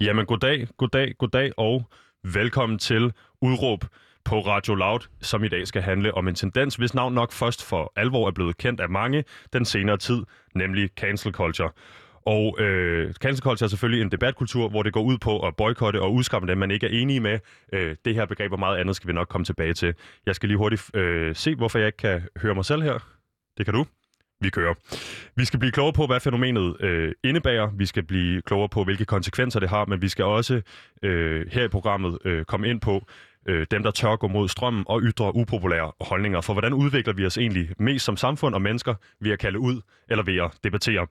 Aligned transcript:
Jamen, 0.00 0.26
goddag, 0.26 0.66
goddag, 0.76 1.14
goddag 1.18 1.52
og 1.56 1.90
velkommen 2.24 2.78
til 2.78 3.12
Udråb 3.42 3.84
på 4.24 4.40
Radio 4.40 4.74
Loud, 4.74 5.00
som 5.20 5.44
i 5.44 5.48
dag 5.48 5.66
skal 5.66 5.82
handle 5.82 6.14
om 6.14 6.28
en 6.28 6.34
tendens, 6.34 6.76
hvis 6.76 6.94
navn 6.94 7.14
nok 7.14 7.32
først 7.32 7.64
for 7.64 7.92
alvor 7.96 8.26
er 8.26 8.30
blevet 8.30 8.56
kendt 8.56 8.80
af 8.80 8.88
mange 8.88 9.24
den 9.52 9.64
senere 9.64 9.96
tid, 9.96 10.22
nemlig 10.54 10.90
cancel 10.96 11.32
culture. 11.32 11.70
Og 12.26 12.60
øh, 12.60 13.14
cancel 13.14 13.42
culture 13.42 13.66
er 13.66 13.68
selvfølgelig 13.68 14.02
en 14.02 14.12
debatkultur, 14.12 14.68
hvor 14.68 14.82
det 14.82 14.92
går 14.92 15.02
ud 15.02 15.18
på 15.18 15.46
at 15.46 15.56
boykotte 15.56 16.02
og 16.02 16.14
udskamme 16.14 16.48
dem, 16.48 16.58
man 16.58 16.70
ikke 16.70 16.86
er 16.86 16.90
enige 16.90 17.20
med. 17.20 17.38
Øh, 17.72 17.96
det 18.04 18.14
her 18.14 18.26
begreb 18.26 18.52
og 18.52 18.58
meget 18.58 18.78
andet 18.78 18.96
skal 18.96 19.08
vi 19.08 19.12
nok 19.12 19.28
komme 19.28 19.44
tilbage 19.44 19.74
til. 19.74 19.94
Jeg 20.26 20.34
skal 20.34 20.48
lige 20.48 20.58
hurtigt 20.58 20.96
øh, 20.96 21.36
se, 21.36 21.54
hvorfor 21.54 21.78
jeg 21.78 21.86
ikke 21.86 21.98
kan 21.98 22.22
høre 22.36 22.54
mig 22.54 22.64
selv 22.64 22.82
her. 22.82 22.98
Det 23.58 23.66
kan 23.66 23.74
du. 23.74 23.86
Vi 24.40 24.50
kører. 24.50 24.74
Vi 25.36 25.44
skal 25.44 25.58
blive 25.58 25.72
klogere 25.72 25.92
på, 25.92 26.06
hvad 26.06 26.20
fænomenet 26.20 26.80
øh, 26.80 27.12
indebærer. 27.24 27.70
Vi 27.76 27.86
skal 27.86 28.02
blive 28.02 28.42
klogere 28.42 28.68
på, 28.68 28.84
hvilke 28.84 29.04
konsekvenser 29.04 29.60
det 29.60 29.68
har, 29.68 29.84
men 29.84 30.02
vi 30.02 30.08
skal 30.08 30.24
også 30.24 30.62
øh, 31.02 31.46
her 31.52 31.64
i 31.64 31.68
programmet 31.68 32.18
øh, 32.24 32.44
komme 32.44 32.68
ind 32.68 32.80
på 32.80 33.06
øh, 33.48 33.66
dem, 33.70 33.82
der 33.82 33.90
tør 33.90 34.16
gå 34.16 34.28
mod 34.28 34.48
strømmen 34.48 34.84
og 34.86 35.00
ytre 35.02 35.34
upopulære 35.34 35.92
holdninger. 36.00 36.40
For 36.40 36.52
hvordan 36.52 36.72
udvikler 36.72 37.12
vi 37.12 37.26
os 37.26 37.38
egentlig 37.38 37.70
mest 37.78 38.04
som 38.04 38.16
samfund 38.16 38.54
og 38.54 38.62
mennesker 38.62 38.94
ved 39.20 39.30
at 39.30 39.38
kalde 39.38 39.58
ud 39.58 39.80
eller 40.08 40.24
ved 40.24 40.36
at 40.36 40.50
debattere? 40.64 41.06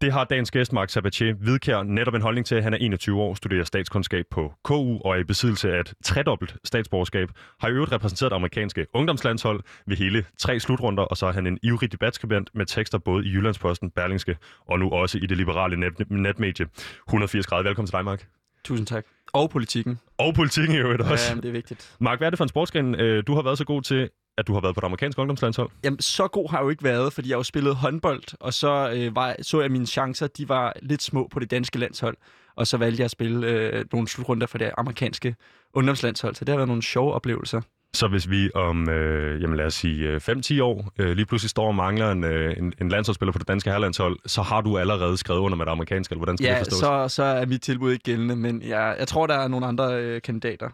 Det 0.00 0.12
har 0.12 0.24
dagens 0.24 0.50
gæst, 0.50 0.72
Mark 0.72 0.90
Sabatier, 0.90 1.34
Hvidkær, 1.34 1.82
netop 1.82 2.14
en 2.14 2.22
holdning 2.22 2.46
til. 2.46 2.62
Han 2.62 2.74
er 2.74 2.78
21 2.78 3.20
år, 3.20 3.34
studerer 3.34 3.64
statskundskab 3.64 4.24
på 4.30 4.52
KU 4.64 4.98
og 5.04 5.14
er 5.16 5.20
i 5.20 5.24
besiddelse 5.24 5.72
af 5.72 5.80
et 5.80 5.94
tredobbelt 6.04 6.56
statsborgerskab. 6.64 7.28
Har 7.60 7.68
i 7.68 7.72
øvrigt 7.72 7.92
repræsenteret 7.92 8.30
det 8.30 8.36
amerikanske 8.36 8.86
ungdomslandshold 8.94 9.60
ved 9.86 9.96
hele 9.96 10.24
tre 10.38 10.60
slutrunder, 10.60 11.02
og 11.02 11.16
så 11.16 11.26
er 11.26 11.32
han 11.32 11.46
en 11.46 11.58
ivrig 11.62 11.92
debatskribent 11.92 12.50
med 12.54 12.66
tekster 12.66 12.98
både 12.98 13.26
i 13.26 13.30
Jyllandsposten, 13.32 13.90
Berlingske 13.90 14.36
og 14.68 14.78
nu 14.78 14.90
også 14.90 15.18
i 15.18 15.26
det 15.26 15.36
liberale 15.36 15.76
net- 15.76 16.10
netmedie 16.10 16.66
180 17.08 17.46
grader. 17.46 17.62
Velkommen 17.62 17.86
til 17.86 17.92
dig, 17.92 18.04
Mark. 18.04 18.26
Tusind 18.64 18.86
tak. 18.86 19.04
Og 19.32 19.50
politikken. 19.50 19.98
Og 20.18 20.34
politikken 20.34 20.74
i 20.74 20.78
øvrigt 20.78 21.02
også. 21.02 21.34
Ja, 21.34 21.40
det 21.40 21.48
er 21.48 21.52
vigtigt. 21.52 21.96
Mark, 22.00 22.18
hvad 22.18 22.28
er 22.28 22.30
det 22.30 22.36
for 22.36 22.44
en 22.44 22.48
sportsgren, 22.48 22.94
øh, 22.94 23.22
du 23.26 23.34
har 23.34 23.42
været 23.42 23.58
så 23.58 23.64
god 23.64 23.82
til, 23.82 24.10
at 24.40 24.46
du 24.46 24.52
har 24.52 24.60
været 24.60 24.74
på 24.74 24.80
det 24.80 24.84
amerikanske 24.84 25.20
ungdomslandshold? 25.20 25.70
Jamen, 25.84 26.00
så 26.00 26.28
god 26.28 26.50
har 26.50 26.58
jeg 26.58 26.64
jo 26.64 26.70
ikke 26.70 26.84
været, 26.84 27.12
fordi 27.12 27.30
jeg 27.30 27.36
jo 27.36 27.42
spillet 27.42 27.76
håndbold, 27.76 28.22
og 28.40 28.54
så 28.54 28.92
øh, 28.94 29.16
var, 29.16 29.36
så 29.42 29.60
jeg 29.60 29.70
mine 29.70 29.86
chancer, 29.86 30.26
de 30.26 30.48
var 30.48 30.72
lidt 30.82 31.02
små 31.02 31.28
på 31.32 31.40
det 31.40 31.50
danske 31.50 31.78
landshold, 31.78 32.16
og 32.56 32.66
så 32.66 32.76
valgte 32.76 33.00
jeg 33.00 33.04
at 33.04 33.10
spille 33.10 33.46
øh, 33.46 33.84
nogle 33.92 34.08
slutrunder 34.08 34.46
for 34.46 34.58
det 34.58 34.70
amerikanske 34.78 35.36
ungdomslandshold, 35.74 36.34
så 36.34 36.44
det 36.44 36.52
har 36.52 36.56
været 36.56 36.68
nogle 36.68 36.82
sjove 36.82 37.12
oplevelser. 37.12 37.60
Så 37.94 38.08
hvis 38.08 38.30
vi 38.30 38.50
om, 38.54 38.88
øh, 38.88 39.42
jamen 39.42 39.56
lad 39.56 39.66
os 39.66 39.74
sige, 39.74 40.16
5-10 40.16 40.62
år 40.62 40.92
øh, 40.98 41.16
lige 41.16 41.26
pludselig 41.26 41.50
står 41.50 41.66
og 41.66 41.74
mangler 41.74 42.10
en, 42.10 42.24
øh, 42.24 42.56
en, 42.58 42.72
en 42.80 42.88
landsholdsspiller 42.88 43.32
på 43.32 43.38
det 43.38 43.48
danske 43.48 43.70
herrelandshold, 43.70 44.18
så 44.26 44.42
har 44.42 44.60
du 44.60 44.78
allerede 44.78 45.16
skrevet 45.16 45.40
under 45.40 45.56
med 45.56 45.66
det 45.66 45.72
amerikanske, 45.72 46.12
eller 46.12 46.18
hvordan 46.18 46.36
skal 46.36 46.46
ja, 46.46 46.58
det 46.58 46.58
forstås? 46.58 46.80
så, 46.80 47.08
så 47.08 47.22
er 47.22 47.46
mit 47.46 47.62
tilbud 47.62 47.92
ikke 47.92 48.02
gældende, 48.02 48.36
men 48.36 48.62
jeg, 48.62 48.96
jeg 48.98 49.08
tror, 49.08 49.26
der 49.26 49.34
er 49.34 49.48
nogle 49.48 49.66
andre 49.66 50.02
øh, 50.02 50.22
kandidater. 50.22 50.68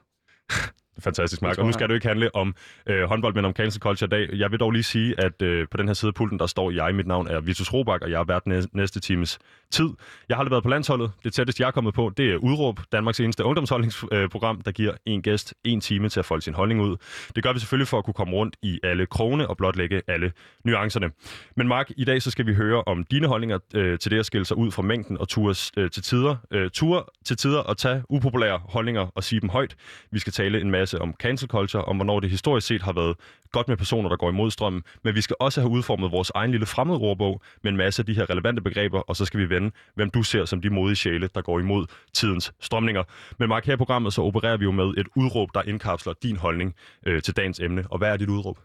Fantastisk, 1.01 1.43
Mark. 1.43 1.59
Og 1.59 1.67
nu 1.67 1.73
skal 1.73 1.89
jo 1.89 1.95
ikke 1.95 2.07
handle 2.07 2.35
om 2.35 2.55
øh, 2.87 3.03
håndbold, 3.05 3.35
men 3.35 3.45
om 3.45 3.53
cancel 3.53 3.83
culture 3.83 4.07
i 4.07 4.11
dag. 4.11 4.39
Jeg 4.39 4.51
vil 4.51 4.61
dog 4.61 4.71
lige 4.71 4.83
sige, 4.83 5.15
at 5.21 5.43
øh, 5.43 5.67
på 5.71 5.77
den 5.77 5.87
her 5.89 5.95
side 5.95 6.09
af 6.09 6.15
pulten, 6.15 6.39
der 6.39 6.47
står 6.47 6.71
jeg. 6.71 6.95
Mit 6.95 7.07
navn 7.07 7.29
er 7.29 7.41
Vitus 7.41 7.73
Robak, 7.73 8.03
og 8.03 8.11
jeg 8.11 8.19
har 8.19 8.25
været 8.25 8.47
næ- 8.47 8.63
næste 8.73 9.01
times 9.01 9.39
tid. 9.71 9.89
Jeg 10.29 10.37
har 10.37 10.41
aldrig 10.41 10.51
været 10.51 10.63
på 10.63 10.69
landsholdet. 10.69 11.11
Det 11.25 11.33
tætteste, 11.33 11.63
jeg 11.63 11.67
er 11.67 11.71
kommet 11.71 11.95
på, 11.95 12.13
det 12.17 12.33
er 12.33 12.37
Udråb, 12.37 12.81
Danmarks 12.93 13.21
eneste 13.21 13.45
ungdomsholdningsprogram, 13.45 14.61
der 14.61 14.71
giver 14.73 14.93
en 15.07 15.23
gæst 15.23 15.55
en 15.65 15.81
time 15.81 16.09
til 16.09 16.21
at 16.21 16.27
folde 16.27 16.43
sin 16.43 16.55
holdning 16.55 16.81
ud. 16.83 16.97
Det 17.37 17.43
gør 17.45 17.53
vi 17.53 17.59
selvfølgelig 17.59 17.89
for 17.89 17.99
at 17.99 18.05
kunne 18.05 18.15
komme 18.15 18.35
rundt 18.35 18.57
i 18.63 18.81
alle 18.85 19.07
krone 19.07 19.49
og 19.49 19.57
blotlægge 19.57 20.03
alle 20.09 20.33
nuancerne. 20.65 21.11
Men 21.57 21.69
Mark, 21.69 21.91
i 21.97 22.05
dag 22.05 22.23
så 22.23 22.31
skal 22.31 22.47
vi 22.47 22.55
høre 22.55 22.83
om 22.87 23.05
dine 23.05 23.27
holdninger 23.27 23.59
øh, 23.75 23.99
til 23.99 24.11
det 24.11 24.19
at 24.19 24.27
skille 24.27 24.45
sig 24.45 24.57
ud 24.57 24.71
fra 24.71 24.83
mængden 24.83 25.19
og 25.19 25.29
ture 25.29 25.55
øh, 25.77 25.91
til 25.91 26.03
tider. 26.03 26.37
Øh, 26.51 26.71
ture 26.71 27.03
til 27.25 27.37
tider 27.37 27.63
at 27.71 27.77
tage 27.77 28.03
upopulære 28.09 28.61
holdninger 28.65 29.07
og 29.15 29.25
sige 29.25 29.41
dem 29.41 29.49
højt. 29.49 29.77
Vi 30.11 30.19
skal 30.19 30.33
tale 30.33 30.61
en 30.61 30.71
masse 30.71 30.86
om 30.95 31.15
cancel 31.21 31.49
culture, 31.49 31.85
om 31.85 31.97
hvornår 31.97 32.21
det 32.21 32.31
historisk 32.31 32.67
set 32.67 32.83
har 32.83 32.93
været 32.93 33.17
godt 33.53 33.69
med 33.69 33.77
personer, 33.77 34.09
der 34.09 34.17
går 34.17 34.31
imod 34.31 34.51
strømmen, 34.51 34.83
men 35.05 35.15
vi 35.15 35.21
skal 35.21 35.37
også 35.41 35.61
have 35.61 35.71
udformet 35.71 36.13
vores 36.13 36.31
egen 36.35 36.51
lille 36.51 36.67
fremmedordbog 36.67 37.43
med 37.63 37.71
en 37.71 37.77
masse 37.77 38.03
af 38.03 38.07
de 38.07 38.15
her 38.15 38.31
relevante 38.31 38.63
begreber, 38.63 39.01
og 39.01 39.17
så 39.17 39.25
skal 39.25 39.41
vi 39.41 39.49
vende, 39.49 39.71
hvem 39.95 40.11
du 40.11 40.23
ser 40.23 40.45
som 40.45 40.61
de 40.61 40.71
modige 40.71 40.97
sjæle, 40.97 41.29
der 41.35 41.43
går 41.43 41.61
imod 41.61 41.87
tidens 42.13 42.53
strømninger. 42.61 43.03
Men 43.39 43.49
Mark, 43.49 43.67
her 43.67 43.73
i 43.73 43.77
programmet 43.77 44.13
så 44.13 44.23
opererer 44.23 44.57
vi 44.57 44.65
jo 44.65 44.71
med 44.71 44.95
et 44.97 45.07
udråb, 45.17 45.49
der 45.55 45.63
indkapsler 45.63 46.13
din 46.23 46.37
holdning 46.37 46.75
øh, 47.07 47.23
til 47.23 47.37
dagens 47.37 47.61
emne. 47.61 47.85
Og 47.91 47.99
hvad 47.99 48.09
er 48.09 48.17
dit 48.17 48.29
udråb? 48.29 48.59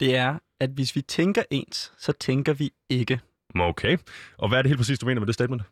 Det 0.00 0.16
er, 0.16 0.38
at 0.60 0.70
hvis 0.70 0.96
vi 0.96 1.00
tænker 1.00 1.42
ens, 1.50 1.92
så 1.98 2.12
tænker 2.12 2.52
vi 2.52 2.70
ikke. 2.90 3.20
Okay. 3.54 3.98
Og 4.38 4.48
hvad 4.48 4.58
er 4.58 4.62
det 4.62 4.68
helt 4.68 4.78
præcis, 4.78 4.98
du 4.98 5.06
mener 5.06 5.20
med 5.20 5.26
det 5.26 5.34
statement? 5.34 5.62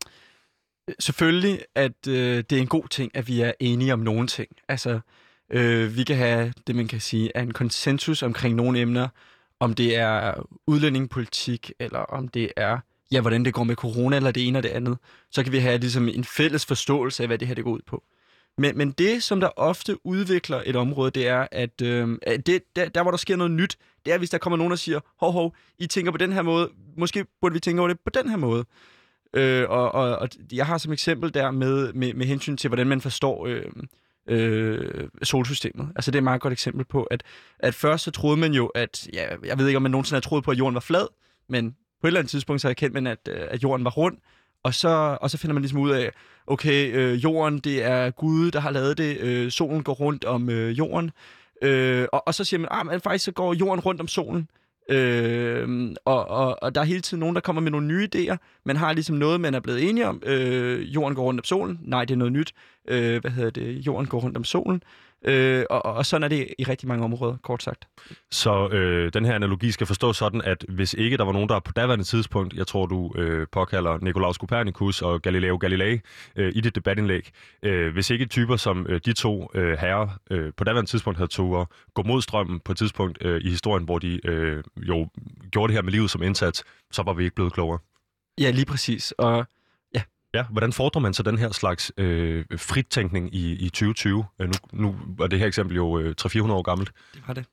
Selvfølgelig, 0.99 1.61
at 1.75 2.09
øh, 2.09 2.37
det 2.51 2.53
er 2.53 2.61
en 2.61 2.67
god 2.67 2.89
ting, 2.89 3.17
at 3.17 3.29
vi 3.29 3.41
er 3.41 3.53
enige 3.61 3.93
om 3.93 3.99
nogle 3.99 4.27
ting. 4.27 4.49
Altså, 4.69 5.01
øh, 5.51 5.97
vi 5.97 6.05
kan 6.05 6.17
have 6.17 6.53
det, 6.67 6.77
man 6.77 6.89
kan 6.89 7.01
sige, 7.01 7.31
er 7.35 7.43
en 7.43 7.53
konsensus 7.53 8.23
omkring 8.23 8.55
nogle 8.55 8.81
emner, 8.81 9.09
om 9.61 9.75
det 9.75 9.97
er 9.97 10.47
udlændingepolitik, 10.67 11.73
eller 11.79 11.99
om 11.99 12.29
det 12.29 12.53
er, 12.57 12.79
ja, 13.13 13.21
hvordan 13.21 13.45
det 13.45 13.55
går 13.55 13.65
med 13.65 13.77
corona, 13.77 14.17
eller 14.17 14.31
det 14.31 14.49
ene 14.49 14.59
og 14.59 14.63
det 14.63 14.69
andet. 14.69 14.99
Så 15.31 15.43
kan 15.43 15.53
vi 15.53 15.59
have 15.59 15.79
ligesom 15.79 16.09
en 16.09 16.25
fælles 16.25 16.67
forståelse 16.67 17.23
af, 17.23 17.29
hvad 17.29 17.39
det 17.39 17.49
her 17.49 17.55
det 17.55 17.65
går 17.65 17.71
ud 17.71 17.83
på. 17.87 18.05
Men, 18.59 18.79
men 18.79 18.91
det, 18.91 19.23
som 19.23 19.41
der 19.41 19.49
ofte 19.57 20.07
udvikler 20.07 20.63
et 20.67 20.77
område, 20.77 21.11
det 21.11 21.29
er, 21.29 21.47
at 21.53 21.83
øh, 21.83 22.19
det, 22.47 22.63
der, 22.77 22.89
der, 22.89 23.03
hvor 23.03 23.11
der 23.11 23.19
sker 23.19 23.37
noget 23.37 23.51
nyt, 23.51 23.79
det 24.05 24.13
er, 24.13 24.19
hvis 24.19 24.31
der 24.31 24.39
kommer 24.39 24.57
nogen, 24.57 24.73
og 24.73 24.79
siger, 24.79 25.01
hov, 25.21 25.33
hov, 25.33 25.55
I 25.79 25.87
tænker 25.87 26.13
på 26.13 26.19
den 26.19 26.33
her 26.33 26.43
måde, 26.43 26.71
måske 26.97 27.27
burde 27.41 27.53
vi 27.53 27.61
tænke 27.61 27.81
over 27.81 27.89
det 27.89 28.01
på 28.01 28.11
den 28.11 28.29
her 28.29 28.37
måde. 28.37 28.65
Øh, 29.35 29.71
og, 29.71 29.95
og, 29.95 30.17
og 30.17 30.29
jeg 30.53 30.67
har 30.67 30.79
som 30.79 30.93
eksempel 30.93 31.35
der 31.35 31.51
med, 31.51 31.93
med, 31.93 32.15
med 32.15 32.27
hensyn 32.27 32.57
til, 32.57 32.69
hvordan 32.69 32.87
man 32.87 33.01
forstår 33.01 33.47
øh, 33.47 33.65
øh, 34.29 35.09
solsystemet. 35.23 35.89
Altså 35.97 36.11
det 36.11 36.17
er 36.17 36.21
et 36.21 36.25
meget 36.25 36.41
godt 36.41 36.53
eksempel 36.53 36.85
på, 36.85 37.03
at, 37.03 37.23
at 37.59 37.75
først 37.75 38.05
så 38.05 38.11
troede 38.11 38.37
man 38.37 38.53
jo, 38.53 38.67
at, 38.67 39.09
ja, 39.13 39.27
jeg 39.45 39.59
ved 39.59 39.67
ikke, 39.67 39.77
om 39.77 39.83
man 39.83 39.91
nogensinde 39.91 40.17
har 40.17 40.21
troet 40.21 40.45
på, 40.45 40.51
at 40.51 40.59
jorden 40.59 40.75
var 40.75 40.81
flad, 40.81 41.07
men 41.49 41.71
på 42.01 42.07
et 42.07 42.09
eller 42.09 42.21
andet 42.21 42.31
tidspunkt 42.31 42.63
så 42.63 42.69
erkendte 42.69 42.95
man, 42.95 43.07
at, 43.07 43.29
øh, 43.29 43.41
at 43.51 43.63
jorden 43.63 43.85
var 43.85 43.91
rund, 43.91 44.17
og 44.63 44.75
så, 44.75 45.19
og 45.21 45.31
så 45.31 45.39
finder 45.39 45.55
man 45.55 45.63
ligesom 45.63 45.81
ud 45.81 45.91
af, 45.91 46.11
okay, 46.47 46.95
øh, 46.95 47.25
jorden, 47.25 47.59
det 47.59 47.85
er 47.85 48.11
Gud, 48.11 48.51
der 48.51 48.61
har 48.61 48.71
lavet 48.71 48.99
det, 48.99 49.19
øh, 49.21 49.51
solen 49.51 49.83
går 49.83 49.93
rundt 49.93 50.25
om 50.25 50.51
øh, 50.51 50.79
jorden, 50.79 51.11
øh, 51.63 52.07
og, 52.13 52.23
og 52.27 52.35
så 52.35 52.45
siger 52.45 52.61
man, 52.61 52.69
ah, 52.71 52.87
men 52.87 53.01
faktisk 53.01 53.25
så 53.25 53.33
går 53.33 53.55
jorden 53.55 53.81
rundt 53.81 54.01
om 54.01 54.09
solen, 54.09 54.49
Øh, 54.89 55.91
og, 56.05 56.29
og, 56.29 56.63
og 56.63 56.75
der 56.75 56.81
er 56.81 56.85
hele 56.85 57.01
tiden 57.01 57.21
nogen, 57.21 57.35
der 57.35 57.41
kommer 57.41 57.63
med 57.63 57.71
nogle 57.71 57.87
nye 57.87 58.09
idéer. 58.15 58.37
Man 58.65 58.77
har 58.77 58.93
ligesom 58.93 59.17
noget, 59.17 59.41
man 59.41 59.55
er 59.55 59.61
blevet 59.61 59.89
enige 59.89 60.07
om. 60.07 60.23
Øh, 60.27 60.95
jorden 60.95 61.15
går 61.15 61.23
rundt 61.23 61.41
om 61.41 61.45
solen. 61.45 61.79
Nej, 61.83 62.05
det 62.05 62.15
er 62.15 62.19
noget 62.19 62.33
nyt. 62.33 62.53
Øh, 62.89 63.21
hvad 63.21 63.31
hedder 63.31 63.51
det? 63.51 63.87
Jorden 63.87 64.07
går 64.07 64.21
rundt 64.21 64.37
om 64.37 64.45
solen. 64.45 64.83
Øh, 65.25 65.65
og, 65.71 65.85
og 65.85 66.07
sådan 66.07 66.25
er 66.25 66.29
det 66.29 66.55
i 66.59 66.65
rigtig 66.65 66.89
mange 66.89 67.05
områder, 67.05 67.37
kort 67.43 67.63
sagt. 67.63 67.89
Så 68.31 68.69
øh, 68.69 69.13
den 69.13 69.25
her 69.25 69.35
analogi 69.35 69.71
skal 69.71 69.87
forstås 69.87 70.17
sådan, 70.17 70.43
at 70.43 70.65
hvis 70.69 70.95
ikke 70.95 71.17
der 71.17 71.25
var 71.25 71.33
nogen, 71.33 71.49
der 71.49 71.61
på 71.61 71.73
daværende 71.73 72.05
tidspunkt, 72.05 72.55
jeg 72.55 72.67
tror 72.67 72.87
du 72.87 73.13
øh, 73.17 73.47
påkalder 73.53 73.99
Nicolaus 74.03 74.37
Copernicus 74.37 75.03
og 75.03 75.23
Galileo 75.23 75.57
Galilei 75.57 76.01
øh, 76.37 76.53
i 76.55 76.61
dit 76.61 76.75
debatindlæg, 76.75 77.31
øh, 77.63 77.93
hvis 77.93 78.11
ikke 78.11 78.27
typer 78.27 78.57
som 78.57 78.87
øh, 78.89 79.01
de 79.05 79.13
to 79.13 79.51
øh, 79.55 79.79
herrer 79.79 80.09
øh, 80.31 80.53
på 80.57 80.65
daværende 80.65 80.91
tidspunkt 80.91 81.19
havde 81.19 81.31
tog 81.31 81.61
at 81.61 81.67
gå 81.95 82.03
mod 82.03 82.23
strømmen 82.23 82.61
på 82.61 82.73
et 82.73 82.79
tidspunkt 82.79 83.19
øh, 83.21 83.41
i 83.45 83.51
historien, 83.51 83.85
hvor 83.85 83.99
de 83.99 84.27
øh, 84.27 84.63
jo 84.77 85.09
gjorde 85.51 85.69
det 85.69 85.75
her 85.75 85.83
med 85.83 85.93
livet 85.93 86.11
som 86.11 86.23
indsats, 86.23 86.65
så 86.91 87.03
var 87.03 87.13
vi 87.13 87.25
ikke 87.25 87.35
blevet 87.35 87.53
klogere. 87.53 87.79
Ja, 88.41 88.51
lige 88.51 88.67
præcis. 88.67 89.13
Og 89.13 89.47
Ja, 90.39 90.45
hvordan 90.51 90.73
fordrer 90.73 91.01
man 91.01 91.15
så 91.15 91.23
den 91.23 91.39
her 91.39 91.53
slags 91.53 91.93
øh, 91.97 92.45
fritænkning 92.57 93.35
i, 93.35 93.53
i 93.53 93.69
2020? 93.69 94.25
Øh, 94.41 94.49
nu, 94.49 94.55
nu 94.73 94.97
er 95.21 95.27
det 95.27 95.39
her 95.39 95.47
eksempel 95.47 95.77
jo 95.77 95.99
øh, 95.99 96.15
300-400 96.21 96.53
år 96.53 96.63
gammelt. 96.63 96.91
det 97.15 97.23
var 97.27 97.35
det. 97.35 97.45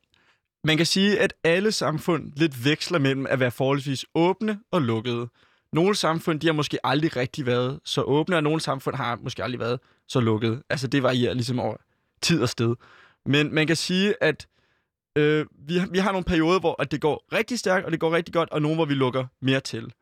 Man 0.63 0.77
kan 0.77 0.85
sige, 0.85 1.19
at 1.19 1.33
alle 1.43 1.71
samfund 1.71 2.31
lidt 2.35 2.65
veksler 2.65 2.99
mellem 2.99 3.25
at 3.29 3.39
være 3.39 3.51
forholdsvis 3.51 4.05
åbne 4.15 4.59
og 4.71 4.81
lukkede. 4.81 5.27
Nogle 5.73 5.95
samfund, 5.95 6.39
de 6.39 6.47
har 6.47 6.53
måske 6.53 6.85
aldrig 6.85 7.15
rigtig 7.15 7.45
været 7.45 7.79
så 7.83 8.01
åbne, 8.01 8.35
og 8.35 8.43
nogle 8.43 8.61
samfund 8.61 8.95
har 8.95 9.15
måske 9.15 9.43
aldrig 9.43 9.59
været 9.59 9.79
så 10.07 10.19
lukkede. 10.19 10.63
Altså 10.69 10.87
det 10.87 11.03
varierer 11.03 11.33
ligesom 11.33 11.59
over 11.59 11.75
tid 12.21 12.41
og 12.41 12.49
sted. 12.49 12.75
Men 13.25 13.55
man 13.55 13.67
kan 13.67 13.75
sige, 13.75 14.13
at 14.21 14.47
øh, 15.15 15.45
vi, 15.67 15.79
vi 15.91 15.97
har 15.97 16.11
nogle 16.11 16.25
perioder, 16.25 16.59
hvor 16.59 16.81
at 16.81 16.91
det 16.91 17.01
går 17.01 17.25
rigtig 17.33 17.59
stærkt, 17.59 17.85
og 17.85 17.91
det 17.91 17.99
går 17.99 18.15
rigtig 18.15 18.33
godt, 18.33 18.49
og 18.49 18.61
nogle, 18.61 18.75
hvor 18.75 18.85
vi 18.85 18.93
lukker 18.93 19.25
mere 19.41 19.59
til. 19.59 19.93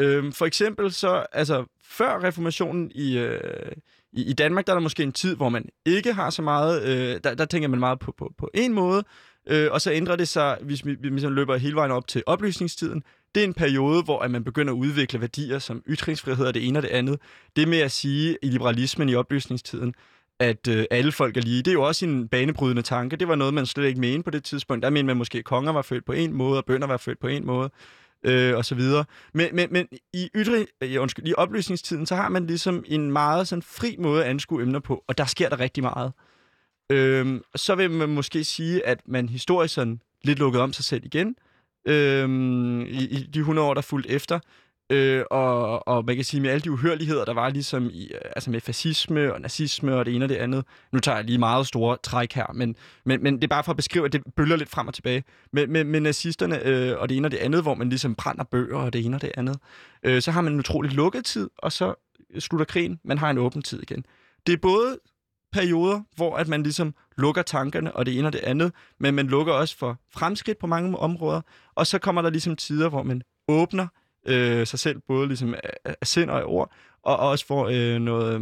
Øhm, 0.00 0.32
for 0.32 0.46
eksempel 0.46 0.92
så, 0.92 1.26
altså 1.32 1.64
før 1.84 2.22
reformationen 2.22 2.90
i, 2.94 3.18
øh, 3.18 3.72
i, 4.12 4.24
i 4.24 4.32
Danmark, 4.32 4.66
der 4.66 4.72
er 4.72 4.76
der 4.76 4.82
måske 4.82 5.02
en 5.02 5.12
tid, 5.12 5.36
hvor 5.36 5.48
man 5.48 5.68
ikke 5.86 6.12
har 6.12 6.30
så 6.30 6.42
meget, 6.42 6.82
øh, 6.82 7.20
der, 7.24 7.34
der 7.34 7.44
tænker 7.44 7.68
man 7.68 7.80
meget 7.80 7.98
på, 7.98 8.14
på, 8.18 8.32
på 8.38 8.50
en 8.54 8.72
måde, 8.72 9.04
øh, 9.46 9.68
og 9.72 9.80
så 9.80 9.92
ændrer 9.92 10.16
det 10.16 10.28
sig, 10.28 10.58
hvis 10.62 10.86
vi, 10.86 10.96
vi 11.00 11.10
man 11.10 11.34
løber 11.34 11.56
hele 11.56 11.76
vejen 11.76 11.90
op 11.90 12.06
til 12.06 12.22
oplysningstiden. 12.26 13.02
Det 13.34 13.40
er 13.40 13.44
en 13.44 13.54
periode, 13.54 14.02
hvor 14.02 14.20
at 14.20 14.30
man 14.30 14.44
begynder 14.44 14.72
at 14.72 14.76
udvikle 14.76 15.20
værdier 15.20 15.58
som 15.58 15.82
ytringsfrihed 15.88 16.46
og 16.46 16.54
det 16.54 16.68
ene 16.68 16.78
og 16.78 16.82
det 16.82 16.88
andet. 16.88 17.20
Det 17.56 17.68
med 17.68 17.78
at 17.78 17.92
sige 17.92 18.38
i 18.42 18.48
liberalismen 18.48 19.08
i 19.08 19.14
oplysningstiden, 19.14 19.94
at 20.38 20.68
øh, 20.68 20.84
alle 20.90 21.12
folk 21.12 21.36
er 21.36 21.40
lige. 21.40 21.58
Det 21.58 21.68
er 21.68 21.72
jo 21.72 21.82
også 21.82 22.06
en 22.06 22.28
banebrydende 22.28 22.82
tanke. 22.82 23.16
Det 23.16 23.28
var 23.28 23.34
noget, 23.34 23.54
man 23.54 23.66
slet 23.66 23.86
ikke 23.86 24.00
mente 24.00 24.22
på 24.22 24.30
det 24.30 24.44
tidspunkt. 24.44 24.82
Der 24.82 24.90
mente 24.90 25.06
man 25.06 25.16
måske, 25.16 25.38
at 25.38 25.44
konger 25.44 25.72
var 25.72 25.82
født 25.82 26.04
på 26.04 26.12
en 26.12 26.32
måde, 26.32 26.58
og 26.58 26.64
bønder 26.64 26.86
var 26.86 26.96
født 26.96 27.18
på 27.20 27.26
en 27.26 27.46
måde 27.46 27.70
øh, 28.24 28.56
og 28.56 28.64
så 28.64 28.74
videre. 28.74 29.04
Men, 29.34 29.48
men, 29.52 29.68
men 29.72 29.88
i, 30.12 30.28
ytring, 30.34 30.68
øh, 30.82 31.02
undskyld, 31.02 31.28
i 31.28 31.34
oplysningstiden, 31.36 32.06
så 32.06 32.14
har 32.14 32.28
man 32.28 32.46
ligesom 32.46 32.84
en 32.86 33.12
meget 33.12 33.48
sådan 33.48 33.62
fri 33.62 33.96
måde 33.98 34.24
at 34.24 34.30
anskue 34.30 34.62
emner 34.62 34.80
på, 34.80 35.04
og 35.06 35.18
der 35.18 35.24
sker 35.24 35.48
der 35.48 35.60
rigtig 35.60 35.82
meget. 35.82 36.12
Øh, 36.92 37.40
så 37.56 37.74
vil 37.74 37.90
man 37.90 38.08
måske 38.08 38.44
sige, 38.44 38.86
at 38.86 39.00
man 39.06 39.28
historisk 39.28 39.74
sådan 39.74 40.00
lidt 40.24 40.38
lukket 40.38 40.60
om 40.60 40.72
sig 40.72 40.84
selv 40.84 41.04
igen, 41.04 41.36
øh, 41.88 42.28
i, 42.88 43.08
i 43.08 43.26
de 43.34 43.38
100 43.38 43.68
år, 43.68 43.74
der 43.74 43.80
fulgte 43.80 44.10
efter. 44.10 44.38
Øh, 44.90 45.24
og, 45.30 45.88
og 45.88 46.04
man 46.04 46.16
kan 46.16 46.24
sige, 46.24 46.40
med 46.40 46.50
alle 46.50 46.60
de 46.60 46.70
uhørligheder, 46.70 47.24
der 47.24 47.34
var 47.34 47.48
ligesom 47.48 47.90
i, 47.92 48.10
altså 48.36 48.50
med 48.50 48.60
fascisme 48.60 49.34
og 49.34 49.40
nazisme 49.40 49.94
og 49.94 50.06
det 50.06 50.14
ene 50.14 50.24
og 50.24 50.28
det 50.28 50.36
andet. 50.36 50.64
Nu 50.92 50.98
tager 50.98 51.16
jeg 51.16 51.24
lige 51.24 51.38
meget 51.38 51.66
store 51.66 51.96
træk 52.02 52.32
her, 52.32 52.52
men, 52.54 52.76
men, 53.04 53.22
men 53.22 53.36
det 53.36 53.44
er 53.44 53.48
bare 53.48 53.64
for 53.64 53.72
at 53.72 53.76
beskrive, 53.76 54.04
at 54.04 54.12
det 54.12 54.22
bølger 54.36 54.56
lidt 54.56 54.68
frem 54.68 54.88
og 54.88 54.94
tilbage. 54.94 55.24
Med, 55.52 55.66
med, 55.66 55.84
med 55.84 56.00
nazisterne 56.00 56.66
øh, 56.66 56.98
og 56.98 57.08
det 57.08 57.16
ene 57.16 57.26
og 57.26 57.30
det 57.30 57.38
andet, 57.38 57.62
hvor 57.62 57.74
man 57.74 57.88
ligesom 57.88 58.14
brænder 58.14 58.44
bøger 58.44 58.76
og 58.76 58.92
det 58.92 59.04
ene 59.04 59.16
og 59.16 59.22
det 59.22 59.32
andet. 59.36 59.58
Øh, 60.02 60.22
så 60.22 60.30
har 60.30 60.40
man 60.40 60.52
en 60.52 60.58
utrolig 60.58 60.92
lukket 60.92 61.24
tid, 61.24 61.50
og 61.58 61.72
så 61.72 61.94
slutter 62.38 62.64
krigen. 62.64 63.00
Man 63.04 63.18
har 63.18 63.30
en 63.30 63.38
åben 63.38 63.62
tid 63.62 63.82
igen. 63.82 64.04
Det 64.46 64.52
er 64.52 64.58
både 64.62 64.98
perioder, 65.52 66.00
hvor 66.16 66.36
at 66.36 66.48
man 66.48 66.62
ligesom 66.62 66.94
lukker 67.16 67.42
tankerne 67.42 67.96
og 67.96 68.06
det 68.06 68.18
ene 68.18 68.28
og 68.28 68.32
det 68.32 68.40
andet, 68.40 68.72
men 69.00 69.14
man 69.14 69.26
lukker 69.26 69.52
også 69.52 69.78
for 69.78 69.98
fremskridt 70.14 70.58
på 70.58 70.66
mange 70.66 70.98
områder, 70.98 71.40
og 71.74 71.86
så 71.86 71.98
kommer 71.98 72.22
der 72.22 72.30
ligesom 72.30 72.56
tider, 72.56 72.88
hvor 72.88 73.02
man 73.02 73.22
åbner 73.48 73.86
øh, 74.28 74.66
sig 74.66 74.78
selv, 74.78 75.00
både 75.08 75.26
ligesom 75.28 75.54
af, 75.54 75.94
af 76.00 76.06
sind 76.06 76.30
og 76.30 76.38
af 76.38 76.44
ord, 76.46 76.72
og 77.02 77.16
også 77.18 77.46
får 77.46 77.68
øh, 77.68 77.98
noget, 77.98 78.40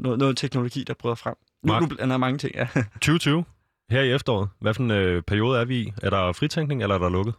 noget, 0.00 0.18
noget 0.18 0.36
teknologi, 0.36 0.84
der 0.84 0.94
bryder 0.94 1.14
frem. 1.14 1.34
Nu, 1.62 1.72
Mark- 1.72 1.90
nu 1.90 1.96
jeg 2.12 2.20
mange 2.20 2.38
ting, 2.38 2.54
ja. 2.54 2.68
2020, 2.94 3.44
her 3.90 4.02
i 4.02 4.12
efteråret. 4.12 4.48
Hvad 4.60 4.74
for 4.74 4.82
en 4.82 4.90
øh, 4.90 5.22
periode 5.22 5.60
er 5.60 5.64
vi 5.64 5.76
i? 5.80 5.92
Er 6.02 6.10
der 6.10 6.32
fritænkning, 6.32 6.82
eller 6.82 6.94
er 6.94 6.98
der 6.98 7.08
lukket? 7.08 7.34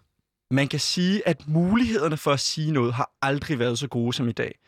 Man 0.52 0.68
kan 0.68 0.80
sige, 0.80 1.28
at 1.28 1.48
mulighederne 1.48 2.18
for 2.18 2.32
at 2.32 2.40
sige 2.40 2.72
noget 2.72 2.94
har 2.94 3.12
aldrig 3.22 3.60
været 3.60 3.80
så 3.80 3.88
gode 3.88 4.14
som 4.14 4.30
i 4.30 4.32
dag. 4.32 4.60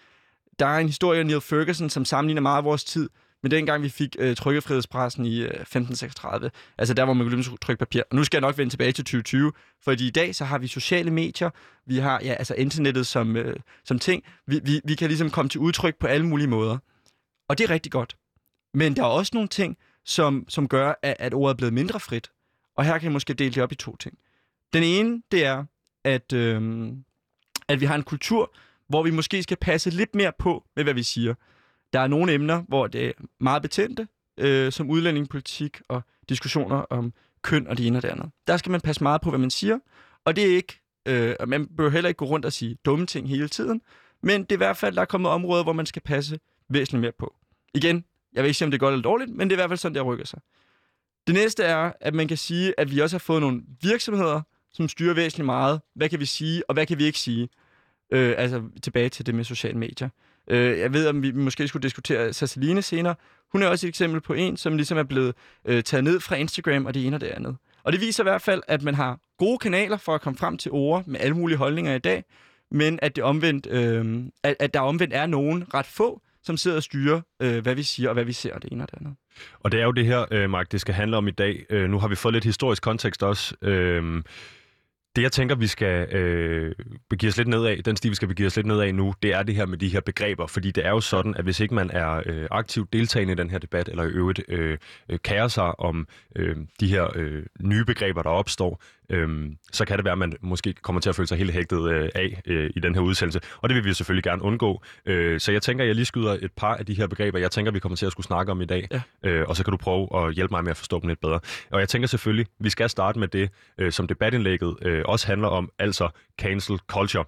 Der 0.60 0.66
er 0.66 0.78
en 0.80 0.88
historie 0.88 1.20
af 1.20 1.26
Neil 1.26 1.42
Ferguson, 1.42 1.90
som 1.90 2.06
sammenligner 2.06 2.42
meget 2.42 2.58
af 2.58 2.64
vores 2.64 2.84
tid 2.84 3.10
men 3.44 3.52
dengang 3.52 3.84
vi 3.84 3.90
fik 3.90 4.16
øh, 4.20 4.36
trykkefrihedspressen 4.36 5.26
i 5.26 5.40
øh, 5.40 5.48
1536. 5.48 6.52
Altså 6.78 6.94
der, 6.94 7.06
hvor 7.06 7.14
man 7.14 7.26
kunne 7.26 7.36
ligesom 7.36 7.58
trykke 7.58 7.80
papir. 7.80 8.02
Og 8.10 8.16
nu 8.16 8.24
skal 8.24 8.38
jeg 8.38 8.42
nok 8.42 8.58
vende 8.58 8.74
tilbage 8.74 8.92
til 8.92 9.04
2020, 9.04 9.52
fordi 9.84 10.08
i 10.08 10.10
dag 10.10 10.36
så 10.36 10.46
har 10.46 10.58
vi 10.58 10.68
sociale 10.68 11.12
medier, 11.12 11.50
vi 11.86 11.98
har 11.98 12.20
ja, 12.24 12.34
altså 12.34 12.54
internettet 12.54 13.08
som, 13.08 13.36
øh, 13.36 13.56
som 13.86 14.00
ting. 14.00 14.24
Vi, 14.48 14.60
vi, 14.64 14.82
vi 14.86 14.96
kan 14.96 15.08
ligesom 15.08 15.30
komme 15.30 15.50
til 15.50 15.60
udtryk 15.60 15.96
på 16.00 16.08
alle 16.08 16.28
mulige 16.28 16.48
måder. 16.48 16.78
Og 17.50 17.58
det 17.58 17.64
er 17.64 17.70
rigtig 17.70 17.92
godt. 17.92 18.18
Men 18.74 18.96
der 18.96 19.02
er 19.02 19.08
også 19.08 19.32
nogle 19.34 19.50
ting, 19.50 19.78
som, 20.06 20.46
som 20.48 20.68
gør, 20.68 20.94
at, 21.02 21.16
at 21.20 21.34
ordet 21.34 21.54
er 21.54 21.58
blevet 21.58 21.74
mindre 21.74 22.00
frit. 22.00 22.32
Og 22.78 22.86
her 22.86 22.94
kan 22.94 23.04
jeg 23.04 23.12
måske 23.12 23.34
dele 23.34 23.54
det 23.54 23.64
op 23.64 23.72
i 23.72 23.76
to 23.76 23.96
ting. 23.96 24.18
Den 24.74 24.84
ene, 24.84 25.22
det 25.32 25.46
er, 25.46 25.66
at, 26.04 26.34
øh, 26.34 26.88
at 27.68 27.82
vi 27.82 27.86
har 27.86 27.96
en 27.96 28.04
kultur, 28.04 28.56
hvor 28.90 29.04
vi 29.04 29.12
måske 29.12 29.44
skal 29.44 29.58
passe 29.58 29.90
lidt 29.90 30.16
mere 30.16 30.32
på 30.40 30.64
med, 30.76 30.84
hvad 30.84 30.94
vi 30.94 31.04
siger. 31.04 31.34
Der 31.94 32.00
er 32.00 32.08
nogle 32.08 32.34
emner, 32.34 32.64
hvor 32.68 32.88
det 32.88 33.08
er 33.08 33.12
meget 33.40 33.62
betændte, 33.62 34.08
øh, 34.40 34.72
som 34.72 34.90
udlændingepolitik 34.90 35.82
og 35.88 36.02
diskussioner 36.30 36.76
om 36.76 37.14
køn 37.42 37.68
og 37.68 37.78
det 37.78 37.88
ene 37.88 37.98
og 37.98 38.02
det 38.02 38.10
andet. 38.10 38.30
Der 38.48 38.58
skal 38.58 38.72
man 38.72 38.82
passe 38.82 39.04
meget 39.04 39.22
på, 39.22 39.30
hvad 39.30 39.40
man 39.40 39.50
siger, 39.50 39.80
og 40.26 40.36
det 40.36 40.44
er 40.44 40.56
ikke, 40.56 40.82
øh, 41.06 41.36
og 41.40 41.50
man 41.50 41.68
bør 41.78 41.90
heller 41.90 42.08
ikke 42.08 42.18
gå 42.18 42.26
rundt 42.26 42.46
og 42.46 42.54
sige 42.54 42.78
dumme 42.86 43.06
ting 43.06 43.30
hele 43.30 43.48
tiden, 43.48 43.82
men 44.24 44.42
det 44.42 44.52
er 44.52 44.56
i 44.56 44.58
hvert 44.58 44.78
fald, 44.78 44.96
der 44.96 45.02
er 45.02 45.06
kommet 45.06 45.32
områder, 45.32 45.64
hvor 45.64 45.74
man 45.74 45.86
skal 45.86 46.02
passe 46.02 46.40
væsentligt 46.70 47.02
mere 47.02 47.12
på. 47.20 47.36
Igen, 47.74 48.06
jeg 48.34 48.44
vil 48.44 48.48
ikke 48.48 48.58
sige, 48.58 48.66
om 48.66 48.72
det 48.72 48.78
er 48.78 48.80
godt 48.80 48.94
eller 48.94 49.04
dårligt, 49.04 49.32
men 49.32 49.50
det 49.50 49.54
er 49.54 49.58
i 49.58 49.62
hvert 49.62 49.70
fald 49.70 49.80
sådan, 49.80 49.96
det 49.96 50.06
rykker 50.06 50.26
sig. 50.26 50.40
Det 51.28 51.36
næste 51.36 51.64
er, 51.64 51.92
at 52.02 52.14
man 52.14 52.28
kan 52.28 52.38
sige, 52.38 52.74
at 52.78 52.92
vi 52.92 53.00
også 53.00 53.14
har 53.14 53.20
fået 53.20 53.42
nogle 53.42 53.62
virksomheder, 53.82 54.42
som 54.74 54.90
styrer 54.90 55.14
væsentligt 55.14 55.46
meget. 55.46 55.82
Hvad 55.96 56.10
kan 56.10 56.20
vi 56.20 56.26
sige, 56.26 56.70
og 56.70 56.74
hvad 56.74 56.86
kan 56.86 56.98
vi 56.98 57.04
ikke 57.04 57.20
sige? 57.20 57.50
Øh, 58.12 58.34
altså 58.38 58.64
tilbage 58.84 59.10
til 59.10 59.26
det 59.26 59.36
med 59.36 59.44
sociale 59.44 59.78
medier. 59.78 60.10
Øh, 60.48 60.80
jeg 60.80 60.94
ved, 60.94 61.08
om 61.08 61.24
vi 61.24 61.32
måske 61.32 61.68
skulle 61.68 61.84
diskutere 61.84 62.34
Ceciline 62.34 62.82
senere. 62.82 63.16
Hun 63.52 63.64
er 63.64 63.68
også 63.68 63.88
et 63.88 63.90
eksempel 63.90 64.22
på 64.22 64.34
en, 64.34 64.58
som 64.58 64.76
ligesom 64.76 64.98
er 64.98 65.04
blevet 65.04 65.36
øh, 65.66 65.84
taget 65.84 66.04
ned 66.04 66.20
fra 66.20 66.36
Instagram 66.36 66.86
og 66.86 66.94
det 66.94 67.06
ene 67.06 67.16
og 67.16 67.22
det 67.22 67.28
andet. 67.28 67.58
Og 67.84 67.94
det 67.94 68.02
viser 68.02 68.24
i 68.24 68.26
hvert 68.26 68.42
fald, 68.42 68.62
at 68.68 68.84
man 68.84 68.96
har 68.96 69.20
gode 69.38 69.58
kanaler 69.58 69.98
for 69.98 70.16
at 70.16 70.22
komme 70.22 70.38
frem 70.38 70.58
til 70.58 70.72
ord 70.72 71.04
med 71.06 71.20
alle 71.20 71.36
mulige 71.36 71.58
holdninger 71.58 71.96
i 71.96 72.00
dag, 72.00 72.24
men 72.72 73.00
at, 73.02 73.16
det 73.16 73.24
omvendt, 73.24 73.68
øh, 73.68 74.24
at, 74.44 74.56
at 74.60 74.74
der 74.74 74.80
omvendt 74.80 75.14
er 75.14 75.26
nogen, 75.26 75.74
ret 75.74 75.86
få, 75.86 76.22
som 76.44 76.58
sidder 76.58 76.78
og 76.78 76.84
styrer, 76.84 77.22
øh, 77.42 77.58
hvad 77.64 77.76
vi 77.76 77.84
siger 77.84 78.10
og 78.10 78.14
hvad 78.14 78.24
vi 78.24 78.34
ser 78.34 78.54
og 78.54 78.62
det 78.62 78.72
ene 78.72 78.84
og 78.84 78.92
det 78.92 78.98
andet. 78.98 79.16
Og 79.60 79.72
det 79.72 79.80
er 79.80 79.84
jo 79.84 79.92
det 79.92 80.06
her, 80.06 80.26
øh, 80.32 80.50
Mark, 80.50 80.72
det 80.72 80.82
skal 80.82 80.94
handle 80.94 81.18
om 81.18 81.28
i 81.28 81.32
dag. 81.32 81.66
Øh, 81.70 81.90
nu 81.90 82.00
har 82.00 82.08
vi 82.08 82.16
fået 82.16 82.34
lidt 82.34 82.44
historisk 82.44 82.84
kontekst 82.84 83.24
også. 83.24 83.56
Øh, 83.62 84.24
det, 85.18 85.24
jeg 85.24 85.32
tænker, 85.32 85.56
vi 85.56 85.68
skal 85.68 86.16
øh, 86.16 86.76
begive 87.10 87.30
os 87.30 87.38
lidt 87.38 87.48
ned 87.48 87.66
af, 87.66 87.84
den 87.86 87.96
sti, 87.96 88.10
vi 88.10 88.16
skal 88.16 88.28
begive 88.28 88.48
os 88.48 88.56
lidt 88.56 88.68
ned 88.68 88.80
af 88.80 88.96
nu, 88.96 89.14
det 89.24 89.34
er 89.34 89.44
det 89.44 89.56
her 89.56 89.66
med 89.66 89.78
de 89.78 89.90
her 89.90 90.02
begreber. 90.02 90.48
Fordi 90.48 90.72
det 90.72 90.86
er 90.86 90.90
jo 90.90 91.00
sådan, 91.00 91.36
at 91.36 91.44
hvis 91.44 91.60
ikke 91.60 91.76
man 91.76 91.92
er 91.94 92.22
øh, 92.26 92.48
aktivt 92.52 92.94
deltagende 92.94 93.34
i 93.34 93.36
den 93.36 93.50
her 93.50 93.58
debat, 93.58 93.90
eller 93.90 94.04
i 94.04 94.08
øvrigt 94.08 94.42
øh, 94.48 94.78
øh, 95.10 95.20
kærer 95.20 95.48
sig 95.48 95.80
om 95.80 96.08
øh, 96.36 96.56
de 96.80 96.88
her 96.88 97.08
øh, 97.16 97.44
nye 97.62 97.86
begreber, 97.86 98.22
der 98.22 98.30
opstår, 98.30 98.82
øh, 99.10 99.52
så 99.72 99.86
kan 99.86 99.98
det 99.98 100.06
være, 100.06 100.12
at 100.12 100.18
man 100.18 100.34
måske 100.42 100.74
kommer 100.74 101.02
til 101.02 101.10
at 101.10 101.16
føle 101.16 101.28
sig 101.28 101.38
helt 101.38 101.52
hægtet 101.52 101.92
øh, 101.92 102.10
af 102.16 102.42
øh, 102.46 102.70
i 102.76 102.80
den 102.80 102.96
her 102.96 103.02
udsendelse. 103.02 103.40
Og 103.58 103.70
det 103.70 103.76
vil 103.76 103.86
vi 103.86 103.94
selvfølgelig 103.94 104.24
gerne 104.24 104.42
undgå. 104.42 104.84
Øh, 105.06 105.40
så 105.40 105.52
jeg 105.52 105.62
tænker, 105.62 105.84
at 105.84 105.88
jeg 105.88 105.96
lige 105.96 106.06
skyder 106.06 106.38
et 106.42 106.52
par 106.52 106.76
af 106.76 106.86
de 106.86 106.94
her 106.94 107.08
begreber, 107.08 107.40
jeg 107.40 107.52
tænker, 107.52 107.72
vi 107.72 107.80
kommer 107.80 107.96
til 107.96 108.06
at 108.06 108.12
skulle 108.12 108.28
snakke 108.28 108.52
om 108.52 108.62
i 108.62 108.66
dag. 108.66 108.88
Ja. 108.92 109.02
Øh, 109.24 109.46
og 109.48 109.56
så 109.56 109.64
kan 109.64 109.72
du 109.72 109.78
prøve 109.78 110.28
at 110.28 110.34
hjælpe 110.34 110.52
mig 110.52 110.64
med 110.64 110.72
at 110.72 110.78
forstå 110.78 111.00
dem 111.00 111.08
lidt 111.08 111.22
bedre. 111.22 111.40
Og 111.72 111.80
jeg 111.80 111.90
tænker 111.90 112.08
selvfølgelig, 112.08 112.46
vi 112.60 112.70
skal 112.70 112.90
starte 112.90 113.20
med 113.20 113.28
det, 113.28 113.50
øh, 113.78 113.92
som 113.92 114.08
debatindlægget 114.08 114.76
øh, 114.82 115.04
også 115.06 115.28
handler 115.28 115.48
om, 115.48 115.72
altså 115.80 116.10
cancel 116.42 116.80
culture. 116.88 117.26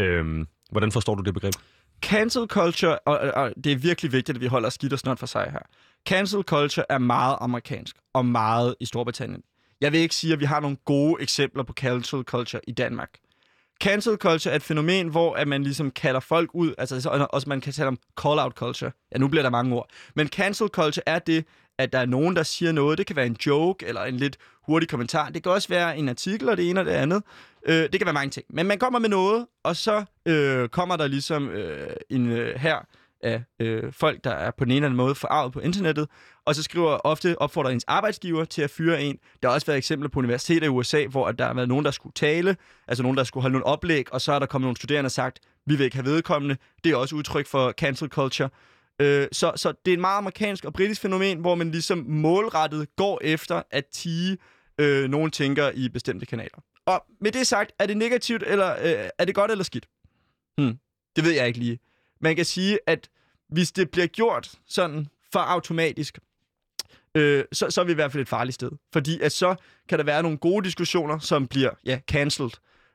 Øh, 0.00 0.46
hvordan 0.70 0.92
forstår 0.92 1.14
du 1.14 1.22
det 1.22 1.34
begreb? 1.34 1.54
Cancel 2.02 2.46
culture, 2.46 2.98
og, 2.98 3.18
og 3.18 3.52
det 3.64 3.72
er 3.72 3.76
virkelig 3.76 4.12
vigtigt, 4.12 4.36
at 4.36 4.42
vi 4.42 4.46
holder 4.46 4.68
skidt 4.68 4.92
og 4.92 4.98
snart 4.98 5.18
for 5.18 5.26
sig 5.26 5.48
her. 5.52 5.60
Cancel 6.08 6.42
culture 6.42 6.86
er 6.88 6.98
meget 6.98 7.36
amerikansk 7.40 7.96
og 8.14 8.26
meget 8.26 8.74
i 8.80 8.86
Storbritannien. 8.86 9.42
Jeg 9.80 9.92
vil 9.92 10.00
ikke 10.00 10.14
sige, 10.14 10.32
at 10.32 10.40
vi 10.40 10.44
har 10.44 10.60
nogle 10.60 10.76
gode 10.84 11.22
eksempler 11.22 11.62
på 11.62 11.72
cancel 11.72 12.22
culture 12.22 12.60
i 12.68 12.72
Danmark. 12.72 13.10
Cancel 13.80 14.16
culture 14.16 14.52
er 14.52 14.56
et 14.56 14.62
fænomen, 14.62 15.08
hvor 15.08 15.34
at 15.34 15.48
man 15.48 15.62
ligesom 15.62 15.90
kalder 15.90 16.20
folk 16.20 16.50
ud, 16.54 16.74
altså 16.78 17.28
også 17.32 17.48
man 17.48 17.60
kan 17.60 17.72
tale 17.72 17.88
om 17.88 17.98
call-out 18.20 18.52
culture. 18.52 18.90
Ja, 19.12 19.18
nu 19.18 19.28
bliver 19.28 19.42
der 19.42 19.50
mange 19.50 19.76
ord. 19.76 19.90
Men 20.14 20.28
cancel 20.28 20.68
culture 20.68 21.02
er 21.06 21.18
det, 21.18 21.44
at 21.78 21.92
der 21.92 21.98
er 21.98 22.06
nogen, 22.06 22.36
der 22.36 22.42
siger 22.42 22.72
noget. 22.72 22.98
Det 22.98 23.06
kan 23.06 23.16
være 23.16 23.26
en 23.26 23.36
joke 23.46 23.86
eller 23.86 24.04
en 24.04 24.16
lidt 24.16 24.36
hurtig 24.62 24.88
kommentar. 24.88 25.28
Det 25.28 25.42
kan 25.42 25.52
også 25.52 25.68
være 25.68 25.98
en 25.98 26.08
artikel 26.08 26.48
og 26.48 26.56
det 26.56 26.70
ene 26.70 26.80
og 26.80 26.86
det 26.86 26.92
andet. 26.92 27.22
Øh, 27.66 27.74
det 27.74 27.92
kan 27.92 28.04
være 28.04 28.12
mange 28.12 28.30
ting. 28.30 28.46
Men 28.50 28.66
man 28.66 28.78
kommer 28.78 28.98
med 28.98 29.08
noget, 29.08 29.46
og 29.62 29.76
så 29.76 30.04
øh, 30.26 30.68
kommer 30.68 30.96
der 30.96 31.06
ligesom 31.06 31.48
øh, 31.48 31.96
en 32.10 32.30
øh, 32.32 32.60
her 32.60 32.86
af 33.20 33.42
øh, 33.60 33.92
folk, 33.92 34.24
der 34.24 34.30
er 34.30 34.50
på 34.50 34.64
den 34.64 34.70
ene 34.70 34.76
eller 34.76 34.86
anden 34.86 34.96
måde 34.96 35.14
forarvet 35.14 35.52
på 35.52 35.60
internettet, 35.60 36.08
og 36.44 36.54
så 36.54 36.62
skriver 36.62 36.88
ofte 36.88 37.40
opfordrer 37.40 37.70
ens 37.70 37.84
arbejdsgiver 37.88 38.44
til 38.44 38.62
at 38.62 38.70
fyre 38.70 39.02
en. 39.02 39.18
Der 39.42 39.48
har 39.48 39.54
også 39.54 39.66
været 39.66 39.78
eksempler 39.78 40.08
på 40.08 40.18
universiteter 40.18 40.66
i 40.66 40.70
USA, 40.70 41.06
hvor 41.06 41.32
der 41.32 41.46
har 41.46 41.54
været 41.54 41.68
nogen, 41.68 41.84
der 41.84 41.90
skulle 41.90 42.12
tale, 42.12 42.56
altså 42.88 43.02
nogen, 43.02 43.16
der 43.16 43.24
skulle 43.24 43.42
holde 43.42 43.52
nogle 43.52 43.66
oplæg, 43.66 44.12
og 44.12 44.20
så 44.20 44.32
er 44.32 44.38
der 44.38 44.46
kommet 44.46 44.66
nogle 44.66 44.76
studerende 44.76 45.08
og 45.08 45.12
sagt, 45.12 45.40
vi 45.66 45.76
vil 45.76 45.84
ikke 45.84 45.96
have 45.96 46.06
vedkommende. 46.06 46.56
Det 46.84 46.92
er 46.92 46.96
også 46.96 47.16
udtryk 47.16 47.46
for 47.46 47.72
cancel 47.72 48.08
culture. 48.08 48.48
Øh, 49.00 49.26
så, 49.32 49.52
så 49.56 49.72
det 49.84 49.90
er 49.90 49.96
et 49.96 50.00
meget 50.00 50.18
amerikansk 50.18 50.64
og 50.64 50.72
britisk 50.72 51.00
fænomen, 51.00 51.38
hvor 51.38 51.54
man 51.54 51.70
ligesom 51.70 52.04
målrettet 52.08 52.96
går 52.96 53.20
efter 53.22 53.62
at 53.70 53.86
tige 53.86 54.38
øh, 54.80 55.10
nogen 55.10 55.30
tænker 55.30 55.70
i 55.74 55.88
bestemte 55.88 56.26
kanaler. 56.26 56.58
Og 56.86 57.04
med 57.20 57.32
det 57.32 57.46
sagt, 57.46 57.72
er 57.78 57.86
det 57.86 57.96
negativt, 57.96 58.42
eller 58.46 58.72
øh, 58.72 59.08
er 59.18 59.24
det 59.24 59.34
godt 59.34 59.50
eller 59.50 59.64
skidt? 59.64 59.86
Hmm. 60.58 60.78
Det 61.16 61.24
ved 61.24 61.32
jeg 61.32 61.46
ikke 61.46 61.58
lige. 61.58 61.78
Man 62.20 62.36
kan 62.36 62.44
sige, 62.44 62.78
at 62.86 63.08
hvis 63.48 63.72
det 63.72 63.90
bliver 63.90 64.06
gjort 64.06 64.52
sådan 64.66 65.06
for 65.32 65.38
automatisk, 65.38 66.18
øh, 67.14 67.44
så, 67.52 67.70
så 67.70 67.80
er 67.80 67.84
vi 67.84 67.92
i 67.92 67.94
hvert 67.94 68.12
fald 68.12 68.22
et 68.22 68.28
farligt 68.28 68.54
sted. 68.54 68.70
Fordi 68.92 69.20
at 69.20 69.32
så 69.32 69.54
kan 69.88 69.98
der 69.98 70.04
være 70.04 70.22
nogle 70.22 70.38
gode 70.38 70.64
diskussioner, 70.64 71.18
som 71.18 71.46
bliver 71.46 71.70
ja, 71.84 72.00
cancelled. 72.10 72.50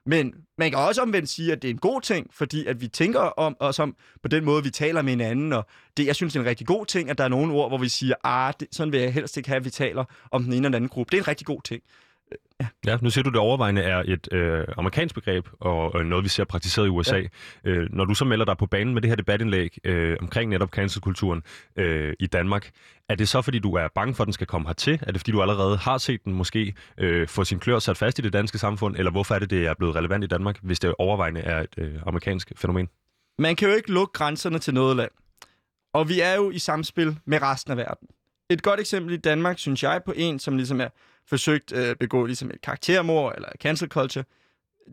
Men 0.05 0.33
man 0.57 0.71
kan 0.71 0.79
også 0.79 1.01
omvendt 1.01 1.29
sige, 1.29 1.51
at 1.51 1.61
det 1.61 1.67
er 1.67 1.71
en 1.71 1.79
god 1.79 2.01
ting, 2.01 2.27
fordi 2.33 2.65
at 2.65 2.81
vi 2.81 2.87
tænker 2.87 3.19
om 3.19 3.57
os 3.59 3.79
om 3.79 3.95
på 4.21 4.27
den 4.27 4.45
måde, 4.45 4.63
vi 4.63 4.69
taler 4.69 5.01
med 5.01 5.11
hinanden. 5.11 5.53
Og 5.53 5.65
det, 5.97 6.05
jeg 6.05 6.15
synes, 6.15 6.33
det 6.33 6.39
er 6.39 6.43
en 6.43 6.49
rigtig 6.49 6.67
god 6.67 6.85
ting, 6.85 7.09
at 7.09 7.17
der 7.17 7.23
er 7.23 7.27
nogle 7.27 7.53
ord, 7.53 7.69
hvor 7.69 7.77
vi 7.77 7.89
siger, 7.89 8.15
ah, 8.23 8.53
det, 8.59 8.67
sådan 8.71 8.93
vil 8.93 8.99
jeg 8.99 9.13
helst 9.13 9.37
ikke 9.37 9.49
have, 9.49 9.57
at 9.57 9.65
vi 9.65 9.69
taler 9.69 10.03
om 10.31 10.43
den 10.43 10.53
ene 10.53 10.67
eller 10.67 10.75
anden 10.75 10.89
gruppe. 10.89 11.11
Det 11.11 11.17
er 11.17 11.21
en 11.21 11.27
rigtig 11.27 11.47
god 11.47 11.61
ting. 11.61 11.83
Ja, 12.85 12.97
nu 13.01 13.09
siger 13.09 13.23
du, 13.23 13.29
at 13.29 13.33
det 13.33 13.41
overvejende 13.41 13.81
er 13.81 14.03
et 14.05 14.33
øh, 14.33 14.65
amerikansk 14.77 15.15
begreb, 15.15 15.47
og 15.59 15.99
øh, 15.99 16.05
noget, 16.05 16.23
vi 16.23 16.29
ser 16.29 16.43
praktiseret 16.43 16.85
i 16.85 16.89
USA. 16.89 17.15
Ja. 17.15 17.27
Øh, 17.63 17.87
når 17.93 18.05
du 18.05 18.13
så 18.13 18.25
melder 18.25 18.45
dig 18.45 18.57
på 18.57 18.65
banen 18.65 18.93
med 18.93 19.01
det 19.01 19.09
her 19.09 19.15
debatindlæg 19.15 19.77
øh, 19.83 20.17
omkring 20.21 20.49
netop 20.49 20.69
cancelkulturen 20.69 21.43
øh, 21.75 22.13
i 22.19 22.27
Danmark, 22.27 22.71
er 23.09 23.15
det 23.15 23.29
så, 23.29 23.41
fordi 23.41 23.59
du 23.59 23.73
er 23.73 23.87
bange 23.95 24.13
for, 24.13 24.23
at 24.23 24.25
den 24.25 24.33
skal 24.33 24.47
komme 24.47 24.67
hertil? 24.67 24.99
Er 25.01 25.11
det, 25.11 25.21
fordi 25.21 25.31
du 25.31 25.41
allerede 25.41 25.77
har 25.77 25.97
set 25.97 26.25
den 26.25 26.33
måske 26.33 26.73
øh, 26.97 27.27
få 27.27 27.43
sin 27.43 27.59
klør 27.59 27.79
sat 27.79 27.97
fast 27.97 28.19
i 28.19 28.21
det 28.21 28.33
danske 28.33 28.57
samfund? 28.57 28.95
Eller 28.95 29.11
hvorfor 29.11 29.35
er 29.35 29.39
det, 29.39 29.49
det 29.49 29.67
er 29.67 29.73
blevet 29.73 29.95
relevant 29.95 30.23
i 30.23 30.27
Danmark, 30.27 30.57
hvis 30.61 30.79
det 30.79 30.95
overvejende 30.99 31.41
er 31.41 31.61
et 31.61 31.75
øh, 31.77 31.99
amerikansk 32.05 32.51
fænomen? 32.57 32.89
Man 33.39 33.55
kan 33.55 33.69
jo 33.69 33.75
ikke 33.75 33.91
lukke 33.91 34.13
grænserne 34.13 34.59
til 34.59 34.73
noget 34.73 34.97
land. 34.97 35.11
Og 35.93 36.09
vi 36.09 36.19
er 36.19 36.35
jo 36.35 36.51
i 36.51 36.59
samspil 36.59 37.17
med 37.25 37.41
resten 37.41 37.71
af 37.71 37.77
verden. 37.77 38.07
Et 38.49 38.63
godt 38.63 38.79
eksempel 38.79 39.13
i 39.13 39.17
Danmark, 39.17 39.59
synes 39.59 39.83
jeg, 39.83 40.01
på 40.05 40.13
en, 40.15 40.39
som 40.39 40.57
ligesom 40.57 40.81
er 40.81 40.87
forsøgt 41.31 41.71
at 41.71 41.89
øh, 41.89 41.95
begå 41.95 42.25
ligesom 42.25 42.49
et 42.49 42.61
karaktermord 42.61 43.33
eller 43.35 43.49
cancel 43.61 43.89
culture, 43.89 44.23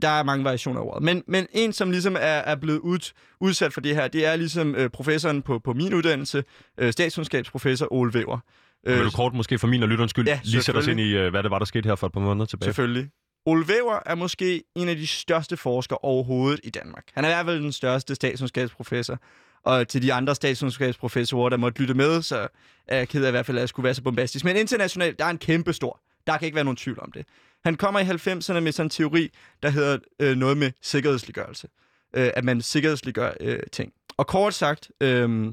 der 0.02 0.08
er 0.08 0.22
mange 0.22 0.44
variationer 0.44 0.80
over 0.80 1.00
Men, 1.00 1.24
men 1.26 1.46
en, 1.52 1.72
som 1.72 1.90
ligesom 1.90 2.14
er, 2.14 2.18
er 2.20 2.54
blevet 2.54 2.78
ud, 2.78 3.12
udsat 3.40 3.72
for 3.72 3.80
det 3.80 3.94
her, 3.94 4.08
det 4.08 4.26
er 4.26 4.36
ligesom 4.36 4.74
øh, 4.74 4.90
professoren 4.90 5.42
på, 5.42 5.58
på 5.58 5.72
min 5.72 5.94
uddannelse, 5.94 6.44
øh, 6.78 6.92
statskundskabsprofessor 6.92 7.92
Ole 7.92 8.14
Væver. 8.14 8.38
Øh, 8.86 8.96
Vil 8.96 9.04
du 9.04 9.10
kort 9.10 9.34
måske 9.34 9.58
for 9.58 9.66
min 9.66 9.82
og 9.82 9.88
lytterens 9.88 10.10
skyld 10.10 10.26
ja, 10.26 10.40
lige 10.44 10.62
sætte 10.62 10.78
os 10.78 10.86
ind 10.86 11.00
i, 11.00 11.16
øh, 11.16 11.30
hvad 11.30 11.42
det 11.42 11.50
var, 11.50 11.58
der 11.58 11.66
skete 11.66 11.88
her 11.88 11.94
for 11.94 12.06
et 12.06 12.12
par 12.12 12.20
måneder 12.20 12.46
tilbage? 12.46 12.68
Selvfølgelig. 12.68 13.10
Ole 13.46 13.68
Væver 13.68 13.98
er 14.06 14.14
måske 14.14 14.62
en 14.74 14.88
af 14.88 14.96
de 14.96 15.06
største 15.06 15.56
forskere 15.56 15.98
overhovedet 16.02 16.60
i 16.64 16.70
Danmark. 16.70 17.04
Han 17.14 17.24
er 17.24 17.28
i 17.28 17.32
hvert 17.32 17.46
fald 17.46 17.62
den 17.62 17.72
største 17.72 18.14
statskundskabsprofessor. 18.14 19.18
Og 19.64 19.88
til 19.88 20.02
de 20.02 20.12
andre 20.12 20.34
statskundskabsprofessorer, 20.34 21.48
der 21.48 21.56
måtte 21.56 21.80
lytte 21.80 21.94
med, 21.94 22.22
så 22.22 22.48
er 22.88 22.96
jeg 22.96 23.08
ked 23.08 23.24
af 23.24 23.28
i 23.28 23.30
hvert 23.30 23.46
fald, 23.46 23.58
at 23.58 23.60
jeg 23.60 23.68
skulle 23.68 23.84
være 23.84 23.94
så 23.94 24.02
bombastisk. 24.02 24.44
Men 24.44 24.56
internationalt, 24.56 25.18
der 25.18 25.24
er 25.24 25.30
en 25.30 25.38
kæmpe 25.38 25.72
stor. 25.72 26.00
Der 26.28 26.38
kan 26.38 26.46
ikke 26.46 26.54
være 26.54 26.64
nogen 26.64 26.76
tvivl 26.76 27.00
om 27.00 27.12
det. 27.12 27.26
Han 27.64 27.74
kommer 27.74 28.00
i 28.00 28.02
90'erne 28.02 28.60
med 28.60 28.72
sådan 28.72 28.86
en 28.86 28.90
teori, 28.90 29.30
der 29.62 29.70
hedder 29.70 29.98
øh, 30.20 30.36
noget 30.36 30.56
med 30.56 30.72
sikkerhedsliggørelse. 30.82 31.68
Øh, 32.16 32.30
at 32.36 32.44
man 32.44 32.60
sikkerhedsliggør 32.60 33.32
øh, 33.40 33.58
ting. 33.72 33.92
Og 34.16 34.26
kort 34.26 34.54
sagt, 34.54 34.90
øh, 35.00 35.52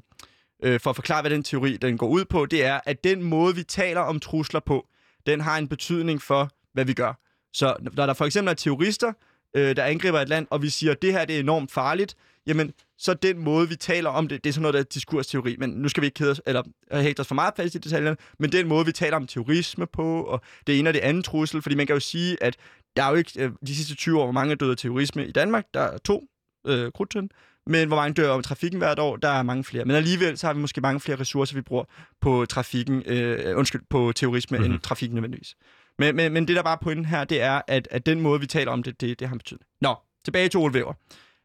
øh, 0.64 0.80
for 0.80 0.90
at 0.90 0.96
forklare, 0.96 1.22
hvad 1.22 1.32
den 1.32 1.44
teori 1.44 1.78
den 1.78 1.98
går 1.98 2.08
ud 2.08 2.26
på, 2.26 2.46
det 2.46 2.66
er, 2.66 2.80
at 2.86 3.04
den 3.04 3.24
måde, 3.24 3.56
vi 3.56 3.64
taler 3.64 4.02
om 4.02 4.20
trusler 4.20 4.60
på, 4.60 4.88
den 5.26 5.42
har 5.42 5.58
en 5.58 5.68
betydning 5.68 6.22
for, 6.22 6.50
hvad 6.74 6.86
vi 6.86 6.94
gør. 6.94 7.14
Så 7.54 7.76
når 7.96 8.06
der 8.06 8.14
for 8.14 8.26
eksempel 8.26 8.52
er 8.52 8.56
terrorister, 8.56 9.14
øh, 9.56 9.76
der 9.76 9.84
angriber 9.84 10.20
et 10.20 10.30
land, 10.30 10.48
og 10.50 10.62
vi 10.62 10.70
siger, 10.70 10.92
at 10.92 11.02
det 11.02 11.14
her 11.14 11.26
det 11.26 11.36
er 11.36 11.40
enormt 11.40 11.72
farligt, 11.72 12.16
jamen, 12.48 12.74
så 12.98 13.14
den 13.14 13.40
måde, 13.40 13.70
vi 13.70 13.76
taler 13.76 14.10
om 14.10 14.28
det, 14.28 14.44
det 14.44 14.50
er 14.50 14.54
sådan 14.54 14.62
noget, 14.62 14.74
der 14.74 14.80
er 14.80 14.84
diskursteori, 14.84 15.56
men 15.60 15.70
nu 15.70 15.90
skal 15.90 16.02
vi 16.02 16.08
ikke 16.08 16.16
kede 16.16 16.32
os, 16.32 16.42
eller 16.46 16.64
hægte 16.92 17.20
os 17.20 17.28
for 17.28 17.36
meget 17.36 17.54
fast 17.58 17.76
i 17.76 17.78
detaljerne, 17.78 18.18
men 18.40 18.52
den 18.52 18.68
måde, 18.68 18.86
vi 18.86 18.92
taler 18.92 19.16
om 19.16 19.28
terrorisme 19.28 19.88
på, 19.88 20.24
og 20.24 20.42
det 20.68 20.80
ene 20.80 20.90
og 20.90 20.94
det 20.94 21.00
andet 21.00 21.26
trussel, 21.26 21.62
fordi 21.62 21.76
man 21.76 21.88
kan 21.88 21.94
jo 21.96 22.00
sige, 22.00 22.44
at 22.44 22.56
der 22.96 23.04
er 23.04 23.10
jo 23.10 23.16
ikke 23.16 23.44
øh, 23.44 23.52
de 23.68 23.76
sidste 23.76 23.96
20 23.96 24.20
år, 24.20 24.26
hvor 24.26 24.32
mange 24.32 24.52
er 24.52 24.56
døde 24.56 24.72
af 24.72 24.78
terrorisme 24.78 25.28
i 25.28 25.32
Danmark, 25.32 25.66
der 25.74 25.80
er 25.80 25.98
to 25.98 26.28
øh, 26.68 26.92
krudtøn, 26.92 27.30
men 27.68 27.88
hvor 27.88 27.98
mange 27.98 28.14
dør 28.14 28.30
om 28.30 28.44
trafikken 28.44 28.78
hvert 28.78 29.00
år, 29.00 29.16
der 29.16 29.30
er 29.30 29.44
mange 29.44 29.64
flere. 29.64 29.86
Men 29.86 29.96
alligevel 29.96 30.38
så 30.38 30.48
har 30.48 30.54
vi 30.54 30.60
måske 30.60 30.82
mange 30.82 31.00
flere 31.00 31.20
ressourcer, 31.20 31.56
vi 31.56 31.62
bruger 31.62 31.84
på 32.22 32.46
trafikken, 32.46 33.04
øh, 33.06 33.58
undskyld, 33.58 33.82
på 33.90 34.12
terrorisme 34.16 34.58
mm-hmm. 34.58 34.74
end 34.74 34.82
trafikken 34.82 35.16
nødvendigvis. 35.16 35.56
Men, 36.00 36.16
men, 36.16 36.34
men 36.34 36.48
det, 36.48 36.56
der 36.56 36.64
bare 36.64 36.78
pointen 36.82 37.06
her, 37.06 37.24
det 37.24 37.42
er, 37.42 37.62
at, 37.68 37.88
at 37.92 38.06
den 38.06 38.22
måde, 38.22 38.40
vi 38.40 38.48
taler 38.48 38.72
om 38.72 38.84
det, 38.84 39.02
det, 39.02 39.20
det 39.20 39.28
har 39.28 39.36
betydning. 39.36 39.66
Nå, 39.82 39.96
tilbage 40.26 40.50
til 40.50 40.60
Ole 40.60 40.74
Væver. 40.74 40.94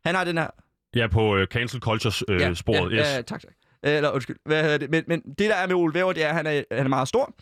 Han 0.05 0.15
har 0.15 0.25
den 0.25 0.39
her... 0.39 0.49
Ja, 0.97 1.07
på 1.07 1.37
uh, 1.37 1.45
cancel 1.45 1.81
culture-sporet. 1.81 2.87
Uh, 2.87 2.93
ja, 2.93 2.97
ja, 2.97 3.03
yes. 3.03 3.17
ja, 3.17 3.23
tak, 3.23 3.41
tak. 3.41 3.53
Eller 3.83 4.11
undskyld, 4.11 4.37
hvad 4.45 4.63
hedder 4.63 4.79
det? 4.79 4.91
Men, 4.91 5.05
men 5.07 5.21
det, 5.21 5.51
der 5.51 5.55
er 5.55 5.67
med 5.67 5.75
Ole 5.75 5.95
Væver, 5.95 6.13
det 6.13 6.25
er, 6.25 6.29
at 6.29 6.35
han 6.35 6.47
er, 6.47 6.63
han 6.73 6.87
er 6.87 6.89
meget 6.89 7.09
stor. 7.09 7.35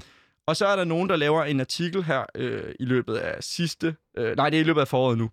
Og 0.47 0.57
så 0.57 0.67
er 0.67 0.77
der 0.77 0.85
nogen, 0.85 1.09
der 1.09 1.17
laver 1.17 1.45
en 1.45 1.61
artikel 1.61 2.03
her 2.03 2.25
øh, 2.35 2.75
i 2.81 2.85
løbet 2.85 3.17
af 3.17 3.45
sidste... 3.45 3.97
Øh, 4.19 4.37
nej, 4.37 4.51
det 4.51 4.57
er 4.57 4.61
i 4.61 4.65
løbet 4.65 4.81
af 4.81 4.89
foråret 4.89 5.19
nu. 5.19 5.31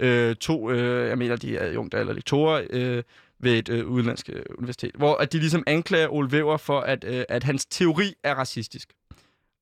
Øh, 0.00 0.36
to, 0.36 0.70
øh, 0.70 1.08
jeg 1.08 1.18
mener, 1.18 1.36
de 1.36 1.56
er 1.56 1.78
unge 1.78 1.98
eller 1.98 2.12
lektorer 2.12 2.66
øh, 2.70 3.02
ved 3.40 3.58
et 3.58 3.68
øh, 3.68 3.86
udenlandsk 3.86 4.30
øh, 4.32 4.42
universitet, 4.58 4.90
hvor 4.94 5.16
at 5.16 5.32
de 5.32 5.38
ligesom 5.38 5.64
anklager 5.66 6.08
Ole 6.08 6.32
Væver 6.32 6.56
for, 6.56 6.80
at, 6.80 7.04
øh, 7.04 7.24
at 7.28 7.44
hans 7.44 7.66
teori 7.66 8.14
er 8.24 8.34
racistisk. 8.34 8.92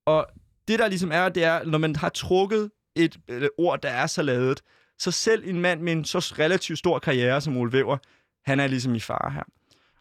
Og 0.06 0.26
det, 0.68 0.78
der 0.78 0.88
ligesom 0.88 1.12
er, 1.12 1.28
det 1.28 1.44
er, 1.44 1.64
når 1.64 1.78
man 1.78 1.96
har 1.96 2.08
trukket 2.08 2.70
et 2.96 3.18
et 3.28 3.50
ord, 3.58 3.82
der 3.82 3.88
er 3.88 4.06
så 4.06 4.22
lavet, 4.22 4.60
så 5.00 5.10
selv 5.10 5.48
en 5.48 5.60
mand 5.60 5.80
med 5.80 5.92
en 5.92 6.04
så 6.04 6.34
relativt 6.38 6.78
stor 6.78 6.98
karriere 6.98 7.40
som 7.40 7.56
Ole 7.56 7.72
Væver, 7.72 7.96
han 8.44 8.60
er 8.60 8.66
ligesom 8.66 8.94
i 8.94 9.00
fare 9.00 9.30
her. 9.30 9.42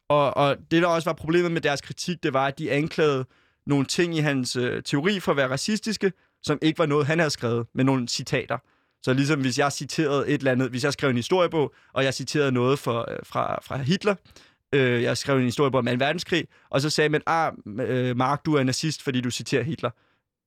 Og, 0.10 0.38
og 0.38 0.58
det, 0.72 0.82
der 0.82 0.88
også 0.88 1.10
var 1.10 1.14
problemet 1.14 1.52
med 1.52 1.62
deres 1.62 1.82
kritik, 1.82 2.24
det 2.24 2.34
var, 2.34 2.48
at 2.48 2.60
de 2.60 2.72
anklagede 2.72 3.26
nogle 3.66 3.86
ting 3.86 4.16
i 4.16 4.20
hans 4.20 4.56
øh, 4.56 4.84
teori 4.84 5.20
for 5.20 5.32
at 5.32 5.38
være 5.38 5.50
racistiske, 5.50 6.12
som 6.44 6.60
ikke 6.62 6.80
var 6.80 6.86
noget, 6.86 7.08
han 7.08 7.20
havde 7.20 7.30
skrevet, 7.30 7.68
men 7.74 7.86
nogle 7.86 8.08
citater. 8.08 8.58
Så 9.04 9.14
ligesom 9.14 9.42
hvis 9.42 9.60
jeg 9.60 9.72
citerede 9.72 10.28
et 10.28 10.38
eller 10.38 10.52
andet, 10.52 10.70
hvis 10.70 10.84
jeg 10.84 10.94
skrev 10.94 11.10
en 11.10 11.16
historiebog, 11.16 11.74
og 11.94 12.04
jeg 12.04 12.14
citerede 12.14 12.52
noget 12.52 12.80
for, 12.80 13.12
øh, 13.12 13.18
fra, 13.24 13.60
fra 13.64 13.78
Hitler, 13.78 14.16
øh, 14.74 15.04
jeg 15.04 15.18
skrev 15.18 15.38
en 15.38 15.44
historiebog 15.44 15.80
om 15.80 15.86
2. 15.86 15.92
verdenskrig, 15.92 16.46
og 16.70 16.82
så 16.82 16.90
sagde 16.90 17.10
man, 17.10 17.22
ah, 17.26 17.54
øh, 17.80 18.18
Mark, 18.18 18.46
du 18.46 18.54
er 18.54 18.64
nazist, 18.64 19.04
fordi 19.04 19.22
du 19.22 19.32
citerer 19.32 19.64
Hitler. 19.64 19.90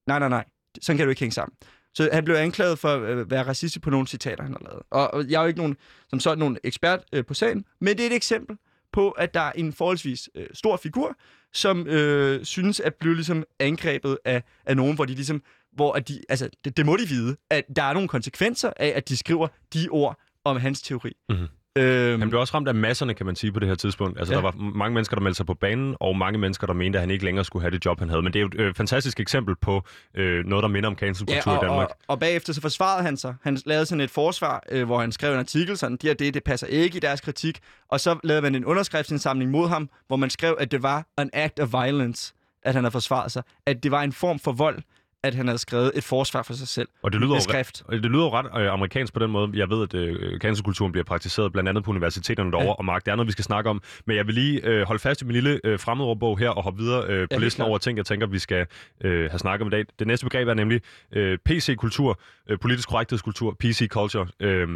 Nej, 0.06 0.18
nej, 0.18 0.28
nej. 0.28 0.44
Sådan 0.80 0.96
kan 0.96 1.06
du 1.06 1.10
ikke 1.10 1.20
hænge 1.20 1.32
sammen. 1.32 1.56
Så 1.94 2.08
han 2.12 2.24
blev 2.24 2.36
anklaget 2.36 2.78
for 2.78 2.98
øh, 2.98 3.20
at 3.20 3.30
være 3.30 3.42
racist 3.42 3.80
på 3.80 3.90
nogle 3.90 4.06
citater, 4.06 4.42
han 4.42 4.52
har 4.52 4.60
lavet. 4.70 4.82
Og 4.90 5.30
jeg 5.30 5.38
er 5.38 5.42
jo 5.42 5.48
ikke 5.48 5.60
nogen, 5.60 5.76
som 6.10 6.20
sådan 6.20 6.38
nogen 6.38 6.58
ekspert 6.64 7.00
øh, 7.12 7.24
på 7.24 7.34
sagen, 7.34 7.64
men 7.80 7.96
det 7.96 8.02
er 8.02 8.06
et 8.06 8.16
eksempel 8.16 8.56
på, 8.92 9.10
at 9.10 9.34
der 9.34 9.40
er 9.40 9.52
en 9.52 9.72
forholdsvis 9.72 10.30
øh, 10.34 10.46
stor 10.54 10.76
figur, 10.76 11.16
som 11.52 11.86
øh, 11.86 12.44
synes 12.44 12.80
at 12.80 12.94
blive 12.94 13.14
ligesom 13.14 13.44
angrebet 13.58 14.18
af, 14.24 14.42
af 14.66 14.76
nogen, 14.76 14.94
hvor 14.94 15.04
de 15.04 15.14
ligesom, 15.14 15.42
hvor 15.72 15.92
at 15.92 16.08
de, 16.08 16.20
altså, 16.28 16.48
det, 16.64 16.76
det 16.76 16.86
må 16.86 16.96
de 16.96 17.08
vide, 17.08 17.36
at 17.50 17.64
der 17.76 17.82
er 17.82 17.92
nogle 17.92 18.08
konsekvenser 18.08 18.72
af, 18.76 18.92
at 18.96 19.08
de 19.08 19.16
skriver 19.16 19.48
de 19.74 19.88
ord 19.90 20.20
om 20.44 20.56
hans 20.56 20.82
teori. 20.82 21.12
Mm-hmm. 21.28 21.48
Øhm, 21.78 22.20
han 22.20 22.28
blev 22.28 22.40
også 22.40 22.54
ramt 22.54 22.68
af 22.68 22.74
masserne, 22.74 23.14
kan 23.14 23.26
man 23.26 23.36
sige, 23.36 23.52
på 23.52 23.60
det 23.60 23.68
her 23.68 23.74
tidspunkt. 23.74 24.18
Altså, 24.18 24.34
ja. 24.34 24.36
der 24.36 24.42
var 24.42 24.54
mange 24.56 24.94
mennesker, 24.94 25.16
der 25.16 25.22
meldte 25.22 25.36
sig 25.36 25.46
på 25.46 25.54
banen, 25.54 25.96
og 26.00 26.16
mange 26.16 26.38
mennesker, 26.38 26.66
der 26.66 26.74
mente, 26.74 26.98
at 26.98 27.00
han 27.00 27.10
ikke 27.10 27.24
længere 27.24 27.44
skulle 27.44 27.62
have 27.62 27.70
det 27.70 27.84
job, 27.84 27.98
han 27.98 28.08
havde. 28.08 28.22
Men 28.22 28.32
det 28.32 28.38
er 28.38 28.40
jo 28.40 28.46
et 28.46 28.60
øh, 28.60 28.74
fantastisk 28.74 29.20
eksempel 29.20 29.56
på 29.56 29.82
øh, 30.14 30.44
noget, 30.44 30.62
der 30.62 30.68
minder 30.68 30.88
om 30.88 30.96
cancelkultur 30.96 31.52
ja, 31.52 31.58
og, 31.58 31.64
i 31.64 31.66
Danmark. 31.66 31.88
Og, 31.88 31.96
og 32.08 32.20
bagefter 32.20 32.52
så 32.52 32.60
forsvarede 32.60 33.02
han 33.02 33.16
sig. 33.16 33.34
Han 33.42 33.58
lavede 33.66 33.86
sådan 33.86 34.00
et 34.00 34.10
forsvar, 34.10 34.62
øh, 34.70 34.84
hvor 34.84 35.00
han 35.00 35.12
skrev 35.12 35.32
en 35.32 35.38
artikel, 35.38 35.76
sådan, 35.76 35.96
de 35.96 36.14
det, 36.14 36.34
det 36.34 36.44
passer 36.44 36.66
ikke 36.66 36.96
i 36.96 37.00
deres 37.00 37.20
kritik. 37.20 37.58
Og 37.88 38.00
så 38.00 38.18
lavede 38.24 38.42
man 38.42 38.54
en 38.54 38.64
underskriftsindsamling 38.64 39.50
mod 39.50 39.68
ham, 39.68 39.90
hvor 40.06 40.16
man 40.16 40.30
skrev, 40.30 40.56
at 40.60 40.70
det 40.70 40.82
var 40.82 41.06
an 41.16 41.30
act 41.32 41.60
of 41.60 41.72
violence, 41.72 42.34
at 42.62 42.74
han 42.74 42.84
havde 42.84 42.92
forsvaret 42.92 43.32
sig. 43.32 43.42
At 43.66 43.82
det 43.82 43.90
var 43.90 44.02
en 44.02 44.12
form 44.12 44.38
for 44.38 44.52
vold, 44.52 44.82
at 45.22 45.34
han 45.34 45.46
havde 45.46 45.58
skrevet 45.58 45.92
et 45.94 46.04
forsvar 46.04 46.42
for 46.42 46.54
sig 46.54 46.68
selv 46.68 46.88
og 47.02 47.12
det 47.12 47.20
lyder 47.20 47.38
skrift. 47.38 47.82
Og 47.86 47.92
det 47.92 48.04
lyder 48.04 48.24
jo 48.24 48.30
ret 48.30 48.62
øh, 48.62 48.72
amerikansk 48.72 49.12
på 49.12 49.18
den 49.18 49.30
måde. 49.30 49.50
Jeg 49.54 49.70
ved, 49.70 49.82
at 49.82 49.94
øh, 49.94 50.38
cancerkulturen 50.38 50.92
bliver 50.92 51.04
praktiseret 51.04 51.52
blandt 51.52 51.68
andet 51.68 51.84
på 51.84 51.90
universiteterne 51.90 52.50
derovre, 52.50 52.66
ja. 52.66 52.72
og 52.72 52.84
Mark, 52.84 53.04
det 53.04 53.12
er 53.12 53.16
noget, 53.16 53.26
vi 53.26 53.32
skal 53.32 53.44
snakke 53.44 53.70
om. 53.70 53.82
Men 54.06 54.16
jeg 54.16 54.26
vil 54.26 54.34
lige 54.34 54.60
øh, 54.64 54.82
holde 54.82 54.98
fast 54.98 55.22
i 55.22 55.24
min 55.24 55.32
lille 55.32 55.60
øh, 55.64 55.78
fremmedordbog 55.78 56.38
her 56.38 56.50
og 56.50 56.62
hoppe 56.62 56.82
videre 56.82 57.04
øh, 57.04 57.20
på 57.20 57.26
ja, 57.30 57.38
listen 57.38 57.62
over 57.62 57.78
ting, 57.78 57.98
jeg 57.98 58.06
tænker, 58.06 58.26
vi 58.26 58.38
skal 58.38 58.66
øh, 59.04 59.30
have 59.30 59.38
snakket 59.38 59.62
om 59.62 59.68
i 59.68 59.70
dag. 59.70 59.84
Det 59.98 60.06
næste 60.06 60.26
begreb 60.26 60.48
er 60.48 60.54
nemlig 60.54 60.80
øh, 61.12 61.38
PC-kultur, 61.44 62.20
øh, 62.50 62.58
politisk 62.58 62.88
korrekthedskultur, 62.88 63.56
PC-culture. 63.64 64.26
Øh, 64.40 64.68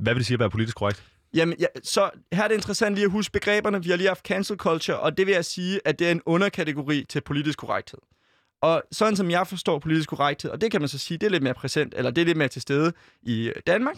hvad 0.00 0.14
vil 0.14 0.16
det 0.16 0.26
sige 0.26 0.34
at 0.34 0.40
være 0.40 0.50
politisk 0.50 0.76
korrekt? 0.76 1.04
Jamen, 1.34 1.54
ja, 1.60 1.66
så 1.82 2.10
her 2.32 2.44
er 2.44 2.48
det 2.48 2.54
interessant 2.54 2.94
lige 2.94 3.04
at 3.04 3.10
huske 3.10 3.32
begreberne. 3.32 3.82
Vi 3.82 3.90
har 3.90 3.96
lige 3.96 4.08
haft 4.08 4.26
cancel 4.26 4.56
culture, 4.56 4.98
og 4.98 5.16
det 5.16 5.26
vil 5.26 5.34
jeg 5.34 5.44
sige, 5.44 5.80
at 5.84 5.98
det 5.98 6.06
er 6.06 6.12
en 6.12 6.22
underkategori 6.26 7.04
til 7.08 7.20
politisk 7.20 7.58
korrekthed. 7.58 7.98
Og 8.60 8.82
sådan 8.92 9.16
som 9.16 9.30
jeg 9.30 9.46
forstår 9.46 9.78
politisk 9.78 10.08
korrekthed, 10.08 10.50
og 10.50 10.60
det 10.60 10.70
kan 10.70 10.80
man 10.80 10.88
så 10.88 10.98
sige, 10.98 11.18
det 11.18 11.26
er 11.26 11.30
lidt 11.30 11.42
mere 11.42 11.54
præsent, 11.54 11.94
eller 11.96 12.10
det 12.10 12.22
er 12.22 12.26
lidt 12.26 12.38
mere 12.38 12.48
til 12.48 12.62
stede 12.62 12.92
i 13.22 13.52
Danmark, 13.66 13.96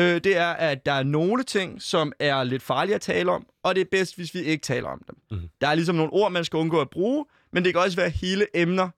øh, 0.00 0.14
det 0.24 0.36
er, 0.36 0.50
at 0.50 0.86
der 0.86 0.92
er 0.92 1.02
nogle 1.02 1.42
ting, 1.42 1.82
som 1.82 2.12
er 2.18 2.44
lidt 2.44 2.62
farlige 2.62 2.94
at 2.94 3.00
tale 3.00 3.30
om, 3.30 3.46
og 3.62 3.74
det 3.74 3.80
er 3.80 3.84
bedst, 3.90 4.16
hvis 4.16 4.34
vi 4.34 4.40
ikke 4.40 4.62
taler 4.62 4.88
om 4.88 5.02
dem. 5.06 5.16
Mm. 5.30 5.48
Der 5.60 5.68
er 5.68 5.74
ligesom 5.74 5.96
nogle 5.96 6.12
ord, 6.12 6.32
man 6.32 6.44
skal 6.44 6.56
undgå 6.56 6.80
at 6.80 6.90
bruge, 6.90 7.24
men 7.52 7.64
det 7.64 7.74
kan 7.74 7.82
også 7.82 7.96
være 7.96 8.10
hele 8.10 8.46
emner, 8.54 8.88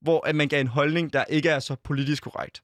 hvor 0.00 0.26
at 0.26 0.34
man 0.34 0.48
gav 0.48 0.60
en 0.60 0.66
holdning, 0.66 1.12
der 1.12 1.24
ikke 1.24 1.48
er 1.48 1.58
så 1.58 1.76
politisk 1.84 2.22
korrekt. 2.22 2.62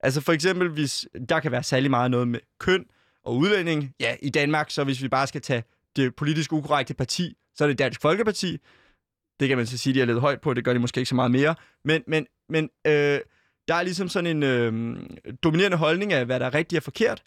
Altså 0.00 0.20
for 0.20 0.32
eksempel, 0.32 0.68
hvis 0.68 1.08
der 1.28 1.40
kan 1.40 1.52
være 1.52 1.62
særlig 1.62 1.90
meget 1.90 2.10
noget 2.10 2.28
med 2.28 2.40
køn 2.58 2.84
og 3.24 3.36
udlænding. 3.36 3.94
Ja, 4.00 4.16
i 4.22 4.28
Danmark, 4.30 4.70
så 4.70 4.84
hvis 4.84 5.02
vi 5.02 5.08
bare 5.08 5.26
skal 5.26 5.40
tage 5.40 5.64
det 5.96 6.14
politisk 6.14 6.52
ukorrekte 6.52 6.94
parti, 6.94 7.36
så 7.54 7.64
er 7.64 7.68
det 7.68 7.78
Dansk 7.78 8.00
Folkeparti. 8.02 8.58
Det 9.42 9.48
kan 9.48 9.58
man 9.58 9.66
så 9.66 9.78
sige, 9.78 9.94
de 9.94 10.00
er 10.00 10.04
lidt 10.04 10.20
højt 10.20 10.40
på, 10.40 10.54
det 10.54 10.64
gør 10.64 10.72
de 10.72 10.78
måske 10.78 10.98
ikke 10.98 11.08
så 11.08 11.14
meget 11.14 11.30
mere. 11.30 11.54
Men, 11.84 12.02
men, 12.06 12.26
men 12.48 12.70
øh, 12.86 13.20
der 13.68 13.74
er 13.74 13.82
ligesom 13.82 14.08
sådan 14.08 14.36
en 14.36 14.42
øh, 14.42 14.96
dominerende 15.42 15.76
holdning 15.76 16.12
af, 16.12 16.26
hvad 16.26 16.40
der 16.40 16.46
er 16.46 16.54
rigtigt 16.54 16.76
og 16.78 16.82
forkert. 16.82 17.22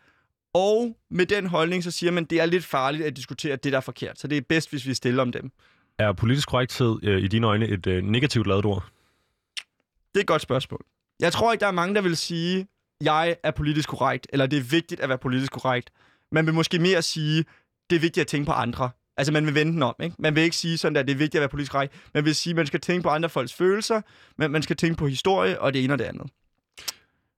Og 0.53 0.98
med 1.10 1.25
den 1.25 1.45
holdning, 1.45 1.84
så 1.84 1.91
siger 1.91 2.12
man, 2.12 2.24
at 2.24 2.29
det 2.29 2.41
er 2.41 2.45
lidt 2.45 2.65
farligt 2.65 3.03
at 3.03 3.17
diskutere 3.17 3.55
det, 3.55 3.72
der 3.72 3.77
er 3.77 3.81
forkert. 3.81 4.19
Så 4.19 4.27
det 4.27 4.38
er 4.38 4.41
bedst, 4.50 4.69
hvis 4.69 4.88
vi 4.88 4.93
stiller 4.93 5.22
om 5.22 5.31
dem. 5.31 5.51
Er 6.00 6.13
politisk 6.13 6.50
korrekthed 6.50 7.00
øh, 7.03 7.24
i 7.24 7.27
dine 7.27 7.48
øjne 7.48 7.67
et 7.67 7.88
øh, 7.88 8.03
negativt 8.03 8.48
lavet 8.48 8.65
ord? 8.65 8.86
Det 10.13 10.19
er 10.19 10.19
et 10.19 10.27
godt 10.27 10.41
spørgsmål. 10.41 10.86
Jeg 11.19 11.31
tror 11.34 11.51
ikke, 11.51 11.62
der 11.62 11.67
er 11.67 11.72
mange, 11.72 11.95
der 11.95 12.01
vil 12.01 12.17
sige, 12.17 12.67
jeg 13.01 13.36
er 13.43 13.51
politisk 13.51 13.89
korrekt, 13.89 14.27
eller 14.34 14.45
det 14.45 14.60
er 14.60 14.63
vigtigt 14.63 15.01
at 15.01 15.10
være 15.10 15.17
politisk 15.17 15.51
korrekt. 15.51 15.91
Man 16.31 16.45
vil 16.45 16.53
måske 16.53 16.79
mere 16.79 17.01
sige, 17.01 17.45
det 17.89 17.95
er 17.95 18.00
vigtigt 18.00 18.22
at 18.22 18.27
tænke 18.27 18.45
på 18.45 18.51
andre. 18.51 18.89
Altså, 19.17 19.34
man 19.34 19.45
vil 19.45 19.55
vende 19.55 19.72
den 19.72 19.84
om, 19.84 19.95
ikke? 20.03 20.15
Man 20.19 20.36
vil 20.36 20.43
ikke 20.43 20.55
sige 20.55 20.77
sådan, 20.77 20.95
at 20.95 21.07
det 21.07 21.13
er 21.13 21.17
vigtigt 21.17 21.36
at 21.36 21.41
være 21.41 21.50
politisk 21.50 21.75
rej. 21.75 21.88
Man 22.13 22.25
vil 22.25 22.36
sige, 22.36 22.51
at 22.51 22.55
man 22.55 22.65
skal 22.65 22.79
tænke 22.79 23.03
på 23.03 23.10
andre 23.10 23.29
folks 23.29 23.53
følelser, 23.53 24.01
men 24.38 24.51
man 24.51 24.63
skal 24.63 24.75
tænke 24.75 24.98
på 24.98 25.07
historie 25.07 25.62
og 25.62 25.74
det 25.74 25.84
ene 25.84 25.93
og 25.93 26.00
det 26.00 26.05
andet. 26.05 26.27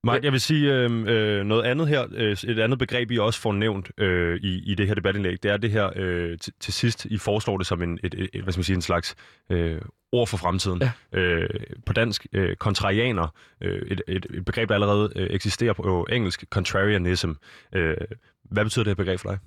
Mark, 0.04 0.24
jeg 0.24 0.32
vil 0.32 0.40
sige 0.40 0.74
øh, 0.74 0.90
øh, 1.06 1.44
noget 1.44 1.62
andet 1.62 1.88
her. 1.88 2.06
Øh, 2.14 2.32
et 2.32 2.58
andet 2.58 2.78
begreb, 2.78 3.10
I 3.10 3.18
også 3.18 3.40
får 3.40 3.52
nævnt 3.52 3.90
øh, 3.98 4.40
i, 4.42 4.70
i 4.70 4.74
det 4.74 4.86
her 4.86 4.94
debatindlæg, 4.94 5.42
det 5.42 5.50
er 5.50 5.56
det 5.56 5.70
her 5.70 5.90
øh, 5.96 6.38
til, 6.38 6.52
til 6.60 6.72
sidst, 6.72 7.04
I 7.04 7.18
foreslår 7.18 7.58
det 7.58 7.66
som 7.66 7.82
en, 7.82 7.98
et, 8.04 8.14
et, 8.14 8.42
hvad 8.42 8.52
skal 8.52 8.58
man 8.58 8.64
sige, 8.64 8.76
en 8.76 8.82
slags 8.82 9.16
øh, 9.50 9.80
ord 10.12 10.26
for 10.26 10.36
fremtiden. 10.36 10.82
Ja. 11.12 11.18
Øh, 11.18 11.50
på 11.86 11.92
dansk, 11.92 12.26
øh, 12.32 12.56
kontrarianer, 12.56 13.34
øh, 13.60 13.82
et, 13.90 14.02
et, 14.08 14.26
et 14.34 14.44
begreb, 14.44 14.68
der 14.68 14.74
allerede 14.74 15.12
øh, 15.16 15.26
eksisterer 15.30 15.72
på 15.72 16.06
engelsk, 16.12 16.44
contrarianism. 16.50 17.30
Øh, 17.72 17.96
hvad 18.44 18.64
betyder 18.64 18.84
det 18.84 18.90
her 18.90 19.04
begreb 19.04 19.20
for 19.20 19.28
dig? 19.28 19.38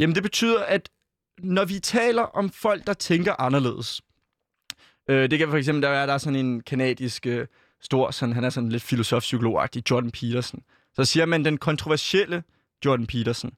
Jamen, 0.00 0.14
det 0.14 0.22
betyder, 0.22 0.62
at 0.62 0.88
når 1.38 1.64
vi 1.64 1.78
taler 1.78 2.22
om 2.22 2.50
folk, 2.50 2.86
der 2.86 2.92
tænker 2.92 3.40
anderledes, 3.40 4.02
øh, 5.08 5.30
det 5.30 5.38
kan 5.38 5.48
for 5.48 5.56
eksempel 5.56 5.82
der 5.82 5.88
er, 5.88 6.06
der 6.06 6.12
er 6.12 6.18
sådan 6.18 6.38
en 6.38 6.60
kanadisk 6.60 7.26
øh, 7.26 7.46
stor, 7.80 8.10
sådan, 8.10 8.34
han 8.34 8.44
er 8.44 8.50
sådan 8.50 8.68
lidt 8.68 8.82
filosof 8.82 9.20
psykologagtig 9.20 9.90
Jordan 9.90 10.10
Peterson, 10.10 10.62
Så 10.96 11.04
siger 11.04 11.26
man 11.26 11.44
den 11.44 11.58
kontroversielle 11.58 12.42
Jordan 12.84 13.06
Peterson. 13.06 13.52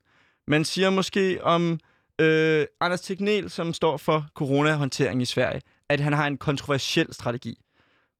Man 0.46 0.64
siger 0.64 0.90
måske 0.90 1.44
om 1.44 1.80
øh, 2.20 2.66
Anders 2.80 3.00
Tegnell, 3.00 3.50
som 3.50 3.74
står 3.74 3.96
for 3.96 4.26
coronahåndtering 4.34 5.22
i 5.22 5.24
Sverige, 5.24 5.62
at 5.88 6.00
han 6.00 6.12
har 6.12 6.26
en 6.26 6.38
kontroversiel 6.38 7.14
strategi. 7.14 7.58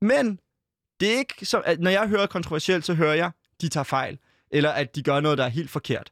Men 0.01 0.41
det 1.01 1.15
er 1.15 1.19
ikke 1.19 1.47
så, 1.47 1.61
at 1.61 1.81
når 1.81 1.91
jeg 1.91 2.09
hører 2.09 2.27
kontroversielt, 2.27 2.85
så 2.85 2.95
hører 2.95 3.15
jeg, 3.15 3.31
de 3.61 3.69
tager 3.69 3.85
fejl, 3.85 4.19
eller 4.51 4.71
at 4.71 4.97
de 4.97 5.03
gør 5.03 5.21
noget, 5.21 5.39
der 5.39 5.45
er 5.45 5.49
helt 5.49 5.71
forkert. 5.71 6.11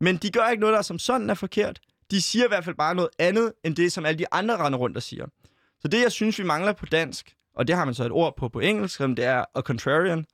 Men 0.00 0.16
de 0.16 0.30
gør 0.30 0.48
ikke 0.48 0.60
noget, 0.60 0.74
der 0.74 0.82
som 0.82 0.98
sådan 0.98 1.30
er 1.30 1.34
forkert. 1.34 1.80
De 2.10 2.22
siger 2.22 2.44
i 2.44 2.48
hvert 2.48 2.64
fald 2.64 2.76
bare 2.76 2.94
noget 2.94 3.10
andet, 3.18 3.52
end 3.64 3.76
det, 3.76 3.92
som 3.92 4.06
alle 4.06 4.18
de 4.18 4.32
andre 4.32 4.56
render 4.56 4.78
rundt 4.78 4.96
og 4.96 5.02
siger. 5.02 5.26
Så 5.80 5.88
det, 5.88 6.02
jeg 6.02 6.12
synes, 6.12 6.38
vi 6.38 6.44
mangler 6.44 6.72
på 6.72 6.86
dansk, 6.86 7.34
og 7.54 7.68
det 7.68 7.76
har 7.76 7.84
man 7.84 7.94
så 7.94 8.04
et 8.04 8.12
ord 8.12 8.36
på 8.36 8.48
på 8.48 8.60
engelsk, 8.60 8.96
som 8.96 9.16
det 9.16 9.24
er 9.24 9.44
a 9.54 9.60
contrarian. 9.60 10.26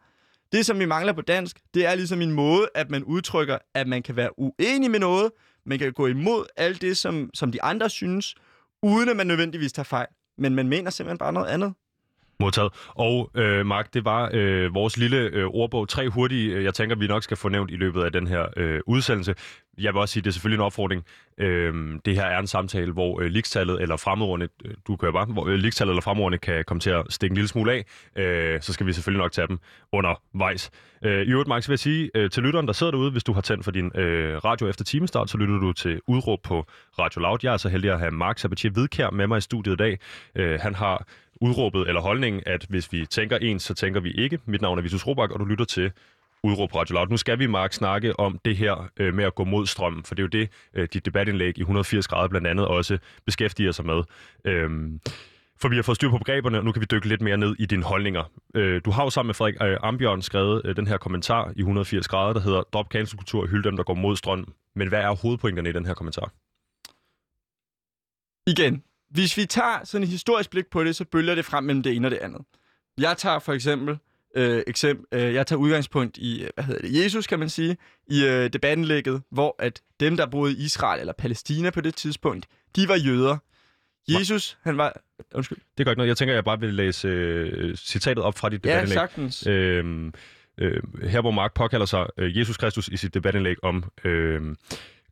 Det, 0.52 0.66
som 0.66 0.78
vi 0.78 0.84
mangler 0.84 1.12
på 1.12 1.20
dansk, 1.20 1.60
det 1.74 1.86
er 1.86 1.94
ligesom 1.94 2.20
en 2.20 2.32
måde, 2.32 2.68
at 2.74 2.90
man 2.90 3.04
udtrykker, 3.04 3.58
at 3.74 3.88
man 3.88 4.02
kan 4.02 4.16
være 4.16 4.38
uenig 4.38 4.90
med 4.90 5.00
noget, 5.00 5.32
man 5.66 5.78
kan 5.78 5.92
gå 5.92 6.06
imod 6.06 6.44
alt 6.56 6.80
det, 6.80 6.96
som, 6.96 7.30
som 7.34 7.52
de 7.52 7.62
andre 7.62 7.90
synes, 7.90 8.34
uden 8.82 9.08
at 9.08 9.16
man 9.16 9.26
nødvendigvis 9.26 9.72
tager 9.72 9.84
fejl. 9.84 10.06
Men 10.38 10.54
man 10.54 10.68
mener 10.68 10.90
simpelthen 10.90 11.18
bare 11.18 11.32
noget 11.32 11.48
andet. 11.48 11.74
Modtaget. 12.42 12.72
Og 12.88 13.30
øh, 13.34 13.66
Mark, 13.66 13.94
det 13.94 14.04
var 14.04 14.30
øh, 14.32 14.74
vores 14.74 14.96
lille 14.96 15.16
øh, 15.16 15.46
ordbog. 15.46 15.88
Tre 15.88 16.08
hurtige, 16.08 16.54
øh, 16.54 16.64
jeg 16.64 16.74
tænker, 16.74 16.96
vi 16.96 17.06
nok 17.06 17.22
skal 17.22 17.36
få 17.36 17.48
nævnt 17.48 17.70
i 17.70 17.76
løbet 17.76 18.02
af 18.02 18.12
den 18.12 18.26
her 18.26 18.46
øh, 18.56 18.80
udsendelse. 18.86 19.34
Jeg 19.78 19.94
vil 19.94 20.00
også 20.00 20.12
sige, 20.12 20.22
det 20.22 20.28
er 20.28 20.32
selvfølgelig 20.32 20.58
en 20.58 20.64
opfordring. 20.64 21.04
Øh, 21.38 21.74
det 22.04 22.14
her 22.14 22.24
er 22.24 22.38
en 22.38 22.46
samtale, 22.46 22.92
hvor 22.92 23.20
øh, 23.20 23.26
ligestallet 23.26 23.82
eller 23.82 23.96
fremmedordene, 23.96 24.48
øh, 24.64 24.74
du 24.86 24.96
kører 24.96 25.12
bare, 25.12 25.24
hvor 25.24 25.46
øh, 25.46 25.54
ligestallet 25.54 25.92
eller 25.92 26.02
fremmedordene 26.02 26.38
kan 26.38 26.64
komme 26.66 26.80
til 26.80 26.90
at 26.90 27.04
stikke 27.10 27.32
en 27.32 27.36
lille 27.36 27.48
smule 27.48 27.72
af. 27.72 27.84
Øh, 28.22 28.60
så 28.60 28.72
skal 28.72 28.86
vi 28.86 28.92
selvfølgelig 28.92 29.22
nok 29.22 29.32
tage 29.32 29.48
dem 29.48 29.58
undervejs. 29.92 30.70
Øh, 31.04 31.26
I 31.26 31.30
øvrigt, 31.30 31.48
Mark, 31.48 31.62
så 31.62 31.68
vil 31.68 31.72
jeg 31.72 31.78
sige 31.78 32.10
øh, 32.14 32.30
til 32.30 32.42
lytteren, 32.42 32.66
der 32.66 32.72
sidder 32.72 32.90
derude, 32.90 33.10
hvis 33.10 33.24
du 33.24 33.32
har 33.32 33.40
tændt 33.40 33.64
for 33.64 33.70
din 33.70 33.90
øh, 33.94 34.36
radio 34.36 34.68
efter 34.68 34.84
timestart, 34.84 35.30
så 35.30 35.38
lytter 35.38 35.58
du 35.58 35.72
til 35.72 36.00
udråb 36.06 36.42
på 36.42 36.66
Radio 36.98 37.20
Loud. 37.20 37.38
Jeg 37.42 37.52
er 37.52 37.56
så 37.56 37.68
heldig 37.68 37.92
at 37.92 37.98
have 37.98 38.10
Mark 38.10 38.38
Sabatier 38.38 38.70
Hvidkær 38.70 39.10
med 39.10 39.26
mig 39.26 39.38
i 39.38 39.40
studiet 39.40 39.72
i 39.72 39.76
dag. 39.76 39.98
Øh, 40.34 40.60
han 40.60 40.74
har 40.74 41.06
udråbet 41.42 41.88
eller 41.88 42.00
holdningen, 42.00 42.42
at 42.46 42.66
hvis 42.68 42.92
vi 42.92 43.06
tænker 43.06 43.36
ens, 43.36 43.62
så 43.62 43.74
tænker 43.74 44.00
vi 44.00 44.10
ikke. 44.10 44.38
Mit 44.46 44.60
navn 44.60 44.78
er 44.78 44.82
Vitus 44.82 45.06
Robak, 45.06 45.30
og 45.30 45.40
du 45.40 45.44
lytter 45.44 45.64
til 45.64 45.92
Udråb 46.44 46.74
Radio 46.74 46.94
Loud. 46.94 47.08
Nu 47.08 47.16
skal 47.16 47.38
vi, 47.38 47.46
Mark, 47.46 47.72
snakke 47.72 48.20
om 48.20 48.38
det 48.44 48.56
her 48.56 48.90
øh, 48.96 49.14
med 49.14 49.24
at 49.24 49.34
gå 49.34 49.44
mod 49.44 49.66
strømmen, 49.66 50.04
for 50.04 50.14
det 50.14 50.22
er 50.22 50.24
jo 50.24 50.42
det, 50.42 50.50
øh, 50.74 50.88
dit 50.92 51.06
debatindlæg 51.06 51.58
i 51.58 51.60
180 51.60 52.08
grader 52.08 52.28
blandt 52.28 52.46
andet 52.46 52.66
også 52.66 52.98
beskæftiger 53.26 53.72
sig 53.72 53.86
med. 53.86 54.02
Øhm, 54.44 55.00
for 55.60 55.68
vi 55.68 55.76
har 55.76 55.82
fået 55.82 55.96
styr 55.96 56.10
på 56.10 56.18
begreberne, 56.18 56.58
og 56.58 56.64
nu 56.64 56.72
kan 56.72 56.80
vi 56.80 56.86
dykke 56.90 57.08
lidt 57.08 57.20
mere 57.20 57.36
ned 57.36 57.56
i 57.58 57.66
dine 57.66 57.82
holdninger. 57.82 58.24
Øh, 58.54 58.80
du 58.84 58.90
har 58.90 59.04
jo 59.04 59.10
sammen 59.10 59.28
med 59.28 59.34
Frederik 59.34 59.56
øh, 59.62 59.78
Ambjørn 59.82 60.22
skrevet 60.22 60.62
øh, 60.64 60.76
den 60.76 60.86
her 60.86 60.96
kommentar 60.96 61.52
i 61.56 61.60
180 61.60 62.08
grader, 62.08 62.32
der 62.32 62.40
hedder 62.40 62.62
Drop 62.72 62.86
cancelkultur, 62.92 63.46
hylde 63.46 63.68
dem, 63.68 63.76
der 63.76 63.84
går 63.84 63.94
mod 63.94 64.16
strømmen. 64.16 64.48
Men 64.74 64.88
hvad 64.88 65.00
er 65.00 65.14
hovedpointerne 65.22 65.68
i 65.68 65.72
den 65.72 65.86
her 65.86 65.94
kommentar? 65.94 66.32
Igen, 68.46 68.82
hvis 69.12 69.36
vi 69.36 69.46
tager 69.46 69.84
sådan 69.84 70.02
et 70.02 70.08
historisk 70.08 70.50
blik 70.50 70.66
på 70.70 70.84
det, 70.84 70.96
så 70.96 71.04
bølger 71.04 71.34
det 71.34 71.44
frem 71.44 71.64
mellem 71.64 71.82
det 71.82 71.96
ene 71.96 72.06
og 72.06 72.10
det 72.10 72.18
andet. 72.18 72.40
Jeg 72.98 73.16
tager 73.18 73.38
for 73.38 73.52
eksempel, 73.52 73.98
øh, 74.36 74.62
eksempel 74.66 75.20
øh, 75.20 75.34
jeg 75.34 75.46
tager 75.46 75.60
udgangspunkt 75.60 76.18
i, 76.18 76.46
hvad 76.54 76.64
hedder 76.64 76.80
det, 76.80 77.04
Jesus 77.04 77.26
kan 77.26 77.38
man 77.38 77.48
sige, 77.48 77.76
i 78.08 78.24
øh, 78.24 78.52
debattenlægget, 78.52 79.22
hvor 79.30 79.56
at 79.58 79.82
dem, 80.00 80.16
der 80.16 80.26
boede 80.26 80.52
i 80.52 80.56
Israel 80.56 81.00
eller 81.00 81.12
Palæstina 81.12 81.70
på 81.70 81.80
det 81.80 81.94
tidspunkt, 81.94 82.46
de 82.76 82.88
var 82.88 82.96
jøder. 82.96 83.36
Jesus, 84.08 84.58
han 84.62 84.76
var... 84.76 85.00
Undskyld. 85.34 85.58
Det 85.78 85.86
gør 85.86 85.92
ikke 85.92 85.98
noget. 85.98 86.08
Jeg 86.08 86.16
tænker, 86.16 86.34
jeg 86.34 86.44
bare 86.44 86.60
vil 86.60 86.74
læse 86.74 87.08
øh, 87.08 87.76
citatet 87.76 88.24
op 88.24 88.38
fra 88.38 88.48
dit 88.48 88.66
Ja, 88.66 88.70
debatindlæg. 88.70 88.94
sagtens. 88.94 89.46
Øhm, 89.46 90.12
øh, 90.58 90.82
her 91.02 91.20
hvor 91.20 91.30
Mark 91.30 91.54
påkalder 91.54 91.86
sig 91.86 92.06
øh, 92.18 92.38
Jesus 92.38 92.56
Kristus 92.56 92.88
i 92.88 92.96
sit 92.96 93.14
debatindlæg 93.14 93.64
om 93.64 93.84
øh, 94.04 94.40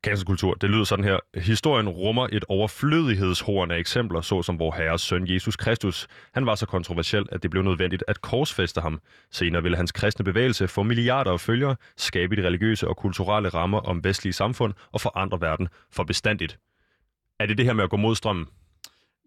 cancelkultur. 0.05 0.55
Det 0.55 0.71
lyder 0.71 0.85
sådan 0.85 1.05
her. 1.05 1.19
Historien 1.35 1.89
rummer 1.89 2.29
et 2.33 2.45
overflødighedshorn 2.49 3.71
af 3.71 3.79
eksempler, 3.79 4.21
såsom 4.21 4.59
vor 4.59 4.75
herres 4.77 5.01
søn 5.01 5.29
Jesus 5.29 5.57
Kristus. 5.57 6.07
Han 6.35 6.47
var 6.47 6.55
så 6.55 6.67
kontroversiel, 6.67 7.27
at 7.33 7.43
det 7.43 7.51
blev 7.51 7.63
nødvendigt 7.63 8.05
at 8.09 8.21
korsfeste 8.21 8.81
ham. 8.81 9.01
Senere 9.31 9.63
ville 9.63 9.77
hans 9.77 9.93
kristne 9.93 10.25
bevægelse 10.25 10.69
få 10.69 10.83
milliarder 10.83 11.33
af 11.33 11.41
følgere, 11.41 11.77
skabe 11.97 12.37
de 12.37 12.47
religiøse 12.47 12.89
og 12.89 12.97
kulturelle 12.97 13.49
rammer 13.49 13.81
om 13.81 14.05
vestlige 14.05 14.33
samfund 14.33 14.75
og 14.93 15.01
forandre 15.01 15.41
verden 15.41 15.69
for 15.93 16.05
bestandigt. 16.05 16.59
Er 17.41 17.47
det 17.47 17.59
det 17.59 17.67
her 17.67 17.73
med 17.73 17.85
at 17.85 17.91
gå 17.91 17.97
mod 17.97 18.17
strømmen? 18.17 18.47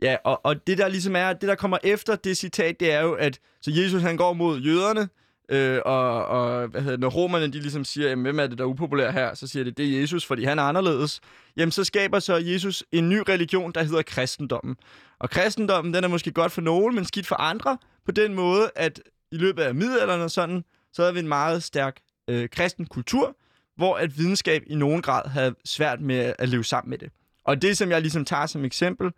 Ja, 0.01 0.15
og, 0.23 0.45
og 0.45 0.67
det 0.67 0.77
der 0.77 0.87
ligesom 0.87 1.15
er, 1.15 1.33
det 1.33 1.49
der 1.49 1.55
kommer 1.55 1.77
efter 1.83 2.15
det 2.15 2.37
citat, 2.37 2.79
det 2.79 2.93
er 2.93 3.01
jo, 3.01 3.13
at 3.13 3.39
så 3.61 3.71
Jesus 3.73 4.01
han 4.01 4.17
går 4.17 4.33
mod 4.33 4.59
jøderne, 4.59 5.09
øh, 5.53 5.81
og, 5.85 6.25
og 6.25 6.67
hvad 6.67 6.81
hedder 6.81 6.95
det, 6.95 6.99
når 6.99 7.09
romerne 7.09 7.47
de 7.47 7.59
ligesom 7.59 7.85
siger, 7.85 8.09
jamen, 8.09 8.23
hvem 8.23 8.39
er 8.39 8.47
det, 8.47 8.57
der 8.57 8.63
er 8.63 8.67
upopulær 8.67 9.11
her, 9.11 9.33
så 9.33 9.47
siger 9.47 9.63
det, 9.63 9.77
det 9.77 9.85
er 9.85 9.99
Jesus, 9.99 10.25
fordi 10.25 10.43
han 10.43 10.59
er 10.59 10.63
anderledes. 10.63 11.21
Jamen, 11.57 11.71
så 11.71 11.83
skaber 11.83 12.19
så 12.19 12.35
Jesus 12.35 12.83
en 12.91 13.09
ny 13.09 13.17
religion, 13.29 13.71
der 13.71 13.83
hedder 13.83 14.01
kristendommen. 14.01 14.75
Og 15.19 15.29
kristendommen, 15.29 15.93
den 15.93 16.03
er 16.03 16.07
måske 16.07 16.31
godt 16.31 16.51
for 16.51 16.61
nogen, 16.61 16.95
men 16.95 17.05
skidt 17.05 17.27
for 17.27 17.35
andre, 17.35 17.77
på 18.05 18.11
den 18.11 18.33
måde, 18.33 18.71
at 18.75 19.01
i 19.31 19.37
løbet 19.37 19.63
af 19.63 19.75
middelalderen 19.75 20.21
og 20.21 20.31
sådan, 20.31 20.63
så 20.93 21.01
havde 21.01 21.13
vi 21.13 21.19
en 21.19 21.27
meget 21.27 21.63
stærk 21.63 21.97
øh, 22.29 22.49
kristen 22.49 22.85
kultur, 22.85 23.37
hvor 23.75 23.95
at 23.95 24.17
videnskab 24.17 24.63
i 24.67 24.75
nogen 24.75 25.01
grad 25.01 25.29
havde 25.29 25.55
svært 25.65 26.01
med 26.01 26.33
at 26.39 26.49
leve 26.49 26.63
sammen 26.63 26.89
med 26.89 26.97
det. 26.97 27.09
Og 27.45 27.61
det, 27.61 27.77
som 27.77 27.89
jeg 27.89 28.01
ligesom 28.01 28.25
tager 28.25 28.45
som 28.45 28.65
eksempel, 28.65 29.11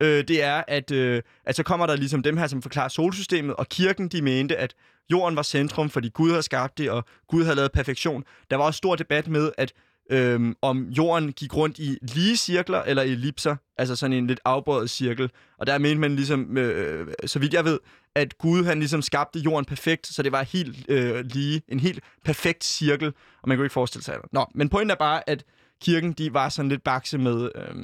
øh, 0.00 0.24
det 0.28 0.42
er, 0.42 0.62
at, 0.68 0.90
øh, 0.90 1.22
at 1.44 1.56
så 1.56 1.62
kommer 1.62 1.86
der 1.86 1.96
ligesom 1.96 2.22
dem 2.22 2.36
her, 2.36 2.46
som 2.46 2.62
forklarer 2.62 2.88
solsystemet, 2.88 3.56
og 3.56 3.68
kirken, 3.68 4.08
de 4.08 4.22
mente, 4.22 4.56
at 4.56 4.74
jorden 5.10 5.36
var 5.36 5.42
centrum, 5.42 5.90
fordi 5.90 6.08
Gud 6.08 6.30
havde 6.30 6.42
skabt 6.42 6.78
det, 6.78 6.90
og 6.90 7.04
Gud 7.28 7.42
havde 7.44 7.56
lavet 7.56 7.72
perfektion. 7.72 8.24
Der 8.50 8.56
var 8.56 8.64
også 8.64 8.78
stor 8.78 8.96
debat 8.96 9.28
med, 9.28 9.52
at 9.58 9.72
øhm, 10.10 10.56
om 10.62 10.88
jorden 10.88 11.32
gik 11.32 11.56
rundt 11.56 11.78
i 11.78 11.98
lige 12.02 12.36
cirkler 12.36 12.82
eller 12.82 13.02
ellipser, 13.02 13.56
altså 13.76 13.96
sådan 13.96 14.16
en 14.16 14.26
lidt 14.26 14.40
afbøjet 14.44 14.90
cirkel. 14.90 15.30
Og 15.58 15.66
der 15.66 15.78
mente 15.78 16.00
man 16.00 16.16
ligesom, 16.16 16.58
øh, 16.58 17.08
så 17.26 17.38
vidt 17.38 17.54
jeg 17.54 17.64
ved, 17.64 17.78
at 18.14 18.38
Gud 18.38 18.64
han 18.64 18.78
ligesom 18.78 19.02
skabte 19.02 19.38
jorden 19.38 19.64
perfekt, 19.64 20.06
så 20.06 20.22
det 20.22 20.32
var 20.32 20.42
helt 20.42 20.90
øh, 20.90 21.24
lige, 21.24 21.62
en 21.68 21.80
helt 21.80 22.00
perfekt 22.24 22.64
cirkel, 22.64 23.12
og 23.42 23.48
man 23.48 23.56
kunne 23.56 23.64
ikke 23.64 23.72
forestille 23.72 24.04
sig 24.04 24.14
det. 24.14 24.32
Nå, 24.32 24.46
men 24.54 24.68
pointen 24.68 24.90
er 24.90 24.94
bare, 24.94 25.30
at 25.30 25.44
kirken, 25.82 26.12
de 26.12 26.34
var 26.34 26.48
sådan 26.48 26.68
lidt 26.68 26.84
bakse 26.84 27.18
med, 27.18 27.50
øh, 27.54 27.74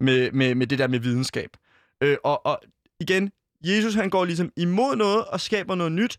med, 0.00 0.32
med, 0.32 0.54
med 0.54 0.66
det 0.66 0.78
der 0.78 0.88
med 0.88 0.98
videnskab. 0.98 1.50
Øh, 2.00 2.16
og, 2.24 2.46
og 2.46 2.60
igen, 3.00 3.30
Jesus 3.64 3.94
han 3.94 4.10
går 4.10 4.24
ligesom 4.24 4.52
imod 4.56 4.96
noget 4.96 5.24
og 5.24 5.40
skaber 5.40 5.74
noget 5.74 5.92
nyt, 5.92 6.18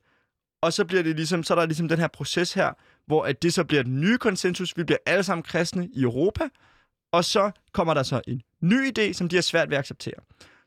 og 0.61 0.73
så 0.73 0.85
bliver 0.85 1.03
det 1.03 1.15
ligesom, 1.15 1.43
så 1.43 1.53
er 1.53 1.59
der 1.59 1.65
ligesom 1.65 1.87
den 1.87 1.99
her 1.99 2.07
proces 2.07 2.53
her, 2.53 2.73
hvor 3.05 3.23
at 3.23 3.41
det 3.41 3.53
så 3.53 3.63
bliver 3.63 3.83
den 3.83 4.01
nye 4.01 4.17
konsensus. 4.17 4.77
Vi 4.77 4.83
bliver 4.83 4.97
alle 5.05 5.23
sammen 5.23 5.43
kristne 5.43 5.89
i 5.93 6.01
Europa, 6.01 6.43
og 7.11 7.25
så 7.25 7.51
kommer 7.73 7.93
der 7.93 8.03
så 8.03 8.21
en 8.27 8.41
ny 8.61 8.89
idé, 8.89 9.13
som 9.13 9.29
de 9.29 9.35
har 9.35 9.41
svært 9.41 9.69
ved 9.69 9.77
at 9.77 9.79
acceptere. 9.79 10.19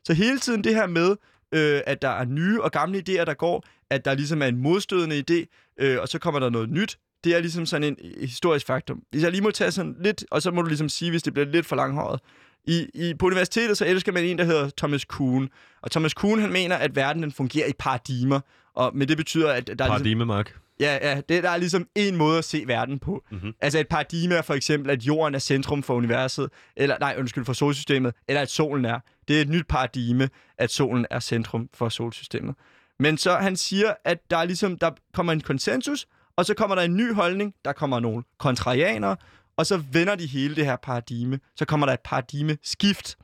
Så 0.03 0.13
hele 0.13 0.39
tiden 0.39 0.63
det 0.63 0.75
her 0.75 0.87
med, 0.87 1.15
øh, 1.51 1.81
at 1.85 2.01
der 2.01 2.09
er 2.09 2.25
nye 2.25 2.61
og 2.61 2.71
gamle 2.71 3.03
idéer, 3.09 3.25
der 3.25 3.33
går, 3.33 3.63
at 3.89 4.05
der 4.05 4.13
ligesom 4.13 4.41
er 4.41 4.47
en 4.47 4.57
modstødende 4.57 5.23
idé, 5.29 5.45
øh, 5.79 6.01
og 6.01 6.07
så 6.07 6.19
kommer 6.19 6.39
der 6.39 6.49
noget 6.49 6.69
nyt, 6.69 6.97
det 7.23 7.35
er 7.35 7.39
ligesom 7.39 7.65
sådan 7.65 7.83
en 7.83 7.97
historisk 8.27 8.65
faktum. 8.65 9.03
Hvis 9.11 9.23
jeg 9.23 9.31
lige 9.31 9.41
må 9.41 9.51
tage 9.51 9.71
sådan 9.71 9.95
lidt, 9.99 10.25
og 10.31 10.41
så 10.41 10.51
må 10.51 10.61
du 10.61 10.67
ligesom 10.67 10.89
sige, 10.89 11.11
hvis 11.11 11.23
det 11.23 11.33
bliver 11.33 11.47
lidt 11.47 11.65
for 11.65 11.75
langhåret. 11.75 12.19
I, 12.67 12.85
i, 12.93 13.13
på 13.13 13.25
universitetet 13.25 13.77
så 13.77 13.85
elsker 13.85 14.11
man 14.11 14.23
en, 14.23 14.37
der 14.37 14.43
hedder 14.43 14.69
Thomas 14.77 15.05
Kuhn. 15.05 15.49
Og 15.81 15.91
Thomas 15.91 16.13
Kuhn, 16.13 16.39
han 16.39 16.51
mener, 16.51 16.75
at 16.75 16.95
verden 16.95 17.23
den 17.23 17.31
fungerer 17.31 17.67
i 17.67 17.73
paradigmer. 17.79 18.39
Og, 18.75 18.91
men 18.95 19.07
det 19.07 19.17
betyder, 19.17 19.51
at 19.51 19.67
der 19.67 19.71
er 19.71 19.75
ligesom, 19.77 19.89
Paradigme, 19.89 20.25
Mark. 20.25 20.55
ja, 20.79 20.97
ja, 21.01 21.21
det, 21.29 21.43
der 21.43 21.49
er 21.49 21.57
ligesom 21.57 21.87
en 21.95 22.15
måde 22.15 22.37
at 22.37 22.45
se 22.45 22.63
verden 22.67 22.99
på. 22.99 23.23
Mhm. 23.31 23.53
Altså 23.61 23.79
et 23.79 23.87
paradigme 23.87 24.35
er 24.35 24.41
for 24.41 24.53
eksempel, 24.53 24.91
at 24.91 25.03
jorden 25.03 25.35
er 25.35 25.39
centrum 25.39 25.83
for 25.83 25.93
universet, 25.93 26.49
eller 26.75 26.97
nej, 26.99 27.15
undskyld, 27.19 27.45
for 27.45 27.53
solsystemet, 27.53 28.13
eller 28.27 28.41
at 28.41 28.49
solen 28.49 28.85
er. 28.85 28.99
Det 29.27 29.37
er 29.37 29.41
et 29.41 29.49
nyt 29.49 29.67
paradigme, 29.67 30.29
at 30.57 30.71
solen 30.71 31.05
er 31.09 31.19
centrum 31.19 31.69
for 31.73 31.89
solsystemet. 31.89 32.55
Men 32.99 33.17
så 33.17 33.35
han 33.35 33.55
siger, 33.55 33.93
at 34.05 34.17
der 34.29 34.37
er 34.37 34.45
ligesom, 34.45 34.77
der 34.77 34.91
kommer 35.13 35.33
en 35.33 35.41
konsensus, 35.41 36.07
og 36.35 36.45
så 36.45 36.53
kommer 36.53 36.75
der 36.75 36.83
en 36.83 36.95
ny 36.95 37.13
holdning, 37.13 37.53
der 37.65 37.73
kommer 37.73 37.99
nogle 37.99 38.23
kontrarianere, 38.39 39.15
og 39.57 39.65
så 39.65 39.77
vender 39.91 40.15
de 40.15 40.27
hele 40.27 40.55
det 40.55 40.65
her 40.65 40.75
paradigme. 40.75 41.39
Så 41.55 41.65
kommer 41.65 41.85
der 41.85 41.93
et 41.93 41.99
paradigme 42.05 42.57
skift. 42.63 43.17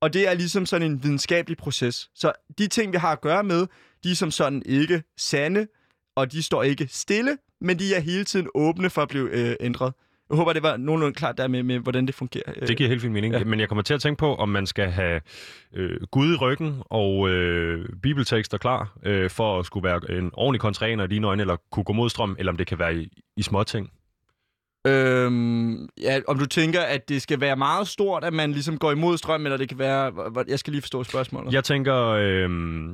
Og 0.00 0.12
det 0.12 0.28
er 0.28 0.34
ligesom 0.34 0.66
sådan 0.66 0.90
en 0.90 1.02
videnskabelig 1.02 1.56
proces. 1.56 2.10
Så 2.14 2.32
de 2.58 2.66
ting, 2.66 2.92
vi 2.92 2.96
har 2.96 3.12
at 3.12 3.20
gøre 3.20 3.44
med, 3.44 3.66
de 4.04 4.10
er 4.10 4.14
som 4.14 4.30
sådan 4.30 4.62
ikke 4.66 5.02
sande, 5.18 5.66
og 6.16 6.32
de 6.32 6.42
står 6.42 6.62
ikke 6.62 6.88
stille, 6.90 7.38
men 7.60 7.78
de 7.78 7.94
er 7.94 8.00
hele 8.00 8.24
tiden 8.24 8.48
åbne 8.54 8.90
for 8.90 9.02
at 9.02 9.08
blive 9.08 9.30
øh, 9.30 9.56
ændret. 9.60 9.92
Jeg 10.30 10.36
håber, 10.36 10.52
det 10.52 10.62
var 10.62 10.76
nogenlunde 10.76 11.14
klart 11.14 11.38
der 11.38 11.48
med, 11.48 11.62
med 11.62 11.78
hvordan 11.78 12.06
det 12.06 12.14
fungerer. 12.14 12.52
Øh, 12.56 12.68
Det 12.68 12.76
giver 12.76 12.88
helt 12.88 13.02
fin 13.02 13.12
mening. 13.12 13.34
Ja. 13.34 13.44
Men 13.44 13.60
jeg 13.60 13.68
kommer 13.68 13.82
til 13.82 13.94
at 13.94 14.00
tænke 14.00 14.18
på, 14.18 14.34
om 14.34 14.48
man 14.48 14.66
skal 14.66 14.90
have 14.90 15.20
øh, 15.74 16.00
Gud 16.10 16.34
i 16.34 16.36
ryggen 16.36 16.82
og 16.86 17.28
øh, 17.28 17.88
bibeltekster 18.02 18.58
klar 18.58 18.98
øh, 19.02 19.30
for 19.30 19.58
at 19.58 19.66
skulle 19.66 19.84
være 19.84 20.18
en 20.18 20.30
ordentlig 20.32 20.60
kontraner 20.60 21.04
i 21.04 21.06
dine 21.06 21.26
øjne, 21.26 21.40
eller 21.42 21.56
kunne 21.72 21.84
gå 21.84 21.92
mod 21.92 22.10
strøm, 22.10 22.36
eller 22.38 22.52
om 22.52 22.56
det 22.56 22.66
kan 22.66 22.78
være 22.78 22.94
i, 22.96 23.22
i 23.36 23.42
småting. 23.42 23.90
Øhm, 24.86 25.88
ja, 26.00 26.20
om 26.28 26.38
du 26.38 26.46
tænker, 26.46 26.80
at 26.80 27.08
det 27.08 27.22
skal 27.22 27.40
være 27.40 27.56
meget 27.56 27.88
stort, 27.88 28.24
at 28.24 28.32
man 28.32 28.52
ligesom 28.52 28.78
går 28.78 28.92
imod 28.92 29.18
strømmen, 29.18 29.46
eller 29.46 29.56
det 29.56 29.68
kan 29.68 29.78
være... 29.78 30.12
Jeg 30.48 30.58
skal 30.58 30.70
lige 30.70 30.82
forstå 30.82 31.04
spørgsmålet. 31.04 31.52
Jeg 31.52 31.64
tænker, 31.64 31.96
øh, 31.96 32.50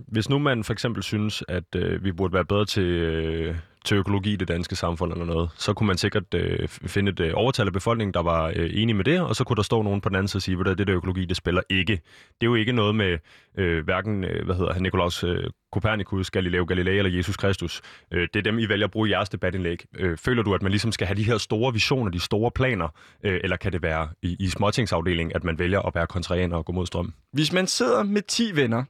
hvis 0.09 0.29
nu 0.29 0.39
man 0.39 0.65
for 0.65 0.73
eksempel 0.73 1.03
synes, 1.03 1.43
at 1.49 1.75
øh, 1.77 2.05
vi 2.05 2.13
burde 2.13 2.35
være 2.35 2.45
bedre 2.45 2.65
til, 2.65 2.83
øh, 2.83 3.55
til 3.85 3.97
økologi 3.97 4.33
i 4.33 4.37
det 4.37 4.49
danske 4.49 4.77
samfund 4.77 5.13
eller 5.13 5.25
noget, 5.25 5.51
så 5.57 5.73
kunne 5.73 5.87
man 5.87 5.99
sikkert 5.99 6.35
øh, 6.35 6.69
finde 6.69 7.13
et 7.13 7.21
øh, 7.21 7.33
overtal 7.35 7.67
af 7.67 7.73
befolkningen, 7.73 8.15
der 8.15 8.23
var 8.23 8.53
øh, 8.57 8.71
enige 8.73 8.95
med 8.95 9.05
det, 9.05 9.21
og 9.21 9.37
så 9.37 9.45
kunne 9.45 9.57
der 9.57 9.63
stå 9.63 9.83
nogen 9.83 10.01
på 10.01 10.09
den 10.09 10.17
anden 10.17 10.29
side 10.29 10.39
og 10.39 10.43
sige, 10.43 10.71
at 10.71 10.79
det 10.79 10.87
der 10.87 10.97
økologi, 10.97 11.25
det 11.25 11.37
spiller 11.37 11.63
ikke. 11.71 11.93
Det 12.41 12.47
er 12.47 12.47
jo 12.47 12.55
ikke 12.55 12.73
noget 12.73 12.95
med 12.95 13.19
øh, 13.59 13.85
hverken, 13.85 14.25
øh, 14.25 14.45
hvad 14.45 14.55
hedder 14.55 14.73
han, 14.73 14.83
Nikolaus 14.83 15.25
øh, 15.25 15.51
Copernicus, 15.73 16.31
Galileo 16.31 16.65
Galilei 16.65 16.99
eller 16.99 17.11
Jesus 17.11 17.37
Kristus. 17.37 17.81
Øh, 18.11 18.29
det 18.35 18.37
er 18.37 18.43
dem, 18.43 18.59
I 18.59 18.69
vælger 18.69 18.87
at 18.87 18.91
bruge 18.91 19.09
i 19.09 19.13
jeres 19.13 19.29
debatindlæg. 19.29 19.85
Øh, 19.97 20.19
føler 20.19 20.43
du, 20.43 20.55
at 20.55 20.63
man 20.63 20.71
ligesom 20.71 20.93
skal 20.93 21.07
have 21.07 21.17
de 21.17 21.25
her 21.25 21.39
store 21.39 21.73
visioner, 21.73 22.11
de 22.11 22.21
store 22.21 22.51
planer, 22.51 22.89
øh, 23.25 23.41
eller 23.43 23.57
kan 23.57 23.73
det 23.73 23.83
være 23.83 24.09
i, 24.23 24.37
i 24.41 24.49
småtingsafdelingen, 24.49 25.37
at 25.37 25.45
man 25.45 25.59
vælger 25.59 25.81
at 25.81 25.95
være 25.95 26.07
kontrærende 26.07 26.57
og 26.57 26.65
gå 26.65 26.73
mod 26.73 26.87
strøm? 26.87 27.13
Hvis 27.33 27.53
man 27.53 27.67
sidder 27.67 28.03
med 28.03 28.23
10 28.23 28.57
venner, 28.57 28.85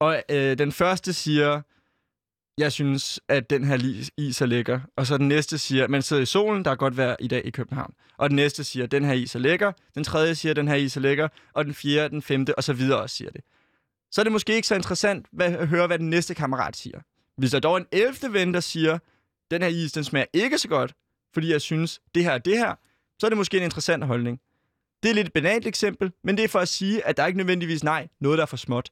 og 0.00 0.22
øh, 0.30 0.58
den 0.58 0.72
første 0.72 1.12
siger, 1.12 1.62
jeg 2.58 2.72
synes, 2.72 3.20
at 3.28 3.50
den 3.50 3.64
her 3.64 4.02
is 4.16 4.40
er 4.40 4.46
lækker. 4.46 4.80
Og 4.96 5.06
så 5.06 5.18
den 5.18 5.28
næste 5.28 5.58
siger, 5.58 5.88
man 5.88 6.02
sidder 6.02 6.22
i 6.22 6.26
solen, 6.26 6.64
der 6.64 6.70
er 6.70 6.74
godt 6.74 6.96
vejr 6.96 7.16
i 7.20 7.28
dag 7.28 7.42
i 7.44 7.50
København. 7.50 7.94
Og 8.16 8.30
den 8.30 8.36
næste 8.36 8.64
siger, 8.64 8.86
den 8.86 9.04
her 9.04 9.12
is 9.12 9.34
er 9.34 9.38
lækker. 9.38 9.72
Den 9.94 10.04
tredje 10.04 10.34
siger, 10.34 10.54
den 10.54 10.68
her 10.68 10.74
is 10.74 10.96
er 10.96 11.00
lækker. 11.00 11.28
Og 11.52 11.64
den 11.64 11.74
fjerde, 11.74 12.08
den 12.08 12.22
femte, 12.22 12.58
og 12.58 12.64
så 12.64 12.72
videre 12.72 13.00
også 13.00 13.16
siger 13.16 13.30
det. 13.30 13.40
Så 14.10 14.20
er 14.20 14.22
det 14.22 14.32
måske 14.32 14.54
ikke 14.54 14.68
så 14.68 14.74
interessant 14.74 15.26
hvad, 15.32 15.46
at 15.52 15.68
høre, 15.68 15.86
hvad 15.86 15.98
den 15.98 16.10
næste 16.10 16.34
kammerat 16.34 16.76
siger. 16.76 17.00
Hvis 17.36 17.50
der 17.50 17.60
dog 17.60 17.76
en 17.76 17.86
11. 17.92 18.32
ven, 18.32 18.54
der 18.54 18.60
siger, 18.60 18.98
den 19.50 19.62
her 19.62 19.68
is, 19.68 19.92
den 19.92 20.04
smager 20.04 20.26
ikke 20.32 20.58
så 20.58 20.68
godt, 20.68 20.94
fordi 21.34 21.52
jeg 21.52 21.60
synes, 21.60 22.00
det 22.14 22.24
her 22.24 22.32
er 22.32 22.38
det 22.38 22.58
her, 22.58 22.74
så 23.18 23.26
er 23.26 23.28
det 23.28 23.36
måske 23.36 23.56
en 23.56 23.62
interessant 23.62 24.04
holdning. 24.04 24.40
Det 25.02 25.10
er 25.10 25.14
lidt 25.14 25.26
et 25.26 25.32
banalt 25.32 25.66
eksempel, 25.66 26.12
men 26.24 26.36
det 26.36 26.44
er 26.44 26.48
for 26.48 26.58
at 26.58 26.68
sige, 26.68 27.06
at 27.06 27.16
der 27.16 27.26
ikke 27.26 27.36
nødvendigvis 27.36 27.84
nej, 27.84 28.08
noget 28.20 28.38
der 28.38 28.42
er 28.42 28.46
for 28.46 28.56
småt. 28.56 28.90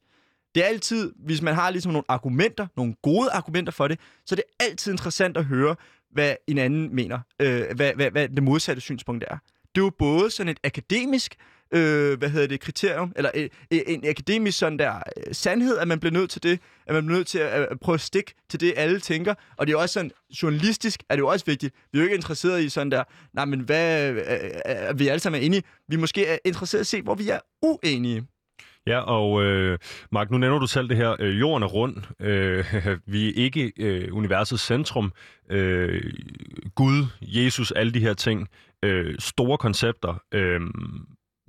Det 0.55 0.65
er 0.65 0.69
altid, 0.69 1.13
hvis 1.17 1.43
man 1.43 1.55
har 1.55 1.71
ligesom 1.71 1.93
nogle 1.93 2.05
argumenter, 2.09 2.67
nogle 2.77 2.95
gode 3.03 3.31
argumenter 3.31 3.73
for 3.73 3.89
det, 3.89 4.01
så 4.27 4.35
er 4.35 4.37
det 4.37 4.45
altid 4.61 4.93
interessant 4.93 5.37
at 5.37 5.45
høre, 5.45 5.77
hvad 6.11 6.35
en 6.47 6.59
anden 6.59 6.95
mener, 6.95 7.19
øh, 7.41 7.65
hvad, 7.77 7.95
hvad, 7.95 8.11
hvad 8.11 8.29
det 8.29 8.43
modsatte 8.43 8.81
synspunkt 8.81 9.25
er. 9.29 9.39
Det 9.75 9.81
er 9.81 9.85
jo 9.85 9.91
både 9.99 10.31
sådan 10.31 10.51
et 10.51 10.59
akademisk, 10.65 11.37
øh, 11.75 12.19
hvad 12.19 12.29
hedder 12.29 12.47
det, 12.47 12.61
kriterium, 12.61 13.13
eller 13.17 13.31
en, 13.31 13.51
en 13.71 14.07
akademisk 14.09 14.59
sådan 14.59 14.79
der 14.79 14.95
øh, 15.17 15.35
sandhed, 15.35 15.79
at 15.79 15.89
man 15.89 16.01
bliver 16.01 16.13
nødt 16.13 16.31
til 16.31 16.43
det, 16.43 16.61
at 16.87 16.95
man 16.95 17.07
bliver 17.07 17.19
nødt 17.19 17.27
til 17.27 17.39
at, 17.39 17.63
at 17.71 17.81
prøve 17.81 17.95
at 17.95 18.01
stikke 18.01 18.35
til 18.49 18.61
det, 18.61 18.73
alle 18.77 19.01
tænker. 19.01 19.35
Og 19.57 19.67
det 19.67 19.73
er 19.73 19.77
også 19.77 19.93
sådan, 19.93 20.11
journalistisk 20.43 21.03
er 21.09 21.17
det 21.17 21.21
jo 21.21 21.29
også 21.29 21.47
vigtigt. 21.47 21.75
Vi 21.93 21.99
er 21.99 22.03
jo 22.03 22.05
ikke 22.05 22.17
interesseret 22.17 22.63
i 22.63 22.69
sådan 22.69 22.91
der, 22.91 23.05
nej, 23.33 23.45
men 23.45 23.61
hvad, 23.61 24.11
øh, 24.11 24.17
øh, 24.17 24.89
øh, 24.89 24.99
vi 24.99 25.09
alle 25.09 25.21
sammen 25.21 25.43
er 25.43 25.47
enige. 25.47 25.63
Vi 25.89 25.95
er 25.95 26.01
måske 26.01 26.27
er 26.27 26.39
interesseret 26.45 26.81
i 26.81 26.83
at 26.83 26.87
se, 26.87 27.03
hvor 27.03 27.15
vi 27.15 27.29
er 27.29 27.39
uenige. 27.63 28.27
Ja, 28.87 28.99
og 28.99 29.43
øh, 29.43 29.79
Mark, 30.13 30.31
nu 30.31 30.39
nævner 30.39 30.59
du 30.59 30.67
selv 30.67 30.89
det 30.89 30.97
her, 30.97 31.17
øh, 31.19 31.41
jorden 31.41 31.63
er 31.63 31.67
rund, 31.67 31.97
øh, 32.21 32.65
vi 33.13 33.29
er 33.29 33.33
ikke 33.37 33.73
øh, 33.77 34.17
universets 34.17 34.63
centrum, 34.63 35.13
øh, 35.51 36.13
Gud, 36.75 37.07
Jesus, 37.21 37.71
alle 37.71 37.93
de 37.93 38.01
her 38.01 38.15
ting, 38.15 38.49
øh, 38.83 39.15
store 39.19 39.59
koncepter, 39.59 40.23
øh, 40.33 40.61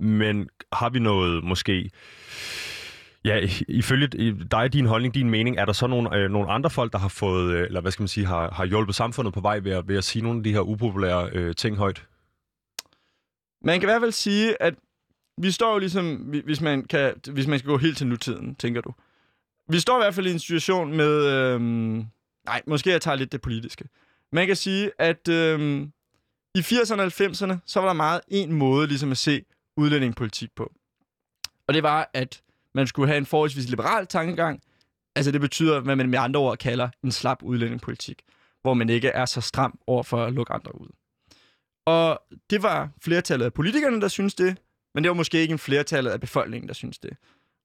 men 0.00 0.48
har 0.72 0.90
vi 0.90 0.98
noget 0.98 1.44
måske... 1.44 1.90
Ja, 3.24 3.48
ifølge 3.68 4.06
dig, 4.50 4.72
din 4.72 4.86
holdning, 4.86 5.14
din 5.14 5.30
mening, 5.30 5.56
er 5.56 5.64
der 5.64 5.72
så 5.72 5.86
nogle, 5.86 6.16
øh, 6.16 6.30
nogle 6.30 6.50
andre 6.50 6.70
folk, 6.70 6.92
der 6.92 6.98
har 6.98 7.08
fået, 7.08 7.52
øh, 7.52 7.66
eller 7.66 7.80
hvad 7.80 7.92
skal 7.92 8.02
man 8.02 8.08
sige, 8.08 8.26
har, 8.26 8.50
har 8.50 8.64
hjulpet 8.64 8.94
samfundet 8.94 9.34
på 9.34 9.40
vej 9.40 9.58
ved 9.58 9.72
at, 9.72 9.88
ved 9.88 9.96
at 9.96 10.04
sige 10.04 10.22
nogle 10.22 10.38
af 10.38 10.44
de 10.44 10.52
her 10.52 10.60
upopulære 10.60 11.30
øh, 11.32 11.54
ting 11.54 11.76
højt? 11.76 12.06
Man 13.64 13.80
kan 13.80 13.88
i 13.88 13.90
hvert 13.90 14.02
fald 14.02 14.12
sige, 14.12 14.62
at 14.62 14.74
vi 15.38 15.50
står 15.50 15.72
jo 15.72 15.78
ligesom, 15.78 16.14
hvis 16.44 16.60
man, 16.60 16.84
kan, 16.84 17.14
hvis 17.32 17.46
man 17.46 17.58
skal 17.58 17.68
gå 17.68 17.78
helt 17.78 17.98
til 17.98 18.06
nutiden, 18.06 18.54
tænker 18.54 18.80
du. 18.80 18.94
Vi 19.68 19.80
står 19.80 19.98
i 19.98 20.02
hvert 20.02 20.14
fald 20.14 20.26
i 20.26 20.30
en 20.30 20.38
situation 20.38 20.96
med... 20.96 21.26
Øhm, 21.26 22.06
nej, 22.44 22.62
måske 22.66 22.90
jeg 22.90 23.02
tager 23.02 23.14
lidt 23.14 23.32
det 23.32 23.40
politiske. 23.40 23.88
Man 24.32 24.46
kan 24.46 24.56
sige, 24.56 24.90
at 24.98 25.28
øhm, 25.28 25.92
i 26.54 26.58
80'erne 26.58 27.00
og 27.00 27.06
90'erne, 27.06 27.56
så 27.66 27.80
var 27.80 27.86
der 27.86 27.92
meget 27.92 28.20
en 28.28 28.52
måde 28.52 28.86
ligesom 28.86 29.10
at 29.10 29.18
se 29.18 29.44
udlændingepolitik 29.76 30.50
på. 30.56 30.72
Og 31.68 31.74
det 31.74 31.82
var, 31.82 32.10
at 32.14 32.42
man 32.74 32.86
skulle 32.86 33.08
have 33.08 33.18
en 33.18 33.26
forholdsvis 33.26 33.68
liberal 33.68 34.06
tankegang. 34.06 34.62
Altså 35.16 35.32
det 35.32 35.40
betyder, 35.40 35.80
hvad 35.80 35.96
man 35.96 36.08
med 36.08 36.18
andre 36.18 36.40
ord 36.40 36.58
kalder 36.58 36.88
en 37.04 37.12
slap 37.12 37.42
udlændingepolitik, 37.42 38.22
hvor 38.62 38.74
man 38.74 38.88
ikke 38.88 39.08
er 39.08 39.24
så 39.24 39.40
stram 39.40 39.78
over 39.86 40.02
for 40.02 40.24
at 40.24 40.32
lukke 40.32 40.52
andre 40.52 40.80
ud. 40.80 40.88
Og 41.86 42.22
det 42.50 42.62
var 42.62 42.90
flertallet 43.02 43.46
af 43.46 43.52
politikerne, 43.52 44.00
der 44.00 44.08
synes 44.08 44.34
det, 44.34 44.56
men 44.96 45.04
det 45.04 45.08
var 45.08 45.14
måske 45.14 45.40
ikke 45.40 45.52
en 45.52 45.58
flertallet 45.58 46.10
af 46.10 46.20
befolkningen, 46.20 46.68
der 46.68 46.74
synes 46.74 46.98
det. 46.98 47.16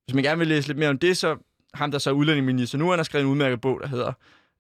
Hvis 0.06 0.16
man 0.16 0.24
gerne 0.24 0.40
vil 0.40 0.48
læse 0.48 0.68
lidt 0.68 0.78
mere 0.78 0.90
om 0.90 1.00
det, 1.00 1.18
så 1.18 1.38
ham 1.74 1.92
der 1.92 1.98
så 1.98 2.10
er 2.10 2.14
udlændingeminister 2.14 2.78
nu, 2.78 2.90
han 2.90 3.00
har 3.00 3.04
skrevet 3.04 3.26
en 3.26 3.32
udmærket 3.32 3.62
bog, 3.62 3.80
der 3.82 3.88
hedder 3.88 4.14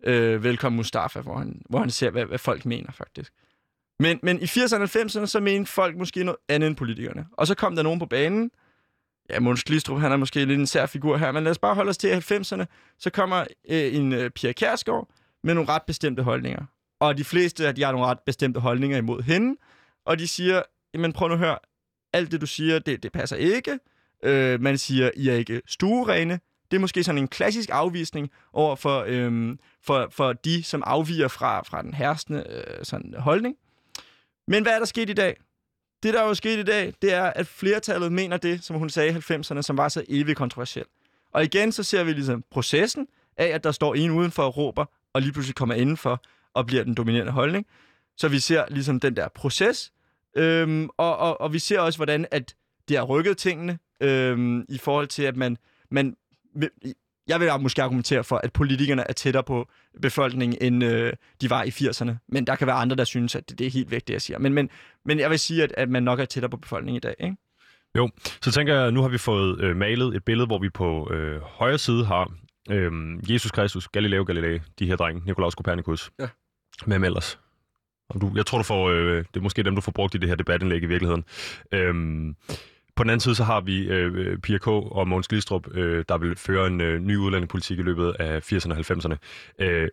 øh, 0.03 0.43
Velkommen 0.43 0.77
Mustafa, 0.77 1.21
hvor 1.21 1.37
han, 1.37 1.61
hvor 1.69 1.79
han 1.79 1.89
ser, 1.89 2.09
hvad, 2.09 2.25
hvad 2.25 2.37
folk 2.37 2.65
mener 2.65 2.91
faktisk. 2.91 3.33
Men, 3.99 4.19
men 4.23 4.41
i 4.41 4.43
80'erne 4.43 4.81
og 4.81 4.83
90'erne, 4.83 5.25
så 5.25 5.39
mente 5.39 5.71
folk 5.71 5.97
måske 5.97 6.23
noget 6.23 6.37
andet 6.49 6.67
end 6.67 6.75
politikerne. 6.75 7.25
Og 7.31 7.47
så 7.47 7.55
kom 7.55 7.75
der 7.75 7.83
nogen 7.83 7.99
på 7.99 8.05
banen. 8.05 8.51
Ja, 9.29 9.39
Måns 9.39 9.63
Glistrup, 9.63 9.99
han 9.99 10.11
er 10.11 10.17
måske 10.17 10.45
lidt 10.45 10.59
en 10.59 10.67
sær 10.67 10.85
figur 10.85 11.17
her, 11.17 11.31
men 11.31 11.43
lad 11.43 11.51
os 11.51 11.59
bare 11.59 11.75
holde 11.75 11.89
os 11.89 11.97
til 11.97 12.07
90'erne. 12.31 12.65
Så 12.97 13.09
kommer 13.09 13.45
øh, 13.69 13.95
en 13.95 14.13
øh, 14.13 14.29
Pia 14.29 14.51
Kærsgaard 14.51 15.09
med 15.43 15.53
nogle 15.53 15.69
ret 15.69 15.83
bestemte 15.87 16.23
holdninger. 16.23 16.65
Og 16.99 17.17
de 17.17 17.23
fleste 17.23 17.67
af 17.67 17.75
de 17.75 17.83
har 17.83 17.91
nogle 17.91 18.07
ret 18.07 18.19
bestemte 18.25 18.59
holdninger 18.59 18.97
imod 18.97 19.21
hende. 19.21 19.55
Og 20.05 20.19
de 20.19 20.27
siger, 20.27 20.61
jamen 20.93 21.13
prøv 21.13 21.27
nu 21.27 21.33
at 21.33 21.39
høre, 21.39 21.57
alt 22.13 22.31
det, 22.31 22.41
du 22.41 22.45
siger, 22.45 22.79
det, 22.79 23.03
det 23.03 23.11
passer 23.11 23.35
ikke. 23.35 23.79
Øh, 24.23 24.61
man 24.61 24.77
siger, 24.77 25.11
I 25.15 25.27
er 25.27 25.35
ikke 25.35 25.61
stuerene. 25.67 26.39
Det 26.71 26.77
er 26.77 26.81
måske 26.81 27.03
sådan 27.03 27.17
en 27.17 27.27
klassisk 27.27 27.69
afvisning 27.71 28.31
over 28.53 28.75
for, 28.75 29.03
øh, 29.07 29.57
for, 29.83 30.07
for 30.11 30.33
de, 30.33 30.63
som 30.63 30.83
afviger 30.85 31.27
fra, 31.27 31.61
fra 31.61 31.81
den 31.81 31.93
herskende 31.93 32.45
øh, 32.49 32.85
sådan 32.85 33.13
holdning. 33.17 33.55
Men 34.47 34.63
hvad 34.63 34.73
er 34.73 34.79
der 34.79 34.85
sket 34.85 35.09
i 35.09 35.13
dag? 35.13 35.37
Det, 36.03 36.13
der 36.13 36.21
er 36.21 36.27
jo 36.27 36.33
sket 36.33 36.59
i 36.59 36.63
dag, 36.63 36.93
det 37.01 37.13
er, 37.13 37.23
at 37.23 37.47
flertallet 37.47 38.11
mener 38.11 38.37
det, 38.37 38.63
som 38.63 38.75
hun 38.75 38.89
sagde 38.89 39.11
i 39.11 39.13
90'erne, 39.13 39.61
som 39.61 39.77
var 39.77 39.89
så 39.89 40.03
evigt 40.09 40.37
kontroversielt. 40.37 40.89
Og 41.33 41.43
igen, 41.43 41.71
så 41.71 41.83
ser 41.83 42.03
vi 42.03 42.13
ligesom 42.13 42.43
processen 42.51 43.07
af, 43.37 43.47
at 43.47 43.63
der 43.63 43.71
står 43.71 43.95
en 43.95 44.11
udenfor 44.11 44.43
og 44.43 44.57
råber, 44.57 44.85
og 45.13 45.21
lige 45.21 45.33
pludselig 45.33 45.55
kommer 45.55 45.75
indenfor 45.75 46.21
og 46.53 46.65
bliver 46.65 46.83
den 46.83 46.93
dominerende 46.93 47.31
holdning. 47.31 47.65
Så 48.17 48.27
vi 48.27 48.39
ser 48.39 48.65
ligesom 48.69 48.99
den 48.99 49.15
der 49.15 49.27
proces, 49.35 49.91
Øhm, 50.37 50.89
og, 50.97 51.17
og, 51.17 51.41
og 51.41 51.53
vi 51.53 51.59
ser 51.59 51.79
også, 51.79 51.97
hvordan 51.97 52.25
at 52.31 52.55
det 52.89 52.97
har 52.97 53.03
rykket 53.03 53.37
tingene 53.37 53.79
øhm, 54.01 54.65
i 54.69 54.77
forhold 54.77 55.07
til, 55.07 55.23
at 55.23 55.37
man, 55.37 55.57
man... 55.91 56.15
Jeg 57.27 57.39
vil 57.39 57.49
måske 57.59 57.83
argumentere 57.83 58.23
for, 58.23 58.37
at 58.43 58.53
politikerne 58.53 59.03
er 59.09 59.13
tættere 59.13 59.43
på 59.43 59.69
befolkningen, 60.01 60.57
end 60.61 60.83
øh, 60.83 61.13
de 61.41 61.49
var 61.49 61.63
i 61.63 61.69
80'erne. 61.69 62.11
Men 62.27 62.47
der 62.47 62.55
kan 62.55 62.67
være 62.67 62.75
andre, 62.75 62.95
der 62.95 63.03
synes, 63.03 63.35
at 63.35 63.49
det, 63.49 63.59
det 63.59 63.67
er 63.67 63.71
helt 63.71 63.91
væk, 63.91 64.07
det 64.07 64.13
jeg 64.13 64.21
siger. 64.21 64.39
Men, 64.39 64.53
men, 64.53 64.69
men 65.05 65.19
jeg 65.19 65.29
vil 65.29 65.39
sige, 65.39 65.63
at, 65.63 65.73
at 65.77 65.89
man 65.89 66.03
nok 66.03 66.19
er 66.19 66.25
tættere 66.25 66.49
på 66.49 66.57
befolkningen 66.57 66.97
i 66.97 66.99
dag, 66.99 67.15
ikke? 67.19 67.35
Jo, 67.97 68.09
så 68.41 68.51
tænker 68.51 68.75
jeg, 68.75 68.91
nu 68.91 69.01
har 69.01 69.09
vi 69.09 69.17
fået 69.17 69.61
øh, 69.61 69.75
malet 69.75 70.15
et 70.15 70.23
billede, 70.23 70.47
hvor 70.47 70.59
vi 70.59 70.69
på 70.69 71.13
øh, 71.13 71.41
højre 71.41 71.77
side 71.77 72.05
har 72.05 72.31
øh, 72.69 72.91
Jesus 73.33 73.51
Kristus, 73.51 73.87
Galileo 73.87 74.23
Galilei, 74.23 74.59
de 74.79 74.85
her 74.85 74.95
drenge, 74.95 75.21
Nikolaus 75.25 75.55
Kopernikus. 75.55 76.11
Ja. 76.19 76.27
Hvem 76.85 77.03
ellers? 77.03 77.39
Og 78.15 78.21
du, 78.21 78.31
jeg 78.35 78.45
tror, 78.45 78.57
du 78.57 78.63
får, 78.63 78.89
øh, 78.89 79.17
det 79.17 79.37
er 79.37 79.41
måske 79.41 79.63
dem, 79.63 79.75
du 79.75 79.81
får 79.81 79.91
brugt 79.91 80.15
i 80.15 80.17
det 80.17 80.29
her 80.29 80.35
debatindlæg 80.35 80.83
i 80.83 80.85
virkeligheden. 80.85 81.23
Øhm, 81.71 82.35
på 82.95 83.03
den 83.03 83.09
anden 83.09 83.19
side, 83.19 83.35
så 83.35 83.43
har 83.43 83.61
vi 83.61 83.87
øh, 83.87 84.37
Pia 84.37 84.57
K. 84.57 84.67
og 84.67 85.07
Måns 85.07 85.27
Glistrup, 85.27 85.67
øh, 85.75 86.05
der 86.09 86.17
vil 86.17 86.35
føre 86.35 86.67
en 86.67 86.81
øh, 86.81 86.99
ny 86.99 87.17
udlændingepolitik 87.17 87.79
i 87.79 87.81
løbet 87.81 88.15
af 88.19 88.53
80'erne 88.53 88.71
og 88.71 88.77
90'erne. 88.77 89.15
Øh, 89.59 89.87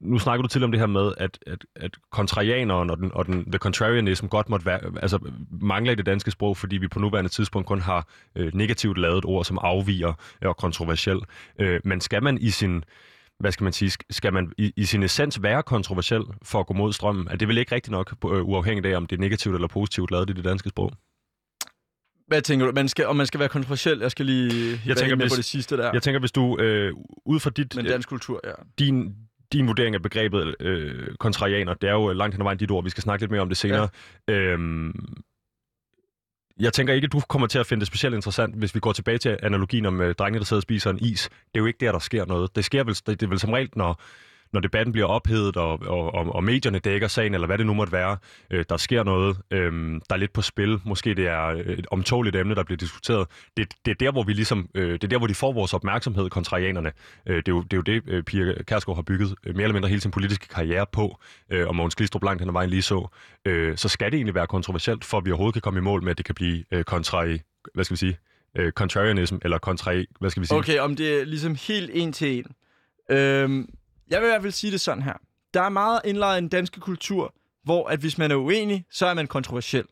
nu 0.00 0.18
snakker 0.18 0.42
du 0.42 0.48
til 0.48 0.64
om 0.64 0.70
det 0.70 0.80
her 0.80 0.86
med, 0.86 1.12
at, 1.18 1.38
at, 1.46 1.64
at 1.76 1.90
kontrarianeren 2.10 2.90
og, 2.90 2.96
den, 2.96 3.10
og 3.14 3.26
den, 3.26 3.50
the 3.50 3.58
contrarianism 3.58 4.26
godt 4.26 4.48
måtte 4.48 4.66
være, 4.66 4.80
altså, 5.02 5.18
mangler 5.50 5.92
i 5.92 5.94
det 5.94 6.06
danske 6.06 6.30
sprog, 6.30 6.56
fordi 6.56 6.76
vi 6.76 6.88
på 6.88 6.98
nuværende 6.98 7.30
tidspunkt 7.30 7.68
kun 7.68 7.80
har 7.80 8.06
øh, 8.36 8.54
negativt 8.54 8.98
lavet 8.98 9.24
ord, 9.24 9.44
som 9.44 9.58
afviger 9.62 10.12
og 10.42 10.56
kontroversiel. 10.56 11.18
Øh, 11.58 11.80
men 11.84 12.00
skal 12.00 12.22
man 12.22 12.38
i 12.38 12.50
sin 12.50 12.84
hvad 13.40 13.52
skal 13.52 13.64
man 13.64 13.72
sige, 13.72 13.92
skal 14.10 14.32
man 14.32 14.52
i, 14.58 14.72
i 14.76 14.84
sin 14.84 15.02
essens 15.02 15.42
være 15.42 15.62
kontroversiel 15.62 16.22
for 16.42 16.60
at 16.60 16.66
gå 16.66 16.74
mod 16.74 16.92
strømmen? 16.92 17.28
Er 17.28 17.36
det 17.36 17.48
vel 17.48 17.58
ikke 17.58 17.74
rigtigt 17.74 17.92
nok, 17.92 18.14
øh, 18.24 18.48
uafhængigt 18.48 18.86
af, 18.86 18.96
om 18.96 19.06
det 19.06 19.16
er 19.16 19.20
negativt 19.20 19.54
eller 19.54 19.68
positivt 19.68 20.10
lavet 20.10 20.30
i 20.30 20.32
det 20.32 20.44
danske 20.44 20.68
sprog? 20.68 20.92
Hvad 22.26 22.42
tænker 22.42 22.66
du? 22.66 22.72
Man 22.72 22.88
skal, 22.88 23.06
om 23.06 23.16
man 23.16 23.26
skal 23.26 23.40
være 23.40 23.48
kontroversiel? 23.48 23.98
Jeg 23.98 24.10
skal 24.10 24.26
lige 24.26 24.80
jeg 24.86 24.96
tænker, 24.96 25.16
med 25.16 25.24
hvis, 25.24 25.32
på 25.32 25.36
det 25.36 25.44
sidste 25.44 25.76
der. 25.76 25.90
Jeg 25.92 26.02
tænker, 26.02 26.20
hvis 26.20 26.32
du 26.32 26.58
øh, 26.58 26.92
ud 27.26 27.40
fra 27.40 27.50
dit... 27.50 27.76
Men 27.76 27.84
dansk 27.84 28.08
kultur, 28.08 28.40
ja. 28.44 28.52
Din, 28.78 29.14
din 29.52 29.66
vurdering 29.66 29.94
af 29.94 30.02
begrebet 30.02 30.54
øh, 30.60 31.16
kontrarianer, 31.16 31.74
det 31.74 31.88
er 31.88 31.92
jo 31.92 32.12
langt 32.12 32.34
hen 32.34 32.42
ad 32.42 32.44
vejen 32.44 32.58
dit 32.58 32.70
ord, 32.70 32.84
vi 32.84 32.90
skal 32.90 33.02
snakke 33.02 33.22
lidt 33.22 33.30
mere 33.30 33.40
om 33.40 33.48
det 33.48 33.56
senere. 33.56 33.88
Ja. 34.28 34.34
Øhm, 34.34 34.92
jeg 36.60 36.72
tænker 36.72 36.94
ikke, 36.94 37.04
at 37.04 37.12
du 37.12 37.20
kommer 37.28 37.48
til 37.48 37.58
at 37.58 37.66
finde 37.66 37.80
det 37.80 37.86
specielt 37.86 38.14
interessant, 38.14 38.54
hvis 38.54 38.74
vi 38.74 38.80
går 38.80 38.92
tilbage 38.92 39.18
til 39.18 39.38
analogien 39.42 39.86
om 39.86 40.00
øh, 40.00 40.14
drengene, 40.14 40.38
der 40.38 40.44
sidder 40.44 40.58
og 40.58 40.62
spiser 40.62 40.90
en 40.90 40.98
is. 40.98 41.28
Det 41.28 41.38
er 41.54 41.58
jo 41.58 41.66
ikke 41.66 41.86
der, 41.86 41.92
der 41.92 41.98
sker 41.98 42.24
noget. 42.24 42.56
Det 42.56 42.64
sker 42.64 42.84
vel, 42.84 42.94
det, 42.94 43.06
det 43.06 43.22
er 43.22 43.28
vel 43.28 43.38
som 43.38 43.50
regel, 43.50 43.70
når, 43.76 44.00
når 44.52 44.60
debatten 44.60 44.92
bliver 44.92 45.06
ophedet, 45.06 45.56
og, 45.56 45.82
og, 45.86 46.14
og, 46.14 46.34
og 46.34 46.44
medierne 46.44 46.78
dækker 46.78 47.08
sagen, 47.08 47.34
eller 47.34 47.46
hvad 47.46 47.58
det 47.58 47.66
nu 47.66 47.74
måtte 47.74 47.92
være, 47.92 48.16
øh, 48.50 48.64
der 48.68 48.76
sker 48.76 49.02
noget, 49.04 49.38
øh, 49.50 49.72
der 50.08 50.14
er 50.14 50.16
lidt 50.16 50.32
på 50.32 50.42
spil, 50.42 50.80
måske 50.84 51.14
det 51.14 51.26
er 51.26 51.46
et 51.66 51.86
omtåligt 51.90 52.36
emne, 52.36 52.54
der 52.54 52.62
bliver 52.62 52.76
diskuteret, 52.76 53.26
det, 53.56 53.74
det 53.84 53.90
er 53.90 53.94
der, 53.94 54.12
hvor 54.12 54.22
vi 54.22 54.32
ligesom, 54.32 54.68
øh, 54.74 54.92
det 54.92 55.04
er 55.04 55.08
der, 55.08 55.18
hvor 55.18 55.26
de 55.26 55.34
får 55.34 55.52
vores 55.52 55.74
opmærksomhed, 55.74 56.30
kontrarianerne. 56.30 56.92
Øh, 57.26 57.36
det, 57.36 57.48
er 57.48 57.52
jo, 57.52 57.62
det 57.62 57.72
er 57.72 57.76
jo 57.76 57.82
det, 57.82 58.02
øh, 58.06 58.22
Pia 58.22 58.62
Kærsgaard 58.62 58.96
har 58.96 59.02
bygget 59.02 59.34
øh, 59.46 59.54
mere 59.54 59.64
eller 59.64 59.72
mindre 59.72 59.88
hele 59.88 60.00
sin 60.00 60.10
politiske 60.10 60.48
karriere 60.48 60.86
på, 60.92 61.20
øh, 61.50 61.68
og 61.68 61.76
Mogens 61.76 61.94
Glistrup 61.94 62.24
langt 62.24 62.42
hen 62.42 62.48
ad 62.48 62.52
vejen 62.52 62.70
lige 62.70 62.82
så. 62.82 63.08
Øh, 63.44 63.76
så 63.76 63.88
skal 63.88 64.06
det 64.12 64.16
egentlig 64.16 64.34
være 64.34 64.46
kontroversielt, 64.46 65.04
for 65.04 65.18
at 65.18 65.24
vi 65.24 65.30
overhovedet 65.30 65.54
kan 65.54 65.62
komme 65.62 65.78
i 65.78 65.82
mål 65.82 66.02
med, 66.02 66.10
at 66.10 66.18
det 66.18 66.26
kan 66.26 66.34
blive 66.34 66.64
øh, 66.70 66.84
kontra, 66.84 67.26
hvad 67.74 67.84
skal 67.84 67.94
vi 67.94 67.98
sige, 67.98 68.18
øh, 68.56 68.72
contrarianism, 68.72 69.36
eller 69.42 69.58
kontra, 69.58 69.92
hvad 70.20 70.30
skal 70.30 70.40
vi 70.40 70.46
sige? 70.46 70.58
Okay, 70.58 70.78
om 70.78 70.96
det 70.96 71.20
er 71.20 71.24
ligesom 71.24 71.56
helt 71.68 71.90
en 71.94 72.12
til 72.12 72.38
en. 72.38 72.44
Øhm, 73.16 73.68
jeg 74.10 74.20
vil 74.20 74.26
i 74.26 74.30
hvert 74.30 74.42
fald 74.42 74.52
sige 74.52 74.70
det 74.70 74.80
sådan 74.80 75.02
her. 75.02 75.14
Der 75.54 75.62
er 75.62 75.68
meget 75.68 76.00
indlejret 76.04 76.38
i 76.38 76.40
den 76.40 76.48
danske 76.48 76.80
kultur, 76.80 77.34
hvor 77.64 77.88
at 77.88 78.00
hvis 78.00 78.18
man 78.18 78.30
er 78.30 78.36
uenig, 78.36 78.84
så 78.90 79.06
er 79.06 79.14
man 79.14 79.26
kontroversiel. 79.26 79.84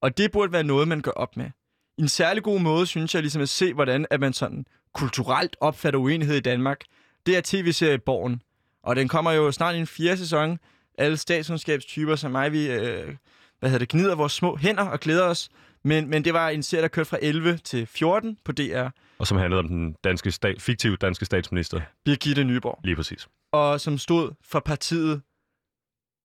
Og 0.00 0.18
det 0.18 0.32
burde 0.32 0.52
være 0.52 0.64
noget, 0.64 0.88
man 0.88 1.00
gør 1.00 1.10
op 1.10 1.36
med. 1.36 1.50
En 1.98 2.08
særlig 2.08 2.42
god 2.42 2.60
måde, 2.60 2.86
synes 2.86 3.14
jeg, 3.14 3.22
ligesom 3.22 3.42
at 3.42 3.48
se, 3.48 3.72
hvordan 3.74 4.06
at 4.10 4.20
man 4.20 4.32
sådan 4.32 4.66
kulturelt 4.94 5.56
opfatter 5.60 6.00
uenighed 6.00 6.36
i 6.36 6.40
Danmark. 6.40 6.80
Det 7.26 7.36
er 7.36 7.40
tv-serie 7.44 7.98
Borgen. 7.98 8.42
Og 8.82 8.96
den 8.96 9.08
kommer 9.08 9.32
jo 9.32 9.52
snart 9.52 9.74
i 9.74 9.78
en 9.78 9.86
fjerde 9.86 10.16
sæson. 10.16 10.58
Alle 10.98 11.16
statskundskabstyper 11.16 12.16
som 12.16 12.30
mig, 12.32 12.52
vi 12.52 12.70
øh, 12.70 13.14
hvad 13.60 13.70
hedder 13.70 13.78
det, 13.78 13.88
gnider 13.88 14.14
vores 14.14 14.32
små 14.32 14.56
hænder 14.56 14.82
og 14.84 15.00
glæder 15.00 15.24
os. 15.24 15.48
Men, 15.84 16.10
men 16.10 16.24
det 16.24 16.34
var 16.34 16.48
en 16.48 16.62
serie, 16.62 16.82
der 16.82 16.88
kørte 16.88 17.08
fra 17.10 17.18
11 17.22 17.58
til 17.58 17.86
14 17.86 18.38
på 18.44 18.52
DR. 18.52 18.88
Og 19.18 19.26
som 19.26 19.38
handlede 19.38 19.58
om 19.58 19.68
den 19.68 19.96
danske 20.04 20.28
sta- 20.30 20.58
fiktive 20.58 20.96
danske 20.96 21.24
statsminister. 21.24 21.80
Birgitte 22.04 22.44
Nyborg. 22.44 22.80
Lige 22.84 22.96
præcis. 22.96 23.28
Og 23.54 23.80
som 23.80 23.98
stod 23.98 24.32
for 24.44 24.60
partiet, 24.60 25.22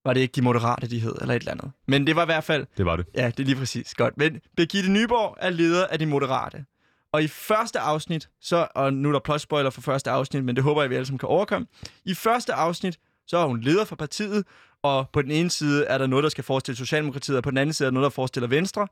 var 0.05 0.13
det 0.13 0.21
ikke 0.21 0.31
de 0.31 0.41
moderate, 0.41 0.89
de 0.89 0.99
hed, 0.99 1.15
eller 1.21 1.33
et 1.33 1.39
eller 1.39 1.51
andet. 1.51 1.71
Men 1.87 2.07
det 2.07 2.15
var 2.15 2.21
i 2.21 2.25
hvert 2.25 2.43
fald... 2.43 2.65
Det 2.77 2.85
var 2.85 2.95
det. 2.95 3.05
Ja, 3.15 3.27
det 3.27 3.39
er 3.39 3.43
lige 3.45 3.55
præcis. 3.55 3.93
Godt. 3.93 4.17
Men 4.17 4.41
Birgitte 4.57 4.91
Nyborg 4.91 5.37
er 5.39 5.49
leder 5.49 5.87
af 5.87 5.99
de 5.99 6.05
moderate. 6.05 6.65
Og 7.11 7.23
i 7.23 7.27
første 7.27 7.79
afsnit, 7.79 8.29
så, 8.41 8.67
og 8.75 8.93
nu 8.93 9.09
er 9.09 9.13
der 9.13 9.19
plot 9.19 9.41
spoiler 9.41 9.69
for 9.69 9.81
første 9.81 10.09
afsnit, 10.09 10.43
men 10.43 10.55
det 10.55 10.63
håber 10.63 10.81
jeg, 10.81 10.89
vi 10.89 10.95
alle 10.95 11.05
sammen 11.05 11.19
kan 11.19 11.29
overkomme. 11.29 11.67
I 12.05 12.13
første 12.13 12.53
afsnit, 12.53 12.99
så 13.27 13.37
er 13.37 13.47
hun 13.47 13.61
leder 13.61 13.85
for 13.85 13.95
partiet, 13.95 14.45
og 14.83 15.09
på 15.09 15.21
den 15.21 15.31
ene 15.31 15.49
side 15.49 15.85
er 15.85 15.97
der 15.97 16.07
noget, 16.07 16.23
der 16.23 16.29
skal 16.29 16.43
forestille 16.43 16.77
Socialdemokratiet, 16.77 17.37
og 17.37 17.43
på 17.43 17.49
den 17.49 17.57
anden 17.57 17.73
side 17.73 17.85
er 17.85 17.89
der 17.89 17.93
noget, 17.93 18.03
der 18.03 18.09
forestiller 18.09 18.47
Venstre. 18.47 18.87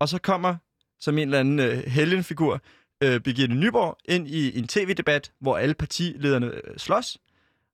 Og 0.00 0.08
så 0.08 0.18
kommer, 0.18 0.56
som 1.00 1.18
en 1.18 1.28
eller 1.28 1.40
anden 1.40 1.60
øh, 1.60 1.78
helgenfigur, 1.86 2.60
øh, 3.02 3.20
Birgitte 3.20 3.54
Nyborg 3.54 3.96
ind 4.04 4.28
i 4.28 4.58
en 4.58 4.68
tv-debat, 4.68 5.32
hvor 5.40 5.56
alle 5.56 5.74
partilederne 5.74 6.46
øh, 6.46 6.76
slås. 6.76 7.18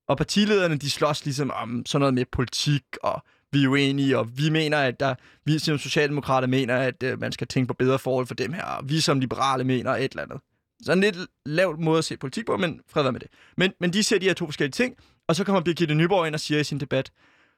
Og 0.09 0.17
partilederne, 0.17 0.77
de 0.77 0.91
slås 0.91 1.25
ligesom 1.25 1.51
om 1.51 1.87
sådan 1.87 2.01
noget 2.01 2.15
med 2.15 2.25
politik, 2.33 2.85
og 3.03 3.23
vi 3.53 3.65
er 3.65 3.69
uenige, 3.69 4.19
og 4.19 4.39
vi 4.39 4.51
mener, 4.51 4.79
at 4.79 5.01
der, 5.01 5.15
vi 5.45 5.59
som 5.59 5.79
socialdemokrater 5.79 6.49
mener, 6.49 6.77
at 6.77 7.03
øh, 7.03 7.21
man 7.21 7.33
skal 7.33 7.47
tænke 7.47 7.69
på 7.69 7.75
bedre 7.75 7.99
forhold 7.99 8.27
for 8.27 8.35
dem 8.35 8.53
her, 8.53 8.65
og 8.65 8.89
vi 8.89 9.01
som 9.01 9.21
liberale 9.21 9.65
mener 9.65 9.91
et 9.91 10.13
eller 10.13 10.23
andet. 10.23 10.41
Så 10.85 10.93
en 10.93 11.01
lidt 11.01 11.17
lavt 11.47 11.79
måde 11.79 11.99
at 11.99 12.05
se 12.05 12.17
politik 12.17 12.47
på, 12.47 12.57
men 12.57 12.81
fred 12.89 13.13
med 13.13 13.21
det. 13.21 13.29
Men, 13.57 13.73
men 13.81 13.93
de 13.93 14.03
ser 14.03 14.19
de 14.19 14.27
her 14.27 14.35
to 14.35 14.47
forskellige 14.47 14.73
ting, 14.73 14.97
og 15.29 15.37
så 15.37 15.45
kommer 15.45 15.61
Birgitte 15.61 15.95
Nyborg 15.95 16.27
ind 16.27 16.35
og 16.35 16.41
siger 16.41 16.61
i 16.61 16.65
sin 16.65 16.81
debat, 16.81 17.13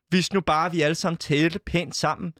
hvis 0.08 0.32
nu 0.32 0.40
bare 0.40 0.72
vi 0.72 0.80
alle 0.80 0.94
sammen 0.94 1.18
talte 1.18 1.58
pænt 1.58 1.96
sammen, 1.96 2.34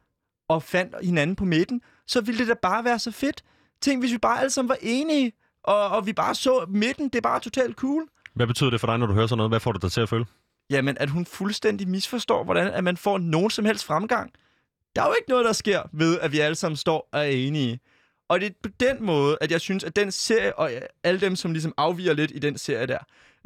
og 0.49 0.63
fandt 0.63 0.95
hinanden 1.03 1.35
på 1.35 1.45
midten, 1.45 1.81
så 2.07 2.21
ville 2.21 2.39
det 2.39 2.47
da 2.47 2.53
bare 2.61 2.83
være 2.83 2.99
så 2.99 3.11
fedt. 3.11 3.43
Tænk, 3.81 4.01
hvis 4.01 4.11
vi 4.11 4.17
bare 4.17 4.39
alle 4.39 4.49
sammen 4.49 4.69
var 4.69 4.77
enige, 4.81 5.33
og, 5.63 5.89
og 5.89 6.05
vi 6.05 6.13
bare 6.13 6.35
så 6.35 6.65
midten, 6.69 7.05
det 7.05 7.15
er 7.15 7.21
bare 7.21 7.39
totalt 7.39 7.75
cool. 7.75 8.07
Hvad 8.35 8.47
betyder 8.47 8.69
det 8.69 8.79
for 8.79 8.87
dig, 8.87 8.97
når 8.97 9.05
du 9.07 9.13
hører 9.13 9.27
sådan 9.27 9.37
noget? 9.37 9.51
Hvad 9.51 9.59
får 9.59 9.71
du 9.71 9.79
dig 9.81 9.91
til 9.91 10.01
at 10.01 10.09
føle? 10.09 10.25
Jamen, 10.69 10.97
at 10.99 11.09
hun 11.09 11.25
fuldstændig 11.25 11.87
misforstår, 11.87 12.43
hvordan 12.43 12.67
at 12.67 12.83
man 12.83 12.97
får 12.97 13.17
nogen 13.17 13.49
som 13.49 13.65
helst 13.65 13.85
fremgang. 13.85 14.31
Der 14.95 15.01
er 15.01 15.07
jo 15.07 15.13
ikke 15.13 15.29
noget, 15.29 15.45
der 15.45 15.53
sker 15.53 15.81
ved, 15.93 16.19
at 16.19 16.31
vi 16.31 16.39
alle 16.39 16.55
sammen 16.55 16.77
står 16.77 17.09
og 17.11 17.19
er 17.19 17.29
enige. 17.29 17.79
Og 18.29 18.39
det 18.39 18.47
er 18.47 18.53
på 18.63 18.69
den 18.79 19.05
måde, 19.05 19.37
at 19.41 19.51
jeg 19.51 19.61
synes, 19.61 19.83
at 19.83 19.95
den 19.95 20.11
serie, 20.11 20.59
og 20.59 20.71
alle 21.03 21.21
dem, 21.21 21.35
som 21.35 21.51
ligesom 21.51 21.73
afviger 21.77 22.13
lidt 22.13 22.31
i 22.35 22.39
den 22.39 22.57
serie 22.57 22.85
der, 22.85 22.97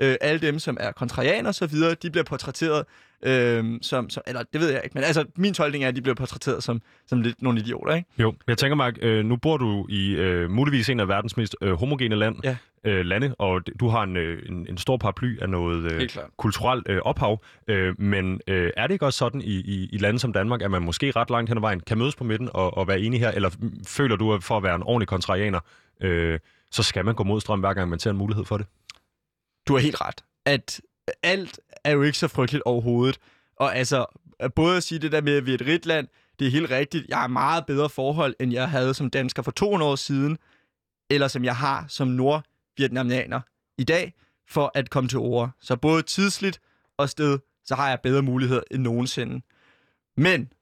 øh, 0.02 0.16
alle 0.22 0.42
dem, 0.42 0.60
som 0.60 0.78
er 0.80 0.92
kontrarianer 0.92 1.48
og 1.50 1.56
så 1.56 1.68
videre, 1.68 1.96
de 2.04 2.10
bliver 2.12 2.24
portrætteret 2.24 2.86
øh, 3.24 3.66
som, 3.82 4.10
som, 4.10 4.24
eller 4.28 4.44
det 4.54 4.62
ved 4.62 4.70
jeg 4.70 4.82
ikke, 4.84 4.94
men 4.94 5.04
altså 5.04 5.26
min 5.36 5.54
tolkning 5.54 5.84
er, 5.84 5.88
at 5.88 5.96
de 5.96 6.02
bliver 6.02 6.16
portrætteret 6.16 6.64
som, 6.64 6.82
som 7.08 7.22
lidt 7.22 7.42
nogle 7.42 7.60
idioter, 7.60 7.96
ikke? 7.96 8.10
Jo, 8.18 8.34
jeg 8.48 8.58
tænker, 8.58 8.76
Mark, 8.76 8.94
øh, 9.02 9.26
nu 9.26 9.36
bor 9.36 9.58
du 9.58 9.86
i 9.90 10.12
øh, 10.12 10.50
muligvis 10.50 10.90
en 10.90 11.00
af 11.00 11.08
verdens 11.08 11.38
mest 11.38 11.56
øh, 11.62 11.74
homogene 11.74 12.16
land, 12.16 12.36
Ja. 12.44 12.58
øh, 12.84 13.06
lande, 13.06 13.36
og 13.40 13.62
du 13.80 13.88
har 13.88 14.04
en, 14.04 14.18
øh, 14.18 14.42
en, 14.50 14.68
en 14.70 14.78
stor 14.78 14.98
paraply 14.98 15.40
af 15.42 15.50
noget 15.50 15.92
øh, 15.92 16.10
kulturelt 16.38 16.86
øh, 16.90 17.00
ophav, 17.02 17.42
øh, 17.68 18.02
men 18.02 18.42
øh, 18.48 18.72
er 18.78 18.88
det 18.88 18.94
ikke 18.94 19.06
også 19.06 19.18
sådan 19.18 19.42
i, 19.42 19.54
i, 19.54 19.90
i 19.92 19.98
lande 19.98 20.20
som 20.20 20.34
Danmark, 20.34 20.62
at 20.62 20.72
man 20.72 20.82
måske 20.82 21.12
ret 21.16 21.30
langt 21.30 21.50
hen 21.50 21.58
ad 21.58 21.62
vejen 21.62 21.80
kan 21.80 21.98
mødes 21.98 22.16
på 22.16 22.24
midten 22.24 22.50
og, 22.54 22.78
og 22.78 22.88
være 22.88 23.00
enige 23.00 23.20
her, 23.20 23.32
eller 23.32 23.50
mm, 23.60 23.84
føler 23.88 24.16
du, 24.16 24.34
at 24.34 24.44
for 24.44 24.58
at 24.58 24.64
være 24.64 24.76
en 24.76 24.84
ordentlig 24.84 25.08
kontrarianer, 25.08 25.60
øh, 26.02 26.40
så 26.72 26.84
skal 26.84 27.06
man 27.06 27.16
gå 27.16 27.24
mod 27.24 27.42
strøm, 27.42 27.60
hver 27.60 27.74
gang 27.74 27.90
man 27.90 28.00
ser 28.00 28.12
en 28.12 28.18
mulighed 28.18 28.46
for 28.46 28.58
det? 28.58 28.66
Du 29.70 29.74
har 29.74 29.82
helt 29.82 30.02
ret, 30.02 30.24
at 30.46 30.82
alt 31.24 31.60
er 31.84 31.92
jo 31.92 32.02
ikke 32.02 32.18
så 32.18 32.28
frygteligt 32.28 32.64
overhovedet. 32.64 33.20
Og 33.56 33.76
altså, 33.76 34.06
at 34.40 34.54
både 34.54 34.78
at 34.78 34.84
sige 34.84 35.00
det 35.00 35.12
der 35.12 35.22
med, 35.22 35.38
at 35.38 35.46
vi 35.46 35.52
er 35.52 35.56
et 35.56 35.66
rigt 35.66 35.86
land, 35.86 36.08
det 36.40 36.48
er 36.48 36.52
helt 36.52 36.70
rigtigt. 36.70 37.10
Jeg 37.10 37.18
har 37.18 37.28
meget 37.28 37.66
bedre 37.66 37.90
forhold, 37.90 38.36
end 38.40 38.54
jeg 38.54 38.70
havde 38.70 38.94
som 38.94 39.10
dansker 39.10 39.42
for 39.42 39.52
200 39.52 39.92
år 39.92 39.96
siden, 39.96 40.38
eller 41.10 41.28
som 41.28 41.44
jeg 41.44 41.56
har 41.56 41.86
som 41.88 42.08
nordvietnamianer 42.08 43.42
i 43.78 43.84
dag, 43.84 44.14
for 44.48 44.72
at 44.76 44.90
komme 44.90 45.10
til 45.10 45.20
ord. 45.20 45.52
Så 45.62 45.76
både 45.76 46.02
tidsligt 46.02 46.62
og 46.98 47.10
sted, 47.10 47.40
så 47.66 47.76
har 47.76 47.90
jeg 47.90 48.00
bedre 48.04 48.22
muligheder 48.22 48.62
end 48.72 48.84
nogensinde. 48.84 49.42
Men, 50.18 50.54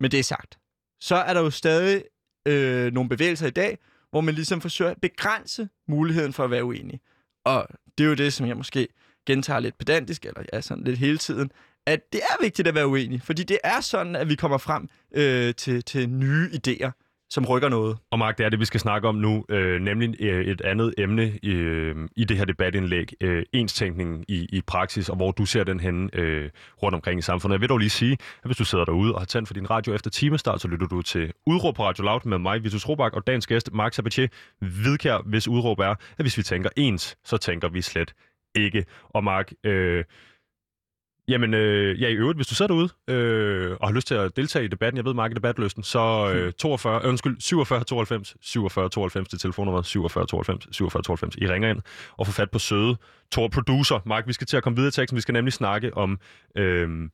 med 0.00 0.10
det 0.10 0.24
sagt, 0.24 0.58
så 1.00 1.14
er 1.14 1.34
der 1.34 1.40
jo 1.40 1.50
stadig 1.50 2.04
øh, 2.46 2.92
nogle 2.92 3.08
bevægelser 3.08 3.46
i 3.46 3.50
dag, 3.50 3.78
hvor 4.10 4.20
man 4.20 4.34
ligesom 4.34 4.60
forsøger 4.60 4.90
at 4.90 5.00
begrænse 5.00 5.68
muligheden 5.88 6.32
for 6.32 6.44
at 6.44 6.50
være 6.50 6.64
uenig. 6.64 7.00
Og 7.44 7.68
det 7.98 8.04
er 8.04 8.08
jo 8.08 8.14
det, 8.14 8.32
som 8.32 8.46
jeg 8.46 8.56
måske 8.56 8.88
gentager 9.26 9.60
lidt 9.60 9.78
pedantisk, 9.78 10.26
eller 10.26 10.42
ja, 10.52 10.60
sådan 10.60 10.84
lidt 10.84 10.98
hele 10.98 11.18
tiden, 11.18 11.50
at 11.86 12.12
det 12.12 12.20
er 12.20 12.42
vigtigt 12.42 12.68
at 12.68 12.74
være 12.74 12.86
uenig, 12.86 13.22
fordi 13.22 13.42
det 13.42 13.58
er 13.64 13.80
sådan, 13.80 14.16
at 14.16 14.28
vi 14.28 14.34
kommer 14.34 14.58
frem 14.58 14.88
øh, 15.14 15.54
til, 15.54 15.82
til 15.84 16.08
nye 16.08 16.50
idéer, 16.52 16.90
som 17.30 17.44
rykker 17.44 17.68
noget. 17.68 17.98
Og 18.10 18.18
Mark, 18.18 18.38
det 18.38 18.46
er 18.46 18.50
det, 18.50 18.60
vi 18.60 18.64
skal 18.64 18.80
snakke 18.80 19.08
om 19.08 19.14
nu, 19.14 19.44
øh, 19.48 19.80
nemlig 19.80 20.16
øh, 20.20 20.44
et 20.44 20.60
andet 20.60 20.94
emne 20.98 21.38
øh, 21.44 21.96
i 22.16 22.24
det 22.24 22.36
her 22.36 22.44
debatindlæg, 22.44 23.12
øh, 23.20 23.42
enstænkningen 23.52 24.24
i, 24.28 24.46
i 24.52 24.60
praksis, 24.66 25.08
og 25.08 25.16
hvor 25.16 25.30
du 25.30 25.46
ser 25.46 25.64
den 25.64 25.80
henne 25.80 26.08
øh, 26.12 26.50
rundt 26.82 26.94
omkring 26.94 27.18
i 27.18 27.22
samfundet. 27.22 27.54
Jeg 27.54 27.60
vil 27.60 27.68
dog 27.68 27.78
lige 27.78 27.90
sige, 27.90 28.12
at 28.12 28.44
hvis 28.44 28.56
du 28.56 28.64
sidder 28.64 28.84
derude 28.84 29.14
og 29.14 29.20
har 29.20 29.26
tændt 29.26 29.48
for 29.48 29.54
din 29.54 29.70
radio 29.70 29.94
efter 29.94 30.10
timestart, 30.10 30.60
så 30.60 30.68
lytter 30.68 30.86
du 30.86 31.02
til 31.02 31.32
Udråb 31.46 31.76
på 31.76 31.84
Radio 31.84 32.04
Loud 32.04 32.20
med 32.24 32.38
mig, 32.38 32.64
Vitus 32.64 32.88
Robak, 32.88 33.12
og 33.12 33.26
dagens 33.26 33.46
gæst, 33.46 33.72
Mark 33.72 33.94
Sabatier, 33.94 34.28
vidkær, 34.60 35.18
hvis 35.26 35.48
udråb 35.48 35.78
er, 35.78 35.90
at 35.90 35.98
hvis 36.18 36.38
vi 36.38 36.42
tænker 36.42 36.70
ens, 36.76 37.16
så 37.24 37.36
tænker 37.36 37.68
vi 37.68 37.82
slet 37.82 38.14
ikke. 38.54 38.84
Og 39.08 39.24
Mark, 39.24 39.52
øh, 39.64 40.04
Jamen, 41.28 41.54
øh, 41.54 42.02
ja, 42.02 42.08
i 42.08 42.14
øvrigt, 42.14 42.38
hvis 42.38 42.46
du 42.46 42.54
sidder 42.54 42.74
derude 42.74 42.88
øh, 43.08 43.76
og 43.80 43.88
har 43.88 43.94
lyst 43.94 44.06
til 44.06 44.14
at 44.14 44.36
deltage 44.36 44.64
i 44.64 44.68
debatten, 44.68 44.96
jeg 44.96 45.04
ved, 45.04 45.14
Mark, 45.14 45.34
debatløsten, 45.34 45.82
så 45.82 46.32
øh, 46.34 46.52
42, 46.52 47.00
øh, 47.02 47.08
undskyld, 47.08 47.36
47 47.40 47.84
92, 47.84 48.36
47 48.40 48.88
92 48.88 49.28
til 49.28 49.38
telefonnummeret 49.38 49.86
47 49.86 50.26
92, 50.26 50.76
47 50.76 51.02
92. 51.02 51.36
I 51.36 51.48
ringer 51.48 51.70
ind 51.70 51.80
og 52.16 52.26
får 52.26 52.32
fat 52.32 52.50
på 52.50 52.58
søde 52.58 52.96
Tor 53.32 53.48
Producer. 53.48 54.00
Mark, 54.06 54.26
vi 54.26 54.32
skal 54.32 54.46
til 54.46 54.56
at 54.56 54.62
komme 54.62 54.76
videre 54.76 54.88
i 54.88 54.92
teksten. 54.92 55.16
Vi 55.16 55.20
skal 55.20 55.32
nemlig 55.32 55.52
snakke 55.52 55.96
om 55.96 56.18
øh, 56.56 57.10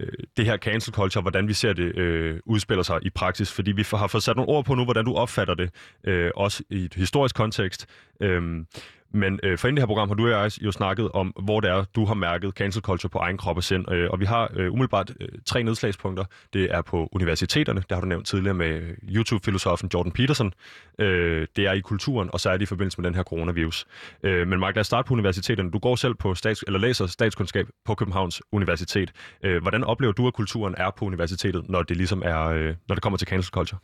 øh, 0.00 0.08
det 0.36 0.44
her 0.44 0.56
cancel 0.56 0.94
culture, 0.94 1.22
hvordan 1.22 1.48
vi 1.48 1.52
ser 1.52 1.72
det 1.72 1.98
øh, 1.98 2.40
udspiller 2.46 2.82
sig 2.82 2.98
i 3.02 3.10
praksis, 3.10 3.52
fordi 3.52 3.72
vi 3.72 3.86
har 3.94 4.06
fået 4.06 4.22
sat 4.22 4.36
nogle 4.36 4.50
ord 4.50 4.64
på 4.64 4.74
nu, 4.74 4.84
hvordan 4.84 5.04
du 5.04 5.14
opfatter 5.14 5.54
det, 5.54 5.70
øh, 6.04 6.30
også 6.34 6.62
i 6.70 6.84
et 6.84 6.94
historisk 6.94 7.34
kontekst. 7.34 7.86
Øh, 8.22 8.64
men 9.12 9.40
øh, 9.42 9.58
for 9.58 9.68
inden 9.68 9.76
det 9.76 9.82
her 9.82 9.86
program 9.86 10.08
har 10.08 10.14
du 10.14 10.24
og 10.24 10.30
jeg 10.30 10.62
jo 10.62 10.72
snakket 10.72 11.10
om, 11.12 11.26
hvor 11.42 11.60
det 11.60 11.70
er, 11.70 11.84
du 11.96 12.04
har 12.04 12.14
mærket 12.14 12.54
cancel 12.54 12.82
culture 12.82 13.10
på 13.10 13.18
egen 13.18 13.36
krop 13.36 13.56
og 13.56 13.64
sind. 13.64 13.92
Øh, 13.92 14.10
og 14.10 14.20
vi 14.20 14.24
har 14.24 14.50
øh, 14.56 14.72
umiddelbart 14.72 15.12
øh, 15.20 15.28
tre 15.46 15.62
nedslagspunkter. 15.62 16.24
Det 16.52 16.74
er 16.74 16.82
på 16.82 17.08
universiteterne, 17.12 17.82
der 17.88 17.96
har 17.96 18.00
du 18.00 18.06
nævnt 18.06 18.26
tidligere 18.26 18.54
med 18.54 18.80
YouTube-filosofen 19.02 19.90
Jordan 19.94 20.12
Peterson. 20.12 20.52
Øh, 20.98 21.46
det 21.56 21.66
er 21.66 21.72
i 21.72 21.80
kulturen, 21.80 22.30
og 22.32 22.40
særligt 22.40 22.62
i 22.62 22.66
forbindelse 22.66 23.00
med 23.00 23.10
den 23.10 23.14
her 23.14 23.22
coronavirus. 23.22 23.86
Øh, 24.22 24.48
men 24.48 24.60
Mark, 24.60 24.74
lad 24.74 24.80
os 24.80 24.86
starte 24.86 25.06
på 25.06 25.14
universiteterne. 25.14 25.70
Du 25.70 25.78
går 25.78 25.96
selv 25.96 26.14
på 26.14 26.34
stats, 26.34 26.64
eller 26.66 26.78
læser 26.78 27.06
statskundskab 27.06 27.66
på 27.84 27.94
Københavns 27.94 28.42
Universitet. 28.52 29.12
Øh, 29.44 29.62
hvordan 29.62 29.84
oplever 29.84 30.12
du, 30.12 30.26
at 30.26 30.34
kulturen 30.34 30.74
er 30.78 30.90
på 30.90 31.04
universitetet, 31.04 31.68
når 31.68 31.82
det 31.82 31.96
ligesom 31.96 32.22
er, 32.24 32.44
øh, 32.44 32.74
når 32.88 32.94
det 32.94 33.02
kommer 33.02 33.16
til 33.16 33.28
cancel 33.28 33.50
culture? 33.50 33.78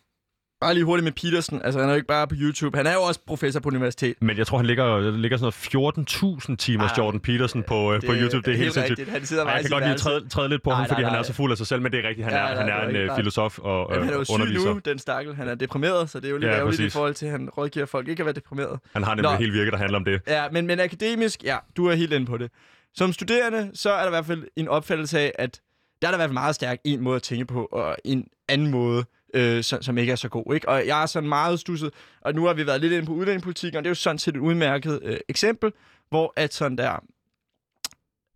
Bare 0.64 0.74
lige 0.74 0.84
hurtigt 0.84 1.04
med 1.04 1.12
Petersen. 1.12 1.60
Altså, 1.64 1.80
han 1.80 1.88
er 1.88 1.92
jo 1.92 1.96
ikke 1.96 2.06
bare 2.06 2.26
på 2.28 2.34
YouTube. 2.38 2.76
Han 2.76 2.86
er 2.86 2.92
jo 2.92 3.02
også 3.02 3.20
professor 3.26 3.60
på 3.60 3.68
universitet. 3.68 4.14
Men 4.20 4.38
jeg 4.38 4.46
tror, 4.46 4.58
han 4.58 4.66
ligger, 4.66 5.10
ligger 5.16 5.36
sådan 5.38 5.52
noget 5.82 6.08
14.000 6.50 6.56
timers 6.56 6.90
Ej, 6.90 7.04
Jordan 7.04 7.20
Peterson 7.20 7.62
på, 7.62 7.94
det, 7.94 8.04
på 8.06 8.12
YouTube. 8.12 8.50
Det 8.50 8.54
er 8.54 8.58
helt, 8.58 8.74
sindssygt. 8.74 9.08
Han 9.08 9.26
sidder 9.26 9.44
Ej, 9.44 9.52
jeg 9.52 9.60
kan 9.62 9.70
godt 9.70 9.84
værelse. 9.84 10.04
træde, 10.04 10.28
træde 10.28 10.48
lidt 10.48 10.62
på 10.62 10.70
Nej, 10.70 10.76
ham, 10.76 10.86
fordi 10.88 11.00
nej, 11.00 11.08
han 11.10 11.16
er 11.16 11.20
nej. 11.20 11.26
så 11.26 11.32
fuld 11.32 11.50
af 11.50 11.56
sig 11.58 11.66
selv, 11.66 11.82
men 11.82 11.92
det 11.92 12.04
er 12.04 12.08
rigtigt. 12.08 12.24
Han 12.24 12.34
Ja, 12.34 12.40
er, 12.40 12.42
nej, 12.54 12.56
han 12.56 12.66
det 12.66 12.96
er 12.96 13.00
er 13.00 13.04
en 13.04 13.10
øh, 13.10 13.16
filosof 13.16 13.58
og 13.58 13.86
Jamen, 13.90 13.96
øh, 14.02 14.04
han 14.04 14.14
er 14.14 14.18
jo 14.18 14.24
syg 14.24 14.34
underviser. 14.34 14.74
nu, 14.74 14.80
den 14.84 14.98
stakkel. 14.98 15.34
Han 15.34 15.48
er 15.48 15.54
deprimeret, 15.54 16.10
så 16.10 16.20
det 16.20 16.26
er 16.26 16.30
jo 16.30 16.36
lidt 16.38 16.50
Ja, 16.50 16.56
ærgerligt 16.56 16.80
i 16.80 16.90
forhold 16.90 17.14
til, 17.14 17.26
at 17.26 17.32
han 17.32 17.48
rådgiver 17.50 17.86
folk 17.86 18.08
ikke 18.08 18.20
at 18.20 18.26
være 18.26 18.34
deprimeret. 18.34 18.80
Han 18.92 19.02
har 19.04 19.14
nemlig 19.14 19.32
Nå. 19.32 19.38
helt 19.38 19.52
virke, 19.52 19.70
der 19.70 19.76
handler 19.76 19.98
om 19.98 20.04
det. 20.04 20.20
Ja, 20.28 20.44
men, 20.52 20.66
men 20.66 20.80
akademisk, 20.80 21.44
ja, 21.44 21.56
du 21.76 21.86
er 21.86 21.94
helt 21.94 22.12
inde 22.12 22.26
på 22.26 22.36
det. 22.38 22.50
som 22.94 23.12
studerende, 23.12 23.70
så 23.74 23.90
er 23.92 23.98
der 24.00 24.06
i 24.06 24.10
hvert 24.10 24.26
fald 24.26 24.42
en 24.56 24.68
opfattelse 24.68 25.18
af, 25.20 25.32
at 25.38 25.60
der 26.02 26.08
er 26.08 26.12
der 26.12 26.16
i 26.16 26.18
hvert 26.18 26.28
fald 26.28 26.34
meget 26.34 26.54
stærk 26.54 26.78
en 26.84 27.00
måde 27.00 27.16
at 27.16 27.22
tænke 27.22 27.44
på, 27.44 27.68
og 27.72 27.96
en 28.04 28.26
anden 28.48 28.70
måde, 28.70 29.04
øh, 29.34 29.64
som, 29.64 29.82
som 29.82 29.98
ikke 29.98 30.12
er 30.12 30.16
så 30.16 30.28
god. 30.28 30.54
Ikke? 30.54 30.68
Og 30.68 30.86
jeg 30.86 31.02
er 31.02 31.06
sådan 31.06 31.28
meget 31.28 31.60
stusset, 31.60 31.90
og 32.20 32.34
nu 32.34 32.44
har 32.44 32.54
vi 32.54 32.66
været 32.66 32.80
lidt 32.80 32.92
inde 32.92 33.06
på 33.06 33.12
udlændingepolitikken, 33.12 33.78
og 33.78 33.84
det 33.84 33.88
er 33.88 33.90
jo 33.90 33.94
sådan 33.94 34.18
set 34.18 34.36
et 34.36 34.40
udmærket 34.40 35.00
øh, 35.02 35.16
eksempel, 35.28 35.72
hvor 36.08 36.32
at 36.36 36.54
sådan 36.54 36.78
der, 36.78 37.04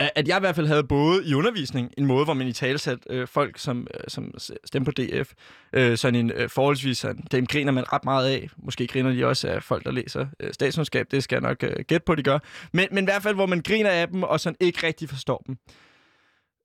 at 0.01 0.29
jeg 0.29 0.37
i 0.37 0.41
hvert 0.41 0.55
fald 0.55 0.67
havde 0.67 0.85
både 0.85 1.25
i 1.25 1.35
undervisning 1.35 1.93
en 1.99 2.07
måde, 2.07 2.25
hvor 2.25 2.35
man 2.35 2.47
i 2.47 2.53
tale 2.53 2.79
sat 2.79 2.99
øh, 3.11 3.29
folk, 3.29 3.59
som, 3.59 3.87
øh, 3.95 4.01
som 4.09 4.35
stemmer 4.65 4.85
på 4.85 4.91
DF, 4.91 5.33
øh, 5.73 5.97
sådan 5.97 6.15
en 6.15 6.31
øh, 6.31 6.49
forholdsvis 6.49 6.99
sådan, 6.99 7.25
dem 7.31 7.47
griner 7.47 7.73
man 7.73 7.93
ret 7.93 8.05
meget 8.05 8.31
af. 8.31 8.49
Måske 8.57 8.87
griner 8.87 9.13
de 9.13 9.27
også 9.27 9.49
af 9.49 9.63
folk, 9.63 9.85
der 9.85 9.91
læser 9.91 10.27
øh, 10.41 10.53
statskundskab. 10.53 11.07
Det 11.11 11.23
skal 11.23 11.37
jeg 11.37 11.43
nok 11.43 11.63
øh, 11.63 11.85
gætte 11.87 12.05
på, 12.05 12.15
de 12.15 12.23
gør. 12.23 12.39
Men, 12.73 12.89
men 12.93 13.05
i 13.05 13.07
hvert 13.07 13.23
fald, 13.23 13.35
hvor 13.35 13.47
man 13.47 13.61
griner 13.61 13.91
af 13.91 14.09
dem, 14.09 14.23
og 14.23 14.41
sådan 14.41 14.57
ikke 14.61 14.87
rigtig 14.87 15.09
forstår 15.09 15.45
dem. 15.47 15.57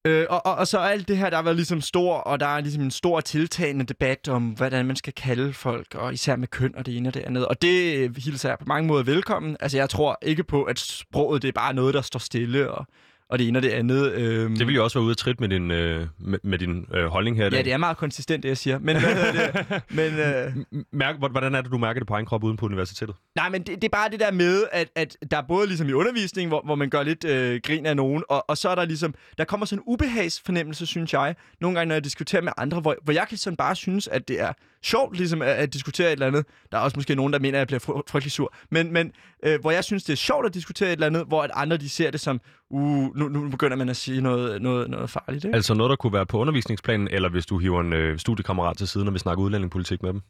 Øh, 0.08 0.26
og, 0.30 0.46
og, 0.46 0.56
og 0.56 0.68
så 0.68 0.78
alt 0.78 1.08
det 1.08 1.18
her, 1.18 1.30
der 1.30 1.38
har 1.38 1.44
været 1.44 1.56
ligesom 1.56 1.82
stor, 1.82 2.16
og 2.16 2.40
der 2.40 2.46
er 2.46 2.62
ligesom 2.62 2.84
en 2.84 2.92
stor 2.92 3.22
tiltagende 3.22 3.86
debat 3.86 4.28
om, 4.28 4.44
hvordan 4.50 4.86
man 4.86 4.96
skal 4.96 5.14
kalde 5.14 5.54
folk, 5.54 5.96
og 5.96 6.14
især 6.14 6.36
med 6.36 6.48
køn 6.48 6.76
og 6.76 6.86
det 6.86 6.98
ene 6.98 7.10
og 7.10 7.14
det 7.14 7.20
andet. 7.20 7.48
Og 7.48 7.62
det 7.62 7.98
øh, 7.98 8.16
hilser 8.18 8.50
jeg 8.50 8.60
på 8.60 8.66
mange 8.68 8.88
måder 8.88 9.04
velkommen. 9.04 9.58
Altså, 9.60 9.78
jeg 9.78 9.90
tror 9.90 10.18
ikke 10.22 10.44
på, 10.44 10.64
at 10.64 10.80
sproget 10.80 11.42
det 11.42 11.48
er 11.48 11.52
bare 11.52 11.74
noget, 11.74 11.94
der 11.94 12.02
står 12.02 12.20
stille, 12.20 12.72
og 12.72 12.86
og 13.30 13.40
det 13.40 13.48
ene 13.48 13.60
og 13.60 13.64
det 13.64 13.70
andet. 13.70 14.12
Øhm... 14.14 14.56
Det 14.56 14.68
vil 14.68 14.76
jo 14.76 14.84
også 14.84 15.00
være 15.00 15.04
ude 15.04 15.12
af 15.12 15.18
trit 15.18 15.40
med 15.40 15.50
din, 15.50 15.72
øh, 15.72 16.08
med, 16.20 16.40
med 16.44 16.58
din 16.58 16.86
øh, 16.94 17.06
holdning 17.06 17.38
her 17.38 17.46
i 17.46 17.50
dag. 17.50 17.58
Ja, 17.58 17.64
det 17.64 17.74
er 17.74 17.78
meget 17.78 17.98
konsistent, 17.98 18.44
det 18.44 18.50
jeg 18.50 18.58
siger. 18.58 18.80
Men, 18.80 18.98
hvad 19.00 19.34
det? 19.34 19.82
men, 20.00 20.14
øh... 20.14 20.84
Mærk, 20.92 21.16
hvordan 21.32 21.56
er 21.56 21.62
det, 21.62 21.72
du 21.72 21.78
mærker 21.78 22.00
det 22.00 22.08
på 22.08 22.14
egen 22.14 22.26
krop 22.26 22.44
uden 22.44 22.58
på 22.58 22.66
universitetet? 22.66 23.16
Nej, 23.36 23.50
men 23.50 23.62
det, 23.62 23.76
det 23.76 23.84
er 23.84 23.90
bare 23.90 24.10
det 24.10 24.20
der 24.20 24.32
med, 24.32 24.64
at, 24.72 24.90
at 24.96 25.18
der 25.32 25.38
er 25.38 25.42
både 25.48 25.68
ligesom 25.68 25.90
i 25.90 25.94
undervisning, 25.94 26.48
hvor, 26.48 26.62
hvor 26.66 26.76
man 26.76 26.90
gør 26.90 27.04
lidt 27.04 27.26
øh, 27.26 27.62
grin 27.64 27.86
af 27.86 27.96
nogen, 27.96 28.24
og, 28.30 28.50
og 28.50 28.58
så 28.58 28.70
er 28.70 28.76
der 28.76 28.86
ligesom, 28.86 29.14
der 29.38 29.44
kommer 29.44 29.66
sådan 29.66 29.80
en 29.80 29.84
ubehagsfornemmelse, 29.88 30.86
synes 30.86 31.14
jeg, 31.14 31.36
nogle 31.62 31.78
gange, 31.78 31.88
når 31.88 31.96
jeg 31.96 32.04
diskuterer 32.04 32.42
med 32.42 32.52
andre, 32.58 32.80
hvor, 32.80 32.96
hvor 33.04 33.14
jeg 33.14 33.28
kan 33.30 33.38
sådan 33.38 33.58
bare 33.58 33.76
synes, 33.76 34.08
at 34.08 34.28
det 34.28 34.42
er 34.42 34.54
sjovt 34.84 35.18
ligesom 35.18 35.42
at, 35.42 35.48
at 35.48 35.74
diskutere 35.74 36.08
et 36.08 36.12
eller 36.12 36.28
andet. 36.28 36.46
Der 36.72 36.78
er 36.78 36.82
også 36.82 36.98
måske 36.98 37.16
nogen, 37.16 37.34
der 37.34 37.40
mener, 37.40 37.58
at 37.58 37.60
jeg 37.60 37.68
bliver 37.68 37.80
fr- 37.80 38.02
frygtelig 38.12 38.32
sur. 38.32 38.54
Men, 38.72 38.94
men 38.94 39.12
øh, 39.44 39.62
hvor 39.62 39.72
jeg 39.72 39.84
synes, 39.84 40.04
det 40.04 40.14
er 40.14 40.18
sjovt 40.18 40.46
at 40.46 40.54
diskutere 40.54 40.90
et 40.90 40.94
eller 40.94 41.08
andet, 41.08 41.26
hvor 41.28 41.44
at 41.44 41.52
andre 41.54 41.78
de 41.78 41.90
ser 41.90 42.12
det 42.12 42.20
som, 42.20 42.42
uh, 42.70 43.16
nu, 43.16 43.28
nu 43.28 43.50
begynder 43.50 43.78
man 43.78 43.90
at 43.90 43.96
sige 43.96 44.22
noget, 44.22 44.62
noget, 44.62 44.90
noget 44.90 45.10
farligt. 45.10 45.46
Ikke? 45.46 45.56
Altså 45.56 45.74
noget, 45.74 45.90
der 45.90 45.96
kunne 45.96 46.14
være 46.14 46.26
på 46.26 46.40
undervisningsplanen, 46.40 47.08
eller 47.12 47.30
hvis 47.30 47.46
du 47.46 47.58
hiver 47.58 47.82
en 47.82 47.94
øh, 47.94 48.20
studiekammerat 48.20 48.78
til 48.78 48.88
siden, 48.88 49.08
og 49.08 49.14
vi 49.14 49.20
snakker 49.20 49.44
udlændingepolitik 49.44 50.04
med 50.04 50.14
dem? 50.14 50.22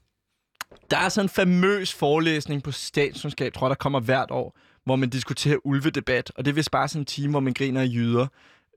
Der 0.92 0.98
er 0.98 1.10
sådan 1.10 1.26
en 1.26 1.30
famøs 1.30 1.94
forelæsning 1.94 2.64
på 2.64 2.72
statskundskab, 2.72 3.54
tror 3.54 3.68
jeg, 3.68 3.70
der 3.70 3.76
kommer 3.76 4.00
hvert 4.00 4.32
år, 4.32 4.58
hvor 4.86 4.96
man 4.96 5.10
diskuterer 5.10 5.58
ulvedebat, 5.64 6.32
og 6.36 6.46
det 6.46 6.52
er 6.52 6.56
vist 6.56 6.72
bare 6.72 6.88
sådan 6.88 7.02
en 7.02 7.06
time, 7.06 7.32
hvor 7.32 7.40
man 7.40 7.54
griner 7.54 7.82
af 7.82 7.86
jyder. 7.86 8.28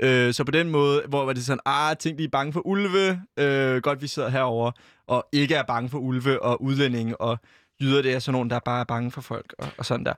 Øh, 0.00 0.34
så 0.34 0.44
på 0.44 0.50
den 0.50 0.70
måde, 0.70 1.02
hvor 1.08 1.24
var 1.24 1.32
det 1.32 1.44
sådan, 1.44 1.60
ah, 1.64 1.96
tænk, 1.96 2.18
de 2.18 2.24
er 2.24 2.28
bange 2.28 2.52
for 2.52 2.66
ulve, 2.66 3.22
øh, 3.36 3.82
godt 3.82 4.02
vi 4.02 4.06
sidder 4.06 4.28
herover 4.28 4.70
og 5.06 5.28
ikke 5.32 5.54
er 5.54 5.62
bange 5.62 5.88
for 5.88 5.98
ulve 5.98 6.42
og 6.42 6.62
udlændinge, 6.62 7.20
og 7.20 7.38
jyder 7.80 8.02
det 8.02 8.14
er 8.14 8.18
sådan 8.18 8.32
nogen, 8.32 8.50
der 8.50 8.58
bare 8.58 8.80
er 8.80 8.84
bange 8.84 9.10
for 9.10 9.20
folk, 9.20 9.54
og, 9.58 9.68
og 9.78 9.86
sådan 9.86 10.06
der. 10.06 10.14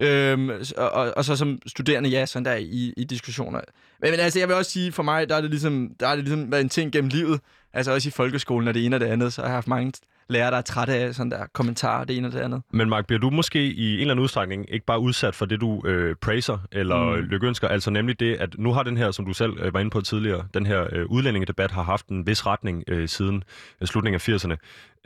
Øhm, 0.00 0.50
og, 0.76 0.90
og, 0.90 1.12
og 1.16 1.24
så 1.24 1.36
som 1.36 1.58
studerende, 1.66 2.08
ja, 2.08 2.26
sådan 2.26 2.44
der 2.44 2.54
i, 2.54 2.94
i 2.96 3.04
diskussioner. 3.04 3.60
Men, 4.00 4.10
men 4.10 4.20
altså, 4.20 4.38
jeg 4.38 4.48
vil 4.48 4.56
også 4.56 4.70
sige, 4.70 4.92
for 4.92 5.02
mig, 5.02 5.28
der 5.28 5.36
er 5.36 5.40
det 5.40 5.50
ligesom, 5.50 5.94
der 6.00 6.08
er 6.08 6.14
det 6.14 6.24
ligesom 6.24 6.52
været 6.52 6.60
en 6.60 6.68
ting 6.68 6.92
gennem 6.92 7.08
livet. 7.08 7.40
Altså 7.72 7.92
også 7.92 8.08
i 8.08 8.12
folkeskolen 8.12 8.68
og 8.68 8.74
det 8.74 8.84
ene 8.84 8.96
og 8.96 9.00
det 9.00 9.06
andet, 9.06 9.32
så 9.32 9.40
har 9.40 9.48
jeg 9.48 9.54
haft 9.54 9.68
mange 9.68 9.92
lærere, 10.28 10.50
der 10.50 10.56
er 10.56 10.62
trætte 10.62 10.94
af 10.94 11.14
sådan 11.14 11.30
der 11.30 11.46
kommentarer, 11.54 12.04
det 12.04 12.16
ene 12.16 12.28
og 12.28 12.32
det 12.32 12.40
andet. 12.40 12.62
Men 12.72 12.88
Mark, 12.88 13.06
bliver 13.06 13.20
du 13.20 13.30
måske 13.30 13.72
i 13.72 13.94
en 13.94 14.00
eller 14.00 14.10
anden 14.14 14.22
udstrækning 14.22 14.66
ikke 14.68 14.86
bare 14.86 15.00
udsat 15.00 15.34
for 15.34 15.46
det, 15.46 15.60
du 15.60 15.86
øh, 15.86 16.16
praiser 16.16 16.58
eller 16.72 17.16
mm. 17.16 17.22
lykønsker? 17.22 17.68
Altså 17.68 17.90
nemlig 17.90 18.20
det, 18.20 18.36
at 18.36 18.58
nu 18.58 18.72
har 18.72 18.82
den 18.82 18.96
her, 18.96 19.10
som 19.10 19.26
du 19.26 19.32
selv 19.32 19.52
øh, 19.60 19.74
var 19.74 19.80
inde 19.80 19.90
på 19.90 20.00
tidligere, 20.00 20.46
den 20.54 20.66
her 20.66 20.86
øh, 20.92 21.06
udlændingedebat 21.06 21.70
har 21.70 21.82
haft 21.82 22.08
en 22.08 22.26
vis 22.26 22.46
retning 22.46 22.84
øh, 22.88 23.08
siden 23.08 23.44
øh, 23.80 23.88
slutningen 23.88 24.14
af 24.14 24.28
80'erne. 24.28 24.56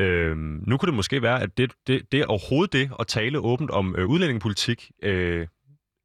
Øh, 0.04 0.36
nu 0.36 0.76
kunne 0.76 0.86
det 0.86 0.94
måske 0.94 1.22
være, 1.22 1.42
at 1.42 1.58
det, 1.58 1.72
det, 1.86 2.12
det 2.12 2.20
er 2.20 2.26
overhovedet 2.26 2.72
det 2.72 2.90
at 3.00 3.06
tale 3.06 3.38
åbent 3.38 3.70
om 3.70 3.94
øh, 3.98 4.06
udlændingepolitik, 4.06 4.90
øh, 5.02 5.46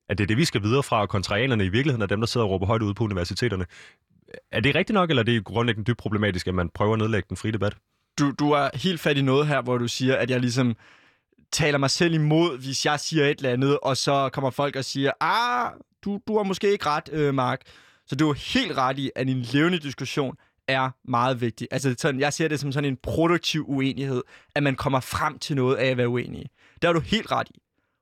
at 0.10 0.18
det 0.18 0.24
er 0.24 0.28
det, 0.28 0.38
vi 0.38 0.46
skal 0.46 0.64
videre 0.64 0.84
fra, 0.84 1.02
og 1.02 1.10
kontrarianerne 1.10 1.66
i 1.66 1.70
virkeligheden 1.70 2.02
er 2.02 2.08
dem, 2.08 2.20
der 2.20 2.28
sidder 2.28 2.46
og 2.46 2.52
råber 2.52 2.66
højt 2.66 2.82
ude 2.82 2.94
på 2.94 3.04
universiteterne. 3.04 3.66
Er 4.52 4.60
det 4.60 4.76
rigtigt 4.76 4.94
nok, 4.94 5.10
eller 5.10 5.22
er 5.22 5.26
det 5.26 5.44
grundlæggende 5.44 5.88
dybt 5.88 5.98
problematisk, 5.98 6.48
at 6.48 6.54
man 6.54 6.70
prøver 6.70 6.94
at 6.94 7.00
nedlægge 7.00 7.26
den 7.30 7.38
frie 7.38 7.52
debat? 7.52 7.78
Du, 8.20 8.32
du 8.32 8.52
er 8.52 8.70
helt 8.74 9.00
fat 9.00 9.18
i 9.18 9.22
noget 9.22 9.48
her, 9.48 9.62
hvor 9.62 9.78
du 9.78 9.88
siger, 9.88 10.16
at 10.16 10.30
jeg 10.30 10.40
ligesom 10.40 10.76
taler 11.52 11.78
mig 11.78 11.90
selv 11.90 12.14
imod, 12.14 12.58
hvis 12.58 12.86
jeg 12.86 13.00
siger 13.00 13.26
et 13.26 13.38
eller 13.38 13.50
andet, 13.50 13.80
og 13.80 13.98
så 13.98 14.30
kommer 14.34 14.50
folk 14.50 14.76
og 14.76 14.86
siger, 14.86 15.12
ah, 15.20 15.72
du, 16.04 16.20
du 16.28 16.38
har 16.38 16.44
måske 16.44 16.72
ikke 16.72 16.86
ret, 16.86 17.10
øh, 17.12 17.34
Mark. 17.34 17.62
Så 18.06 18.16
du 18.16 18.30
er 18.30 18.34
helt 18.34 18.78
ret 18.78 19.00
i, 19.00 19.12
at 19.16 19.30
en 19.30 19.42
levende 19.42 19.80
diskussion 19.80 20.36
er 20.68 20.90
meget 21.04 21.42
vigtig. 21.42 21.68
Altså, 21.72 21.96
sådan, 21.98 22.20
jeg 22.20 22.34
ser 22.34 22.48
det 22.48 22.60
som 22.60 22.72
sådan 22.72 22.90
en 22.90 22.98
produktiv 23.04 23.66
uenighed, 23.68 24.22
at 24.56 24.64
man 24.64 24.76
kommer 24.76 25.00
frem 25.00 25.40
til 25.40 25.56
noget 25.56 25.76
af 25.76 25.88
at 25.88 25.98
være 25.98 26.10
uenig. 26.10 26.46
Der 26.82 26.90
er 26.90 26.94
du 26.94 27.00
helt 27.00 27.32
ret 27.32 27.48
i. 27.50 27.60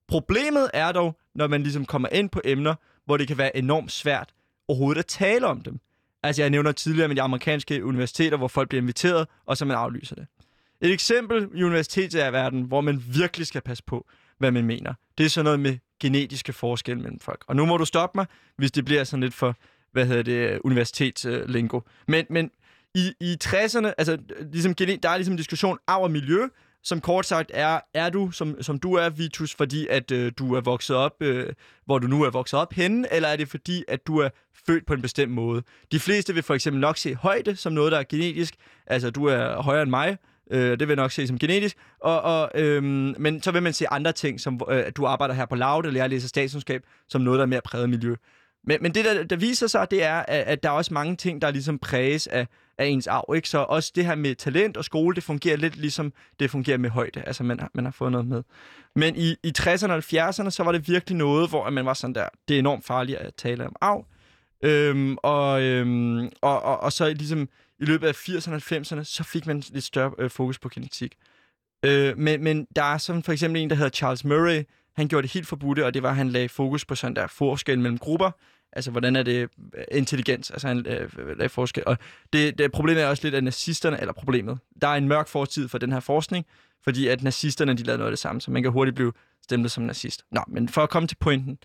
Problemet 0.08 0.70
er 0.74 0.92
dog, 0.92 1.20
når 1.36 1.48
man 1.48 1.64
ligesom 1.64 1.86
kommer 1.86 2.10
ind 2.12 2.30
på 2.30 2.42
emner, 2.46 2.76
hvor 3.06 3.18
det 3.18 3.28
kan 3.28 3.38
være 3.38 3.58
enormt 3.58 3.92
svært 3.92 4.34
overhovedet 4.68 5.00
at 5.00 5.06
tale 5.06 5.48
om 5.48 5.62
dem. 5.62 5.80
Altså, 6.24 6.42
jeg 6.42 6.50
nævner 6.50 6.72
tidligere 6.72 7.08
med 7.08 7.16
de 7.16 7.22
amerikanske 7.22 7.86
universiteter, 7.86 8.38
hvor 8.38 8.48
folk 8.48 8.70
bliver 8.70 8.82
inviteret, 8.82 9.28
og 9.46 9.58
så 9.58 9.66
man 9.66 9.78
aflyser 9.78 10.16
det. 10.16 10.28
Et 10.82 10.92
eksempel 10.92 11.50
i 11.56 11.64
universitetsverdenen, 11.64 12.66
hvor 12.66 12.82
man 12.82 13.04
virkelig 13.14 13.48
skal 13.48 13.62
passe 13.62 13.84
på, 13.84 14.08
hvad 14.38 14.52
man 14.52 14.66
mener. 14.66 14.94
Det 15.18 15.26
er 15.26 15.30
sådan 15.30 15.44
noget 15.44 15.60
med 15.60 15.78
genetiske 16.00 16.54
forskelle 16.54 17.02
mellem 17.02 17.20
folk. 17.20 17.44
Og 17.48 17.56
nu 17.56 17.66
må 17.66 17.78
du 17.78 17.86
stoppe 17.86 18.18
mig, 18.18 18.26
hvis 18.58 18.72
det 18.72 18.86
bliver 18.86 19.04
sådan 19.04 19.24
lidt 19.24 19.34
for, 19.34 19.56
hvad 19.92 20.06
hedder 20.06 20.24
det, 20.24 20.60
universitetslingo. 20.64 21.82
Men, 22.08 22.26
men 22.30 22.52
i, 22.96 23.14
i 23.20 23.38
60'erne, 23.44 23.94
altså, 23.98 24.18
ligesom, 24.52 24.74
der 24.74 25.10
er 25.10 25.16
ligesom 25.16 25.34
en 25.34 25.38
diskussion 25.38 25.78
af 25.88 26.10
miljø, 26.10 26.48
som 26.84 27.02
kort 27.02 27.26
sagt 27.26 27.52
er, 27.54 27.80
er 27.94 28.10
du, 28.10 28.32
som, 28.32 28.62
som 28.62 28.80
du 28.80 28.94
er, 28.94 29.10
Vitus, 29.10 29.56
fordi 29.56 29.88
at 29.88 30.12
øh, 30.12 30.32
du 30.38 30.56
er 30.56 30.62
vokset 30.62 30.96
op, 30.96 31.22
øh, 31.22 31.54
hvor 31.86 32.00
du 32.00 32.08
nu 32.08 32.24
er 32.24 32.30
vokset 32.30 32.60
op 32.60 32.74
henne, 32.74 33.14
eller 33.14 33.30
er 33.30 33.36
det 33.36 33.48
fordi, 33.48 33.84
at 33.88 34.08
du 34.08 34.18
er 34.18 34.30
født 34.66 34.86
på 34.86 34.94
en 34.94 35.02
bestemt 35.02 35.32
måde? 35.32 35.64
De 35.92 36.00
fleste 36.00 36.34
vil 36.34 36.44
for 36.44 36.54
eksempel 36.54 36.80
nok 36.80 36.98
se 36.98 37.16
højde 37.16 37.56
som 37.56 37.74
noget, 37.74 37.92
der 37.92 38.00
er 38.00 38.04
genetisk. 38.04 38.56
Altså, 38.88 39.10
du 39.10 39.26
er 39.26 39.62
højere 39.62 39.84
end 39.84 39.90
mig, 39.90 40.18
øh, 40.52 40.72
det 40.72 40.80
vil 40.80 40.88
jeg 40.88 40.96
nok 40.96 41.12
se 41.12 41.28
som 41.28 41.40
genetisk. 41.40 41.78
Og, 42.00 42.22
og, 42.22 42.52
øh, 42.56 42.84
men 42.84 43.42
så 43.42 43.52
vil 43.52 43.64
man 43.64 43.74
se 43.74 43.90
andre 43.90 44.12
ting, 44.12 44.40
som 44.40 44.62
øh, 44.70 44.84
at 44.86 44.98
du 44.98 45.06
arbejder 45.06 45.34
her 45.34 45.46
på 45.46 45.56
lavet, 45.56 45.86
eller 45.86 46.00
jeg 46.00 46.10
læser 46.10 46.28
statskundskab, 46.28 46.84
som 47.10 47.22
noget, 47.22 47.38
der 47.38 47.44
er 47.44 47.50
mere 47.50 47.62
præget 47.62 47.90
miljø. 47.90 48.16
Men, 48.64 48.78
men 48.82 48.96
det, 48.96 49.06
der, 49.06 49.24
der 49.24 49.36
viser 49.36 49.68
sig, 49.68 49.92
det 49.92 50.04
er, 50.04 50.16
at, 50.16 50.44
at 50.44 50.64
der 50.64 50.70
er 50.70 50.74
også 50.74 50.94
mange 50.94 51.16
ting, 51.16 51.42
der 51.42 51.52
ligesom 51.52 51.80
præges 51.80 52.28
af, 52.28 52.48
af 52.80 52.86
ens 52.86 53.08
arv. 53.08 53.36
Ikke? 53.36 53.50
Så 53.50 53.58
også 53.58 53.92
det 53.96 54.06
her 54.06 54.16
med 54.16 54.36
talent 54.36 54.78
og 54.78 54.86
skole, 54.86 55.16
det 55.16 55.24
fungerer 55.24 55.58
lidt 55.58 55.76
ligesom 55.76 56.14
det 56.40 56.52
fungerer 56.52 56.78
med 56.78 56.90
højde. 56.90 57.22
Altså, 57.22 57.44
man 57.44 57.60
har, 57.60 57.72
man 57.74 57.86
har 57.86 57.92
fået 57.92 58.12
noget 58.12 58.28
med. 58.28 58.44
Men 58.96 59.16
i, 59.16 59.36
i 59.44 59.54
60'erne 59.60 59.92
og 59.92 59.98
70'erne, 59.98 60.50
så 60.50 60.64
var 60.64 60.72
det 60.72 60.88
virkelig 60.88 61.18
noget, 61.18 61.50
hvor 61.50 61.70
man 61.70 61.86
var 61.86 61.94
sådan 61.94 62.16
der, 62.16 62.30
det 62.48 62.56
er 62.56 62.60
enormt 62.60 62.86
farligt 62.86 63.18
at 63.18 63.34
tale 63.36 63.66
om 63.66 63.76
arv. 63.82 64.06
Øhm, 64.64 65.18
og, 65.24 65.62
øhm, 65.62 66.30
og, 66.42 66.62
og, 66.62 66.80
og 66.80 66.92
så 66.92 67.14
ligesom 67.14 67.50
i 67.80 67.86
løbet 67.86 68.08
af 68.08 68.14
80'erne 68.14 68.54
og 68.54 68.62
90'erne, 68.78 69.04
så 69.04 69.24
fik 69.24 69.48
man 69.48 69.64
lidt 69.70 69.84
større 69.84 70.12
øh, 70.20 70.30
fokus 70.30 70.60
på 70.60 70.70
genetik. 70.70 71.16
Øh, 71.86 72.18
men, 72.18 72.44
men 72.44 72.68
der 72.76 72.84
er 72.84 72.98
sådan 72.98 73.24
for 73.24 73.32
eksempel 73.32 73.62
en, 73.62 73.70
der 73.70 73.76
hedder 73.76 73.90
Charles 73.90 74.26
Murray, 74.26 74.64
han 74.96 75.08
gjorde 75.08 75.22
det 75.22 75.34
helt 75.34 75.48
forbudte, 75.48 75.86
og 75.86 75.94
det 75.94 76.04
var, 76.04 76.10
at 76.10 76.16
han 76.16 76.30
lagde 76.30 76.50
fokus 76.50 76.86
på 76.86 76.96
sådan 76.96 77.16
der 77.16 77.28
forskel 77.28 77.80
mellem 77.80 77.98
grupper. 77.98 78.32
Altså, 78.74 78.92
hvordan 78.92 79.16
er 79.16 79.24
det 79.24 79.50
øh, 79.76 79.84
intelligens? 79.92 80.52
Altså, 80.52 80.68
han 80.68 80.86
øh, 80.86 81.38
lagde 81.38 81.50
forskel. 81.50 81.84
Og 81.86 81.98
det, 82.34 82.58
det 82.58 82.72
problemet 82.72 83.04
er 83.04 83.08
også 83.08 83.24
lidt, 83.24 83.36
at 83.36 83.44
nazisterne, 83.44 84.00
eller 84.00 84.14
problemet, 84.14 84.60
der 84.82 84.88
er 84.88 84.96
en 84.96 85.08
mørk 85.08 85.28
fortid 85.28 85.68
for 85.68 85.78
den 85.78 85.92
her 85.92 86.00
forskning, 86.00 86.46
fordi 86.84 87.08
at 87.08 87.24
nazisterne, 87.24 87.74
de 87.74 87.84
lavede 87.84 87.98
noget 87.98 88.10
af 88.10 88.12
det 88.12 88.20
samme, 88.20 88.42
så 88.42 88.52
man 88.52 88.64
kan 88.64 88.72
hurtigt 88.72 88.96
blive 88.96 89.14
stemplet 89.44 89.72
som 89.72 89.84
nazist. 89.84 90.24
Nå, 90.32 90.42
men 90.48 90.70
for 90.70 90.82
at 90.82 90.90
komme 90.90 91.08
til 91.08 91.16
pointen. 91.16 91.58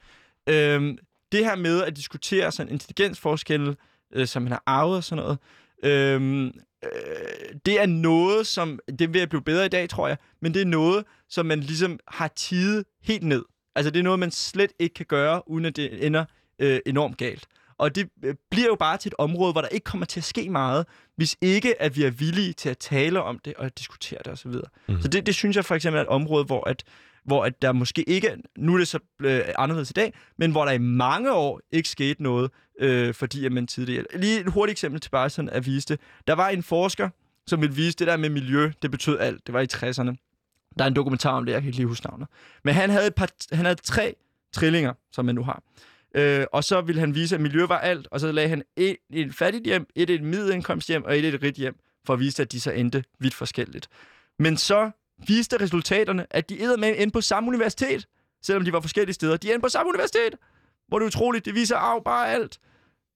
Øh, 0.48 0.94
det 1.32 1.44
her 1.44 1.56
med 1.56 1.82
at 1.82 1.96
diskutere 1.96 2.52
sådan 2.52 2.72
intelligensforskelle, 2.72 3.76
øh, 4.12 4.26
som 4.26 4.42
man 4.42 4.52
har 4.52 4.62
arvet 4.66 4.96
og 4.96 5.04
sådan 5.04 5.24
noget, 5.24 5.38
øh, 5.84 6.44
øh, 6.84 7.54
det 7.66 7.80
er 7.80 7.86
noget, 7.86 8.46
som... 8.46 8.78
Det 8.98 9.14
vil 9.14 9.28
blive 9.28 9.42
bedre 9.42 9.66
i 9.66 9.68
dag, 9.68 9.88
tror 9.88 10.08
jeg, 10.08 10.16
men 10.42 10.54
det 10.54 10.62
er 10.62 10.66
noget, 10.66 11.04
som 11.28 11.46
man 11.46 11.60
ligesom 11.60 11.98
har 12.08 12.28
tidet 12.28 12.84
helt 13.02 13.22
ned. 13.22 13.44
Altså, 13.74 13.90
det 13.90 13.98
er 13.98 14.04
noget, 14.04 14.18
man 14.18 14.30
slet 14.30 14.72
ikke 14.78 14.94
kan 14.94 15.06
gøre, 15.06 15.48
uden 15.48 15.64
at 15.64 15.76
det 15.76 16.06
ender 16.06 16.24
øh, 16.58 16.80
enormt 16.86 17.16
galt. 17.16 17.46
Og 17.78 17.94
det 17.94 18.08
øh, 18.24 18.34
bliver 18.50 18.66
jo 18.66 18.74
bare 18.74 18.96
til 18.96 19.08
et 19.08 19.14
område, 19.18 19.52
hvor 19.52 19.60
der 19.60 19.68
ikke 19.68 19.84
kommer 19.84 20.06
til 20.06 20.20
at 20.20 20.24
ske 20.24 20.50
meget, 20.50 20.86
hvis 21.16 21.36
ikke 21.40 21.82
at 21.82 21.96
vi 21.96 22.04
er 22.04 22.10
villige 22.10 22.52
til 22.52 22.68
at 22.68 22.78
tale 22.78 23.22
om 23.22 23.38
det 23.38 23.54
og 23.54 23.78
diskutere 23.78 24.18
det 24.24 24.32
osv. 24.32 24.52
Mm. 24.88 25.02
Så 25.02 25.08
det, 25.08 25.26
det 25.26 25.34
synes 25.34 25.56
jeg 25.56 25.64
for 25.64 25.74
eksempel 25.74 25.98
er 25.98 26.02
et 26.02 26.08
område, 26.08 26.44
hvor 26.44 26.68
at, 26.68 26.84
hvor 27.24 27.44
at 27.44 27.62
der 27.62 27.72
måske 27.72 28.08
ikke, 28.08 28.36
nu 28.58 28.74
er 28.74 28.78
det 28.78 28.88
så 28.88 28.98
øh, 29.22 29.40
anderledes 29.58 29.90
i 29.90 29.92
dag, 29.92 30.14
men 30.38 30.50
hvor 30.50 30.64
der 30.64 30.72
i 30.72 30.78
mange 30.78 31.32
år 31.32 31.60
ikke 31.72 31.88
skete 31.88 32.22
noget, 32.22 32.50
øh, 32.80 33.14
fordi 33.14 33.46
at 33.46 33.52
man 33.52 33.66
tidligere... 33.66 34.04
Lige 34.14 34.40
et 34.40 34.52
hurtigt 34.52 34.74
eksempel 34.74 35.00
til 35.00 35.10
bare 35.10 35.30
sådan 35.30 35.48
at 35.48 35.66
vise 35.66 35.88
det. 35.88 36.00
Der 36.26 36.32
var 36.34 36.48
en 36.48 36.62
forsker, 36.62 37.08
som 37.46 37.60
ville 37.60 37.74
vise 37.76 37.96
det 37.96 38.06
der 38.06 38.16
med 38.16 38.28
miljø, 38.28 38.72
det 38.82 38.90
betød 38.90 39.18
alt. 39.18 39.46
Det 39.46 39.52
var 39.52 39.60
i 39.60 39.66
60'erne. 39.72 40.16
Der 40.78 40.84
er 40.84 40.88
en 40.88 40.96
dokumentar 40.96 41.32
om 41.32 41.44
det, 41.44 41.52
jeg 41.52 41.60
kan 41.60 41.68
ikke 41.68 41.78
lige 41.78 41.86
huske 41.86 42.06
navnet. 42.06 42.28
Men 42.64 42.74
han 42.74 42.90
havde, 42.90 43.06
et 43.06 43.14
par, 43.14 43.28
han 43.52 43.64
havde 43.64 43.80
tre 43.82 44.14
trillinger, 44.52 44.92
som 45.12 45.24
man 45.24 45.34
nu 45.34 45.42
har. 45.42 45.62
Øh, 46.14 46.46
og 46.52 46.64
så 46.64 46.80
ville 46.80 47.00
han 47.00 47.14
vise, 47.14 47.34
at 47.34 47.40
miljø 47.40 47.66
var 47.66 47.78
alt, 47.78 48.08
og 48.10 48.20
så 48.20 48.32
lagde 48.32 48.48
han 48.48 48.62
et, 48.76 48.96
et 49.12 49.34
fattigt 49.34 49.64
hjem, 49.64 49.86
et 49.94 50.10
et 50.10 50.22
middelindkomsthjem 50.22 51.04
og 51.04 51.18
et 51.18 51.24
et 51.24 51.42
rigt 51.42 51.56
hjem, 51.56 51.76
for 52.06 52.12
at 52.12 52.20
vise, 52.20 52.42
at 52.42 52.52
de 52.52 52.60
så 52.60 52.70
endte 52.70 53.04
vidt 53.20 53.34
forskelligt. 53.34 53.88
Men 54.38 54.56
så 54.56 54.90
viste 55.26 55.60
resultaterne, 55.60 56.26
at 56.30 56.48
de 56.48 56.76
med 56.78 56.94
endte 56.98 57.12
på 57.12 57.20
samme 57.20 57.48
universitet, 57.48 58.06
selvom 58.42 58.64
de 58.64 58.72
var 58.72 58.80
forskellige 58.80 59.14
steder. 59.14 59.36
De 59.36 59.48
endte 59.48 59.60
på 59.60 59.68
samme 59.68 59.88
universitet, 59.88 60.34
hvor 60.88 60.98
det 60.98 61.04
er 61.04 61.06
utroligt, 61.06 61.44
det 61.44 61.54
viser 61.54 61.76
af 61.76 62.04
bare 62.04 62.28
alt. 62.28 62.58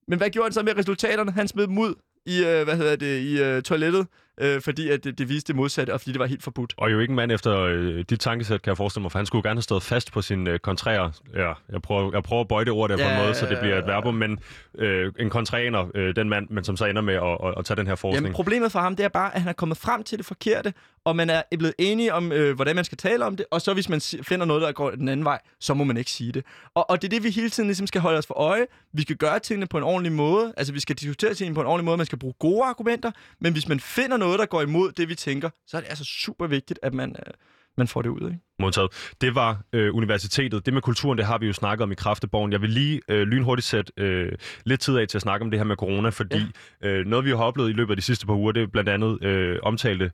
Men 0.07 0.17
hvad 0.17 0.29
gjorde 0.29 0.45
han 0.45 0.53
så 0.53 0.63
med 0.63 0.77
resultaterne? 0.77 1.31
Han 1.31 1.47
smed 1.47 1.67
dem 1.67 1.77
ud 1.77 1.93
i, 2.25 2.43
øh, 2.45 2.63
hvad 2.63 2.77
hedder 2.77 2.95
det, 2.95 3.19
i 3.19 3.41
øh, 3.41 3.61
toilettet, 3.61 4.07
øh, 4.39 4.61
fordi 4.61 4.89
at 4.89 5.03
det, 5.03 5.17
det 5.17 5.29
viste 5.29 5.47
det 5.47 5.55
modsatte, 5.55 5.93
og 5.93 6.01
fordi 6.01 6.11
det 6.11 6.19
var 6.19 6.25
helt 6.25 6.43
forbudt. 6.43 6.73
Og 6.77 6.91
jo 6.91 6.99
ikke 6.99 7.11
en 7.11 7.15
mand 7.15 7.31
efter 7.31 7.59
øh, 7.59 8.05
dit 8.09 8.19
tankesæt, 8.19 8.61
kan 8.61 8.69
jeg 8.69 8.77
forestille 8.77 9.01
mig, 9.01 9.11
for 9.11 9.19
han 9.19 9.25
skulle 9.25 9.43
gerne 9.43 9.57
have 9.57 9.61
stået 9.61 9.83
fast 9.83 10.11
på 10.11 10.21
sin 10.21 10.47
øh, 10.47 10.59
kontrære. 10.59 11.11
Ja, 11.35 11.53
jeg 11.71 11.81
prøver, 11.81 12.11
jeg 12.13 12.23
prøver 12.23 12.41
at 12.41 12.47
bøje 12.47 12.65
det 12.65 12.73
ord 12.73 12.89
der 12.89 12.97
ja, 12.97 13.03
på 13.03 13.09
en 13.09 13.25
måde, 13.25 13.35
så 13.35 13.45
det 13.45 13.59
bliver 13.59 13.77
et 13.77 13.87
verbum, 13.87 14.13
men 14.13 14.39
øh, 14.77 15.11
en 15.19 15.29
kontræner, 15.29 15.91
øh, 15.95 16.15
den 16.15 16.29
mand, 16.29 16.47
men 16.49 16.63
som 16.63 16.77
så 16.77 16.85
ender 16.85 17.01
med 17.01 17.13
at, 17.13 17.23
at, 17.23 17.53
at 17.57 17.65
tage 17.65 17.77
den 17.77 17.87
her 17.87 17.95
forskning. 17.95 18.23
Jamen, 18.23 18.33
problemet 18.33 18.71
for 18.71 18.79
ham, 18.79 18.95
det 18.95 19.03
er 19.03 19.09
bare, 19.09 19.35
at 19.35 19.41
han 19.41 19.49
er 19.49 19.53
kommet 19.53 19.77
frem 19.77 20.03
til 20.03 20.17
det 20.17 20.25
forkerte, 20.25 20.73
og 21.05 21.15
man 21.15 21.29
er 21.29 21.41
blevet 21.57 21.73
enige 21.79 22.13
om, 22.13 22.31
øh, 22.31 22.55
hvordan 22.55 22.75
man 22.75 22.85
skal 22.85 22.97
tale 22.97 23.25
om 23.25 23.37
det, 23.37 23.45
og 23.51 23.61
så 23.61 23.73
hvis 23.73 23.89
man 23.89 24.01
finder 24.01 24.45
noget, 24.45 24.61
der 24.61 24.71
går 24.71 24.91
den 24.91 25.09
anden 25.09 25.25
vej, 25.25 25.39
så 25.59 25.73
må 25.73 25.83
man 25.83 25.97
ikke 25.97 26.11
sige 26.11 26.31
det. 26.31 26.45
Og, 26.75 26.89
og 26.89 27.01
det 27.01 27.07
er 27.07 27.09
det, 27.09 27.23
vi 27.23 27.29
hele 27.29 27.49
tiden 27.49 27.67
ligesom 27.67 27.87
skal 27.87 28.01
holde 28.01 28.17
os 28.17 28.27
for 28.27 28.33
øje. 28.33 28.65
Vi 28.93 29.01
skal 29.01 29.15
gøre 29.15 29.39
tingene 29.39 29.67
på 29.67 29.77
en 29.77 29.83
ordentlig 29.83 30.11
måde, 30.11 30.53
altså 30.57 30.73
vi 30.73 30.79
skal 30.79 30.95
diskutere 30.95 31.33
tingene 31.33 31.55
på 31.55 31.61
en 31.61 31.67
ordentlig 31.67 31.85
måde, 31.85 31.97
man 31.97 32.05
skal 32.05 32.19
bruge 32.19 32.33
gode 32.39 32.63
argumenter, 32.63 33.11
men 33.41 33.53
hvis 33.53 33.67
man 33.67 33.79
finder 33.79 34.17
noget, 34.17 34.39
der 34.39 34.45
går 34.45 34.61
imod 34.61 34.91
det, 34.91 35.09
vi 35.09 35.15
tænker, 35.15 35.49
så 35.67 35.77
er 35.77 35.81
det 35.81 35.89
altså 35.89 36.03
super 36.03 36.47
vigtigt, 36.47 36.79
at 36.83 36.93
man, 36.93 37.15
øh, 37.27 37.33
man 37.77 37.87
får 37.87 38.01
det 38.01 38.09
ud. 38.09 38.21
Ikke? 38.21 38.39
Modtaget. 38.59 39.13
Det 39.21 39.35
var 39.35 39.61
øh, 39.73 39.95
universitetet. 39.95 40.65
Det 40.65 40.73
med 40.73 40.81
kulturen, 40.81 41.17
det 41.17 41.25
har 41.25 41.37
vi 41.37 41.47
jo 41.47 41.53
snakket 41.53 41.83
om 41.83 41.91
i 41.91 41.95
Kræfteborgen. 41.95 42.51
Jeg 42.51 42.61
vil 42.61 42.69
lige 42.69 43.01
øh, 43.09 43.21
lynhurtigt 43.21 43.67
sætte 43.67 43.93
øh, 43.97 44.31
lidt 44.65 44.81
tid 44.81 44.97
af 44.97 45.07
til 45.07 45.17
at 45.17 45.21
snakke 45.21 45.43
om 45.43 45.51
det 45.51 45.59
her 45.59 45.65
med 45.65 45.75
corona, 45.75 46.09
fordi 46.09 46.45
ja. 46.81 46.87
øh, 46.87 47.05
noget, 47.05 47.25
vi 47.25 47.29
har 47.29 47.37
oplevet 47.37 47.69
i 47.69 47.73
løbet 47.73 47.91
af 47.91 47.97
de 47.97 48.01
sidste 48.01 48.25
par 48.25 48.33
uger, 48.33 48.51
det 48.51 48.63
er 48.63 48.67
blandt 48.67 48.89
andet 48.89 49.23
øh, 49.23 49.59
omtalte 49.63 50.11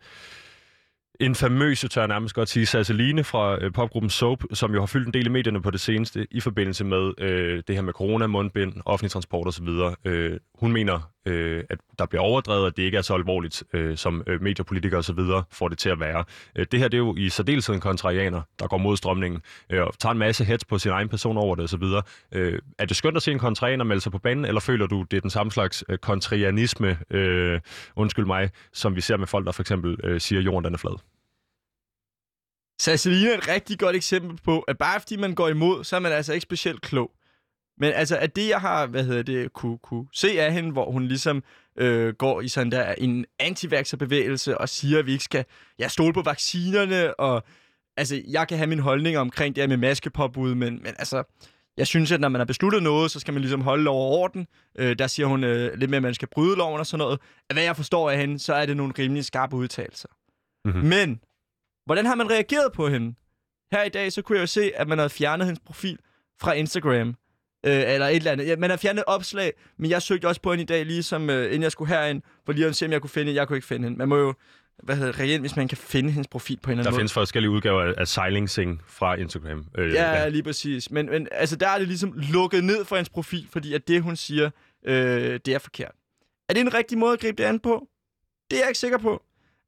en 1.19 1.35
famøse, 1.35 1.87
tør 1.87 2.01
jeg 2.01 2.07
nærmest 2.07 2.35
godt 2.35 2.49
sige, 2.49 2.65
Sasseline 2.65 3.23
fra 3.23 3.63
øh, 3.63 3.71
popgruppen 3.71 4.09
Soap, 4.09 4.43
som 4.53 4.73
jo 4.73 4.79
har 4.79 4.85
fyldt 4.85 5.07
en 5.07 5.13
del 5.13 5.25
i 5.25 5.29
medierne 5.29 5.61
på 5.61 5.71
det 5.71 5.79
seneste 5.79 6.27
i 6.31 6.39
forbindelse 6.39 6.85
med 6.85 7.11
øh, 7.17 7.63
det 7.67 7.75
her 7.75 7.81
med 7.81 7.93
corona, 7.93 8.27
mundbind, 8.27 8.73
offentlig 8.85 9.11
transport 9.11 9.47
osv. 9.47 9.67
Øh, 10.05 10.39
hun 10.59 10.71
mener, 10.71 11.11
øh, 11.25 11.63
at 11.69 11.79
der 11.99 12.05
bliver 12.05 12.21
overdrevet, 12.21 12.67
at 12.67 12.77
det 12.77 12.83
ikke 12.83 12.97
er 12.97 13.01
så 13.01 13.13
alvorligt, 13.13 13.63
øh, 13.73 13.97
som 13.97 14.23
øh, 14.27 14.41
mediepolitikere 14.41 14.99
osv. 14.99 15.19
får 15.51 15.67
det 15.67 15.77
til 15.77 15.89
at 15.89 15.99
være. 15.99 16.23
Øh, 16.55 16.65
det 16.71 16.79
her 16.79 16.87
det 16.87 16.97
er 16.97 17.01
jo 17.01 17.15
i 17.15 17.29
særdeleshed 17.29 17.75
en 17.75 17.81
kontrarianer, 17.81 18.41
der 18.59 18.67
går 18.67 18.77
mod 18.77 18.97
strømningen 18.97 19.41
øh, 19.69 19.81
og 19.81 19.99
tager 19.99 20.11
en 20.11 20.19
masse 20.19 20.43
hets 20.43 20.65
på 20.65 20.79
sin 20.79 20.91
egen 20.91 21.09
person 21.09 21.37
over 21.37 21.55
det 21.55 21.63
osv. 21.63 21.83
Øh, 22.31 22.59
er 22.79 22.85
det 22.85 22.97
skønt 22.97 23.17
at 23.17 23.23
se 23.23 23.31
en 23.31 23.39
kontrarianer 23.39 23.83
melde 23.83 24.01
sig 24.01 24.11
på 24.11 24.19
banen, 24.19 24.45
eller 24.45 24.61
føler 24.61 24.87
du, 24.87 25.05
det 25.11 25.17
er 25.17 25.21
den 25.21 25.29
samme 25.29 25.51
slags 25.51 25.83
øh, 25.89 25.97
kontrarianisme, 25.97 26.97
øh, 27.11 27.59
undskyld 27.95 28.25
mig, 28.25 28.49
som 28.73 28.95
vi 28.95 29.01
ser 29.01 29.17
med 29.17 29.27
folk, 29.27 29.45
der 29.45 29.51
for 29.51 29.63
eksempel 29.63 29.97
øh, 30.03 30.21
siger, 30.21 30.39
at 30.39 30.45
jorden 30.45 30.65
den 30.65 30.73
er 30.73 30.77
flad? 30.77 30.99
Sasselina 32.79 33.29
er 33.29 33.37
et 33.37 33.47
rigtig 33.47 33.79
godt 33.79 33.95
eksempel 33.95 34.39
på, 34.43 34.59
at 34.59 34.77
bare 34.77 34.99
fordi 34.99 35.17
man 35.17 35.35
går 35.35 35.47
imod, 35.47 35.83
så 35.83 35.95
er 35.95 35.99
man 35.99 36.11
altså 36.11 36.33
ikke 36.33 36.43
specielt 36.43 36.81
klog. 36.81 37.11
Men 37.77 37.93
altså, 37.93 38.17
at 38.17 38.35
det, 38.35 38.49
jeg 38.49 38.61
har, 38.61 38.87
hvad 38.87 39.03
hedder 39.03 39.23
det, 39.23 39.53
kunne, 39.53 39.77
kunne 39.77 40.05
se 40.13 40.41
af 40.41 40.53
hende, 40.53 40.71
hvor 40.71 40.91
hun 40.91 41.07
ligesom 41.07 41.43
øh, 41.77 42.13
går 42.13 42.41
i 42.41 42.47
sådan 42.47 42.71
der 42.71 42.93
en 42.97 43.25
antiværkserbevægelse 43.39 44.57
og 44.57 44.69
siger, 44.69 44.99
at 44.99 45.05
vi 45.05 45.11
ikke 45.11 45.23
skal 45.23 45.45
ja, 45.79 45.87
stole 45.87 46.13
på 46.13 46.21
vaccinerne, 46.21 47.19
og 47.19 47.43
altså, 47.97 48.21
jeg 48.27 48.47
kan 48.47 48.57
have 48.57 48.67
min 48.67 48.79
holdning 48.79 49.17
omkring 49.17 49.55
det 49.55 49.61
her 49.61 49.67
med 49.67 49.77
maskepåbud, 49.77 50.55
men, 50.55 50.73
men 50.83 50.93
altså, 50.97 51.23
jeg 51.77 51.87
synes, 51.87 52.11
at 52.11 52.21
når 52.21 52.29
man 52.29 52.39
har 52.39 52.45
besluttet 52.45 52.83
noget, 52.83 53.11
så 53.11 53.19
skal 53.19 53.33
man 53.33 53.41
ligesom 53.41 53.61
holde 53.61 53.83
lov 53.83 54.01
og 54.01 54.19
orden. 54.19 54.47
Øh, 54.77 54.99
der 54.99 55.07
siger 55.07 55.27
hun 55.27 55.43
øh, 55.43 55.73
lidt 55.77 55.89
mere, 55.89 55.97
at 55.97 56.03
man 56.03 56.13
skal 56.13 56.27
bryde 56.27 56.55
loven 56.55 56.79
og 56.79 56.85
sådan 56.85 56.99
noget. 56.99 57.19
At 57.49 57.55
hvad 57.55 57.63
jeg 57.63 57.75
forstår 57.75 58.09
af 58.09 58.17
hende, 58.17 58.39
så 58.39 58.53
er 58.53 58.65
det 58.65 58.77
nogle 58.77 58.93
rimelig 58.99 59.25
skarpe 59.25 59.55
udtalelser. 59.55 60.09
Mm-hmm. 60.65 60.83
Men 60.83 61.19
Hvordan 61.85 62.05
har 62.05 62.15
man 62.15 62.31
reageret 62.31 62.71
på 62.71 62.89
hende? 62.89 63.15
Her 63.71 63.83
i 63.83 63.89
dag, 63.89 64.11
så 64.11 64.21
kunne 64.21 64.35
jeg 64.35 64.41
jo 64.41 64.47
se, 64.47 64.71
at 64.75 64.87
man 64.87 64.97
havde 64.97 65.09
fjernet 65.09 65.47
hendes 65.47 65.63
profil 65.65 65.99
fra 66.41 66.53
Instagram. 66.53 67.15
Øh, 67.65 67.93
eller 67.93 68.07
et 68.07 68.15
eller 68.15 68.31
andet. 68.31 68.47
Ja, 68.47 68.55
man 68.55 68.69
har 68.69 68.77
fjernet 68.77 69.03
opslag, 69.07 69.53
men 69.77 69.89
jeg 69.91 70.01
søgte 70.01 70.27
også 70.27 70.41
på 70.41 70.51
hende 70.51 70.63
i 70.63 70.65
dag, 70.65 70.85
ligesom 70.85 71.29
øh, 71.29 71.45
inden 71.45 71.63
jeg 71.63 71.71
skulle 71.71 71.89
herind, 71.89 72.21
for 72.45 72.53
lige 72.53 72.67
at 72.67 72.75
se, 72.75 72.85
om 72.85 72.91
jeg 72.91 73.01
kunne 73.01 73.09
finde 73.09 73.25
hende. 73.25 73.39
Jeg 73.39 73.47
kunne 73.47 73.57
ikke 73.57 73.67
finde 73.67 73.83
hende. 73.83 73.97
Man 73.97 74.09
må 74.09 74.17
jo 74.17 74.33
hvad 74.83 74.95
hedder 74.95 75.19
reelt, 75.19 75.41
hvis 75.41 75.55
man 75.55 75.67
kan 75.67 75.77
finde 75.77 76.11
hendes 76.11 76.27
profil 76.27 76.59
på 76.63 76.71
en 76.71 76.71
eller 76.71 76.81
anden 76.81 76.85
Der 76.85 76.91
måde. 76.91 76.99
findes 76.99 77.13
forskellige 77.13 77.49
udgaver 77.51 77.93
af 77.97 78.07
Seiling 78.07 78.49
Sing 78.49 78.81
fra 78.87 79.15
Instagram. 79.15 79.65
Øh, 79.77 79.93
ja, 79.93 80.11
ja, 80.11 80.27
lige 80.27 80.43
præcis. 80.43 80.91
Men, 80.91 81.05
men 81.05 81.27
altså, 81.31 81.55
der 81.55 81.67
er 81.67 81.77
det 81.77 81.87
ligesom 81.87 82.13
lukket 82.33 82.63
ned 82.63 82.85
for 82.85 82.95
hendes 82.95 83.09
profil, 83.09 83.47
fordi 83.51 83.73
at 83.73 83.87
det, 83.87 84.01
hun 84.01 84.15
siger, 84.15 84.49
øh, 84.85 85.39
det 85.45 85.47
er 85.47 85.59
forkert. 85.59 85.91
Er 86.49 86.53
det 86.53 86.61
en 86.61 86.73
rigtig 86.73 86.97
måde 86.97 87.13
at 87.13 87.19
gribe 87.19 87.43
det 87.43 87.49
an 87.49 87.59
på? 87.59 87.87
Det 88.51 88.57
er 88.57 88.61
jeg 88.61 88.69
ikke 88.69 88.79
sikker 88.79 88.97
på. 88.97 89.23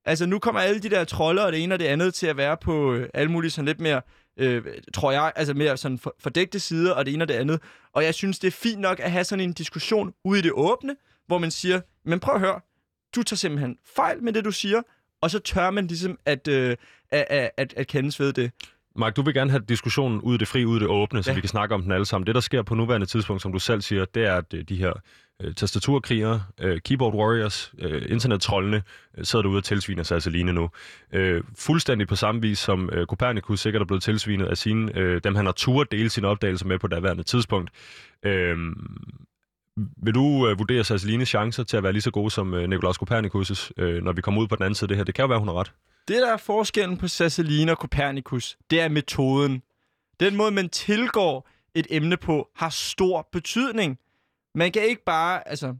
Altså, 0.05 0.25
nu 0.25 0.39
kommer 0.39 0.61
alle 0.61 0.79
de 0.79 0.89
der 0.89 1.03
trolde 1.03 1.45
og 1.45 1.51
det 1.51 1.63
ene 1.63 1.75
og 1.75 1.79
det 1.79 1.85
andet 1.85 2.13
til 2.13 2.27
at 2.27 2.37
være 2.37 2.57
på 2.57 2.93
øh, 2.93 3.09
alle 3.13 3.31
mulige 3.31 3.51
sådan 3.51 3.65
lidt 3.65 3.79
mere, 3.79 4.01
øh, 4.37 4.63
tror 4.93 5.11
jeg, 5.11 5.31
altså 5.35 5.53
mere 5.53 5.77
sådan 5.77 5.99
for, 5.99 6.15
fordægte 6.19 6.59
sider 6.59 6.93
og 6.93 7.05
det 7.05 7.13
ene 7.13 7.23
og 7.23 7.27
det 7.27 7.33
andet. 7.33 7.61
Og 7.93 8.03
jeg 8.03 8.13
synes, 8.13 8.39
det 8.39 8.47
er 8.47 8.51
fint 8.51 8.79
nok 8.79 8.99
at 8.99 9.11
have 9.11 9.23
sådan 9.23 9.43
en 9.43 9.53
diskussion 9.53 10.13
ude 10.23 10.39
i 10.39 10.41
det 10.41 10.51
åbne, 10.51 10.95
hvor 11.27 11.37
man 11.37 11.51
siger, 11.51 11.81
men 12.05 12.19
prøv 12.19 12.35
at 12.35 12.41
høre, 12.41 12.59
du 13.15 13.23
tager 13.23 13.37
simpelthen 13.37 13.77
fejl 13.95 14.23
med 14.23 14.33
det, 14.33 14.45
du 14.45 14.51
siger, 14.51 14.81
og 15.21 15.31
så 15.31 15.39
tør 15.39 15.69
man 15.69 15.87
ligesom 15.87 16.19
at, 16.25 16.47
øh, 16.47 16.75
at, 17.11 17.51
at, 17.57 17.73
at, 17.77 17.87
kendes 17.87 18.19
ved 18.19 18.33
det. 18.33 18.51
Mark, 18.95 19.15
du 19.15 19.21
vil 19.21 19.33
gerne 19.33 19.51
have 19.51 19.63
diskussionen 19.69 20.21
ud 20.21 20.35
i 20.35 20.37
det 20.37 20.47
fri, 20.47 20.65
ud 20.65 20.77
i 20.77 20.79
det 20.79 20.87
åbne, 20.87 21.23
så 21.23 21.31
ja. 21.31 21.35
vi 21.35 21.41
kan 21.41 21.49
snakke 21.49 21.75
om 21.75 21.81
den 21.81 21.91
alle 21.91 22.05
sammen. 22.05 22.27
Det, 22.27 22.35
der 22.35 22.41
sker 22.41 22.61
på 22.61 22.75
nuværende 22.75 23.07
tidspunkt, 23.07 23.41
som 23.41 23.51
du 23.51 23.59
selv 23.59 23.81
siger, 23.81 24.05
det 24.05 24.25
er, 24.25 24.35
at 24.35 24.53
øh, 24.53 24.63
de 24.69 24.75
her 24.75 24.93
øh, 25.43 25.53
tastaturkrigere, 25.53 26.43
øh, 26.59 26.81
keyboard 26.81 27.13
warriors, 27.13 27.73
øh, 27.79 28.05
internettrollene 28.09 28.83
øh, 29.17 29.25
sidder 29.25 29.43
derude 29.43 29.57
og 29.57 29.63
tilsviner 29.63 30.03
sig 30.03 30.15
altså 30.15 30.29
nu. 30.29 30.69
Øh, 31.13 31.43
fuldstændig 31.57 32.07
på 32.07 32.15
samme 32.15 32.41
vis 32.41 32.59
som 32.59 32.89
øh, 32.93 33.05
Copernicus 33.05 33.59
sikkert 33.59 33.81
er 33.81 33.85
blevet 33.85 34.03
tilsvinet 34.03 34.45
af 34.45 34.57
sine, 34.57 34.97
øh, 34.97 35.21
dem 35.23 35.35
han 35.35 35.45
har 35.45 35.53
turet 35.53 35.91
dele 35.91 36.09
sine 36.09 36.27
opdagelser 36.27 36.65
med 36.65 36.79
på 36.79 36.87
daværende 36.87 37.23
tidspunkt. 37.23 37.71
Øh, 38.23 38.57
vil 40.03 40.15
du 40.15 40.47
øh, 40.47 40.59
vurdere 40.59 40.83
Sasselines 40.83 41.29
chancer 41.29 41.63
til 41.63 41.77
at 41.77 41.83
være 41.83 41.93
lige 41.93 42.01
så 42.01 42.11
gode 42.11 42.31
som 42.31 42.53
øh, 42.53 42.69
Nikolaus 42.69 42.95
Copernicus, 42.95 43.71
øh, 43.77 44.03
når 44.03 44.11
vi 44.11 44.21
kommer 44.21 44.41
ud 44.41 44.47
på 44.47 44.55
den 44.55 44.63
anden 44.63 44.75
side 44.75 44.85
af 44.85 44.87
det 44.87 44.97
her? 44.97 45.03
Det 45.03 45.15
kan 45.15 45.23
jo 45.23 45.27
være, 45.27 45.39
hun 45.39 45.47
har 45.47 45.55
ret. 45.55 45.71
Det, 46.07 46.15
der 46.15 46.33
er 46.33 46.37
forskellen 46.37 46.97
på 46.97 47.07
Sasseline 47.07 47.71
og 47.71 47.77
Copernicus, 47.77 48.57
det 48.69 48.81
er 48.81 48.89
metoden. 48.89 49.61
Den 50.19 50.35
måde, 50.35 50.51
man 50.51 50.69
tilgår 50.69 51.49
et 51.75 51.87
emne 51.89 52.17
på, 52.17 52.49
har 52.55 52.69
stor 52.69 53.27
betydning. 53.31 53.97
Man 54.55 54.71
kan 54.71 54.83
ikke 54.83 55.03
bare, 55.03 55.47
altså, 55.47 55.75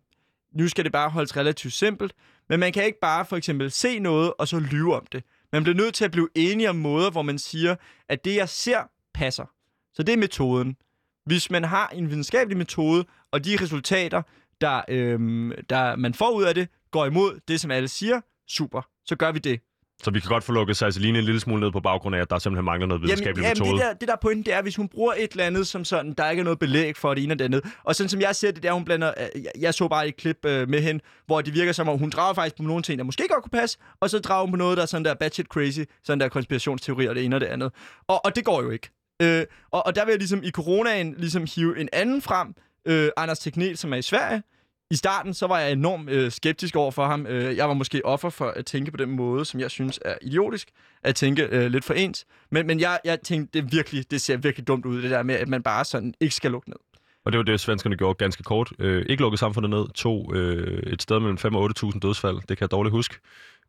nu 0.51 0.67
skal 0.67 0.83
det 0.83 0.91
bare 0.91 1.09
holdes 1.09 1.37
relativt 1.37 1.73
simpelt, 1.73 2.13
men 2.49 2.59
man 2.59 2.73
kan 2.73 2.85
ikke 2.85 2.99
bare 2.99 3.25
for 3.25 3.37
eksempel 3.37 3.71
se 3.71 3.99
noget, 3.99 4.33
og 4.37 4.47
så 4.47 4.59
lyve 4.59 4.95
om 4.95 5.05
det. 5.11 5.23
Man 5.51 5.63
bliver 5.63 5.75
nødt 5.75 5.95
til 5.95 6.05
at 6.05 6.11
blive 6.11 6.29
enige 6.35 6.69
om 6.69 6.75
måder, 6.75 7.11
hvor 7.11 7.21
man 7.21 7.39
siger, 7.39 7.75
at 8.09 8.25
det, 8.25 8.35
jeg 8.35 8.49
ser, 8.49 8.79
passer. 9.13 9.45
Så 9.93 10.03
det 10.03 10.13
er 10.13 10.17
metoden. 10.17 10.77
Hvis 11.25 11.51
man 11.51 11.63
har 11.63 11.87
en 11.87 12.09
videnskabelig 12.09 12.57
metode, 12.57 13.05
og 13.31 13.45
de 13.45 13.57
resultater, 13.61 14.21
der, 14.61 14.81
øhm, 14.89 15.51
der 15.69 15.95
man 15.95 16.13
får 16.13 16.31
ud 16.31 16.43
af 16.43 16.55
det, 16.55 16.67
går 16.91 17.05
imod 17.05 17.39
det, 17.47 17.61
som 17.61 17.71
alle 17.71 17.87
siger, 17.87 18.21
super, 18.47 18.81
så 19.05 19.15
gør 19.15 19.31
vi 19.31 19.39
det. 19.39 19.61
Så 20.03 20.11
vi 20.11 20.19
kan 20.19 20.29
godt 20.29 20.43
få 20.43 20.51
lukket 20.51 20.77
Sasseline 20.77 21.19
en 21.19 21.25
lille 21.25 21.39
smule 21.39 21.61
ned 21.61 21.71
på 21.71 21.79
baggrund 21.79 22.15
af, 22.15 22.21
at 22.21 22.29
der 22.29 22.39
simpelthen 22.39 22.65
mangler 22.65 22.87
noget 22.87 23.01
videnskabelig 23.01 23.43
jamen, 23.43 23.49
metode. 23.49 23.69
Jamen, 23.69 23.79
det 23.79 23.85
der, 23.85 23.93
det 23.93 24.07
der 24.07 24.15
pointen, 24.21 24.45
det 24.45 24.53
er, 24.53 24.61
hvis 24.61 24.75
hun 24.75 24.87
bruger 24.87 25.13
et 25.17 25.31
eller 25.31 25.45
andet 25.45 25.67
som 25.67 25.85
sådan, 25.85 26.13
der 26.13 26.29
ikke 26.29 26.39
er 26.39 26.43
noget 26.43 26.59
belæg 26.59 26.97
for 26.97 27.13
det 27.13 27.23
ene 27.23 27.33
og 27.33 27.39
det 27.39 27.45
andet. 27.45 27.63
Og 27.83 27.95
sådan 27.95 28.09
som 28.09 28.21
jeg 28.21 28.35
ser 28.35 28.51
det, 28.51 28.63
der 28.63 28.71
hun 28.71 28.85
blander... 28.85 29.13
Øh, 29.17 29.43
jeg, 29.43 29.51
jeg 29.59 29.73
så 29.73 29.87
bare 29.87 30.07
et 30.07 30.17
klip 30.17 30.45
øh, 30.45 30.69
med 30.69 30.81
hende, 30.81 31.03
hvor 31.25 31.41
det 31.41 31.53
virker 31.53 31.71
som 31.71 31.89
om, 31.89 31.99
hun 31.99 32.09
drager 32.09 32.33
faktisk 32.33 32.57
på 32.57 32.63
nogle 32.63 32.83
ting, 32.83 32.97
der 32.97 33.05
måske 33.05 33.27
godt 33.29 33.43
kunne 33.43 33.59
passe, 33.59 33.77
og 33.99 34.09
så 34.09 34.19
drager 34.19 34.41
hun 34.41 34.51
på 34.51 34.57
noget, 34.57 34.77
der 34.77 34.83
er 34.83 34.87
sådan 34.87 35.05
der 35.05 35.13
batshit 35.13 35.45
crazy, 35.45 35.79
sådan 36.03 36.19
der 36.19 36.29
konspirationsteori 36.29 37.05
og 37.05 37.15
det 37.15 37.25
ene 37.25 37.35
og 37.35 37.41
det 37.41 37.47
andet. 37.47 37.71
Og, 38.07 38.25
og 38.25 38.35
det 38.35 38.45
går 38.45 38.61
jo 38.61 38.69
ikke. 38.69 38.89
Øh, 39.21 39.45
og, 39.71 39.85
og 39.85 39.95
der 39.95 40.05
vil 40.05 40.11
jeg 40.11 40.19
ligesom 40.19 40.43
i 40.43 40.51
coronaen 40.51 41.15
ligesom 41.17 41.47
hive 41.55 41.79
en 41.79 41.89
anden 41.93 42.21
frem, 42.21 42.53
øh, 42.85 43.09
Anders 43.17 43.39
Teknel, 43.39 43.77
som 43.77 43.93
er 43.93 43.97
i 43.97 44.01
Sverige, 44.01 44.43
i 44.91 44.95
starten 44.95 45.33
så 45.33 45.47
var 45.47 45.59
jeg 45.59 45.71
enormt 45.71 46.09
øh, 46.09 46.31
skeptisk 46.31 46.75
over 46.75 46.91
for 46.91 47.05
ham. 47.05 47.27
Øh, 47.27 47.57
jeg 47.57 47.67
var 47.67 47.73
måske 47.73 48.05
offer 48.05 48.29
for 48.29 48.45
at 48.45 48.65
tænke 48.65 48.91
på 48.91 48.97
den 48.97 49.09
måde, 49.09 49.45
som 49.45 49.59
jeg 49.59 49.71
synes 49.71 49.99
er 50.05 50.15
idiotisk, 50.21 50.69
at 51.03 51.15
tænke 51.15 51.43
øh, 51.51 51.71
lidt 51.71 51.85
for 51.85 51.93
ens. 51.93 52.25
Men, 52.51 52.67
men 52.67 52.79
jeg, 52.79 52.99
jeg 53.05 53.21
tænkte, 53.21 53.61
det, 53.61 53.71
virkelig, 53.71 54.11
det 54.11 54.21
ser 54.21 54.37
virkelig 54.37 54.67
dumt 54.67 54.85
ud, 54.85 55.01
det 55.01 55.11
der 55.11 55.23
med, 55.23 55.35
at 55.35 55.47
man 55.47 55.63
bare 55.63 55.85
sådan 55.85 56.13
ikke 56.19 56.35
skal 56.35 56.51
lukke 56.51 56.69
ned. 56.69 56.77
Og 57.25 57.31
det 57.31 57.37
var 57.37 57.43
det, 57.43 57.59
svenskerne 57.59 57.97
gjorde 57.97 58.17
ganske 58.17 58.43
kort. 58.43 58.71
Øh, 58.79 59.05
ikke 59.09 59.21
lukkede 59.21 59.39
samfundet 59.39 59.69
ned, 59.69 59.87
tog 59.95 60.35
øh, 60.35 60.93
et 60.93 61.01
sted 61.01 61.19
mellem 61.19 61.37
5 61.37 61.55
og 61.55 61.69
8.000 61.83 61.99
dødsfald. 61.99 62.35
Det 62.35 62.47
kan 62.47 62.57
jeg 62.61 62.71
dårligt 62.71 62.91
huske. 62.91 63.15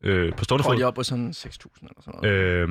Øh, 0.03 0.33
på 0.33 0.43
stående 0.43 0.63
fod. 0.63 0.81
op 0.81 0.93
på 0.93 1.03
sådan 1.03 1.29
6.000 1.29 1.41
eller 1.81 2.01
sådan 2.01 2.19
noget. 2.21 2.35
Øh, 2.35 2.69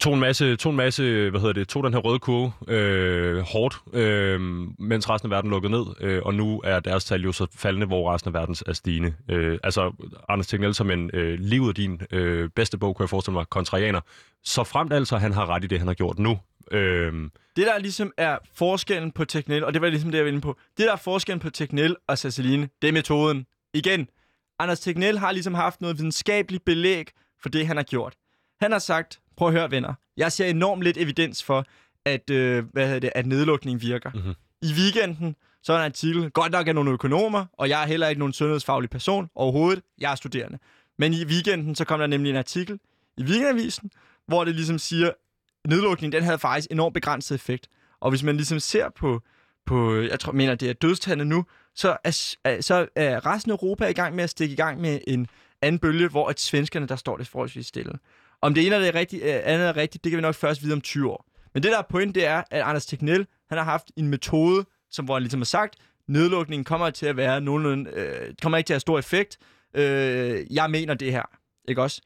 tog 0.00 0.14
en 0.14 0.20
masse, 0.20 0.56
tog 0.56 0.70
en 0.70 0.76
masse, 0.76 1.30
hvad 1.30 1.40
hedder 1.40 1.52
det, 1.52 1.68
tog 1.68 1.84
den 1.84 1.92
her 1.92 2.00
røde 2.00 2.18
kurve 2.18 2.52
øh, 2.68 3.38
hårdt, 3.38 3.78
øh, 3.92 4.40
mens 4.78 5.10
resten 5.10 5.26
af 5.26 5.36
verden 5.36 5.50
lukkede 5.50 5.72
ned, 5.72 5.86
øh, 6.00 6.22
og 6.24 6.34
nu 6.34 6.60
er 6.64 6.80
deres 6.80 7.04
tal 7.04 7.22
jo 7.22 7.32
så 7.32 7.46
faldende, 7.56 7.86
hvor 7.86 8.14
resten 8.14 8.28
af 8.28 8.40
verden 8.40 8.56
er 8.66 8.72
stigende. 8.72 9.14
Øh, 9.30 9.58
altså, 9.62 9.92
Anders 10.28 10.46
Tegnell 10.46 10.74
som 10.74 10.90
en 10.90 11.10
øh, 11.14 11.38
livet 11.40 11.68
af 11.68 11.74
din 11.74 12.00
øh, 12.10 12.50
bedste 12.56 12.78
bog, 12.78 12.96
kunne 12.96 13.04
jeg 13.04 13.10
forestille 13.10 13.34
mig, 13.34 13.46
kontrarianer, 13.48 14.00
så 14.44 14.64
fremt 14.64 14.92
altså, 14.92 15.16
han 15.16 15.32
har 15.32 15.46
ret 15.46 15.64
i 15.64 15.66
det, 15.66 15.78
han 15.78 15.88
har 15.88 15.94
gjort 15.94 16.18
nu, 16.18 16.38
Øh, 16.72 17.12
Det, 17.56 17.66
der 17.66 17.78
ligesom 17.78 18.12
er 18.16 18.38
forskellen 18.54 19.12
på 19.12 19.24
Tegnell, 19.24 19.64
og 19.64 19.74
det 19.74 19.82
var 19.82 19.88
ligesom 19.88 20.10
det, 20.10 20.18
jeg 20.18 20.24
var 20.24 20.28
inde 20.28 20.40
på. 20.40 20.58
Det, 20.76 20.86
der 20.86 20.92
er 20.92 20.96
forskellen 20.96 21.40
på 21.40 21.50
Tegnell 21.50 21.96
og 22.08 22.18
Sasseline, 22.18 22.68
det 22.82 22.88
er 22.88 22.92
metoden. 22.92 23.46
Igen, 23.74 24.08
Anders 24.58 24.80
Tegnell 24.80 25.18
har 25.18 25.32
ligesom 25.32 25.54
haft 25.54 25.80
noget 25.80 25.98
videnskabeligt 25.98 26.64
belæg 26.64 27.10
for 27.42 27.48
det, 27.48 27.66
han 27.66 27.76
har 27.76 27.84
gjort. 27.84 28.14
Han 28.60 28.72
har 28.72 28.78
sagt, 28.78 29.18
prøv 29.38 29.48
at 29.48 29.54
høre 29.54 29.70
venner, 29.70 29.94
jeg 30.16 30.32
ser 30.32 30.46
enormt 30.46 30.82
lidt 30.82 30.96
evidens 30.96 31.42
for, 31.42 31.64
at, 32.04 32.30
øh, 32.30 32.64
hvad 32.72 32.84
hedder 32.86 33.00
det, 33.00 33.10
at 33.14 33.26
nedlukning 33.26 33.80
virker. 33.82 34.10
Mhm. 34.14 34.34
I 34.62 34.72
weekenden, 34.78 35.36
så 35.62 35.72
er 35.72 35.76
der 35.76 35.84
en 35.84 35.90
artikel, 35.90 36.30
godt 36.30 36.52
nok 36.52 36.68
er 36.68 36.72
nogle 36.72 36.90
økonomer, 36.90 37.46
og 37.52 37.68
jeg 37.68 37.82
er 37.82 37.86
heller 37.86 38.08
ikke 38.08 38.18
nogen 38.18 38.32
sundhedsfaglig 38.32 38.90
person 38.90 39.30
overhovedet, 39.34 39.82
jeg 40.00 40.10
er 40.12 40.14
studerende. 40.14 40.58
Men 40.98 41.12
i 41.12 41.24
weekenden, 41.24 41.74
så 41.74 41.84
kom 41.84 42.00
der 42.00 42.06
nemlig 42.06 42.30
en 42.30 42.36
artikel 42.36 42.78
i 43.18 43.22
Weekendavisen, 43.22 43.90
hvor 44.26 44.44
det 44.44 44.54
ligesom 44.54 44.78
siger, 44.78 45.10
nedlukningen, 45.68 46.12
den 46.12 46.22
havde 46.24 46.38
faktisk 46.38 46.68
enormt 46.70 46.94
begrænset 46.94 47.34
effekt. 47.34 47.68
Og 48.00 48.10
hvis 48.10 48.22
man 48.22 48.36
ligesom 48.36 48.60
ser 48.60 48.88
på, 48.96 49.22
på 49.66 50.00
jeg 50.00 50.20
tror, 50.20 50.32
mener, 50.32 50.54
det 50.54 50.68
er 50.70 50.72
dødstallet 50.72 51.26
nu, 51.26 51.44
så 51.74 51.96
er- 52.04 52.60
så 52.60 52.86
er 52.96 53.26
resten 53.26 53.52
af 53.52 53.56
Europa 53.56 53.86
i 53.86 53.92
gang 53.92 54.14
med 54.14 54.24
at 54.24 54.30
stikke 54.30 54.52
i 54.52 54.56
gang 54.56 54.80
med 54.80 55.00
en 55.06 55.26
anden 55.62 55.78
bølge, 55.78 56.08
hvor 56.08 56.28
at 56.28 56.40
svenskerne, 56.40 56.86
der 56.86 56.96
står 56.96 57.16
det 57.16 57.26
forholdsvis 57.28 57.66
stille. 57.66 57.92
Om 58.42 58.54
det 58.54 58.66
ene 58.66 58.74
er 58.76 58.80
det 58.80 58.94
rigtigt, 58.94 59.22
øh, 59.22 59.40
andet 59.44 59.68
er 59.68 59.76
rigtigt, 59.76 60.04
det 60.04 60.10
kan 60.10 60.16
vi 60.16 60.22
nok 60.22 60.34
først 60.34 60.62
vide 60.62 60.72
om 60.72 60.80
20 60.80 61.10
år. 61.10 61.24
Men 61.54 61.62
det 61.62 61.72
der 61.72 61.78
er 61.78 61.82
point, 61.82 62.14
det 62.14 62.26
er, 62.26 62.42
at 62.50 62.62
Anders 62.62 62.86
Tegnell, 62.86 63.26
han 63.48 63.58
har 63.58 63.64
haft 63.64 63.90
en 63.96 64.08
metode, 64.08 64.64
som 64.90 65.04
hvor 65.04 65.14
han 65.14 65.22
ligesom 65.22 65.40
har 65.40 65.44
sagt, 65.44 65.76
nedlukningen 66.08 66.64
kommer 66.64 66.90
til 66.90 67.06
at 67.06 67.16
være 67.16 67.40
nogenlunde, 67.40 67.90
øh, 67.90 68.34
kommer 68.42 68.58
ikke 68.58 68.68
til 68.68 68.72
at 68.72 68.76
have 68.76 68.80
stor 68.80 68.98
effekt. 68.98 69.38
Øh, 69.74 70.54
jeg 70.54 70.70
mener 70.70 70.94
det 70.94 71.12
her, 71.12 71.22
ikke 71.68 71.82
også? 71.82 72.02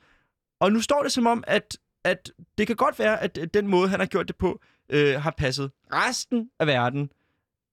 Og 0.61 0.73
nu 0.73 0.81
står 0.81 1.03
det 1.03 1.13
som 1.13 1.27
om, 1.27 1.45
at, 1.47 1.79
at 2.05 2.31
det 2.59 2.67
kan 2.67 2.77
godt 2.77 2.99
være, 2.99 3.23
at 3.23 3.39
den 3.55 3.67
måde, 3.67 3.89
han 3.89 4.01
har 4.01 4.07
gjort 4.07 4.29
det 4.29 4.37
på, 4.37 4.61
øh, 4.89 5.21
har 5.21 5.35
passet 5.39 5.71
resten 5.93 6.51
af 6.61 6.67
verden. 6.67 7.11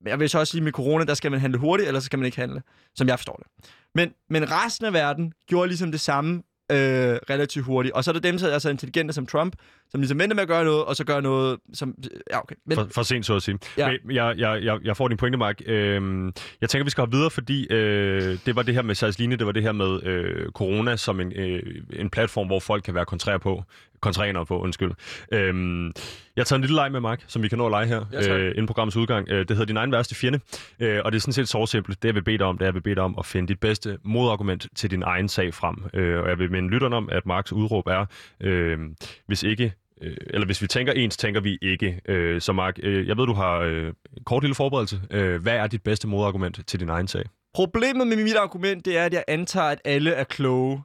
Men 0.01 0.07
jeg 0.07 0.19
vil 0.19 0.29
så 0.29 0.39
også 0.39 0.51
sige, 0.51 0.61
med 0.61 0.71
corona, 0.71 1.05
der 1.05 1.13
skal 1.13 1.31
man 1.31 1.39
handle 1.39 1.59
hurtigt, 1.59 1.87
eller 1.87 1.99
så 1.99 2.05
skal 2.05 2.19
man 2.19 2.25
ikke 2.25 2.37
handle, 2.37 2.61
som 2.95 3.07
jeg 3.07 3.19
forstår 3.19 3.35
det. 3.35 3.71
Men, 3.95 4.13
men 4.29 4.51
resten 4.51 4.85
af 4.85 4.93
verden 4.93 5.33
gjorde 5.47 5.67
ligesom 5.67 5.91
det 5.91 5.99
samme 5.99 6.43
øh, 6.71 7.19
relativt 7.29 7.65
hurtigt. 7.65 7.95
Og 7.95 8.03
så 8.03 8.11
er 8.11 8.13
der 8.13 8.19
dem, 8.19 8.37
der 8.37 8.47
er 8.47 8.59
så 8.59 8.69
intelligente 8.69 9.13
som 9.13 9.27
Trump, 9.27 9.55
som 9.91 10.01
ligesom 10.01 10.19
venter 10.19 10.35
med 10.35 10.41
at 10.41 10.47
gøre 10.47 10.63
noget, 10.63 10.85
og 10.85 10.95
så 10.95 11.03
gør 11.03 11.21
noget, 11.21 11.59
som... 11.73 11.95
Ja, 12.31 12.39
okay. 12.39 12.55
Men, 12.65 12.75
for, 12.75 12.87
for 12.91 13.03
sent, 13.03 13.25
så 13.25 13.35
at 13.35 13.41
sige. 13.41 13.59
Ja. 13.77 13.91
Men 14.05 14.15
jeg, 14.15 14.35
jeg, 14.37 14.63
jeg, 14.63 14.79
jeg 14.83 14.97
får 14.97 15.07
din 15.07 15.17
pointe, 15.17 15.37
Mark. 15.37 15.61
Øhm, 15.65 16.33
jeg 16.61 16.69
tænker, 16.69 16.83
vi 16.83 16.89
skal 16.89 17.01
hoppe 17.01 17.15
videre, 17.15 17.31
fordi 17.31 17.67
øh, 17.73 18.37
det 18.45 18.55
var 18.55 18.61
det 18.61 18.73
her 18.73 18.81
med 18.81 18.95
Sarsline, 18.95 19.35
det 19.35 19.45
var 19.45 19.51
det 19.51 19.63
her 19.63 19.71
med 19.71 20.03
øh, 20.03 20.51
corona 20.51 20.95
som 20.95 21.19
en, 21.19 21.33
øh, 21.35 21.63
en 21.93 22.09
platform, 22.09 22.47
hvor 22.47 22.59
folk 22.59 22.83
kan 22.83 22.95
være 22.95 23.05
kontrærer 23.05 23.37
på. 23.37 23.63
Kontræner 24.01 24.43
på, 24.43 24.61
undskyld. 24.61 24.91
Øhm, 25.31 25.85
jeg 25.85 25.93
har 26.37 26.43
taget 26.43 26.57
en 26.57 26.61
lille 26.61 26.75
leg 26.75 26.91
med, 26.91 26.99
Mark, 26.99 27.23
som 27.27 27.43
vi 27.43 27.47
kan 27.47 27.57
nå 27.57 27.65
at 27.65 27.71
lege 27.71 27.85
her, 27.85 28.05
Ja, 28.13 28.37
øh, 28.37 28.51
inden 28.51 28.65
programmets 28.65 28.97
udgang. 28.97 29.29
Øh, 29.29 29.39
det 29.39 29.49
hedder 29.49 29.65
Din 29.65 29.77
egen 29.77 29.91
værste 29.91 30.15
fjende, 30.15 30.39
øh, 30.79 30.99
og 31.05 31.11
det 31.11 31.17
er 31.17 31.21
sådan 31.21 31.33
set 31.33 31.49
så 31.49 31.65
simpelt. 31.65 32.01
Det, 32.01 32.07
jeg 32.07 32.15
vil 32.15 32.23
bede 32.23 32.37
dig 32.37 32.45
om, 32.45 32.57
det 32.57 32.65
er, 32.65 32.65
at 32.65 32.67
jeg 32.67 32.73
vil 32.75 32.81
bede 32.81 32.95
dig 32.95 33.03
om 33.03 33.15
at 33.19 33.25
finde 33.25 33.47
dit 33.47 33.59
bedste 33.59 33.97
modargument 34.03 34.67
til 34.75 34.91
din 34.91 35.03
egen 35.03 35.29
sag 35.29 35.53
frem. 35.53 35.75
Øh, 35.93 36.21
og 36.21 36.29
jeg 36.29 36.39
vil 36.39 36.51
minde 36.51 36.69
lytterne 36.69 36.95
om, 36.95 37.09
at 37.11 37.25
Marks 37.25 37.53
udråb 37.53 37.87
er, 37.87 38.05
øh, 38.41 38.79
hvis 39.27 39.43
ikke 39.43 39.73
øh, 40.01 40.17
eller 40.27 40.45
hvis 40.45 40.61
vi 40.61 40.67
tænker 40.67 40.93
ens, 40.93 41.17
tænker 41.17 41.41
vi 41.41 41.57
ikke. 41.61 42.01
Øh, 42.05 42.41
så 42.41 42.53
Mark, 42.53 42.79
øh, 42.83 43.07
jeg 43.07 43.17
ved, 43.17 43.25
du 43.25 43.33
har 43.33 43.57
øh, 43.59 43.93
kort 44.25 44.43
lille 44.43 44.55
forberedelse. 44.55 45.01
Øh, 45.11 45.41
hvad 45.41 45.53
er 45.53 45.67
dit 45.67 45.83
bedste 45.83 46.07
modargument 46.07 46.67
til 46.67 46.79
din 46.79 46.89
egen 46.89 47.07
sag? 47.07 47.23
Problemet 47.53 48.07
med 48.07 48.23
mit 48.23 48.35
argument, 48.35 48.85
det 48.85 48.97
er, 48.97 49.05
at 49.05 49.13
jeg 49.13 49.23
antager, 49.27 49.67
at 49.67 49.81
alle 49.85 50.11
er 50.11 50.23
kloge. 50.23 50.83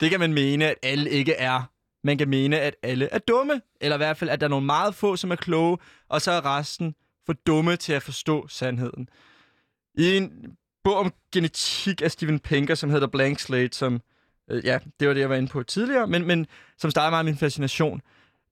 Det 0.00 0.10
kan 0.10 0.20
man 0.20 0.32
mene, 0.32 0.64
at 0.64 0.76
alle 0.82 1.10
ikke 1.10 1.32
er. 1.32 1.70
Man 2.04 2.18
kan 2.18 2.28
mene, 2.28 2.60
at 2.60 2.76
alle 2.82 3.08
er 3.12 3.18
dumme. 3.18 3.60
Eller 3.80 3.96
i 3.96 3.98
hvert 3.98 4.16
fald, 4.16 4.30
at 4.30 4.40
der 4.40 4.46
er 4.46 4.50
nogle 4.50 4.66
meget 4.66 4.94
få, 4.94 5.16
som 5.16 5.30
er 5.30 5.36
kloge, 5.36 5.78
og 6.08 6.20
så 6.20 6.30
er 6.30 6.58
resten 6.58 6.94
for 7.26 7.32
dumme 7.32 7.76
til 7.76 7.92
at 7.92 8.02
forstå 8.02 8.48
sandheden. 8.48 9.08
I 9.98 10.16
en 10.16 10.56
bog 10.84 10.96
om 10.96 11.12
genetik 11.32 12.02
af 12.02 12.10
Steven 12.10 12.40
Pinker, 12.40 12.74
som 12.74 12.90
hedder 12.90 13.06
Blank 13.06 13.38
Slate, 13.38 13.76
som, 13.76 14.00
øh, 14.50 14.64
ja, 14.64 14.78
det 15.00 15.08
var 15.08 15.14
det, 15.14 15.20
jeg 15.20 15.30
var 15.30 15.36
inde 15.36 15.48
på 15.48 15.62
tidligere, 15.62 16.06
men, 16.06 16.26
men 16.26 16.46
som 16.78 16.90
startede 16.90 17.10
meget 17.10 17.24
min 17.24 17.36
fascination. 17.36 18.00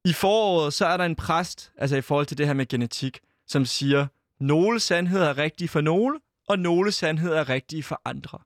I 0.05 0.13
foråret, 0.13 0.75
så 0.75 0.87
er 0.87 0.97
der 0.97 1.05
en 1.05 1.17
præst, 1.17 1.73
altså 1.77 1.97
i 1.97 2.01
forhold 2.01 2.27
til 2.27 2.39
det 2.39 2.47
her 2.47 2.55
med 2.55 2.67
genetik, 2.67 3.21
som 3.47 3.65
siger, 3.65 4.07
nogle 4.41 4.81
sandheder 4.81 5.29
er 5.29 5.39
rigtige 5.39 5.69
for 5.69 5.81
nogle, 5.81 6.21
og 6.49 6.59
nogle 6.59 6.93
sandheder 6.93 7.41
er 7.41 7.49
rigtige 7.49 7.83
for 7.83 8.01
andre. 8.05 8.39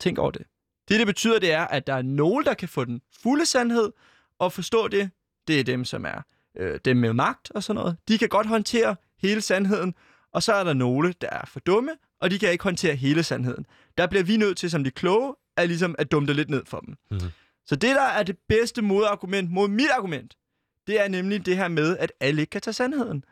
Tænk 0.00 0.18
over 0.18 0.30
det. 0.30 0.42
Det, 0.88 0.98
det 0.98 1.06
betyder, 1.06 1.38
det 1.38 1.52
er, 1.52 1.64
at 1.66 1.86
der 1.86 1.94
er 1.94 2.02
nogen, 2.02 2.44
der 2.44 2.54
kan 2.54 2.68
få 2.68 2.84
den 2.84 3.00
fulde 3.22 3.46
sandhed, 3.46 3.92
og 4.38 4.52
forstå 4.52 4.88
det, 4.88 5.10
det 5.48 5.60
er 5.60 5.64
dem, 5.64 5.84
som 5.84 6.04
er 6.04 6.22
øh, 6.56 6.80
dem 6.84 6.96
med 6.96 7.12
magt 7.12 7.50
og 7.50 7.62
sådan 7.62 7.80
noget. 7.80 7.96
De 8.08 8.18
kan 8.18 8.28
godt 8.28 8.46
håndtere 8.46 8.96
hele 9.22 9.40
sandheden, 9.40 9.94
og 10.32 10.42
så 10.42 10.52
er 10.52 10.64
der 10.64 10.72
nogle, 10.72 11.14
der 11.20 11.28
er 11.30 11.46
for 11.46 11.60
dumme, 11.60 11.92
og 12.20 12.30
de 12.30 12.38
kan 12.38 12.52
ikke 12.52 12.64
håndtere 12.64 12.94
hele 12.94 13.22
sandheden. 13.22 13.66
Der 13.98 14.06
bliver 14.06 14.22
vi 14.22 14.36
nødt 14.36 14.58
til, 14.58 14.70
som 14.70 14.84
de 14.84 14.90
kloge, 14.90 15.34
at, 15.56 15.68
ligesom 15.68 15.94
at 15.98 16.10
dumme 16.12 16.26
det 16.26 16.36
lidt 16.36 16.50
ned 16.50 16.62
for 16.66 16.80
dem. 16.80 16.96
Mhm. 17.10 17.30
Så 17.66 17.76
det, 17.76 17.96
der 17.96 18.02
er 18.02 18.22
det 18.22 18.36
bedste 18.48 18.82
modargument 18.82 19.50
mod 19.50 19.68
mit 19.68 19.90
argument, 19.96 20.36
det 20.86 21.00
er 21.00 21.08
nemlig 21.08 21.46
det 21.46 21.56
her 21.56 21.68
med, 21.68 21.96
at 21.98 22.12
alle 22.20 22.40
ikke 22.40 22.50
kan 22.50 22.60
tage 22.60 22.74
sandheden. 22.74 23.24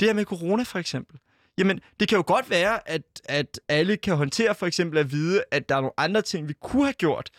Det 0.00 0.08
her 0.08 0.14
med 0.14 0.24
corona 0.24 0.62
for 0.62 0.78
eksempel. 0.78 1.18
Jamen, 1.58 1.80
det 2.00 2.08
kan 2.08 2.16
jo 2.16 2.24
godt 2.26 2.50
være, 2.50 2.88
at, 2.88 3.02
at 3.24 3.60
alle 3.68 3.96
kan 3.96 4.16
håndtere 4.16 4.54
for 4.54 4.66
eksempel 4.66 4.98
at 4.98 5.12
vide, 5.12 5.42
at 5.50 5.68
der 5.68 5.76
er 5.76 5.80
nogle 5.80 5.92
andre 5.96 6.22
ting, 6.22 6.48
vi 6.48 6.54
kunne 6.62 6.84
have 6.84 6.92
gjort, 6.92 7.30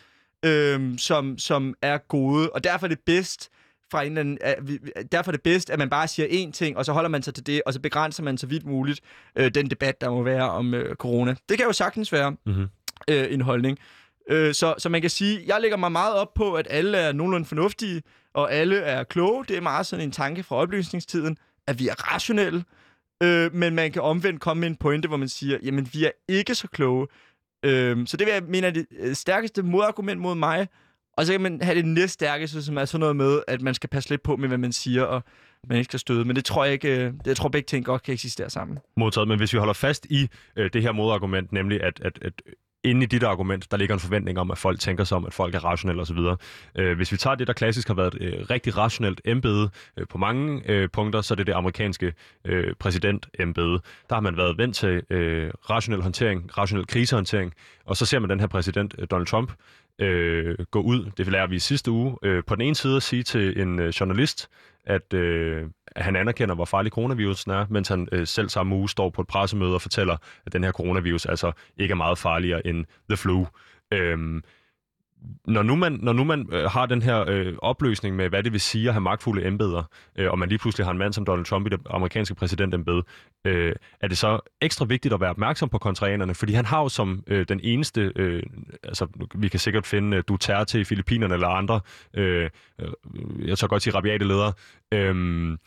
øhm, 0.44 0.98
som, 0.98 1.38
som 1.38 1.74
er 1.82 1.98
gode, 1.98 2.50
og 2.50 2.64
derfor 2.64 2.86
er 2.86 2.88
det 2.88 3.00
bedst 3.06 3.48
fra 3.90 4.02
en 4.02 4.08
eller 4.08 4.20
anden, 4.20 4.38
at 4.40 4.68
vi, 4.68 4.78
derfor 5.12 5.30
er 5.30 5.32
det 5.32 5.42
bedst, 5.42 5.70
at 5.70 5.78
man 5.78 5.90
bare 5.90 6.08
siger 6.08 6.28
én 6.28 6.52
ting, 6.52 6.76
og 6.76 6.84
så 6.84 6.92
holder 6.92 7.08
man 7.08 7.22
sig 7.22 7.34
til 7.34 7.46
det, 7.46 7.62
og 7.66 7.72
så 7.72 7.80
begrænser 7.80 8.22
man 8.22 8.38
så 8.38 8.46
vidt 8.46 8.66
muligt 8.66 9.00
øh, 9.36 9.50
den 9.54 9.70
debat, 9.70 10.00
der 10.00 10.10
må 10.10 10.22
være 10.22 10.50
om 10.50 10.74
øh, 10.74 10.94
corona. 10.96 11.34
Det 11.48 11.56
kan 11.58 11.66
jo 11.66 11.72
sagtens 11.72 12.12
være 12.12 12.30
Mm-hmm. 12.46 12.66
øh, 13.10 13.32
en 13.32 13.40
holdning. 13.40 13.78
Øh, 14.30 14.54
så, 14.54 14.74
så 14.78 14.88
man 14.88 15.00
kan 15.00 15.10
sige, 15.10 15.42
jeg 15.46 15.60
lægger 15.60 15.76
mig 15.76 15.92
meget 15.92 16.14
op 16.14 16.34
på, 16.34 16.54
at 16.54 16.66
alle 16.70 16.98
er 16.98 17.12
nogenlunde 17.12 17.46
fornuftige, 17.46 18.02
og 18.36 18.52
alle 18.52 18.76
er 18.76 19.04
kloge. 19.04 19.44
Det 19.44 19.56
er 19.56 19.60
meget 19.60 19.86
sådan 19.86 20.04
en 20.04 20.12
tanke 20.12 20.42
fra 20.42 20.56
oplysningstiden, 20.56 21.38
at 21.66 21.78
vi 21.78 21.88
er 21.88 22.12
rationelle. 22.12 22.64
Øh, 23.22 23.54
men 23.54 23.74
man 23.74 23.92
kan 23.92 24.02
omvendt 24.02 24.40
komme 24.40 24.60
med 24.60 24.68
en 24.68 24.76
pointe, 24.76 25.08
hvor 25.08 25.16
man 25.16 25.28
siger, 25.28 25.58
jamen 25.62 25.88
vi 25.92 26.04
er 26.04 26.10
ikke 26.28 26.54
så 26.54 26.68
kloge. 26.68 27.06
Øh, 27.62 28.06
så 28.06 28.16
det 28.16 28.26
vil 28.26 28.32
jeg 28.32 28.42
mene 28.42 28.66
er 28.66 28.70
det 28.70 28.86
øh, 28.98 29.14
stærkeste 29.14 29.62
modargument 29.62 30.20
mod 30.20 30.34
mig. 30.34 30.68
Og 31.16 31.26
så 31.26 31.32
kan 31.32 31.40
man 31.40 31.62
have 31.62 31.74
det 31.74 31.84
næststærkeste, 31.84 32.62
som 32.62 32.76
er 32.76 32.84
sådan 32.84 33.00
noget 33.00 33.16
med, 33.16 33.42
at 33.48 33.62
man 33.62 33.74
skal 33.74 33.90
passe 33.90 34.10
lidt 34.10 34.22
på 34.22 34.36
med, 34.36 34.48
hvad 34.48 34.58
man 34.58 34.72
siger, 34.72 35.02
og 35.02 35.22
man 35.68 35.78
ikke 35.78 35.88
skal 35.88 36.00
støde. 36.00 36.24
Men 36.24 36.36
det 36.36 36.44
tror 36.44 36.64
jeg 36.64 36.72
ikke, 36.72 36.88
øh, 36.88 37.12
det, 37.12 37.26
jeg 37.26 37.36
tror 37.36 37.48
begge 37.48 37.66
ting 37.66 37.84
godt 37.84 38.02
kan 38.02 38.14
eksistere 38.14 38.50
sammen. 38.50 38.78
Modtaget. 38.96 39.28
Men 39.28 39.38
hvis 39.38 39.52
vi 39.52 39.58
holder 39.58 39.74
fast 39.74 40.06
i 40.10 40.28
øh, 40.56 40.70
det 40.72 40.82
her 40.82 40.92
modargument, 40.92 41.52
nemlig 41.52 41.82
at, 41.82 42.00
at, 42.04 42.18
at 42.22 42.32
inde 42.86 43.02
i 43.02 43.06
dit 43.06 43.22
argument, 43.22 43.70
der 43.70 43.76
ligger 43.76 43.94
en 43.94 44.00
forventning 44.00 44.38
om, 44.38 44.50
at 44.50 44.58
folk 44.58 44.80
tænker 44.80 45.04
sig 45.04 45.16
om, 45.16 45.26
at 45.26 45.34
folk 45.34 45.54
er 45.54 45.64
rationelle 45.64 46.02
osv. 46.02 46.18
Øh, 46.78 46.96
hvis 46.96 47.12
vi 47.12 47.16
tager 47.16 47.34
det, 47.34 47.46
der 47.46 47.52
klassisk 47.52 47.88
har 47.88 47.94
været 47.94 48.14
et 48.14 48.22
øh, 48.22 48.46
rigtig 48.50 48.76
rationelt 48.76 49.20
embede 49.24 49.70
øh, 49.96 50.06
på 50.06 50.18
mange 50.18 50.62
øh, 50.70 50.88
punkter, 50.88 51.20
så 51.20 51.34
er 51.34 51.36
det 51.36 51.46
det 51.46 51.52
amerikanske 51.52 52.12
øh, 52.44 52.74
præsidentembede. 52.78 53.80
Der 54.08 54.14
har 54.14 54.20
man 54.20 54.36
været 54.36 54.58
vendt 54.58 54.76
til 54.76 55.02
øh, 55.10 55.50
rationel 55.70 56.02
håndtering, 56.02 56.58
rationel 56.58 56.86
krisehåndtering, 56.86 57.52
og 57.84 57.96
så 57.96 58.06
ser 58.06 58.18
man 58.18 58.30
den 58.30 58.40
her 58.40 58.46
præsident, 58.46 58.94
øh, 58.98 59.06
Donald 59.10 59.26
Trump, 59.26 59.52
øh, 59.98 60.56
gå 60.70 60.80
ud, 60.80 61.10
det 61.16 61.26
lærer 61.26 61.46
vi 61.46 61.56
i 61.56 61.58
sidste 61.58 61.90
uge, 61.90 62.16
øh, 62.22 62.44
på 62.44 62.54
den 62.54 62.62
ene 62.62 62.74
side 62.74 62.96
at 62.96 63.02
sige 63.02 63.22
til 63.22 63.60
en 63.60 63.78
øh, 63.78 63.88
journalist, 63.88 64.48
at, 64.84 65.14
øh, 65.14 65.66
at 65.86 66.04
han 66.04 66.16
anerkender, 66.16 66.54
hvor 66.54 66.64
farlig 66.64 66.92
coronavirusen 66.92 67.50
er, 67.50 67.66
mens 67.70 67.88
han 67.88 68.08
øh, 68.12 68.26
selv 68.26 68.48
samme 68.48 68.76
uge 68.76 68.88
står 68.88 69.10
på 69.10 69.20
et 69.20 69.26
pressemøde 69.26 69.74
og 69.74 69.82
fortæller, 69.82 70.16
at 70.46 70.52
den 70.52 70.64
her 70.64 70.72
coronavirus 70.72 71.26
altså 71.26 71.52
ikke 71.76 71.92
er 71.92 71.96
meget 71.96 72.18
farligere 72.18 72.66
end 72.66 72.84
the 73.10 73.16
flu. 73.16 73.46
Øhm, 73.92 74.42
når 75.46 75.62
nu 75.62 75.76
man, 75.76 75.98
når 76.02 76.12
nu 76.12 76.24
man 76.24 76.48
øh, 76.52 76.70
har 76.70 76.86
den 76.86 77.02
her 77.02 77.24
øh, 77.28 77.54
opløsning 77.58 78.16
med, 78.16 78.28
hvad 78.28 78.42
det 78.42 78.52
vil 78.52 78.60
sige 78.60 78.88
at 78.88 78.94
have 78.94 79.00
magtfulde 79.00 79.46
embeder, 79.46 79.82
øh, 80.16 80.30
og 80.30 80.38
man 80.38 80.48
lige 80.48 80.58
pludselig 80.58 80.86
har 80.86 80.92
en 80.92 80.98
mand 80.98 81.12
som 81.12 81.24
Donald 81.24 81.46
Trump 81.46 81.66
i 81.66 81.70
det 81.70 81.80
amerikanske 81.90 82.34
præsidentembede, 82.34 83.02
øh, 83.44 83.74
er 84.00 84.08
det 84.08 84.18
så 84.18 84.40
ekstra 84.60 84.84
vigtigt 84.84 85.14
at 85.14 85.20
være 85.20 85.30
opmærksom 85.30 85.68
på 85.68 85.78
kontrarianerne, 85.78 86.34
fordi 86.34 86.52
han 86.52 86.64
har 86.64 86.82
jo 86.82 86.88
som 86.88 87.22
øh, 87.26 87.46
den 87.48 87.60
eneste, 87.62 88.12
øh, 88.16 88.42
altså 88.84 89.06
vi 89.34 89.48
kan 89.48 89.60
sikkert 89.60 89.86
finde 89.86 90.16
øh, 90.16 90.22
Duterte 90.28 90.80
i 90.80 90.84
Filippinerne 90.84 91.34
eller 91.34 91.48
andre, 91.48 91.80
øh, 92.14 92.50
øh, 92.80 92.88
jeg 93.48 93.58
tør 93.58 93.66
godt 93.66 93.82
sige 93.82 93.94
rabiate 93.94 94.24
ledere, 94.24 94.52
øh, 94.92 95.58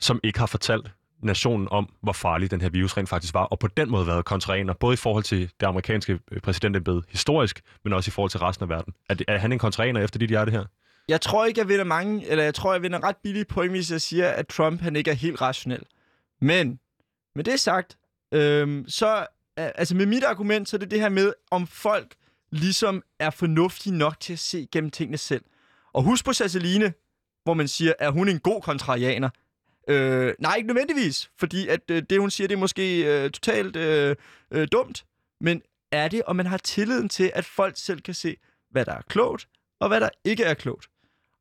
som 0.00 0.20
ikke 0.24 0.38
har 0.38 0.46
fortalt 0.46 0.90
nationen 1.22 1.68
om, 1.70 1.88
hvor 2.02 2.12
farlig 2.12 2.50
den 2.50 2.60
her 2.60 2.68
virus 2.68 2.96
rent 2.96 3.08
faktisk 3.08 3.34
var, 3.34 3.44
og 3.44 3.58
på 3.58 3.66
den 3.66 3.90
måde 3.90 4.06
været 4.06 4.24
kontraener, 4.24 4.74
både 4.74 4.94
i 4.94 4.96
forhold 4.96 5.24
til 5.24 5.50
det 5.60 5.66
amerikanske 5.66 6.18
øh, 6.30 6.40
præsidentembede 6.40 7.02
historisk, 7.08 7.60
men 7.84 7.92
også 7.92 8.08
i 8.08 8.10
forhold 8.10 8.30
til 8.30 8.40
resten 8.40 8.62
af 8.62 8.68
verden. 8.68 8.94
Er, 9.10 9.14
det, 9.14 9.24
er 9.28 9.38
han 9.38 9.52
en 9.52 9.58
kontraener 9.58 10.00
efter 10.00 10.18
dit 10.18 10.28
hjerte 10.28 10.52
her? 10.52 10.64
Jeg 11.08 11.20
tror 11.20 11.44
ikke, 11.44 11.60
jeg 11.60 11.68
vinder 11.68 11.84
mange, 11.84 12.26
eller 12.26 12.44
jeg 12.44 12.54
tror, 12.54 12.72
jeg 12.72 12.82
vinder 12.82 13.04
ret 13.04 13.16
billige 13.22 13.44
point, 13.44 13.72
hvis 13.72 13.90
jeg 13.90 14.00
siger, 14.00 14.28
at 14.28 14.46
Trump 14.46 14.80
han 14.80 14.96
ikke 14.96 15.10
er 15.10 15.14
helt 15.14 15.40
rationel. 15.40 15.82
Men, 16.40 16.78
med 17.34 17.44
det 17.44 17.60
sagt, 17.60 17.96
øhm, 18.32 18.84
så, 18.88 19.26
altså 19.56 19.96
med 19.96 20.06
mit 20.06 20.24
argument, 20.24 20.68
så 20.68 20.76
er 20.76 20.78
det 20.78 20.90
det 20.90 21.00
her 21.00 21.08
med, 21.08 21.32
om 21.50 21.66
folk 21.66 22.14
ligesom 22.50 23.02
er 23.18 23.30
fornuftige 23.30 23.96
nok 23.96 24.20
til 24.20 24.32
at 24.32 24.38
se 24.38 24.68
gennem 24.72 24.90
tingene 24.90 25.18
selv. 25.18 25.44
Og 25.92 26.02
husk 26.02 26.24
på 26.24 26.32
Sasseline, 26.32 26.92
hvor 27.44 27.54
man 27.54 27.68
siger, 27.68 27.92
er 27.98 28.10
hun 28.10 28.28
en 28.28 28.38
god 28.38 28.62
kontrarianer? 28.62 29.30
Øh, 29.88 30.34
nej, 30.38 30.54
ikke 30.56 30.66
nødvendigvis, 30.66 31.30
fordi 31.38 31.68
at 31.68 31.80
øh, 31.90 32.02
det, 32.10 32.20
hun 32.20 32.30
siger, 32.30 32.48
det 32.48 32.54
er 32.54 32.58
måske 32.58 33.04
øh, 33.04 33.30
totalt 33.30 33.76
øh, 33.76 34.16
øh, 34.50 34.68
dumt. 34.72 35.04
Men 35.40 35.62
er 35.92 36.08
det, 36.08 36.22
og 36.22 36.36
man 36.36 36.46
har 36.46 36.56
tilliden 36.56 37.08
til, 37.08 37.30
at 37.34 37.44
folk 37.44 37.74
selv 37.76 38.00
kan 38.00 38.14
se, 38.14 38.36
hvad 38.70 38.84
der 38.84 38.92
er 38.92 39.02
klogt, 39.08 39.48
og 39.80 39.88
hvad 39.88 40.00
der 40.00 40.08
ikke 40.24 40.44
er 40.44 40.54
klogt. 40.54 40.86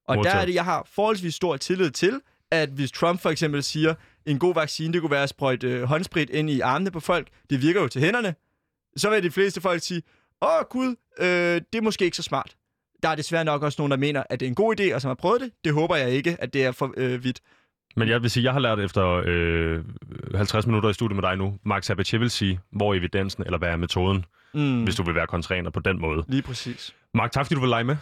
Og 0.07 0.15
Modtaget. 0.15 0.33
der 0.33 0.41
er 0.41 0.45
det, 0.45 0.53
jeg 0.53 0.65
har 0.65 0.87
forholdsvis 0.91 1.35
stor 1.35 1.57
tillid 1.57 1.91
til, 1.91 2.21
at 2.51 2.69
hvis 2.69 2.91
Trump 2.91 3.21
for 3.21 3.29
eksempel 3.29 3.63
siger, 3.63 3.95
en 4.25 4.39
god 4.39 4.53
vaccine, 4.53 4.93
det 4.93 5.01
kunne 5.01 5.11
være 5.11 5.23
at 5.23 5.29
sprøjte 5.29 5.67
øh, 5.67 5.83
håndsprit 5.83 6.29
ind 6.29 6.49
i 6.49 6.59
armene 6.59 6.91
på 6.91 6.99
folk, 6.99 7.27
det 7.49 7.61
virker 7.61 7.81
jo 7.81 7.87
til 7.87 8.01
hænderne, 8.01 8.35
så 8.97 9.09
vil 9.09 9.23
de 9.23 9.31
fleste 9.31 9.61
folk 9.61 9.81
sige, 9.81 10.03
åh 10.41 10.63
gud, 10.69 10.95
øh, 11.19 11.61
det 11.73 11.77
er 11.77 11.81
måske 11.81 12.05
ikke 12.05 12.17
så 12.17 12.23
smart. 12.23 12.55
Der 13.03 13.09
er 13.09 13.15
desværre 13.15 13.45
nok 13.45 13.63
også 13.63 13.75
nogen, 13.79 13.91
der 13.91 13.97
mener, 13.97 14.23
at 14.29 14.39
det 14.39 14.45
er 14.45 14.49
en 14.49 14.55
god 14.55 14.79
idé, 14.79 14.95
og 14.95 15.01
som 15.01 15.09
har 15.09 15.15
prøvet 15.15 15.41
det. 15.41 15.51
Det 15.63 15.73
håber 15.73 15.95
jeg 15.95 16.11
ikke, 16.11 16.37
at 16.39 16.53
det 16.53 16.65
er 16.65 16.71
for 16.71 16.93
øh, 16.97 17.23
vidt. 17.23 17.41
Men 17.95 18.09
jeg 18.09 18.21
vil 18.21 18.29
sige, 18.29 18.43
jeg 18.43 18.53
har 18.53 18.59
lært 18.59 18.79
efter 18.79 19.21
øh, 19.25 19.83
50 20.35 20.67
minutter 20.67 20.89
i 20.89 20.93
studiet 20.93 21.15
med 21.15 21.23
dig 21.29 21.37
nu, 21.37 21.57
Mark 21.63 21.83
Sabatier 21.83 22.19
vil 22.19 22.29
sige, 22.29 22.59
hvor 22.71 22.93
er 22.93 22.97
evidensen, 22.97 23.43
eller 23.45 23.57
hvad 23.57 23.69
er 23.69 23.75
metoden, 23.77 24.25
Mm, 24.53 24.83
hvis 24.83 24.95
du 24.95 25.03
vil 25.03 25.15
være 25.15 25.27
kontræner 25.27 25.69
på 25.69 25.79
den 25.79 26.01
måde. 26.01 26.23
Lige 26.27 26.41
præcis. 26.41 26.95
Mark, 27.13 27.31
tak 27.31 27.45
fordi 27.45 27.55
du 27.55 27.61
vil 27.61 27.69
lege 27.69 27.83
med. 27.83 27.95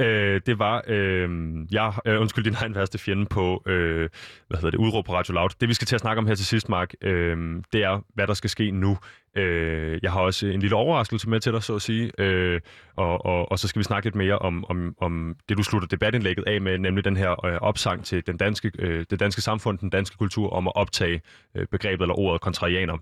Øh, 0.00 0.40
det 0.46 0.58
var, 0.58 0.82
øh, 0.88 1.30
jeg, 1.70 1.92
øh, 2.06 2.20
undskyld, 2.20 2.44
din 2.44 2.54
egen 2.54 2.74
værste 2.74 2.98
fjende 2.98 3.26
på, 3.26 3.62
øh, 3.66 4.08
hvad 4.48 4.58
hedder 4.58 4.70
det, 4.70 4.78
udråb 4.78 5.06
på 5.06 5.14
Radio 5.14 5.34
Loud. 5.34 5.50
Det 5.60 5.68
vi 5.68 5.74
skal 5.74 5.86
til 5.86 5.94
at 5.94 6.00
snakke 6.00 6.18
om 6.18 6.26
her 6.26 6.34
til 6.34 6.46
sidst, 6.46 6.68
Mark, 6.68 6.94
øh, 7.00 7.62
det 7.72 7.82
er, 7.84 8.04
hvad 8.14 8.26
der 8.26 8.34
skal 8.34 8.50
ske 8.50 8.70
nu. 8.70 8.98
Øh, 9.36 9.98
jeg 10.02 10.12
har 10.12 10.20
også 10.20 10.46
en 10.46 10.60
lille 10.60 10.76
overraskelse 10.76 11.28
med 11.28 11.40
til 11.40 11.52
dig, 11.52 11.62
så 11.62 11.74
at 11.74 11.82
sige, 11.82 12.12
øh, 12.18 12.60
og, 12.96 13.26
og, 13.26 13.52
og 13.52 13.58
så 13.58 13.68
skal 13.68 13.78
vi 13.78 13.84
snakke 13.84 14.06
lidt 14.06 14.14
mere 14.14 14.38
om, 14.38 14.64
om, 14.68 14.94
om 15.00 15.36
det, 15.48 15.58
du 15.58 15.62
slutter 15.62 15.88
debatindlægget 15.88 16.44
af 16.46 16.60
med, 16.60 16.78
nemlig 16.78 17.04
den 17.04 17.16
her 17.16 17.46
øh, 17.46 17.58
opsang 17.60 18.04
til 18.04 18.26
den 18.26 18.36
danske, 18.36 18.72
øh, 18.78 19.04
det 19.10 19.20
danske 19.20 19.42
samfund, 19.42 19.78
den 19.78 19.90
danske 19.90 20.16
kultur, 20.16 20.50
om 20.50 20.66
at 20.66 20.72
optage 20.76 21.20
øh, 21.54 21.66
begrebet 21.66 22.02
eller 22.02 22.18
ordet 22.18 22.40
kontrarianer. 22.40 22.96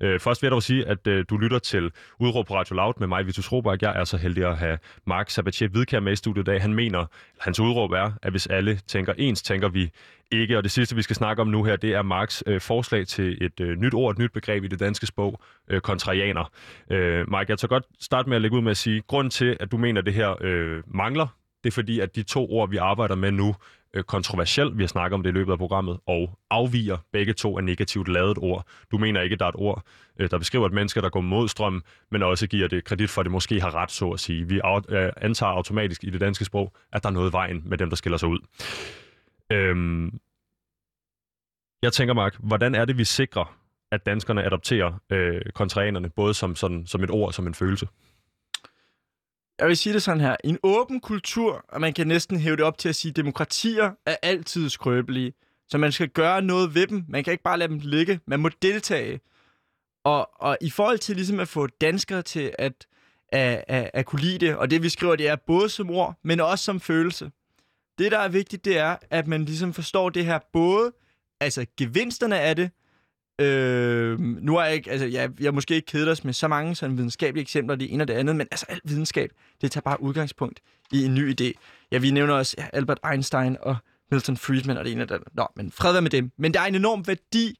Øh, 0.00 0.20
først 0.20 0.42
vil 0.42 0.46
jeg 0.46 0.52
dog 0.52 0.62
sige, 0.62 0.86
at 0.86 1.06
øh, 1.06 1.24
du 1.30 1.36
lytter 1.36 1.58
til 1.58 1.92
Udråb 2.20 2.46
på 2.46 2.54
Radio 2.54 2.74
Loud 2.74 2.94
med 3.00 3.06
mig, 3.08 3.26
Vitus 3.26 3.52
Robak. 3.52 3.82
Jeg 3.82 3.92
er 3.96 4.04
så 4.04 4.16
heldig 4.16 4.44
at 4.44 4.58
have 4.58 4.78
Mark 5.06 5.30
Sabatier 5.30 5.68
Hvidkær 5.68 6.00
med 6.00 6.12
i 6.12 6.16
studiet 6.16 6.42
i 6.42 6.50
dag. 6.50 6.60
Han 6.62 6.74
mener, 6.74 7.06
hans 7.40 7.60
udråb 7.60 7.90
er, 7.90 8.12
at 8.22 8.30
hvis 8.30 8.46
alle 8.46 8.80
tænker 8.86 9.12
ens, 9.18 9.42
tænker 9.42 9.68
vi 9.68 9.90
ikke. 10.32 10.56
Og 10.56 10.62
det 10.62 10.72
sidste, 10.72 10.96
vi 10.96 11.02
skal 11.02 11.16
snakke 11.16 11.42
om 11.42 11.48
nu 11.48 11.64
her, 11.64 11.76
det 11.76 11.94
er 11.94 12.02
Marks 12.02 12.42
øh, 12.46 12.60
forslag 12.60 13.06
til 13.06 13.38
et 13.44 13.60
øh, 13.60 13.76
nyt 13.76 13.94
ord, 13.94 14.12
et 14.12 14.18
nyt 14.18 14.32
begreb 14.32 14.64
i 14.64 14.68
det 14.68 14.80
danske 14.80 15.06
sprog, 15.06 15.40
øh, 15.68 15.80
kontrarianer. 15.80 16.52
Øh, 16.90 17.30
Mark, 17.30 17.48
jeg 17.48 17.58
tager 17.58 17.68
godt 17.68 17.84
starte 18.00 18.28
med 18.28 18.36
at 18.36 18.42
lægge 18.42 18.56
ud 18.56 18.62
med 18.62 18.70
at 18.70 18.76
sige, 18.76 19.02
grund 19.06 19.30
til, 19.30 19.56
at 19.60 19.72
du 19.72 19.76
mener, 19.76 20.00
at 20.00 20.06
det 20.06 20.14
her 20.14 20.34
øh, 20.40 20.82
mangler, 20.86 21.26
det 21.64 21.70
er 21.70 21.74
fordi, 21.74 22.00
at 22.00 22.16
de 22.16 22.22
to 22.22 22.52
ord, 22.52 22.70
vi 22.70 22.76
arbejder 22.76 23.14
med 23.14 23.30
nu, 23.30 23.54
øh, 23.94 24.04
kontroversielt, 24.04 24.78
vi 24.78 24.82
har 24.82 24.88
snakket 24.88 25.14
om 25.14 25.22
det 25.22 25.30
i 25.30 25.32
løbet 25.32 25.52
af 25.52 25.58
programmet, 25.58 25.98
og 26.06 26.38
afviger 26.50 26.96
begge 27.12 27.32
to 27.32 27.58
af 27.58 27.64
negativt 27.64 28.08
lavet 28.08 28.38
ord. 28.38 28.66
Du 28.90 28.98
mener 28.98 29.20
ikke, 29.20 29.34
at 29.34 29.40
der 29.40 29.46
er 29.46 29.50
et 29.50 29.56
ord, 29.58 29.82
øh, 30.20 30.30
der 30.30 30.38
beskriver 30.38 30.66
et 30.66 30.72
menneske, 30.72 31.00
der 31.00 31.08
går 31.08 31.20
mod 31.20 31.48
strøm, 31.48 31.82
men 32.10 32.22
også 32.22 32.46
giver 32.46 32.68
det 32.68 32.84
kredit 32.84 33.10
for, 33.10 33.20
at 33.20 33.24
det 33.24 33.32
måske 33.32 33.60
har 33.60 33.74
ret, 33.74 33.90
så 33.90 34.10
at 34.10 34.20
sige. 34.20 34.48
Vi 34.48 34.60
øh, 34.88 35.12
antager 35.16 35.52
automatisk 35.52 36.04
i 36.04 36.10
det 36.10 36.20
danske 36.20 36.44
sprog, 36.44 36.72
at 36.92 37.02
der 37.02 37.08
er 37.08 37.12
noget 37.12 37.30
i 37.30 37.32
vejen 37.32 37.62
med 37.66 37.78
dem, 37.78 37.88
der 37.88 37.96
skiller 37.96 38.16
sig 38.16 38.28
ud. 38.28 38.38
Øhm, 39.52 40.20
jeg 41.82 41.92
tænker, 41.92 42.14
Mark, 42.14 42.36
hvordan 42.38 42.74
er 42.74 42.84
det, 42.84 42.98
vi 42.98 43.04
sikrer, 43.04 43.58
at 43.90 44.06
danskerne 44.06 44.44
adopterer 44.44 44.92
øh, 45.10 45.40
kontrarianerne, 45.54 46.10
både 46.10 46.34
som, 46.34 46.56
sådan, 46.56 46.86
som 46.86 47.04
et 47.04 47.10
ord 47.10 47.26
og 47.26 47.34
som 47.34 47.46
en 47.46 47.54
følelse? 47.54 47.88
Jeg 49.58 49.68
vil 49.68 49.76
sige 49.76 49.92
det 49.92 50.02
sådan 50.02 50.20
her. 50.20 50.36
En 50.44 50.58
åben 50.62 51.00
kultur, 51.00 51.64
og 51.68 51.80
man 51.80 51.92
kan 51.92 52.06
næsten 52.06 52.40
hæve 52.40 52.56
det 52.56 52.64
op 52.64 52.78
til 52.78 52.88
at 52.88 52.94
sige, 52.94 53.10
at 53.10 53.16
demokratier 53.16 53.90
er 54.06 54.16
altid 54.22 54.68
skrøbelige. 54.68 55.32
Så 55.68 55.78
man 55.78 55.92
skal 55.92 56.08
gøre 56.08 56.42
noget 56.42 56.74
ved 56.74 56.86
dem. 56.86 57.04
Man 57.08 57.24
kan 57.24 57.32
ikke 57.32 57.42
bare 57.42 57.58
lade 57.58 57.68
dem 57.68 57.80
ligge. 57.82 58.20
Man 58.26 58.40
må 58.40 58.48
deltage. 58.62 59.20
Og, 60.04 60.30
og 60.34 60.58
i 60.60 60.70
forhold 60.70 60.98
til 60.98 61.16
ligesom 61.16 61.40
at 61.40 61.48
få 61.48 61.66
danskere 61.66 62.22
til 62.22 62.54
at, 62.58 62.86
at, 63.28 63.64
at, 63.68 63.90
at 63.94 64.06
kunne 64.06 64.20
lide 64.20 64.46
det, 64.46 64.56
og 64.56 64.70
det 64.70 64.82
vi 64.82 64.88
skriver, 64.88 65.16
det 65.16 65.28
er 65.28 65.36
både 65.36 65.68
som 65.68 65.90
ord, 65.90 66.18
men 66.22 66.40
også 66.40 66.64
som 66.64 66.80
følelse. 66.80 67.30
Det, 68.00 68.12
der 68.12 68.18
er 68.18 68.28
vigtigt, 68.28 68.64
det 68.64 68.78
er, 68.78 68.96
at 69.10 69.26
man 69.26 69.44
ligesom 69.44 69.72
forstår 69.72 70.10
det 70.10 70.24
her 70.24 70.38
både, 70.52 70.92
altså 71.40 71.66
gevinsterne 71.76 72.40
af 72.40 72.56
det, 72.56 72.70
Øh, 73.40 74.20
nu 74.20 74.56
er 74.56 74.64
jeg 74.64 74.74
ikke, 74.74 74.90
altså 74.90 75.06
jeg, 75.06 75.30
jeg 75.40 75.46
er 75.46 75.50
måske 75.50 75.74
ikke 75.74 75.86
kedet 75.86 76.08
os 76.08 76.24
med 76.24 76.32
så 76.32 76.48
mange 76.48 76.74
sådan 76.74 76.96
videnskabelige 76.96 77.42
eksempler, 77.42 77.76
det 77.76 77.92
ene 77.92 78.04
og 78.04 78.08
det 78.08 78.14
andet, 78.14 78.36
men 78.36 78.48
altså 78.50 78.66
alt 78.68 78.82
videnskab, 78.84 79.30
det 79.60 79.70
tager 79.70 79.82
bare 79.82 80.02
udgangspunkt 80.02 80.60
i 80.92 81.04
en 81.04 81.14
ny 81.14 81.34
idé. 81.40 81.52
Ja, 81.92 81.98
vi 81.98 82.10
nævner 82.10 82.34
også 82.34 82.54
ja, 82.58 82.68
Albert 82.72 82.98
Einstein 83.12 83.56
og 83.60 83.76
Milton 84.10 84.36
Friedman 84.36 84.76
og 84.76 84.84
det 84.84 84.92
ene 84.92 85.02
og 85.02 85.08
det 85.08 85.14
andet. 85.14 85.28
Nå, 85.34 85.46
men 85.56 85.72
fred 85.72 85.92
være 85.92 86.02
med 86.02 86.10
dem. 86.10 86.32
Men 86.38 86.54
der 86.54 86.60
er 86.60 86.66
en 86.66 86.74
enorm 86.74 87.06
værdi, 87.06 87.58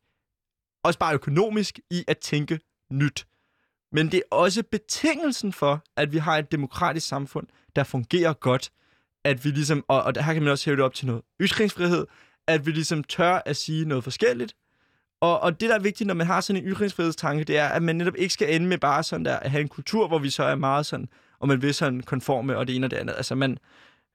også 0.85 0.99
bare 0.99 1.15
økonomisk, 1.15 1.81
i 1.91 2.05
at 2.09 2.19
tænke 2.19 2.61
nyt. 2.93 3.27
Men 3.93 4.13
det 4.13 4.19
er 4.19 4.37
også 4.37 4.63
betingelsen 4.71 5.53
for, 5.53 5.85
at 5.97 6.13
vi 6.13 6.19
har 6.19 6.39
et 6.39 6.53
demokratisk 6.53 7.09
samfund, 7.09 7.47
der 7.77 7.85
fungerer 7.85 8.33
godt, 8.33 8.71
at 9.25 9.45
vi 9.45 9.51
ligesom, 9.51 9.85
og, 9.89 10.03
og 10.03 10.25
her 10.25 10.33
kan 10.33 10.43
man 10.43 10.53
også 10.53 10.65
hæve 10.65 10.77
det 10.77 10.85
op 10.85 10.95
til 10.95 11.07
noget 11.07 11.23
ytringsfrihed, 11.41 12.07
at 12.49 12.67
vi 12.67 12.71
ligesom 12.71 13.05
tør 13.05 13.43
at 13.47 13.57
sige 13.57 13.85
noget 13.85 14.05
forskelligt, 14.05 14.55
og, 15.21 15.41
og 15.41 15.61
det, 15.61 15.69
der 15.69 15.75
er 15.75 15.81
vigtigt, 15.81 16.07
når 16.07 16.15
man 16.15 16.27
har 16.27 16.41
sådan 16.41 16.63
en 16.63 16.69
ytringsfrihedstanke, 16.69 17.45
det 17.45 17.59
er, 17.59 17.69
at 17.69 17.83
man 17.83 17.97
netop 17.97 18.17
ikke 18.17 18.35
skal 18.35 18.55
ende 18.55 18.67
med 18.67 18.79
bare 18.79 19.03
sådan 19.03 19.25
der, 19.25 19.37
at 19.37 19.51
have 19.51 19.61
en 19.61 19.69
kultur, 19.69 20.09
hvor 20.09 20.19
vi 20.19 20.31
så 20.31 20.43
er 20.45 20.55
meget 20.55 20.87
sådan, 20.87 21.09
og 21.41 21.49
man 21.49 21.63
vil 21.63 21.75
sådan 21.75 22.01
konforme 22.01 22.57
og 22.57 22.67
det 22.67 22.77
ene 22.77 22.87
og 22.87 22.91
det 22.91 22.97
andet. 22.97 23.15
Altså, 23.17 23.35
man, 23.35 23.59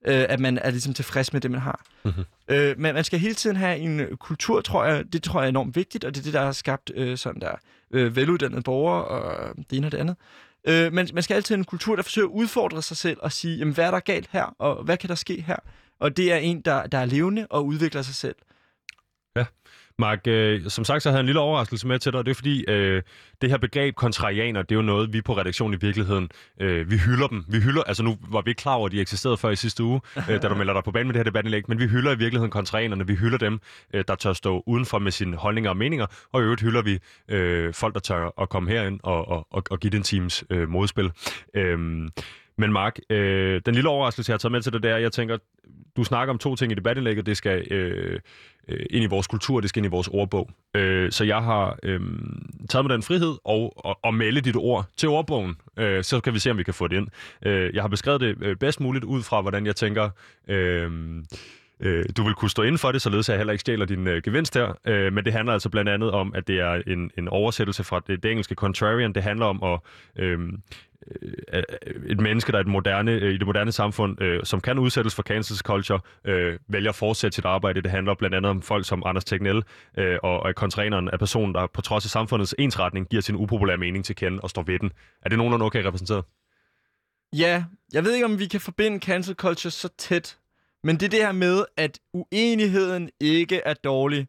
øh, 0.06 0.26
at 0.30 0.40
man 0.40 0.58
er 0.58 0.70
ligesom 0.72 0.94
tilfreds 0.94 1.34
med 1.34 1.42
det, 1.42 1.52
man 1.52 1.60
har. 1.60 1.86
Mhm. 2.04 2.24
Øh, 2.48 2.80
men 2.80 2.96
man 2.96 3.04
skal 3.04 3.20
hele 3.20 3.34
tiden 3.34 3.56
have 3.56 3.78
en 3.78 4.18
kultur, 4.18 4.62
tror 4.62 4.86
jeg, 4.86 5.14
det 5.14 5.24
tror 5.24 5.40
jeg 5.40 5.46
er 5.46 5.50
enormt 5.50 5.76
vigtigt, 5.76 6.06
og 6.06 6.16
det 6.16 6.22
er 6.22 6.24
det, 6.24 6.34
der 6.34 6.46
har 6.46 6.52
skabt 6.52 6.92
øh, 6.96 7.18
sådan 7.18 7.42
der 7.42 7.52
øh, 7.92 8.16
veluddannede 8.16 8.62
borgere 8.62 9.06
og 9.06 9.56
det 9.70 9.78
ene 9.78 9.88
og 9.88 9.92
det 9.92 9.98
andet. 9.98 10.16
Øh, 10.68 10.94
men 10.94 11.10
man 11.14 11.24
skal 11.24 11.36
altid 11.36 11.56
have 11.56 11.60
en 11.60 11.66
kultur, 11.66 11.96
der 11.96 12.04
forsøger 12.04 12.28
at 12.28 12.32
udfordre 12.32 12.82
sig 12.82 12.98
selv 12.98 13.18
og 13.22 13.32
sige, 13.32 13.58
jamen, 13.58 13.74
hvad 13.74 13.86
er 13.86 13.92
der 13.92 14.00
galt 14.00 14.30
her, 14.32 14.56
og 14.60 14.84
hvad 14.84 14.98
kan 14.98 15.10
der 15.10 15.16
ske 15.16 15.42
her? 15.42 15.58
Og 16.00 16.18
det 16.18 16.32
er 16.32 16.38
en, 16.38 16.62
der, 16.62 16.88
der 16.88 16.98
er 16.98 17.06
levende 17.06 17.48
og 17.50 17.66
udvikler 17.66 18.02
sig 18.02 18.16
selv. 18.16 18.36
Mark, 20.00 20.28
øh, 20.28 20.70
som 20.70 20.86
sagt, 20.86 21.04
så 21.04 21.10
havde 21.10 21.18
jeg 21.18 21.22
en 21.22 21.26
lille 21.26 21.40
overraskelse 21.40 21.88
med 21.88 22.00
til 22.00 22.12
dig, 22.12 22.20
og 22.20 22.26
det 22.26 22.32
er 22.32 22.36
fordi, 22.36 22.66
øh, 22.68 23.02
det 23.42 23.50
her 23.50 23.58
begreb 23.58 23.96
kontrarianer, 23.96 24.62
det 24.62 24.72
er 24.72 24.76
jo 24.76 24.82
noget, 24.82 25.14
vi 25.14 25.22
på 25.22 25.38
redaktionen 25.38 25.74
i 25.74 25.86
virkeligheden, 25.86 26.30
øh, 26.62 26.92
vi 26.92 26.98
hylder 26.98 27.28
dem. 27.28 27.46
Vi 27.48 27.60
hylder, 27.60 27.84
altså 27.84 28.04
nu 28.04 28.18
var 28.30 28.42
vi 28.42 28.52
ikke 28.52 28.60
klar 28.60 28.74
over, 28.74 28.86
at 28.86 28.92
de 28.92 29.02
eksisterede 29.02 29.38
før 29.38 29.50
i 29.50 29.56
sidste 29.56 29.84
uge, 29.84 30.02
øh, 30.30 30.42
da 30.42 30.48
du 30.48 30.56
melder 30.56 30.74
dig 30.74 30.84
på 30.84 30.92
banen 30.92 31.08
med 31.08 31.14
det 31.14 31.20
her 31.20 31.24
debatindlæg, 31.24 31.64
men 31.68 31.80
vi 31.80 31.88
hylder 31.88 32.12
i 32.12 32.18
virkeligheden 32.18 32.52
kontrarianerne. 32.52 33.08
Vi 33.08 33.16
hylder 33.16 33.38
dem, 33.38 33.60
øh, 33.94 34.04
der 34.08 34.16
tør 34.16 34.34
stå 34.34 34.64
udenfor 34.66 35.00
med 35.00 35.12
sine 35.12 35.38
holdninger 35.38 35.70
og 35.70 35.78
meninger, 35.78 36.06
og 36.34 36.42
i 36.42 36.44
øvrigt 36.44 36.62
hylder 36.62 36.82
vi 36.82 37.00
øh, 37.30 37.74
folk, 37.74 37.94
der 37.94 38.00
tør 38.00 38.42
at 38.42 38.50
komme 38.50 38.72
herind 38.72 39.00
og, 39.04 39.28
og, 39.28 39.48
og, 39.52 39.64
og 39.72 39.80
give 39.80 39.92
den 39.92 40.04
teams 40.04 40.44
øh, 40.50 40.70
modspil. 40.70 41.12
Øh, 41.54 42.10
men 42.58 42.74
Mark, 42.74 43.00
øh, 43.10 43.62
den 43.66 43.76
lille 43.76 43.90
overraskelse, 43.90 44.30
jeg 44.30 44.34
har 44.34 44.38
taget 44.38 44.52
med 44.52 44.62
til 44.62 44.74
dig, 44.74 44.84
det 44.84 44.92
er, 44.92 44.98
jeg 44.98 45.12
tænker, 45.12 45.38
du 45.98 46.04
snakker 46.04 46.34
om 46.34 46.38
to 46.38 46.56
ting 46.56 46.72
i 46.72 46.76
debatindlægget. 46.76 47.26
Det 47.26 47.38
skal 47.38 47.72
øh, 47.72 48.20
øh, 48.68 48.86
ind 48.90 49.04
i 49.04 49.08
vores 49.08 49.28
kultur, 49.28 49.62
det 49.62 49.70
skal 49.70 49.80
ind 49.80 49.86
i 49.86 49.90
vores 49.90 50.08
ordbog. 50.08 50.50
Øh, 50.74 51.12
så 51.12 51.24
jeg 51.24 51.44
har 51.44 51.80
øh, 51.84 52.00
taget 52.70 52.86
mig 52.86 52.94
den 52.94 53.04
frihed 53.04 53.36
og, 53.44 53.86
og, 53.86 54.00
og 54.04 54.14
melde 54.14 54.42
dit 54.42 54.56
ord 54.56 54.86
til 54.98 55.10
ordbogen. 55.10 55.56
Øh, 55.78 56.04
så 56.04 56.20
kan 56.20 56.34
vi 56.34 56.40
se, 56.40 56.52
om 56.52 56.58
vi 56.58 56.64
kan 56.64 56.74
få 56.74 56.88
det 56.88 56.98
ind. 56.98 57.08
Øh, 57.46 57.76
jeg 57.76 57.84
har 57.84 57.88
beskrevet 57.88 58.22
det 58.22 58.36
øh, 58.42 58.56
bedst 58.56 58.80
muligt 58.80 59.06
ud 59.06 59.24
fra, 59.24 59.42
hvordan 59.42 59.66
jeg 59.66 59.76
tænker... 59.76 60.10
Øh, 60.48 60.92
øh, 61.80 62.06
du 62.18 62.24
vil 62.24 62.34
kunne 62.34 62.50
stå 62.50 62.62
inden 62.62 62.78
for 62.78 62.92
det, 62.92 63.02
således 63.02 63.30
at 63.30 63.34
jeg 63.34 63.40
heller 63.40 63.54
ikke 63.54 63.62
stjæler 63.62 63.86
din 63.86 64.08
øh, 64.08 64.22
gevinst 64.24 64.54
her. 64.54 64.80
Øh, 64.86 65.14
men 65.14 65.26
det 65.26 65.34
handler 65.34 65.54
altså 65.54 65.70
blandt 65.70 65.90
andet 65.90 66.12
om, 66.12 66.36
at 66.36 66.48
det 66.48 66.60
er 66.60 66.82
en, 66.88 67.12
en 67.18 67.28
oversættelse 67.28 67.84
fra 67.84 68.02
det, 68.08 68.24
det 68.24 68.32
engelske 68.32 68.56
contrarian. 68.56 69.14
Det 69.14 69.24
handler 69.24 69.46
om 69.46 69.64
at... 69.64 69.80
Øh, 70.24 70.40
Øh, 71.22 71.34
øh, 71.54 71.64
øh, 71.88 72.12
et 72.12 72.20
menneske, 72.20 72.52
der 72.52 72.58
er 72.58 72.62
et 72.62 72.68
moderne, 72.68 73.12
øh, 73.12 73.34
i 73.34 73.38
det 73.38 73.46
moderne 73.48 73.72
samfund, 73.72 74.22
øh, 74.22 74.44
som 74.44 74.62
kan 74.62 74.80
udsættes 74.80 75.16
for 75.16 75.24
cancel 75.24 75.58
culture, 75.58 76.00
øh, 76.26 76.60
vælger 76.68 76.90
at 76.90 76.96
fortsætte 76.96 77.36
sit 77.36 77.46
arbejde. 77.46 77.82
Det 77.82 77.92
handler 77.92 78.14
blandt 78.14 78.36
andet 78.36 78.50
om 78.50 78.62
folk 78.62 78.86
som 78.86 79.04
Anders 79.06 79.26
Tegnell 79.26 79.64
øh, 79.98 80.18
og, 80.24 80.40
og 80.40 80.56
kontræneren 80.56 81.10
af 81.10 81.20
personen, 81.20 81.54
der 81.54 81.68
på 81.74 81.82
trods 81.82 82.06
af 82.06 82.10
samfundets 82.10 82.56
ensretning 82.60 83.10
giver 83.10 83.22
sin 83.22 83.36
upopulære 83.36 83.78
mening 83.78 84.06
til 84.06 84.16
kende 84.16 84.40
og 84.42 84.50
står 84.50 84.64
ved 84.64 84.80
den. 84.80 84.92
Er 85.22 85.30
det 85.30 85.38
nogenlunde 85.38 85.66
okay 85.66 85.84
repræsenteret? 85.84 86.24
Ja, 87.34 87.64
jeg 87.94 88.04
ved 88.04 88.14
ikke, 88.14 88.26
om 88.26 88.40
vi 88.40 88.46
kan 88.46 88.62
forbinde 88.62 89.00
cancel 89.00 89.36
culture 89.36 89.72
så 89.72 89.90
tæt, 89.98 90.38
men 90.84 90.96
det 90.96 91.06
er 91.06 91.10
det 91.10 91.20
her 91.20 91.32
med, 91.32 91.66
at 91.78 92.00
uenigheden 92.14 93.10
ikke 93.20 93.62
er 93.66 93.74
dårlig. 93.74 94.28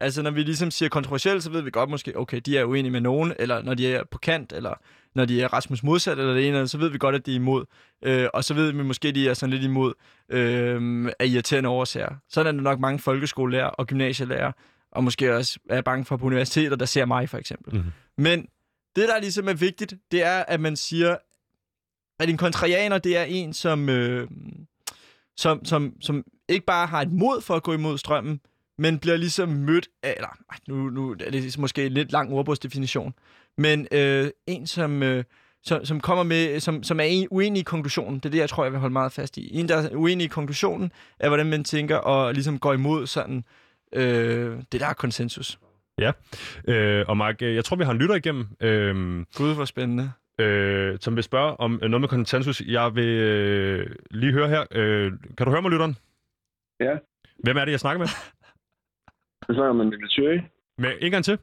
Altså, 0.00 0.22
når 0.22 0.30
vi 0.30 0.42
ligesom 0.42 0.70
siger 0.70 0.88
kontroversielt, 0.88 1.42
så 1.42 1.50
ved 1.50 1.62
vi 1.62 1.70
godt 1.70 1.90
måske, 1.90 2.18
okay, 2.18 2.40
de 2.46 2.58
er 2.58 2.64
uenige 2.64 2.92
med 2.92 3.00
nogen, 3.00 3.32
eller 3.38 3.62
når 3.62 3.74
de 3.74 3.92
er 3.92 4.04
på 4.10 4.18
kant, 4.18 4.52
eller 4.52 4.74
når 5.16 5.24
de 5.24 5.42
er 5.42 5.52
Rasmus 5.52 5.82
modsat, 5.82 6.18
eller 6.18 6.32
det 6.32 6.40
ene, 6.40 6.46
eller 6.46 6.58
andet, 6.58 6.70
så 6.70 6.78
ved 6.78 6.88
vi 6.88 6.98
godt, 6.98 7.14
at 7.14 7.26
de 7.26 7.30
er 7.30 7.36
imod. 7.36 7.64
Øh, 8.04 8.28
og 8.34 8.44
så 8.44 8.54
ved 8.54 8.72
vi 8.72 8.82
måske, 8.82 9.08
at 9.08 9.14
de 9.14 9.28
er 9.28 9.34
sådan 9.34 9.50
lidt 9.50 9.62
imod 9.62 9.92
øh, 10.28 11.08
af 11.18 11.26
irriterende 11.26 11.68
årsager. 11.68 12.14
Sådan 12.28 12.54
er 12.54 12.58
der 12.58 12.62
nok 12.62 12.80
mange 12.80 12.98
folkeskolelærer 12.98 13.66
og 13.66 13.86
gymnasielærer, 13.86 14.52
og 14.90 15.04
måske 15.04 15.36
også 15.36 15.58
er 15.70 15.80
bange 15.80 16.04
for 16.04 16.16
på 16.16 16.26
universiteter, 16.26 16.76
der 16.76 16.86
ser 16.86 17.04
mig 17.04 17.28
for 17.28 17.38
eksempel. 17.38 17.74
Mhm. 17.74 17.92
Men 18.18 18.46
det, 18.96 19.08
der 19.08 19.20
ligesom 19.20 19.48
er 19.48 19.54
vigtigt, 19.54 19.94
det 20.10 20.22
er, 20.22 20.44
at 20.48 20.60
man 20.60 20.76
siger, 20.76 21.16
at 22.20 22.28
en 22.28 22.36
kontrarianer, 22.36 22.98
det 22.98 23.16
er 23.16 23.22
en, 23.22 23.52
som, 23.52 23.88
øh, 23.88 24.28
som, 25.36 25.64
som, 25.64 25.92
som 26.00 26.24
ikke 26.48 26.66
bare 26.66 26.86
har 26.86 27.02
et 27.02 27.12
mod 27.12 27.40
for 27.40 27.54
at 27.54 27.62
gå 27.62 27.72
imod 27.72 27.98
strømmen, 27.98 28.40
men 28.78 28.98
bliver 28.98 29.16
ligesom 29.16 29.48
mødt 29.48 29.88
af, 30.02 30.14
eller 30.16 30.28
nu, 30.68 30.90
nu 30.90 31.10
er 31.10 31.30
det 31.30 31.58
måske 31.58 31.86
en 31.86 31.92
lidt 31.92 32.12
lang 32.12 32.32
ordbogsdefinition, 32.32 33.14
men 33.58 33.86
øh, 33.92 34.30
en, 34.46 34.66
som, 34.66 35.02
øh, 35.02 35.24
som, 35.62 35.84
som 35.84 36.00
kommer 36.00 36.24
med, 36.24 36.60
som, 36.60 36.82
som 36.82 37.00
er 37.00 37.04
en, 37.04 37.28
uenig 37.30 37.60
i 37.60 37.62
konklusionen. 37.62 38.14
Det 38.14 38.26
er 38.26 38.30
det, 38.30 38.38
jeg 38.38 38.48
tror, 38.48 38.64
jeg 38.64 38.72
vil 38.72 38.80
holde 38.80 38.92
meget 38.92 39.12
fast 39.12 39.36
i. 39.36 39.58
En, 39.58 39.68
der 39.68 39.76
er 39.76 39.96
uenig 39.96 40.24
i 40.24 40.28
konklusionen, 40.28 40.92
er, 41.20 41.28
hvordan 41.28 41.46
man 41.46 41.64
tænker 41.64 41.96
og 41.96 42.34
ligesom 42.34 42.58
går 42.58 42.72
imod 42.72 43.06
sådan, 43.06 43.44
øh, 43.92 44.56
det 44.72 44.80
der 44.80 44.86
er 44.86 44.94
konsensus. 44.94 45.58
Ja, 45.98 46.12
øh, 46.68 47.04
og 47.08 47.16
Mark, 47.16 47.42
jeg 47.42 47.64
tror, 47.64 47.76
vi 47.76 47.84
har 47.84 47.92
en 47.92 47.98
lytter 47.98 48.14
igennem. 48.14 48.46
Øh, 48.60 49.24
Gud, 49.36 49.54
hvor 49.54 49.64
spændende. 49.64 50.12
Øh, 50.40 50.98
som 51.00 51.16
vil 51.16 51.24
spørge 51.24 51.60
om 51.60 51.70
noget 51.70 52.00
med 52.00 52.08
konsensus. 52.08 52.60
Jeg 52.60 52.94
vil 52.94 53.08
øh, 53.08 53.96
lige 54.10 54.32
høre 54.32 54.48
her. 54.48 54.64
Øh, 54.70 55.12
kan 55.36 55.46
du 55.46 55.50
høre 55.50 55.62
mig, 55.62 55.70
lytteren? 55.70 55.96
Ja. 56.80 56.96
Hvem 57.44 57.56
er 57.56 57.64
det, 57.64 57.72
jeg 57.72 57.80
snakker 57.80 57.98
med? 57.98 58.08
Jeg 59.48 59.54
snakker 59.54 59.72
med 59.72 59.84
Mikkel 59.84 60.08
Thury. 60.08 60.38
Med 60.78 60.92
en 61.00 61.10
gang 61.10 61.24
til. 61.24 61.38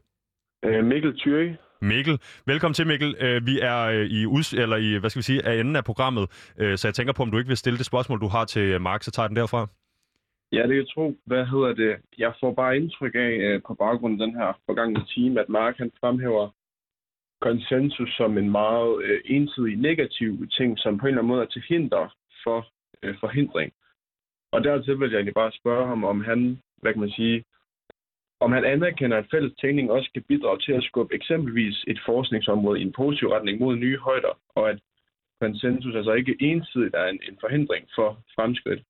Øh, 0.65 0.85
Mikkel 0.85 1.19
Thury. 1.19 1.53
Mikkel. 1.83 2.19
Velkommen 2.45 2.73
til, 2.73 2.87
Mikkel. 2.87 3.15
Øh, 3.25 3.45
vi 3.45 3.59
er 3.59 3.79
øh, 3.95 4.05
i, 4.05 4.25
uds- 4.25 4.53
eller 4.63 4.77
i, 4.77 4.97
hvad 4.99 5.09
skal 5.09 5.19
vi 5.19 5.23
sige, 5.23 5.45
af 5.45 5.59
enden 5.59 5.75
af 5.75 5.83
programmet, 5.83 6.53
øh, 6.57 6.77
så 6.77 6.87
jeg 6.87 6.95
tænker 6.95 7.13
på, 7.13 7.23
om 7.23 7.31
du 7.31 7.37
ikke 7.37 7.47
vil 7.47 7.57
stille 7.57 7.77
det 7.77 7.85
spørgsmål, 7.85 8.21
du 8.21 8.27
har 8.27 8.45
til 8.45 8.61
øh, 8.61 8.81
Mark, 8.81 9.03
så 9.03 9.11
tager 9.11 9.27
den 9.27 9.35
derfra. 9.35 9.67
Ja, 10.51 10.61
det 10.61 10.69
kan 10.69 10.77
jeg 10.77 10.93
tro. 10.93 11.15
Hvad 11.25 11.45
hedder 11.45 11.73
det? 11.73 11.95
Jeg 12.17 12.33
får 12.39 12.53
bare 12.53 12.77
indtryk 12.77 13.15
af, 13.15 13.31
øh, 13.47 13.61
på 13.67 13.73
baggrund 13.73 14.21
af 14.21 14.27
den 14.27 14.35
her 14.35 14.59
forgangne 14.65 15.05
time, 15.15 15.39
at 15.41 15.49
Mark 15.49 15.77
han 15.77 15.91
fremhæver 15.99 16.49
konsensus 17.41 18.11
som 18.17 18.37
en 18.37 18.49
meget 18.51 19.03
øh, 19.03 19.21
ensidig 19.25 19.75
negativ 19.75 20.47
ting, 20.57 20.79
som 20.79 20.97
på 20.97 21.05
en 21.05 21.07
eller 21.07 21.21
anden 21.21 21.33
måde 21.33 21.41
er 21.41 21.51
til 21.51 21.63
hinder 21.69 22.15
for 22.43 22.67
øh, 23.03 23.15
forhindring. 23.19 23.71
Og 24.51 24.63
dertil 24.63 24.99
vil 24.99 25.09
jeg 25.09 25.17
egentlig 25.17 25.33
bare 25.33 25.51
spørge 25.51 25.87
ham, 25.87 26.03
om 26.03 26.23
han, 26.23 26.59
hvad 26.81 26.93
kan 26.93 27.01
man 27.01 27.17
sige, 27.19 27.43
om 28.45 28.51
han 28.51 28.65
anerkender, 28.65 29.17
at 29.17 29.31
fælles 29.31 29.53
tænkning 29.61 29.91
også 29.91 30.09
kan 30.13 30.23
bidrage 30.29 30.59
til 30.59 30.73
at 30.79 30.83
skubbe 30.83 31.15
eksempelvis 31.15 31.77
et 31.87 31.99
forskningsområde 32.05 32.79
i 32.79 32.83
en 32.83 32.93
positiv 33.01 33.27
retning 33.27 33.59
mod 33.59 33.75
nye 33.75 33.97
højder, 33.97 34.33
og 34.55 34.69
at 34.69 34.79
konsensus 35.41 35.95
altså 35.95 36.13
ikke 36.13 36.35
ensidigt 36.39 36.95
er 36.95 37.07
en, 37.13 37.19
en 37.29 37.37
forhindring 37.43 37.83
for 37.95 38.09
fremskridt. 38.35 38.81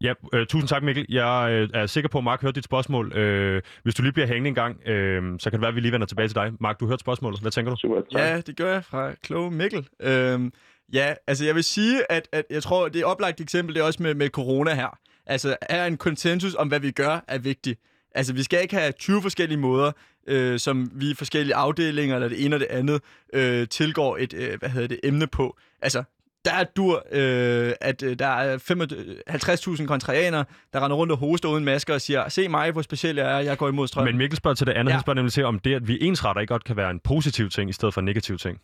Ja, 0.00 0.12
øh, 0.34 0.46
tusind 0.46 0.68
tak 0.68 0.82
Mikkel. 0.82 1.06
Jeg 1.08 1.48
øh, 1.52 1.80
er 1.80 1.86
sikker 1.86 2.08
på, 2.08 2.18
at 2.18 2.24
Mark 2.24 2.42
hørte 2.42 2.54
dit 2.54 2.64
spørgsmål. 2.64 3.12
Øh, 3.12 3.62
hvis 3.82 3.94
du 3.94 4.02
lige 4.02 4.12
bliver 4.12 4.26
hængende 4.26 4.48
en 4.48 4.54
gang, 4.54 4.88
øh, 4.88 5.22
så 5.38 5.50
kan 5.50 5.52
det 5.52 5.60
være, 5.60 5.68
at 5.68 5.74
vi 5.74 5.80
lige 5.80 5.92
vender 5.92 6.06
tilbage 6.06 6.28
til 6.28 6.34
dig. 6.34 6.52
Mark, 6.60 6.80
du 6.80 6.86
hørte 6.86 7.00
spørgsmålet. 7.00 7.40
Hvad 7.40 7.50
tænker 7.50 7.70
du? 7.70 7.76
Super, 7.76 8.00
tak. 8.00 8.20
Ja, 8.20 8.40
det 8.40 8.56
gør 8.56 8.72
jeg 8.72 8.84
fra 8.84 9.14
kloge 9.14 9.50
Mikkel. 9.50 9.88
Øhm, 10.02 10.52
ja, 10.92 11.14
altså 11.26 11.44
jeg 11.44 11.54
vil 11.54 11.64
sige, 11.64 12.12
at, 12.12 12.28
at 12.32 12.44
jeg 12.50 12.62
tror, 12.62 12.88
det 12.88 13.00
er 13.00 13.06
oplagt 13.06 13.40
eksempel, 13.40 13.74
det 13.74 13.80
er 13.80 13.84
også 13.84 14.02
med, 14.02 14.14
med 14.14 14.28
corona 14.28 14.74
her. 14.74 14.98
Altså, 15.26 15.56
er 15.62 15.86
en 15.86 15.96
konsensus 15.96 16.54
om, 16.54 16.68
hvad 16.68 16.80
vi 16.80 16.90
gør, 16.90 17.24
er 17.28 17.38
vigtigt. 17.38 17.80
Altså, 18.16 18.32
vi 18.32 18.42
skal 18.42 18.62
ikke 18.62 18.76
have 18.76 18.92
20 18.92 19.22
forskellige 19.22 19.58
måder, 19.58 19.92
øh, 20.26 20.58
som 20.58 20.90
vi 20.94 21.14
forskellige 21.14 21.54
afdelinger, 21.54 22.14
eller 22.14 22.28
det 22.28 22.44
ene 22.44 22.56
og 22.56 22.60
det 22.60 22.66
andet, 22.70 23.02
øh, 23.34 23.68
tilgår 23.68 24.16
et, 24.16 24.34
øh, 24.34 24.58
hvad 24.58 24.68
hedder 24.68 24.88
det, 24.88 25.00
emne 25.04 25.26
på. 25.26 25.56
Altså, 25.82 26.02
der 26.44 26.52
er 26.52 26.64
dur, 26.64 27.06
øh, 27.12 27.72
at 27.80 28.02
øh, 28.02 28.18
der 28.18 28.26
er 28.26 28.58
50.000 29.78 29.86
kontrarianer, 29.86 30.44
der 30.72 30.84
render 30.84 30.96
rundt 30.96 31.12
og 31.12 31.18
hoster 31.18 31.48
uden 31.48 31.64
masker 31.64 31.94
og 31.94 32.00
siger, 32.00 32.28
se 32.28 32.48
mig, 32.48 32.70
hvor 32.70 32.82
speciel 32.82 33.16
jeg 33.16 33.36
er, 33.36 33.40
jeg 33.40 33.58
går 33.58 33.68
imod 33.68 33.88
strømmen. 33.88 34.14
Men 34.14 34.18
Mikkel 34.18 34.36
spørger 34.36 34.54
til 34.54 34.66
det 34.66 34.72
andet. 34.72 34.90
Ja. 34.90 34.94
Han 34.94 35.02
spørger 35.02 35.14
nemlig 35.14 35.32
til, 35.32 35.44
om 35.44 35.58
det, 35.58 35.74
at 35.74 35.88
vi 35.88 35.98
ensretter 36.00 36.40
ikke 36.40 36.52
godt 36.52 36.64
kan 36.64 36.76
være 36.76 36.90
en 36.90 37.00
positiv 37.00 37.50
ting, 37.50 37.70
i 37.70 37.72
stedet 37.72 37.94
for 37.94 38.00
en 38.00 38.04
negativ 38.04 38.38
ting. 38.38 38.60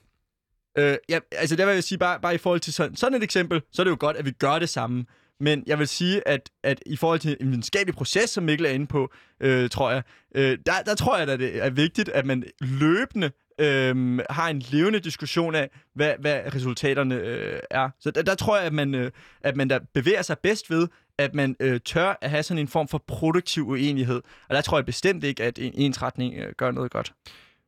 Øh, 0.79 0.97
ja, 1.09 1.19
altså 1.33 1.57
der 1.57 1.67
vil 1.67 1.75
jeg 1.75 1.85
sige, 1.85 1.99
bare, 1.99 2.21
bare 2.21 2.35
i 2.35 2.39
forhold 2.39 2.61
til 2.61 2.73
sådan, 2.73 2.97
sådan 2.97 3.19
et 3.19 3.23
eksempel, 3.23 3.63
så 3.73 3.83
er 3.83 3.85
det 3.85 3.91
jo 3.91 3.97
godt, 4.01 4.17
at 4.17 4.25
vi 4.25 4.31
gør 4.31 4.59
det 4.59 4.69
samme. 4.69 5.05
Men 5.43 5.63
jeg 5.67 5.79
vil 5.79 5.89
sige, 5.89 6.29
at, 6.29 6.51
at 6.63 6.83
i 6.87 6.97
forhold 6.97 7.19
til 7.19 7.37
en 7.41 7.49
videnskabelig 7.49 7.95
proces, 7.95 8.31
som 8.31 8.45
Mikkel 8.45 8.67
er 8.67 8.71
inde 8.71 8.87
på, 8.87 9.13
øh, 9.41 9.71
tror 9.71 9.91
jeg, 9.91 10.03
øh, 10.35 10.59
der, 10.67 10.73
der 10.87 10.95
tror 10.95 11.19
jeg, 11.19 11.29
at 11.29 11.41
det 11.41 11.65
er 11.65 11.71
vigtigt, 11.71 12.09
at 12.09 12.27
man 12.27 12.45
løbende 12.61 13.31
øh, 13.59 14.19
har 14.31 14.49
en 14.49 14.63
levende 14.71 15.01
diskussion 15.01 15.55
af, 15.55 15.71
hvad, 15.95 16.15
hvad 16.21 16.41
resultaterne 16.55 17.15
øh, 17.15 17.61
er. 17.71 17.91
Så 18.01 18.11
der, 18.11 18.23
der 18.23 18.35
tror 18.35 18.57
jeg, 18.57 18.67
at 18.67 18.73
man, 18.73 18.95
øh, 18.95 19.11
at 19.41 19.57
man 19.57 19.71
der 19.71 19.79
bevæger 19.95 20.23
sig 20.23 20.39
bedst 20.39 20.71
ved, 20.71 20.89
at 21.19 21.35
man 21.35 21.57
øh, 21.61 21.81
tør 21.85 22.19
at 22.21 22.31
have 22.31 22.43
sådan 22.43 22.59
en 22.59 22.69
form 22.69 22.89
for 22.89 23.05
produktiv 23.07 23.69
uenighed. 23.69 24.23
Og 24.49 24.55
der 24.55 24.61
tror 24.61 24.79
jeg 24.79 24.87
bestemt 24.87 25.25
ikke, 25.25 25.45
at 25.45 25.59
en 25.59 25.73
ensretning 25.75 26.35
øh, 26.35 26.53
gør 26.57 26.71
noget 26.71 26.91
godt. 26.91 27.13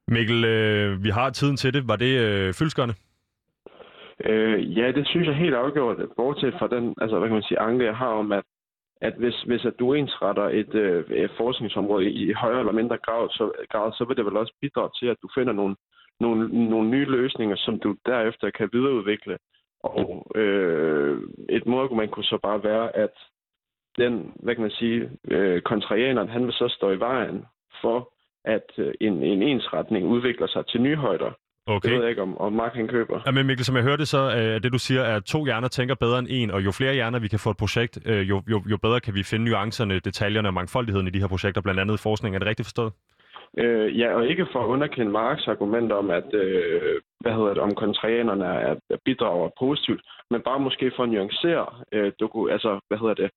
Mikkel, 0.08 0.44
øh, 0.44 1.04
vi 1.04 1.10
har 1.10 1.30
tiden 1.30 1.56
til 1.56 1.74
det. 1.74 1.88
Var 1.88 1.96
det 1.96 2.18
øh, 2.18 2.54
fyldskørende? 2.54 2.94
Øh, 4.24 4.78
ja, 4.78 4.92
det 4.92 5.08
synes 5.08 5.26
jeg 5.26 5.36
helt 5.36 5.54
afgjort, 5.54 5.96
bortset 6.16 6.54
fra 6.58 6.68
den, 6.68 6.94
altså 7.00 7.18
hvad 7.18 7.28
kan 7.28 7.34
man 7.34 7.42
sige, 7.42 7.60
anke, 7.60 7.84
jeg 7.84 7.96
har 7.96 8.12
om, 8.22 8.32
at, 8.32 8.44
at 9.00 9.14
hvis, 9.14 9.42
hvis 9.42 9.64
at 9.64 9.78
du 9.78 9.92
ensretter 9.92 10.48
et, 10.48 10.74
øh, 10.74 11.10
et 11.10 11.30
forskningsområde 11.36 12.04
i, 12.10 12.30
i 12.30 12.32
højere 12.32 12.58
eller 12.58 12.72
mindre 12.72 12.98
grad 12.98 13.28
så, 13.30 13.52
grad, 13.70 13.92
så 13.92 14.04
vil 14.04 14.16
det 14.16 14.26
vel 14.26 14.36
også 14.36 14.54
bidrage 14.60 14.90
til, 15.00 15.06
at 15.06 15.16
du 15.22 15.28
finder 15.34 15.52
nogle, 15.52 15.76
nogle, 16.20 16.68
nogle 16.68 16.88
nye 16.90 17.04
løsninger, 17.04 17.56
som 17.56 17.78
du 17.78 17.96
derefter 18.06 18.50
kan 18.50 18.70
videreudvikle. 18.72 19.38
Og 19.82 20.26
øh, 20.34 21.22
et 21.48 21.66
modargument 21.66 22.10
kunne 22.10 22.24
så 22.24 22.38
bare 22.42 22.64
være, 22.64 22.96
at 22.96 23.14
den, 23.98 24.32
hvad 24.36 24.54
kan 24.54 24.62
man 24.62 24.70
sige, 24.70 25.10
øh, 25.30 25.62
kontrarianeren, 25.62 26.28
han 26.28 26.44
vil 26.44 26.52
så 26.52 26.68
stå 26.68 26.90
i 26.90 27.00
vejen 27.00 27.44
for, 27.80 28.12
at 28.44 28.70
øh, 28.78 28.94
en, 29.00 29.22
en 29.22 29.42
ensretning 29.42 30.06
udvikler 30.06 30.46
sig 30.46 30.66
til 30.66 30.80
nye 30.82 30.96
højder. 30.96 31.32
Okay. 31.66 31.88
Det 31.88 31.94
ved 31.96 32.02
jeg 32.02 32.10
ikke, 32.10 32.22
om, 32.22 32.38
om 32.38 32.52
Mark 32.52 32.74
han 32.74 32.88
køber. 32.88 33.20
Ja, 33.26 33.30
men 33.30 33.46
Mikkel, 33.46 33.64
som 33.64 33.76
jeg 33.76 33.84
hørte, 33.84 34.06
så 34.06 34.18
er 34.18 34.58
det, 34.58 34.72
du 34.72 34.78
siger, 34.78 35.02
er, 35.02 35.16
at 35.16 35.24
to 35.24 35.44
hjerner 35.44 35.68
tænker 35.68 35.94
bedre 35.94 36.18
end 36.18 36.26
en, 36.30 36.50
og 36.50 36.64
jo 36.64 36.70
flere 36.70 36.94
hjerner 36.94 37.18
vi 37.18 37.28
kan 37.28 37.38
få 37.38 37.50
et 37.50 37.56
projekt, 37.56 37.98
øh, 38.06 38.28
jo, 38.28 38.42
jo, 38.50 38.62
jo 38.70 38.76
bedre 38.76 39.00
kan 39.00 39.14
vi 39.14 39.22
finde 39.22 39.44
nuancerne, 39.44 39.98
detaljerne 39.98 40.48
og 40.48 40.54
mangfoldigheden 40.54 41.06
i 41.06 41.10
de 41.10 41.20
her 41.20 41.28
projekter, 41.28 41.60
blandt 41.60 41.80
andet 41.80 41.94
i 41.94 42.02
forskning. 42.02 42.34
Er 42.34 42.38
det 42.38 42.48
rigtigt 42.48 42.66
forstået? 42.66 42.92
Øh, 43.58 43.98
ja, 43.98 44.14
og 44.14 44.26
ikke 44.26 44.46
for 44.52 44.60
at 44.60 44.66
underkende 44.66 45.12
Marks 45.12 45.48
argument 45.48 45.92
om, 45.92 46.10
at 46.10 46.34
øh, 46.34 47.00
hvad 47.20 47.32
hedder 47.32 47.54
det, 47.54 47.58
om 47.58 47.74
kontrarianerne 47.74 48.44
er, 48.44 48.74
er 48.90 48.96
bidrager 49.04 49.50
positivt, 49.58 50.02
men 50.30 50.40
bare 50.40 50.60
måske 50.60 50.92
for 50.96 51.02
at 51.02 51.08
nuancere, 51.08 51.66
øh, 51.92 52.12
du, 52.20 52.48
altså, 52.48 52.80
hvad 52.88 52.98
hedder 52.98 53.14
det, 53.14 53.30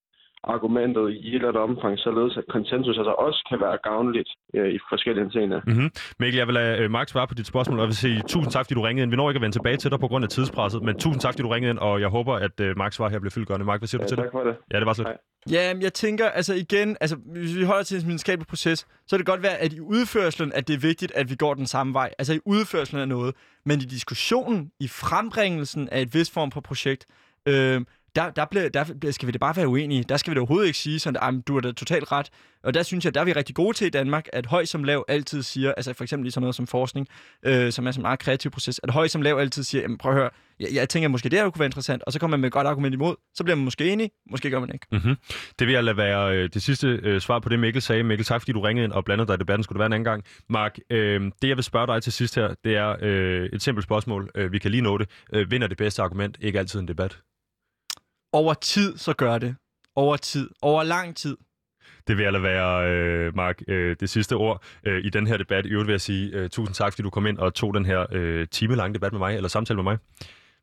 argumentet 0.43 1.09
i 1.11 1.27
et 1.29 1.35
eller 1.35 1.47
andet 1.47 1.63
omfang, 1.63 1.99
således 1.99 2.37
at 2.37 2.43
konsensus 2.49 2.97
altså 2.97 3.11
også 3.11 3.39
kan 3.49 3.59
være 3.59 3.77
gavnligt 3.83 4.29
øh, 4.53 4.69
i 4.75 4.79
forskellige 4.91 5.23
henseender. 5.23 5.61
Mm-hmm. 5.67 5.89
Mikkel, 6.19 6.37
jeg 6.37 6.47
vil 6.47 6.53
lade 6.53 6.77
øh, 6.81 6.91
Mark 6.91 7.09
svare 7.09 7.27
på 7.27 7.33
dit 7.33 7.47
spørgsmål, 7.47 7.77
og 7.79 7.83
jeg 7.83 7.87
vil 7.87 7.95
sige 7.95 8.21
tusind 8.27 8.51
tak, 8.51 8.65
fordi 8.65 8.73
du 8.73 8.81
ringede 8.81 9.03
ind. 9.03 9.11
Vi 9.11 9.17
når 9.17 9.29
ikke 9.29 9.37
at 9.37 9.41
vende 9.41 9.55
tilbage 9.55 9.77
til 9.77 9.91
dig 9.91 9.99
på 9.99 10.07
grund 10.07 10.23
af 10.23 10.29
tidspresset, 10.29 10.83
men 10.83 10.99
tusind 10.99 11.21
tak, 11.21 11.33
fordi 11.33 11.43
du 11.43 11.49
ringede 11.49 11.69
ind, 11.69 11.79
og 11.79 12.01
jeg 12.01 12.09
håber, 12.09 12.33
at 12.35 12.59
øh, 12.59 12.77
Marks 12.77 12.95
svar 12.95 13.09
her 13.09 13.19
bliver 13.19 13.31
fyldgørende. 13.31 13.65
Mark, 13.65 13.79
hvad 13.79 13.87
siger 13.87 14.01
Ja, 14.01 14.05
du 14.05 14.09
til 14.09 14.17
tak 14.17 14.25
det? 14.25 14.31
for 14.31 14.43
det. 14.43 14.55
Ja, 14.73 14.77
det 14.79 14.85
var 14.85 14.93
slet. 14.93 15.07
Hej. 15.07 15.17
Ja, 15.51 15.73
jeg 15.81 15.93
tænker, 15.93 16.29
altså 16.29 16.53
igen, 16.53 16.97
altså 17.01 17.15
hvis 17.25 17.55
vi 17.57 17.63
holder 17.63 17.83
til 17.83 17.97
en 17.99 18.05
videnskabelig 18.05 18.47
proces, 18.47 18.79
så 19.07 19.15
er 19.15 19.17
det 19.17 19.25
godt 19.27 19.43
være, 19.43 19.57
at 19.57 19.73
i 19.73 19.81
udførselen, 19.81 20.51
at 20.55 20.67
det 20.67 20.73
er 20.73 20.79
vigtigt, 20.79 21.11
at 21.15 21.29
vi 21.29 21.35
går 21.35 21.53
den 21.53 21.65
samme 21.67 21.93
vej. 21.93 22.09
Altså 22.19 22.33
i 22.33 22.39
udførselen 22.45 23.01
af 23.01 23.07
noget. 23.07 23.35
Men 23.65 23.77
i 23.79 23.83
diskussionen, 23.85 24.71
i 24.79 24.87
frembringelsen 24.87 25.89
af 25.89 26.01
et 26.01 26.13
vis 26.13 26.31
form 26.31 26.51
for 26.51 26.61
projekt, 26.61 27.05
øh, 27.47 27.81
der, 28.17 28.29
der, 28.29 28.45
bliver, 28.45 28.69
der 28.69 29.11
skal 29.11 29.27
vi 29.27 29.31
da 29.31 29.37
bare 29.37 29.55
være 29.55 29.67
uenige. 29.67 30.03
Der 30.03 30.17
skal 30.17 30.31
vi 30.31 30.35
da 30.35 30.39
overhovedet 30.39 30.67
ikke 30.67 30.79
sige 30.79 30.99
sådan, 30.99 31.37
at 31.37 31.47
du 31.47 31.53
har 31.53 31.61
da 31.61 31.71
totalt 31.71 32.11
ret. 32.11 32.29
Og 32.63 32.73
der 32.73 32.83
synes 32.83 33.05
jeg, 33.05 33.13
der 33.13 33.21
er 33.21 33.25
vi 33.25 33.33
rigtig 33.33 33.55
gode 33.55 33.77
til 33.77 33.87
i 33.87 33.89
Danmark, 33.89 34.27
at 34.33 34.45
høj 34.45 34.65
som 34.65 34.83
lav 34.83 35.05
altid 35.07 35.43
siger, 35.43 35.73
altså 35.73 35.93
for 35.93 36.03
eksempel 36.03 36.27
i 36.27 36.31
sådan 36.31 36.41
noget 36.41 36.55
som 36.55 36.67
forskning, 36.67 37.07
øh, 37.45 37.71
som 37.71 37.87
er 37.87 37.91
sådan 37.91 37.99
en 37.99 38.01
meget 38.01 38.19
kreativ 38.19 38.51
proces, 38.51 38.79
at 38.83 38.89
høj 38.89 39.07
som 39.07 39.21
lav 39.21 39.37
altid 39.37 39.63
siger, 39.63 39.81
jamen 39.81 39.97
prøv 39.97 40.11
at 40.11 40.17
høre, 40.17 40.29
jeg, 40.59 40.67
jeg 40.73 40.89
tænker 40.89 41.09
måske 41.09 41.29
det 41.29 41.39
her 41.39 41.49
kunne 41.49 41.59
være 41.59 41.65
interessant, 41.65 42.03
og 42.03 42.13
så 42.13 42.19
kommer 42.19 42.37
man 42.37 42.41
med 42.41 42.47
et 42.47 42.53
godt 42.53 42.67
argument 42.67 42.93
imod, 42.93 43.15
så 43.35 43.43
bliver 43.43 43.55
man 43.55 43.65
måske 43.65 43.91
enig, 43.91 44.11
måske 44.31 44.49
gør 44.49 44.59
man 44.59 44.69
ikke. 44.73 44.85
Mm-hmm. 44.91 45.15
Det 45.59 45.67
vil 45.67 45.73
jeg 45.73 45.83
lade 45.83 45.97
være 45.97 46.37
øh, 46.37 46.49
det 46.53 46.61
sidste 46.61 46.87
øh, 47.03 47.21
svar 47.21 47.39
på 47.39 47.49
det, 47.49 47.59
Mikkel 47.59 47.81
sagde. 47.81 48.03
Mikkel, 48.03 48.25
tak 48.25 48.41
fordi 48.41 48.51
du 48.51 48.61
ringede 48.61 48.85
ind 48.85 48.93
og 48.93 49.05
blandede 49.05 49.27
dig 49.27 49.33
i 49.33 49.37
debatten. 49.37 49.63
Skulle 49.63 49.75
det 49.75 49.79
være 49.79 49.85
en 49.85 49.93
anden 49.93 50.03
gang? 50.03 50.23
Mark, 50.49 50.77
øh, 50.89 51.21
det 51.41 51.47
jeg 51.47 51.57
vil 51.57 51.63
spørge 51.63 51.87
dig 51.87 52.03
til 52.03 52.13
sidst 52.13 52.35
her, 52.35 52.53
det 52.63 52.75
er 52.75 52.95
øh, 53.01 53.49
et 53.53 53.61
simpelt 53.61 53.83
spørgsmål. 53.83 54.29
Øh, 54.35 54.51
vi 54.51 54.59
kan 54.59 54.71
lige 54.71 54.81
nå 54.81 54.97
det. 54.97 55.09
Øh, 55.33 55.51
vinder 55.51 55.67
det 55.67 55.77
bedste 55.77 56.01
argument 56.01 56.37
ikke 56.41 56.59
altid 56.59 56.79
en 56.79 56.87
debat? 56.87 57.17
Over 58.33 58.53
tid, 58.53 58.97
så 58.97 59.13
gør 59.13 59.37
det. 59.37 59.55
Over 59.95 60.17
tid. 60.17 60.49
Over 60.61 60.83
lang 60.83 61.15
tid. 61.15 61.37
Det 62.07 62.17
vil 62.17 62.23
altså 62.23 62.39
være, 62.39 62.89
øh, 62.89 63.35
Mark, 63.35 63.61
øh, 63.67 63.95
det 63.99 64.09
sidste 64.09 64.33
ord 64.35 64.63
øh, 64.83 65.05
i 65.05 65.09
den 65.09 65.27
her 65.27 65.37
debat. 65.37 65.65
I 65.65 65.69
øvrigt 65.69 65.87
vil 65.87 65.93
jeg 65.93 66.01
sige 66.01 66.31
øh, 66.33 66.49
tusind 66.49 66.75
tak, 66.75 66.93
fordi 66.93 67.03
du 67.03 67.09
kom 67.09 67.27
ind 67.27 67.37
og 67.37 67.53
tog 67.53 67.73
den 67.73 67.85
her 67.85 68.05
øh, 68.11 68.47
time 68.47 68.75
lange 68.75 68.93
debat 68.93 69.11
med 69.11 69.19
mig, 69.19 69.35
eller 69.35 69.49
samtale 69.49 69.75
med 69.75 69.83
mig. 69.83 69.97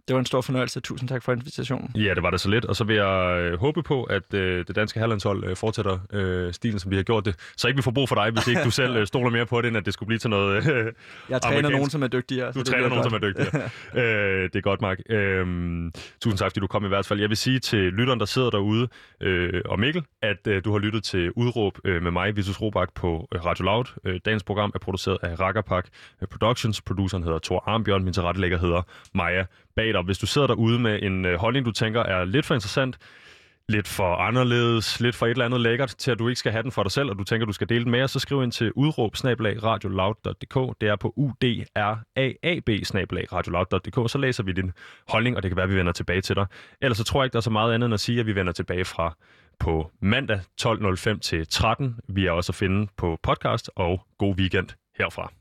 Det 0.09 0.14
var 0.14 0.20
en 0.20 0.26
stor 0.26 0.40
fornøjelse. 0.40 0.80
Tusind 0.80 1.09
tak 1.09 1.22
for 1.22 1.32
invitationen. 1.32 1.90
Ja, 1.96 2.14
det 2.14 2.22
var 2.22 2.30
da 2.30 2.36
så 2.36 2.48
lidt. 2.50 2.64
Og 2.64 2.76
så 2.76 2.84
vil 2.84 2.96
jeg 2.96 3.38
øh, 3.40 3.59
håbe 3.61 3.82
på, 3.82 4.02
at 4.05 4.34
øh, 4.34 4.64
det 4.68 4.76
danske 4.76 5.00
herlandshold 5.00 5.44
øh, 5.44 5.57
fortsætter 5.57 5.98
øh, 6.12 6.52
stilen, 6.52 6.78
som 6.78 6.90
vi 6.90 6.96
har 6.96 7.02
gjort 7.02 7.24
det. 7.24 7.36
Så 7.57 7.68
ikke 7.68 7.78
vi 7.78 7.82
får 7.82 7.90
brug 7.90 8.09
for 8.09 8.14
dig, 8.16 8.30
hvis 8.30 8.48
ikke 8.48 8.64
du 8.64 8.70
selv 8.80 8.96
øh, 8.96 9.07
stoler 9.07 9.30
mere 9.30 9.46
på 9.46 9.61
det, 9.62 9.68
end 9.68 9.76
at 9.76 9.84
det 9.86 9.94
skulle 9.94 10.07
blive 10.07 10.18
til 10.18 10.30
noget... 10.30 10.57
Øh, 10.57 10.62
Jeg 11.30 11.42
træner 11.42 11.57
Amerikansk. 11.59 11.72
nogen, 11.72 11.90
som 11.90 12.02
er 12.02 12.07
dygtigere. 12.07 12.52
du 12.52 12.59
det 12.59 12.66
træner 12.66 12.88
nogen, 12.88 13.02
som 13.05 13.12
godt. 13.12 13.24
er 13.24 13.28
dygtigere. 13.28 13.62
øh, 14.42 14.42
det 14.52 14.57
er 14.57 14.61
godt, 14.61 14.80
Mark. 14.80 14.98
Øh, 15.11 15.46
tusind 16.22 16.38
tak, 16.38 16.50
fordi 16.50 16.61
du 16.61 16.66
kom 16.66 16.84
i 16.84 16.88
hvert 16.88 17.07
fald. 17.07 17.20
Jeg 17.20 17.28
vil 17.28 17.36
sige 17.36 17.59
til 17.59 17.78
lytteren, 17.92 18.20
der 18.20 18.26
sidder 18.26 18.50
derude, 18.50 18.88
øh, 19.20 19.62
og 19.64 19.80
Mikkel, 19.80 20.02
at 20.22 20.46
øh, 20.46 20.64
du 20.64 20.72
har 20.72 20.78
lyttet 20.78 21.05
til 21.05 21.32
Udråb 21.36 21.78
øh, 21.84 22.02
med 22.02 22.11
mig, 22.11 22.36
Vitus 22.36 22.61
Robak, 22.61 22.88
på 22.94 23.28
øh, 23.34 23.44
Radio 23.44 23.64
Loud. 23.64 23.84
Øh, 24.05 24.20
dagens 24.24 24.42
program 24.44 24.70
er 24.74 24.78
produceret 24.78 25.18
af 25.22 25.40
Rakkerpak 25.40 25.86
Productions. 26.30 26.80
Produceren 26.82 27.22
hedder 27.22 27.38
Thor 27.38 27.64
Armbjørn. 27.66 28.05
Min 28.05 28.12
tilrettelægger 28.12 28.59
hedder 28.59 28.82
Maja 29.14 29.44
Bader. 29.77 30.03
Hvis 30.03 30.18
du 30.18 30.27
sidder 30.27 30.47
derude 30.47 30.79
med 30.79 31.03
en 31.03 31.25
øh, 31.25 31.39
holdning, 31.39 31.66
du 31.66 31.72
tænker 31.72 32.01
er 32.01 32.25
lidt 32.25 32.47
for 32.47 32.55
interessant, 32.55 32.99
lidt 33.68 33.89
for 33.89 34.16
anderledes, 34.16 35.01
lidt 35.01 35.16
for 35.16 35.27
et 35.27 35.31
eller 35.31 35.45
andet 35.45 35.61
lækkert, 35.61 35.95
til 35.99 36.11
at 36.11 36.18
du 36.18 36.29
ikke 36.29 36.39
skal 36.39 36.53
have 36.53 36.62
den 36.62 36.72
for 36.72 36.83
dig 36.83 36.93
selv, 36.93 37.11
og 37.11 37.18
du 37.18 37.25
tænker, 37.25 37.47
du 37.47 37.53
skal 37.53 37.68
dele 37.68 37.85
den 37.85 37.91
med 37.91 38.03
os, 38.03 38.11
så 38.11 38.18
skriv 38.18 38.43
ind 38.43 38.53
til 38.53 38.72
udråb 38.72 39.14
radioloud.dk. 39.14 40.81
Det 40.81 40.89
er 40.89 40.97
på 40.97 41.12
udraab 41.16 41.66
radioloud.dk, 43.33 44.11
så 44.11 44.18
læser 44.18 44.43
vi 44.43 44.53
din 44.53 44.72
holdning, 45.09 45.37
og 45.37 45.43
det 45.43 45.51
kan 45.51 45.57
være, 45.57 45.64
at 45.64 45.70
vi 45.70 45.77
vender 45.77 45.93
tilbage 45.93 46.20
til 46.20 46.37
dig. 46.37 46.47
Ellers 46.81 46.99
så 46.99 47.05
tror 47.05 47.22
jeg 47.22 47.27
ikke, 47.27 47.33
der 47.33 47.39
er 47.39 47.43
så 47.43 47.51
meget 47.51 47.75
andet 47.75 47.87
end 47.87 47.95
at 47.95 48.01
sige, 48.01 48.20
at 48.20 48.27
vi 48.27 48.35
vender 48.35 48.53
tilbage 48.53 48.85
fra 48.85 49.16
på 49.59 49.91
mandag 50.01 50.41
12.05 50.62 51.18
til 51.18 51.47
13. 51.49 51.97
Vi 52.09 52.27
er 52.27 52.31
også 52.31 52.53
at 52.53 52.57
finde 52.57 52.89
på 52.97 53.18
podcast, 53.22 53.70
og 53.77 54.07
god 54.18 54.35
weekend 54.39 54.68
herfra. 54.99 55.33